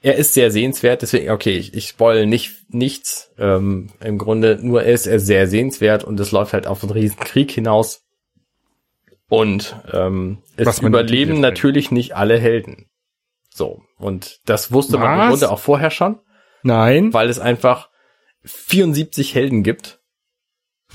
er 0.00 0.16
ist 0.16 0.34
sehr 0.34 0.50
sehenswert, 0.50 1.02
deswegen, 1.02 1.30
okay, 1.30 1.56
ich, 1.56 1.74
ich 1.74 1.88
spoil 1.88 2.26
nicht 2.26 2.52
nichts. 2.68 3.32
Ähm, 3.38 3.90
Im 4.00 4.18
Grunde 4.18 4.58
nur 4.62 4.82
er 4.82 4.92
ist 4.94 5.06
er 5.06 5.20
sehr 5.20 5.46
sehenswert 5.46 6.04
und 6.04 6.18
es 6.20 6.32
läuft 6.32 6.52
halt 6.52 6.66
auf 6.66 6.82
einen 6.82 6.92
riesen 6.92 7.18
Krieg 7.20 7.50
hinaus. 7.50 8.02
Und 9.28 9.76
ähm, 9.92 10.38
es 10.56 10.66
Was 10.66 10.78
überleben 10.80 11.40
natürlich 11.40 11.90
nicht 11.90 12.14
alle 12.16 12.38
Helden. 12.38 12.86
So, 13.48 13.82
und 13.98 14.40
das 14.46 14.72
wusste 14.72 14.98
man 14.98 15.12
im 15.14 15.18
Was? 15.20 15.28
Grunde 15.28 15.50
auch 15.50 15.58
vorher 15.58 15.90
schon, 15.90 16.18
Nein. 16.62 17.12
weil 17.12 17.28
es 17.28 17.38
einfach 17.38 17.88
74 18.44 19.34
Helden 19.34 19.62
gibt. 19.62 20.00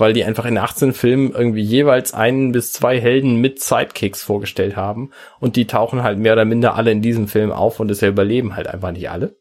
Weil 0.00 0.14
die 0.14 0.24
einfach 0.24 0.46
in 0.46 0.58
18 0.58 0.92
Filmen 0.92 1.32
irgendwie 1.32 1.62
jeweils 1.62 2.14
einen 2.14 2.52
bis 2.52 2.72
zwei 2.72 3.00
Helden 3.00 3.36
mit 3.36 3.62
Sidekicks 3.62 4.22
vorgestellt 4.22 4.74
haben. 4.76 5.10
Und 5.38 5.56
die 5.56 5.66
tauchen 5.66 6.02
halt 6.02 6.18
mehr 6.18 6.32
oder 6.32 6.44
minder 6.44 6.74
alle 6.74 6.90
in 6.90 7.02
diesem 7.02 7.28
Film 7.28 7.52
auf 7.52 7.80
und 7.80 7.88
deshalb 7.88 8.12
überleben 8.12 8.56
halt 8.56 8.66
einfach 8.66 8.92
nicht 8.92 9.10
alle. 9.10 9.36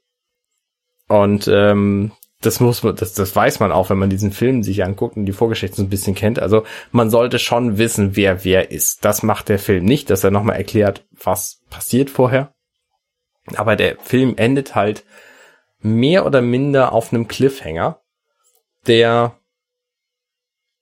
Und 1.07 1.48
ähm, 1.48 2.11
das 2.41 2.60
muss 2.60 2.84
man, 2.84 2.95
das, 2.95 3.14
das 3.14 3.36
weiß 3.36 3.60
man 3.60 3.72
auch, 3.72 3.90
wenn 3.90 3.98
man 3.98 4.10
diesen 4.10 4.31
Film 4.31 4.64
sich 4.64 4.84
anguckt 4.84 5.18
und 5.18 5.26
die 5.26 5.34
Vorgeschichte 5.34 5.77
so 5.77 5.84
ein 5.84 5.90
bisschen 5.90 6.15
kennt. 6.15 6.40
Also 6.40 6.64
man 6.91 7.10
sollte 7.10 7.40
schon 7.40 7.77
wissen, 7.77 8.15
wer 8.15 8.44
wer 8.45 8.72
ist. 8.72 9.03
Das 9.03 9.23
macht 9.23 9.49
der 9.49 9.60
Film 9.60 9.86
nicht, 9.86 10.10
dass 10.10 10.23
er 10.23 10.31
nochmal 10.31 10.56
erklärt, 10.56 11.06
was 11.11 11.61
passiert 11.69 12.10
vorher. 12.10 12.53
Aber 13.56 13.76
der 13.76 13.98
Film 13.99 14.36
endet 14.38 14.76
halt 14.76 15.03
mehr 15.80 16.26
oder 16.26 16.41
minder 16.41 16.94
auf 16.94 17.11
einem 17.11 17.27
Cliffhanger, 17.27 18.02
der 18.88 19.38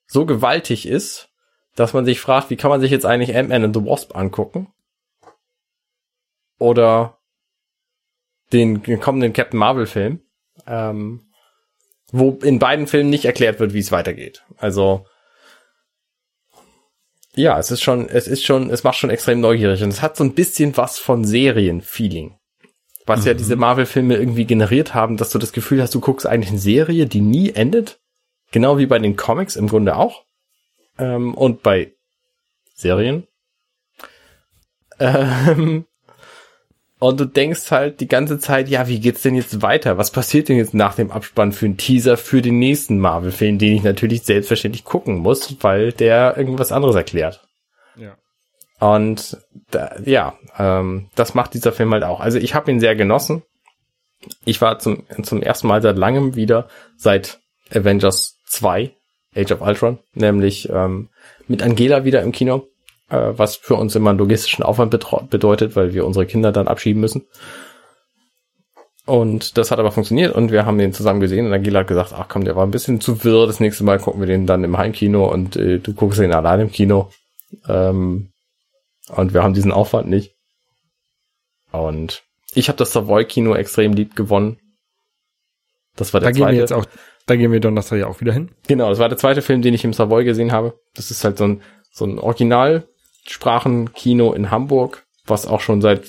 so 0.07 0.25
gewaltig 0.25 0.87
ist, 0.87 1.29
dass 1.75 1.93
man 1.93 2.05
sich 2.05 2.19
fragt, 2.19 2.49
wie 2.49 2.55
kann 2.55 2.71
man 2.71 2.81
sich 2.81 2.91
jetzt 2.91 3.05
eigentlich 3.05 3.35
Ant-Man 3.35 3.65
and 3.65 3.75
the 3.75 3.85
Wasp 3.85 4.15
angucken? 4.15 4.73
Oder 6.57 7.19
den 8.51 8.81
kommenden 8.99 9.33
Captain 9.33 9.59
Marvel 9.59 9.85
Film, 9.85 10.21
ähm, 10.65 11.27
wo 12.11 12.31
in 12.41 12.57
beiden 12.57 12.87
Filmen 12.87 13.09
nicht 13.09 13.25
erklärt 13.25 13.59
wird, 13.59 13.73
wie 13.73 13.79
es 13.79 13.91
weitergeht. 13.91 14.43
Also 14.57 15.05
ja, 17.35 17.59
es 17.59 17.69
ist 17.69 17.83
schon, 17.83 18.09
es 18.09 18.27
ist 18.27 18.43
schon, 18.43 18.71
es 18.71 18.83
macht 18.83 18.97
schon 18.97 19.11
extrem 19.11 19.41
neugierig 19.41 19.83
und 19.83 19.89
es 19.89 20.01
hat 20.01 20.17
so 20.17 20.23
ein 20.23 20.33
bisschen 20.33 20.75
was 20.75 20.97
von 20.97 21.23
Serienfeeling. 21.23 22.39
Was 23.05 23.23
ja 23.23 23.33
diese 23.33 23.55
Marvel-Filme 23.55 24.15
irgendwie 24.15 24.45
generiert 24.45 24.93
haben, 24.93 25.15
dass 25.15 25.29
du 25.29 25.39
das 25.39 25.53
Gefühl 25.53 25.81
hast, 25.81 25.95
du 25.95 26.01
guckst 26.01 26.25
eigentlich 26.25 26.49
eine 26.49 26.59
Serie, 26.59 27.05
die 27.05 27.21
nie 27.21 27.51
endet. 27.51 28.01
Genau 28.51 28.77
wie 28.77 28.85
bei 28.85 28.99
den 28.99 29.15
Comics 29.15 29.55
im 29.55 29.67
Grunde 29.67 29.95
auch. 29.95 30.23
Ähm, 30.97 31.33
und 31.33 31.63
bei 31.63 31.93
Serien. 32.73 33.27
Ähm, 34.99 35.85
und 36.99 37.19
du 37.19 37.25
denkst 37.25 37.69
halt 37.69 37.99
die 37.99 38.07
ganze 38.07 38.39
Zeit, 38.39 38.69
ja, 38.69 38.87
wie 38.87 38.99
geht's 38.99 39.21
denn 39.21 39.35
jetzt 39.35 39.61
weiter? 39.61 39.97
Was 39.97 40.09
passiert 40.09 40.49
denn 40.49 40.57
jetzt 40.57 40.73
nach 40.73 40.95
dem 40.95 41.11
Abspann 41.11 41.51
für 41.51 41.67
einen 41.67 41.77
Teaser 41.77 42.17
für 42.17 42.41
den 42.41 42.57
nächsten 42.57 42.97
Marvel-Film, 42.99 43.59
den 43.59 43.75
ich 43.75 43.83
natürlich 43.83 44.23
selbstverständlich 44.23 44.83
gucken 44.83 45.17
muss, 45.17 45.57
weil 45.61 45.91
der 45.91 46.37
irgendwas 46.37 46.71
anderes 46.71 46.95
erklärt. 46.95 47.47
Ja. 47.95 48.17
Und 48.79 49.37
da, 49.69 49.95
ja, 50.05 50.37
ähm, 50.57 51.09
das 51.13 51.35
macht 51.35 51.53
dieser 51.53 51.71
Film 51.71 51.93
halt 51.93 52.03
auch. 52.03 52.19
Also 52.19 52.39
ich 52.39 52.55
habe 52.55 52.71
ihn 52.71 52.79
sehr 52.79 52.95
genossen. 52.95 53.43
Ich 54.45 54.59
war 54.61 54.79
zum, 54.79 55.05
zum 55.21 55.43
ersten 55.43 55.67
Mal 55.67 55.83
seit 55.83 55.97
langem 55.97 56.35
wieder, 56.35 56.67
seit 56.95 57.39
Avengers 57.71 58.36
2, 58.47 58.91
Age 59.35 59.51
of 59.51 59.61
Ultron, 59.61 59.99
nämlich 60.13 60.69
ähm, 60.69 61.09
mit 61.47 61.61
Angela 61.61 62.03
wieder 62.03 62.21
im 62.23 62.31
Kino, 62.31 62.67
äh, 63.09 63.31
was 63.31 63.55
für 63.55 63.75
uns 63.75 63.95
immer 63.95 64.11
einen 64.11 64.19
logistischen 64.19 64.63
Aufwand 64.63 64.91
bedeutet, 65.29 65.75
weil 65.75 65.93
wir 65.93 66.05
unsere 66.05 66.25
Kinder 66.25 66.51
dann 66.51 66.67
abschieben 66.67 67.01
müssen. 67.01 67.25
Und 69.05 69.57
das 69.57 69.71
hat 69.71 69.79
aber 69.79 69.93
funktioniert 69.93 70.35
und 70.35 70.51
wir 70.51 70.65
haben 70.65 70.77
den 70.77 70.91
zusammen 70.91 71.21
gesehen 71.21 71.45
und 71.45 71.53
Angela 71.53 71.79
hat 71.79 71.87
gesagt, 71.87 72.13
ach 72.13 72.27
komm, 72.27 72.43
der 72.43 72.57
war 72.57 72.65
ein 72.65 72.71
bisschen 72.71 72.99
zu 72.99 73.23
wirr, 73.23 73.47
das 73.47 73.61
nächste 73.61 73.85
Mal 73.85 73.99
gucken 73.99 74.19
wir 74.19 74.27
den 74.27 74.45
dann 74.45 74.65
im 74.65 74.77
Heimkino 74.77 75.31
und 75.31 75.55
äh, 75.55 75.79
du 75.79 75.93
guckst 75.93 76.19
den 76.19 76.33
allein 76.33 76.59
im 76.59 76.71
Kino. 76.71 77.09
Ähm, 77.69 78.31
und 79.07 79.33
wir 79.33 79.43
haben 79.43 79.53
diesen 79.53 79.71
Aufwand 79.71 80.09
nicht. 80.09 80.35
Und 81.71 82.23
ich 82.53 82.67
habe 82.67 82.77
das 82.77 82.91
Savoy-Kino 82.91 83.55
extrem 83.55 83.93
lieb 83.93 84.15
gewonnen. 84.15 84.59
Das 85.95 86.13
war 86.13 86.19
der 86.19 86.29
Da 86.29 86.31
gehen 86.31 86.43
zweite. 86.43 86.53
wir 86.55 86.59
jetzt 86.59 86.73
auch, 86.73 86.85
da 87.27 87.35
gehen 87.35 87.51
wir 87.51 87.59
Donnerstag 87.59 87.97
ja 87.99 88.07
auch 88.07 88.19
wieder 88.21 88.33
hin. 88.33 88.49
Genau, 88.67 88.89
das 88.89 88.97
war 88.99 89.09
der 89.09 89.17
zweite 89.19 89.41
Film, 89.43 89.61
den 89.61 89.73
ich 89.75 89.83
im 89.83 89.93
Savoy 89.93 90.23
gesehen 90.23 90.51
habe. 90.51 90.79
Das 90.95 91.11
ist 91.11 91.23
halt 91.23 91.37
so 91.37 91.43
ein, 91.45 91.61
so 91.91 92.05
ein 92.05 92.17
Originalsprachenkino 92.19 94.33
in 94.33 94.49
Hamburg, 94.51 95.05
was 95.25 95.45
auch 95.45 95.59
schon 95.61 95.81
seit 95.81 96.07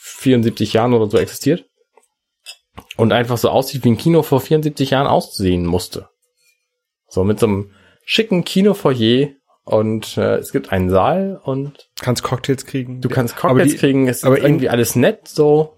74 0.00 0.72
Jahren 0.72 0.94
oder 0.94 1.08
so 1.10 1.18
existiert. 1.18 1.66
Und 2.96 3.12
einfach 3.12 3.36
so 3.38 3.50
aussieht, 3.50 3.84
wie 3.84 3.90
ein 3.90 3.98
Kino 3.98 4.22
vor 4.22 4.40
74 4.40 4.90
Jahren 4.90 5.06
aussehen 5.06 5.66
musste. 5.66 6.08
So 7.08 7.22
mit 7.24 7.38
so 7.38 7.46
einem 7.46 7.70
schicken 8.04 8.44
Kinofoyer 8.44 9.28
und 9.64 10.16
äh, 10.16 10.36
es 10.36 10.52
gibt 10.52 10.72
einen 10.72 10.88
Saal 10.90 11.40
und 11.44 11.90
Kannst 12.00 12.22
Cocktails 12.22 12.64
kriegen. 12.66 13.00
du 13.00 13.08
kannst 13.08 13.34
Aber 13.44 13.54
Cocktails 13.54 13.72
die- 13.72 13.78
kriegen, 13.78 14.08
es 14.08 14.18
ist 14.18 14.24
aber 14.24 14.40
irgendwie 14.40 14.68
alles 14.70 14.96
nett 14.96 15.28
so. 15.28 15.74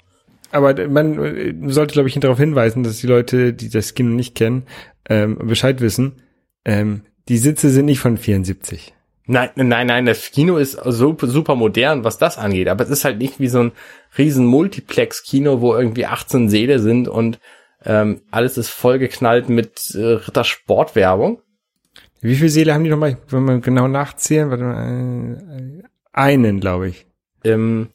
Aber 0.54 0.88
man 0.88 1.18
äh, 1.18 1.54
sollte, 1.66 1.94
glaube 1.94 2.08
ich, 2.08 2.18
darauf 2.20 2.38
hinweisen, 2.38 2.84
dass 2.84 2.98
die 2.98 3.08
Leute, 3.08 3.52
die 3.52 3.68
das 3.68 3.94
Kino 3.94 4.10
nicht 4.10 4.36
kennen, 4.36 4.66
ähm, 5.08 5.36
Bescheid 5.38 5.80
wissen. 5.80 6.22
Ähm, 6.64 7.02
die 7.28 7.38
Sitze 7.38 7.70
sind 7.70 7.86
nicht 7.86 7.98
von 7.98 8.16
74. 8.16 8.94
Nein, 9.26 9.50
nein, 9.56 9.86
nein, 9.86 10.06
das 10.06 10.30
Kino 10.30 10.58
ist 10.58 10.78
super, 10.84 11.26
super 11.26 11.56
modern, 11.56 12.04
was 12.04 12.18
das 12.18 12.38
angeht. 12.38 12.68
Aber 12.68 12.84
es 12.84 12.90
ist 12.90 13.04
halt 13.04 13.18
nicht 13.18 13.40
wie 13.40 13.48
so 13.48 13.64
ein 13.64 13.72
riesen 14.16 14.46
Multiplex-Kino, 14.46 15.60
wo 15.60 15.74
irgendwie 15.74 16.06
18 16.06 16.48
Säle 16.48 16.78
sind 16.78 17.08
und 17.08 17.40
ähm, 17.84 18.20
alles 18.30 18.56
ist 18.56 18.70
vollgeknallt 18.70 19.48
mit 19.48 19.92
äh, 19.94 20.04
Rittersportwerbung. 20.04 21.40
Wie 22.20 22.36
viele 22.36 22.48
Seele 22.48 22.74
haben 22.74 22.84
die 22.84 22.90
nochmal, 22.90 23.18
wenn 23.28 23.44
wir 23.44 23.58
genau 23.58 23.88
nachzählen? 23.88 24.50
Warte 24.50 24.64
mal, 24.64 25.82
äh, 25.82 25.82
einen, 26.12 26.60
glaube 26.60 26.88
ich. 26.88 27.06
Ähm, 27.42 27.88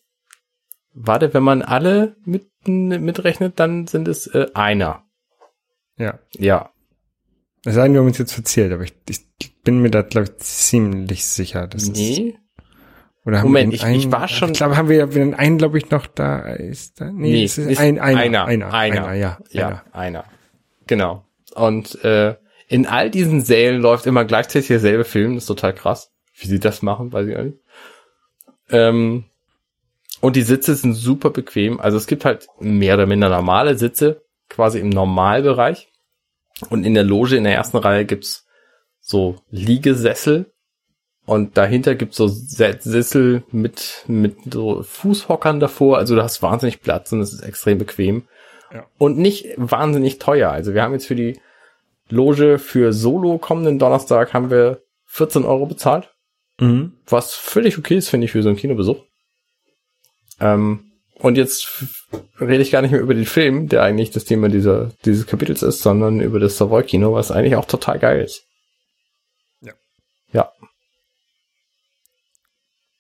warte, 0.94 1.34
wenn 1.34 1.44
man 1.44 1.62
alle 1.62 2.16
mit, 2.26 2.48
mitrechnet, 2.68 3.60
dann 3.60 3.88
sind 3.88 4.08
es 4.08 4.28
äh, 4.28 4.48
einer. 4.54 5.04
Ja. 5.98 6.20
Ja. 6.38 6.72
Es 7.66 7.76
sei 7.76 7.84
denn, 7.84 7.94
wir 7.94 8.00
haben 8.00 8.08
uns 8.08 8.18
jetzt 8.18 8.34
verzählt, 8.34 8.72
aber 8.72 8.84
ich, 8.84 8.94
ich 9.10 9.26
bin 9.64 9.80
mir 9.82 9.92
da, 9.92 10.02
glaube 10.02 10.28
ich, 10.30 10.38
ziemlich 10.38 11.26
sicher. 11.26 11.68
Das 11.68 11.84
Ist, 11.84 11.96
Nee. 11.96 12.38
Oder 13.26 13.40
haben 13.40 13.48
Moment, 13.48 13.72
wir 13.74 13.76
ich- 13.76 13.82
den 13.84 13.94
ich 13.96 14.12
war 14.12 14.28
schon- 14.30 14.52
Ich 14.52 14.58
glaube, 14.58 14.78
haben 14.78 14.88
wir 14.88 15.06
den 15.08 15.34
einen, 15.34 15.58
glaube 15.58 15.78
ich, 15.78 15.90
noch 15.92 16.08
da. 16.08 16.40
Ist 16.54 17.02
da? 17.02 17.12
Nee, 17.12 17.32
Nee, 17.32 17.44
es 17.44 17.58
ist, 17.58 17.68
ist 17.72 17.80
ein, 17.80 18.00
einer, 18.00 18.18
einer, 18.22 18.46
einer, 18.46 18.74
einer. 18.74 19.06
einer, 19.08 19.14
ja, 19.14 19.38
Ja, 19.52 19.68
einer. 19.68 19.84
einer. 19.96 20.26
Genau. 20.88 21.26
Und 21.54 22.04
äh, 22.06 22.36
in 22.70 22.86
all 22.88 23.12
diesen 23.12 23.42
Sälen 23.42 23.82
läuft 23.82 24.06
immer 24.06 24.24
gleichzeitig 24.24 24.70
derselbe 24.70 25.04
Film. 25.04 25.36
Das 25.36 25.44
ist 25.44 25.48
total 25.48 25.74
krass. 25.74 26.12
Wie 26.36 26.48
sie 26.48 26.60
das 26.60 26.82
machen, 26.82 27.12
weiß 27.12 27.28
ich 27.28 27.36
auch 27.36 27.44
nicht. 27.44 27.58
Ähm, 28.70 29.26
und 30.22 30.36
die 30.36 30.42
Sitze 30.44 30.76
sind 30.76 30.94
super 30.94 31.30
bequem. 31.30 31.80
Also 31.80 31.98
es 31.98 32.08
gibt 32.08 32.26
halt 32.26 32.48
mehr 32.60 32.96
oder 32.96 33.06
minder 33.06 33.30
normale 33.30 33.78
Sitze, 33.78 34.24
quasi 34.50 34.80
im 34.80 34.90
Normalbereich. 34.90 35.88
Und 36.70 36.84
in 36.86 36.94
der 36.94 37.04
Loge 37.04 37.38
in 37.38 37.46
der 37.46 37.54
ersten 37.54 37.78
Reihe 37.78 38.06
gibt's 38.06 38.46
so 39.00 39.38
Liegesessel. 39.50 40.52
Und 41.26 41.58
dahinter 41.58 41.96
gibt's 41.96 42.18
so 42.18 42.28
Se- 42.28 42.78
Sessel 42.80 43.44
mit, 43.52 44.04
mit 44.08 44.36
so 44.52 44.84
Fußhockern 44.84 45.60
davor. 45.60 45.98
Also 45.98 46.16
du 46.16 46.24
hast 46.24 46.42
wahnsinnig 46.42 46.82
Platz 46.82 47.12
und 47.12 47.22
es 47.22 47.32
ist 47.34 47.42
extrem 47.42 47.78
bequem. 47.78 48.24
Ja. 48.74 48.86
Und 48.98 49.18
nicht 49.18 49.48
wahnsinnig 49.58 50.20
teuer. 50.20 50.52
Also 50.52 50.74
wir 50.74 50.82
haben 50.84 50.94
jetzt 50.94 51.08
für 51.08 51.16
die 51.16 51.40
Loge 52.10 52.58
für 52.60 52.92
Solo 52.92 53.38
kommenden 53.38 53.80
Donnerstag 53.80 54.34
haben 54.34 54.50
wir 54.50 54.82
14 55.06 55.46
Euro 55.46 55.66
bezahlt. 55.68 56.14
Mhm. 56.60 56.94
Was 57.08 57.34
völlig 57.36 57.78
okay 57.78 57.98
ist, 57.98 58.10
finde 58.10 58.26
ich, 58.26 58.32
für 58.32 58.44
so 58.44 58.50
einen 58.50 58.58
Kinobesuch. 58.58 59.04
Ähm, 60.40 60.92
und 61.16 61.38
jetzt 61.38 61.68
rede 62.40 62.64
ich 62.64 62.72
gar 62.72 62.82
nicht 62.82 62.92
mehr 62.92 63.02
über 63.02 63.14
den 63.14 63.26
Film, 63.26 63.68
der 63.68 63.84
eigentlich 63.84 64.12
das 64.12 64.24
Thema 64.24 64.48
dieser, 64.48 64.92
dieses 65.04 65.28
Kapitels 65.28 65.64
ist, 65.64 65.82
sondern 65.82 66.22
über 66.22 66.40
das 66.40 66.58
Savoy-Kino, 66.58 67.14
was 67.14 67.32
eigentlich 67.32 67.58
auch 67.58 67.66
total 67.66 68.00
geil 68.00 68.24
ist. 68.24 68.46
Ja. 69.62 69.74
Ja. 70.32 70.52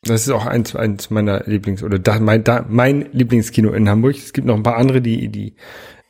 Das 0.03 0.22
ist 0.22 0.32
auch 0.32 0.45
eins, 0.45 0.76
eins 0.76 1.10
meiner 1.10 1.48
Lieblings- 1.48 1.84
oder 1.84 1.98
da, 1.98 2.20
mein, 2.20 2.44
da, 2.44 2.66
mein 2.68 3.10
Lieblingskino 3.14 3.72
in 3.72 3.88
Hamburg. 3.88 4.16
Es 4.18 4.34
gibt 4.34 4.48
noch 4.48 4.56
ein 4.56 4.64
paar 4.64 4.78
andere, 4.78 5.02
die, 5.02 5.30
die 5.30 5.56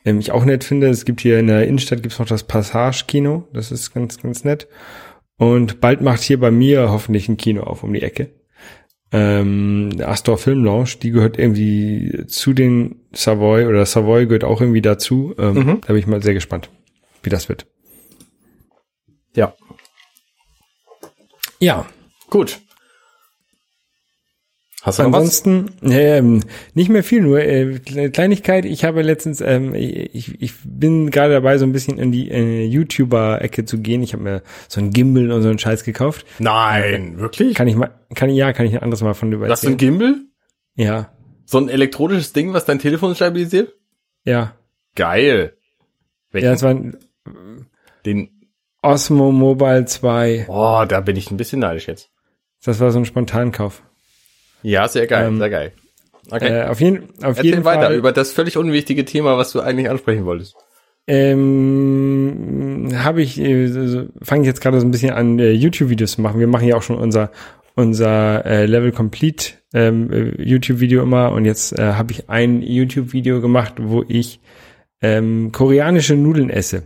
ähm, 0.03 0.19
ich 0.19 0.31
auch 0.31 0.45
nett 0.45 0.63
finde. 0.63 0.89
Es 0.89 1.05
gibt 1.05 1.21
hier 1.21 1.39
in 1.39 1.47
der 1.47 1.67
Innenstadt 1.67 2.01
gibt's 2.01 2.17
noch 2.17 2.27
das 2.27 2.43
Passage-Kino. 2.43 3.47
Das 3.53 3.71
ist 3.71 3.93
ganz, 3.93 4.19
ganz 4.19 4.43
nett. 4.43 4.67
Und 5.37 5.79
bald 5.79 6.01
macht 6.01 6.21
hier 6.21 6.39
bei 6.39 6.51
mir 6.51 6.89
hoffentlich 6.89 7.29
ein 7.29 7.37
Kino 7.37 7.63
auf 7.63 7.83
um 7.83 7.93
die 7.93 8.01
Ecke. 8.01 8.31
Ähm, 9.11 9.89
Astor 10.03 10.37
Film 10.37 10.63
Lounge, 10.63 10.91
die 11.01 11.11
gehört 11.11 11.39
irgendwie 11.39 12.25
zu 12.27 12.53
den 12.53 13.01
Savoy 13.11 13.65
oder 13.65 13.85
Savoy 13.85 14.25
gehört 14.27 14.43
auch 14.43 14.61
irgendwie 14.61 14.81
dazu. 14.81 15.33
Ähm, 15.39 15.53
Mhm. 15.55 15.81
Da 15.81 15.87
bin 15.87 15.97
ich 15.97 16.07
mal 16.07 16.21
sehr 16.21 16.33
gespannt, 16.35 16.69
wie 17.23 17.29
das 17.29 17.49
wird. 17.49 17.65
Ja. 19.35 19.53
Ja, 21.59 21.85
Gut. 22.29 22.59
Hast 24.81 24.97
du 24.99 25.03
noch 25.03 25.11
was? 25.11 25.17
Ansonsten 25.19 25.71
ähm, 25.83 26.41
nicht 26.73 26.89
mehr 26.89 27.03
viel, 27.03 27.21
nur 27.21 27.41
äh, 27.41 27.79
Kle- 27.85 28.09
Kleinigkeit. 28.11 28.63
Ich 28.65 28.85
habe 28.85 29.01
letztens, 29.01 29.41
ähm, 29.41 29.73
ich, 29.75 30.41
ich 30.41 30.53
bin 30.63 31.11
gerade 31.11 31.33
dabei, 31.33 31.57
so 31.57 31.65
ein 31.65 31.73
bisschen 31.73 31.97
in 31.97 32.11
die 32.13 32.31
äh, 32.31 32.63
YouTuber-Ecke 32.65 33.65
zu 33.65 33.79
gehen. 33.79 34.01
Ich 34.03 34.13
habe 34.13 34.23
mir 34.23 34.41
so 34.69 34.79
ein 34.79 34.91
Gimbal 34.91 35.31
und 35.31 35.41
so 35.41 35.49
einen 35.49 35.59
Scheiß 35.59 35.83
gekauft. 35.83 36.25
Nein, 36.39 37.17
wirklich? 37.19 37.55
Kann 37.55 37.67
ich 37.67 37.75
mal, 37.75 37.91
kann 38.15 38.29
ich 38.29 38.37
ja, 38.37 38.53
kann 38.53 38.65
ich 38.65 38.73
ein 38.73 38.81
anderes 38.83 39.01
Mal 39.01 39.13
von 39.13 39.31
dir 39.31 39.39
Hast 39.49 39.63
du 39.63 39.67
ein 39.67 39.73
erzählen. 39.73 39.77
Gimbal? 39.99 40.15
Ja, 40.75 41.11
So 41.45 41.57
ein 41.57 41.67
elektronisches 41.67 42.31
Ding, 42.31 42.53
was 42.53 42.63
dein 42.65 42.79
Telefon 42.79 43.15
stabilisiert? 43.15 43.73
ja, 44.23 44.55
Geil. 44.95 45.53
Welchen? 46.31 46.45
ja. 46.47 46.53
Es 46.53 46.63
war 46.63 46.71
ein 46.71 46.97
Den, 48.05 48.29
Osmo 48.81 49.31
Mobile 49.31 49.85
2. 49.85 50.45
oh, 50.47 50.83
da 50.87 51.01
bin 51.01 51.15
ich 51.17 51.31
ein 51.31 51.37
bisschen 51.37 51.59
neidisch 51.59 51.87
jetzt. 51.87 52.09
Das 52.63 52.79
war 52.79 52.91
so 52.91 52.99
ein 52.99 53.05
Spontankauf. 53.05 53.83
Ja, 54.63 54.87
sehr 54.87 55.07
geil, 55.07 55.27
Ähm, 55.27 55.37
sehr 55.39 55.49
geil. 55.49 55.71
Okay. 56.31 56.47
Äh, 56.59 56.63
auf 56.67 56.79
jeden, 56.81 57.03
auf 57.23 57.37
Erzähl 57.37 57.45
jeden 57.45 57.65
weiter 57.65 57.87
Fall. 57.87 57.95
über 57.95 58.11
das 58.11 58.31
völlig 58.31 58.57
unwichtige 58.57 59.03
Thema, 59.05 59.37
was 59.37 59.51
du 59.51 59.61
eigentlich 59.61 59.89
ansprechen 59.89 60.25
wolltest. 60.25 60.55
ähm, 61.59 62.89
habe 63.03 63.21
ich, 63.21 63.39
äh, 63.39 63.67
so- 63.67 63.87
so- 63.87 64.05
fange 64.21 64.41
ich 64.43 64.47
jetzt 64.47 64.61
gerade 64.61 64.79
so 64.79 64.85
ein 64.85 64.91
bisschen 64.91 65.11
an, 65.11 65.39
äh, 65.39 65.51
YouTube-Videos 65.51 66.13
zu 66.13 66.21
machen. 66.21 66.39
Wir 66.39 66.47
machen 66.47 66.67
ja 66.67 66.75
auch 66.75 66.83
schon 66.83 66.97
unser, 66.97 67.31
unser 67.75 68.45
äh, 68.45 68.65
Level 68.65 68.91
Complete 68.91 69.53
ähm, 69.73 70.11
äh, 70.11 70.41
YouTube-Video 70.41 71.01
immer 71.03 71.31
und 71.31 71.45
jetzt 71.45 71.77
äh, 71.77 71.93
habe 71.93 72.11
ich 72.11 72.29
ein 72.29 72.61
YouTube-Video 72.61 73.41
gemacht, 73.41 73.75
wo 73.79 74.03
ich 74.07 74.39
ähm, 75.01 75.51
koreanische 75.51 76.15
Nudeln 76.15 76.49
esse. 76.49 76.83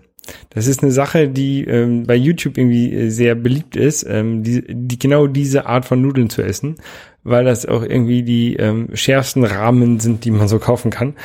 Das 0.51 0.67
ist 0.67 0.83
eine 0.83 0.91
Sache, 0.91 1.27
die 1.27 1.65
ähm, 1.65 2.03
bei 2.03 2.15
YouTube 2.15 2.57
irgendwie 2.57 2.93
äh, 2.93 3.09
sehr 3.09 3.35
beliebt 3.35 3.75
ist, 3.75 4.05
ähm, 4.07 4.43
die, 4.43 4.63
die 4.69 4.99
genau 4.99 5.27
diese 5.27 5.65
Art 5.65 5.83
von 5.85 6.01
Nudeln 6.01 6.29
zu 6.29 6.41
essen, 6.43 6.75
weil 7.23 7.45
das 7.45 7.65
auch 7.65 7.83
irgendwie 7.83 8.23
die 8.23 8.55
ähm, 8.55 8.89
schärfsten 8.93 9.43
Rahmen 9.45 9.99
sind, 9.99 10.25
die 10.25 10.31
man 10.31 10.47
so 10.47 10.59
kaufen 10.59 10.91
kann. 10.91 11.15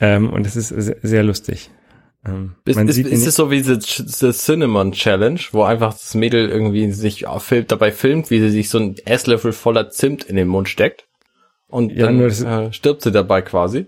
Ähm, 0.00 0.30
und 0.30 0.44
das 0.46 0.56
ist 0.56 0.68
sehr, 0.68 0.96
sehr 1.02 1.22
lustig. 1.22 1.70
Ähm, 2.26 2.54
Ist, 2.64 2.78
ist, 2.78 2.98
ist 2.98 3.26
es 3.26 3.36
so 3.36 3.50
wie 3.50 3.60
the, 3.60 3.76
the 3.80 4.32
Cinnamon 4.32 4.92
Challenge, 4.92 5.40
wo 5.52 5.62
einfach 5.62 5.92
das 5.92 6.14
Mädel 6.14 6.48
irgendwie 6.48 6.90
sich 6.90 7.26
auf 7.26 7.44
Film, 7.44 7.66
dabei 7.68 7.92
filmt, 7.92 8.30
wie 8.30 8.40
sie 8.40 8.48
sich 8.50 8.70
so 8.70 8.78
ein 8.78 8.96
Esslöffel 9.04 9.52
voller 9.52 9.90
Zimt 9.90 10.24
in 10.24 10.36
den 10.36 10.48
Mund 10.48 10.68
steckt 10.68 11.06
und 11.68 11.92
Ja, 11.92 12.06
dann 12.06 12.18
das- 12.20 12.42
äh, 12.42 12.72
stirbt 12.72 13.02
sie 13.02 13.12
dabei 13.12 13.42
quasi. 13.42 13.86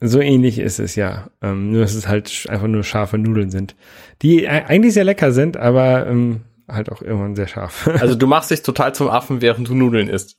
So 0.00 0.20
ähnlich 0.20 0.58
ist 0.58 0.78
es 0.78 0.94
ja. 0.94 1.30
Ähm, 1.40 1.70
nur 1.70 1.80
dass 1.80 1.94
es 1.94 2.06
halt 2.06 2.46
einfach 2.50 2.66
nur 2.66 2.82
scharfe 2.84 3.16
Nudeln 3.18 3.50
sind. 3.50 3.74
Die 4.20 4.44
äh, 4.44 4.48
eigentlich 4.48 4.92
sehr 4.92 5.04
lecker 5.04 5.32
sind, 5.32 5.56
aber 5.56 6.06
ähm, 6.06 6.42
halt 6.68 6.92
auch 6.92 7.00
irgendwann 7.00 7.34
sehr 7.36 7.48
scharf. 7.48 7.88
Also 8.00 8.14
du 8.16 8.26
machst 8.26 8.50
dich 8.50 8.62
total 8.62 8.94
zum 8.94 9.08
Affen, 9.08 9.40
während 9.40 9.68
du 9.68 9.74
Nudeln 9.74 10.08
isst. 10.08 10.36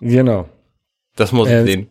Genau. 0.00 0.48
Das 1.16 1.32
muss 1.32 1.48
Äh, 1.48 1.60
ich 1.62 1.70
sehen. 1.70 1.90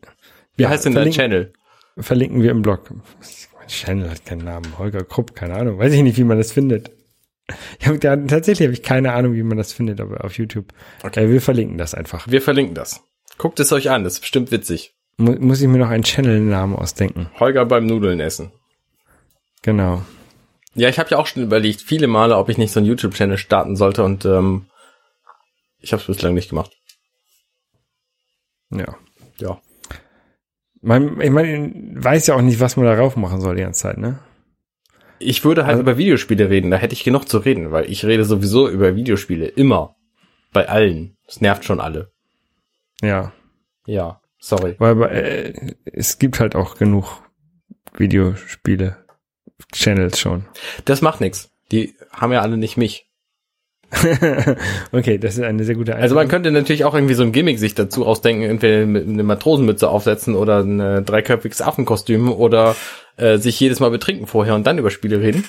Wie 0.55 0.63
ja, 0.63 0.69
heißt 0.69 0.85
denn 0.85 0.93
dein 0.95 1.11
Channel? 1.11 1.53
Verlinken 1.97 2.41
wir 2.41 2.51
im 2.51 2.61
Blog. 2.61 2.91
Mein 2.91 3.67
Channel 3.67 4.09
hat 4.09 4.25
keinen 4.25 4.45
Namen. 4.45 4.77
Holger 4.77 5.03
Krupp, 5.03 5.35
keine 5.35 5.55
Ahnung. 5.55 5.79
Weiß 5.79 5.93
ich 5.93 6.01
nicht, 6.01 6.17
wie 6.17 6.23
man 6.23 6.37
das 6.37 6.51
findet. 6.51 6.91
Ich 7.79 7.87
hab, 7.87 7.99
da, 7.99 8.15
tatsächlich 8.15 8.67
habe 8.67 8.73
ich 8.73 8.83
keine 8.83 9.13
Ahnung, 9.13 9.33
wie 9.33 9.43
man 9.43 9.57
das 9.57 9.73
findet, 9.73 9.99
aber 10.01 10.23
auf 10.23 10.37
YouTube. 10.37 10.71
Okay. 11.03 11.25
Äh, 11.25 11.29
wir 11.29 11.41
verlinken 11.41 11.77
das 11.77 11.93
einfach. 11.93 12.27
Wir 12.27 12.41
verlinken 12.41 12.75
das. 12.75 13.01
Guckt 13.37 13.59
es 13.59 13.71
euch 13.71 13.89
an, 13.89 14.03
das 14.03 14.13
ist 14.13 14.19
bestimmt 14.21 14.51
witzig. 14.51 14.93
Mu 15.17 15.31
muss 15.39 15.61
ich 15.61 15.67
mir 15.67 15.77
noch 15.79 15.89
einen 15.89 16.03
Channel-Namen 16.03 16.75
ausdenken. 16.75 17.29
Holger 17.39 17.65
beim 17.65 17.85
Nudeln 17.85 18.19
essen. 18.19 18.51
Genau. 19.61 20.03
Ja, 20.75 20.89
ich 20.89 20.99
habe 20.99 21.09
ja 21.09 21.17
auch 21.17 21.27
schon 21.27 21.43
überlegt, 21.43 21.81
viele 21.81 22.07
Male, 22.07 22.37
ob 22.37 22.49
ich 22.49 22.57
nicht 22.57 22.71
so 22.71 22.79
einen 22.79 22.87
YouTube-Channel 22.87 23.37
starten 23.37 23.75
sollte 23.75 24.03
und 24.03 24.25
ähm, 24.25 24.67
ich 25.79 25.91
habe 25.91 26.01
es 26.01 26.07
bislang 26.07 26.33
nicht 26.33 26.49
gemacht. 26.49 26.71
Ja. 28.71 28.95
Ja. 29.39 29.61
Man, 30.81 31.19
ich 31.19 31.29
meine, 31.29 31.73
weiß 31.95 32.27
ja 32.27 32.35
auch 32.35 32.41
nicht, 32.41 32.59
was 32.59 32.77
man 32.77 32.85
darauf 32.85 33.15
machen 33.15 33.41
soll 33.41 33.55
die 33.55 33.63
ganze 33.63 33.81
Zeit, 33.81 33.97
ne? 33.97 34.19
Ich 35.19 35.43
würde 35.43 35.63
halt 35.63 35.71
Also- 35.71 35.81
über 35.81 35.97
Videospiele 35.97 36.49
reden, 36.49 36.71
da 36.71 36.77
hätte 36.77 36.93
ich 36.93 37.03
genug 37.03 37.27
zu 37.27 37.39
reden, 37.39 37.71
weil 37.71 37.89
ich 37.91 38.05
rede 38.05 38.23
sowieso 38.23 38.69
über 38.69 38.95
Videospiele, 38.95 39.47
immer. 39.47 39.95
Bei 40.53 40.67
allen. 40.69 41.17
Das 41.25 41.41
nervt 41.41 41.65
schon 41.65 41.79
alle. 41.81 42.11
Ja. 43.01 43.33
Ja, 43.85 44.21
sorry. 44.39 44.75
Weil 44.79 45.01
äh, 45.03 45.73
es 45.85 46.17
gibt 46.19 46.39
halt 46.39 46.55
auch 46.55 46.75
genug 46.75 47.21
Videospiele, 47.93 49.05
Channels 49.73 50.19
schon. 50.19 50.45
Das 50.85 51.01
macht 51.01 51.19
nix. 51.21 51.51
Die 51.71 51.95
haben 52.11 52.31
ja 52.31 52.41
alle 52.41 52.57
nicht 52.57 52.77
mich. 52.77 53.08
okay, 54.91 55.17
das 55.17 55.35
ist 55.37 55.43
eine 55.43 55.63
sehr 55.63 55.75
gute 55.75 55.95
Also 55.95 56.15
man 56.15 56.23
Einstellung. 56.23 56.43
könnte 56.43 56.51
natürlich 56.51 56.85
auch 56.85 56.93
irgendwie 56.93 57.15
so 57.15 57.23
ein 57.23 57.31
Gimmick 57.31 57.59
sich 57.59 57.75
dazu 57.75 58.05
ausdenken, 58.05 58.43
entweder 58.43 58.85
mit 58.85 59.07
eine 59.07 59.23
Matrosenmütze 59.23 59.89
aufsetzen 59.89 60.35
oder 60.35 60.59
ein 60.59 60.79
äh, 60.79 61.01
dreiköpfiges 61.01 61.61
Affenkostüm 61.61 62.31
oder 62.31 62.75
äh, 63.17 63.37
sich 63.37 63.59
jedes 63.59 63.79
Mal 63.79 63.89
betrinken 63.89 64.27
vorher 64.27 64.55
und 64.55 64.67
dann 64.67 64.77
über 64.77 64.91
Spiele 64.91 65.21
reden. 65.21 65.43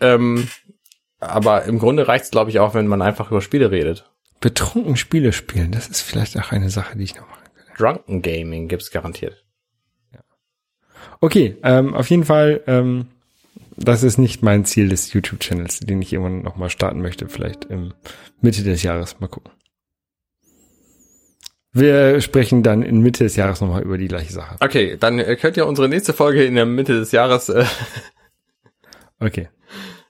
Ähm, 0.00 0.48
aber 1.18 1.64
im 1.64 1.78
Grunde 1.78 2.08
reicht's, 2.08 2.30
glaube 2.30 2.50
ich, 2.50 2.60
auch, 2.60 2.74
wenn 2.74 2.86
man 2.86 3.02
einfach 3.02 3.30
über 3.30 3.40
Spiele 3.42 3.70
redet. 3.70 4.10
Betrunken 4.40 4.96
Spiele 4.96 5.32
spielen, 5.32 5.72
das 5.72 5.88
ist 5.88 6.00
vielleicht 6.00 6.38
auch 6.38 6.52
eine 6.52 6.70
Sache, 6.70 6.96
die 6.96 7.04
ich 7.04 7.16
noch 7.16 7.28
machen 7.28 7.44
könnte. 7.54 7.72
Drunken 7.76 8.22
Gaming 8.22 8.68
gibt's 8.68 8.90
garantiert. 8.90 9.44
Okay, 11.20 11.56
ähm, 11.62 11.94
auf 11.94 12.08
jeden 12.08 12.24
Fall, 12.24 12.62
ähm, 12.66 13.08
das 13.80 14.02
ist 14.02 14.18
nicht 14.18 14.42
mein 14.42 14.64
Ziel 14.64 14.88
des 14.88 15.12
YouTube-Channels, 15.12 15.80
den 15.80 16.00
ich 16.02 16.12
irgendwann 16.12 16.42
nochmal 16.42 16.70
starten 16.70 17.00
möchte, 17.02 17.28
vielleicht 17.28 17.64
im 17.66 17.92
Mitte 18.40 18.62
des 18.62 18.82
Jahres. 18.82 19.18
Mal 19.20 19.28
gucken. 19.28 19.52
Wir 21.72 22.20
sprechen 22.20 22.62
dann 22.62 22.82
in 22.82 23.00
Mitte 23.00 23.22
des 23.24 23.36
Jahres 23.36 23.60
nochmal 23.60 23.82
über 23.82 23.96
die 23.96 24.08
gleiche 24.08 24.32
Sache. 24.32 24.56
Okay, 24.60 24.96
dann 24.98 25.18
äh, 25.20 25.36
könnt 25.36 25.56
ihr 25.56 25.66
unsere 25.66 25.88
nächste 25.88 26.12
Folge 26.12 26.44
in 26.44 26.54
der 26.56 26.66
Mitte 26.66 26.94
des 26.98 27.12
Jahres. 27.12 27.48
Äh, 27.48 27.64
Okay. 29.22 29.48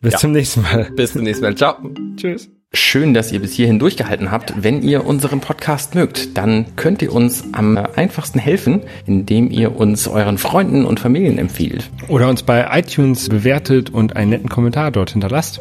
Bis 0.01 0.13
Ja. 0.13 0.19
zum 0.21 0.31
nächsten 0.33 0.63
Mal. 0.63 0.91
bis 0.93 1.13
zum 1.13 1.23
nächsten 1.25 1.45
Mal. 1.45 1.57
Ciao. 1.57 1.77
Tschüss. 2.17 2.49
Schön, 2.73 3.15
dass 3.15 3.33
ihr 3.33 3.41
bis 3.41 3.55
hierhin 3.55 3.81
durchgehalten 3.81 4.31
habt. 4.31 4.63
Wenn 4.63 4.83
ihr 4.83 5.05
unseren 5.05 5.41
Podcast 5.41 5.97
mögt, 5.97 6.39
dann 6.39 6.77
könnt 6.77 7.03
ihr 7.03 7.13
uns 7.13 7.43
am 7.51 7.77
einfachsten 7.77 8.39
helfen, 8.39 8.83
indem 9.07 9.51
ihr 9.51 9.75
uns 9.75 10.07
euren 10.07 10.39
Freunden 10.39 10.85
und 10.85 11.01
Familien 11.01 11.37
empfiehlt. 11.39 11.91
Oder 12.07 12.29
uns 12.29 12.45
bei 12.45 12.69
iTunes 12.79 13.29
bewertet 13.29 13.91
und 13.91 14.15
einen 14.15 14.31
netten 14.31 14.49
Kommentar 14.49 14.93
dort 14.93 15.11
hinterlasst. 15.11 15.61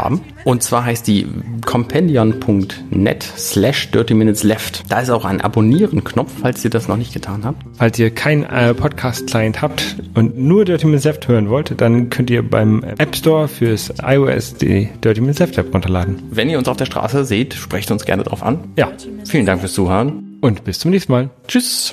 Und 0.45 0.63
zwar 0.63 0.85
heißt 0.85 1.07
die 1.07 1.27
compendion.net 1.65 3.23
slash 3.37 3.91
dirty 3.91 4.13
minutes 4.13 4.43
left. 4.43 4.83
Da 4.89 4.99
ist 5.01 5.09
auch 5.09 5.25
ein 5.25 5.41
Abonnieren-Knopf, 5.41 6.31
falls 6.41 6.63
ihr 6.63 6.69
das 6.69 6.87
noch 6.87 6.97
nicht 6.97 7.13
getan 7.13 7.45
habt. 7.45 7.63
Falls 7.77 7.97
ihr 7.99 8.09
keinen 8.11 8.43
äh, 8.43 8.73
Podcast-Client 8.73 9.61
habt 9.61 9.97
und 10.13 10.37
nur 10.37 10.65
Dirty 10.65 10.85
Minutes 10.85 11.05
Left 11.05 11.27
hören 11.27 11.49
wollt, 11.49 11.79
dann 11.79 12.09
könnt 12.09 12.29
ihr 12.29 12.47
beim 12.47 12.83
App 12.83 13.15
Store 13.15 13.47
fürs 13.47 13.93
iOS 14.03 14.55
die 14.55 14.89
Dirty 15.03 15.21
Minutes 15.21 15.39
Left 15.39 15.57
App 15.57 15.73
runterladen. 15.73 16.21
Wenn 16.31 16.49
ihr 16.49 16.57
uns 16.57 16.67
auf 16.67 16.77
der 16.77 16.85
Straße 16.85 17.25
seht, 17.25 17.53
sprecht 17.53 17.91
uns 17.91 18.05
gerne 18.05 18.23
drauf 18.23 18.43
an. 18.43 18.59
Ja, 18.77 18.91
Vielen 19.25 19.45
Dank 19.45 19.61
fürs 19.61 19.73
Zuhören. 19.73 20.37
und 20.41 20.63
bis 20.63 20.79
zum 20.79 20.91
nächsten 20.91 21.11
Mal. 21.11 21.29
Tschüss. 21.47 21.89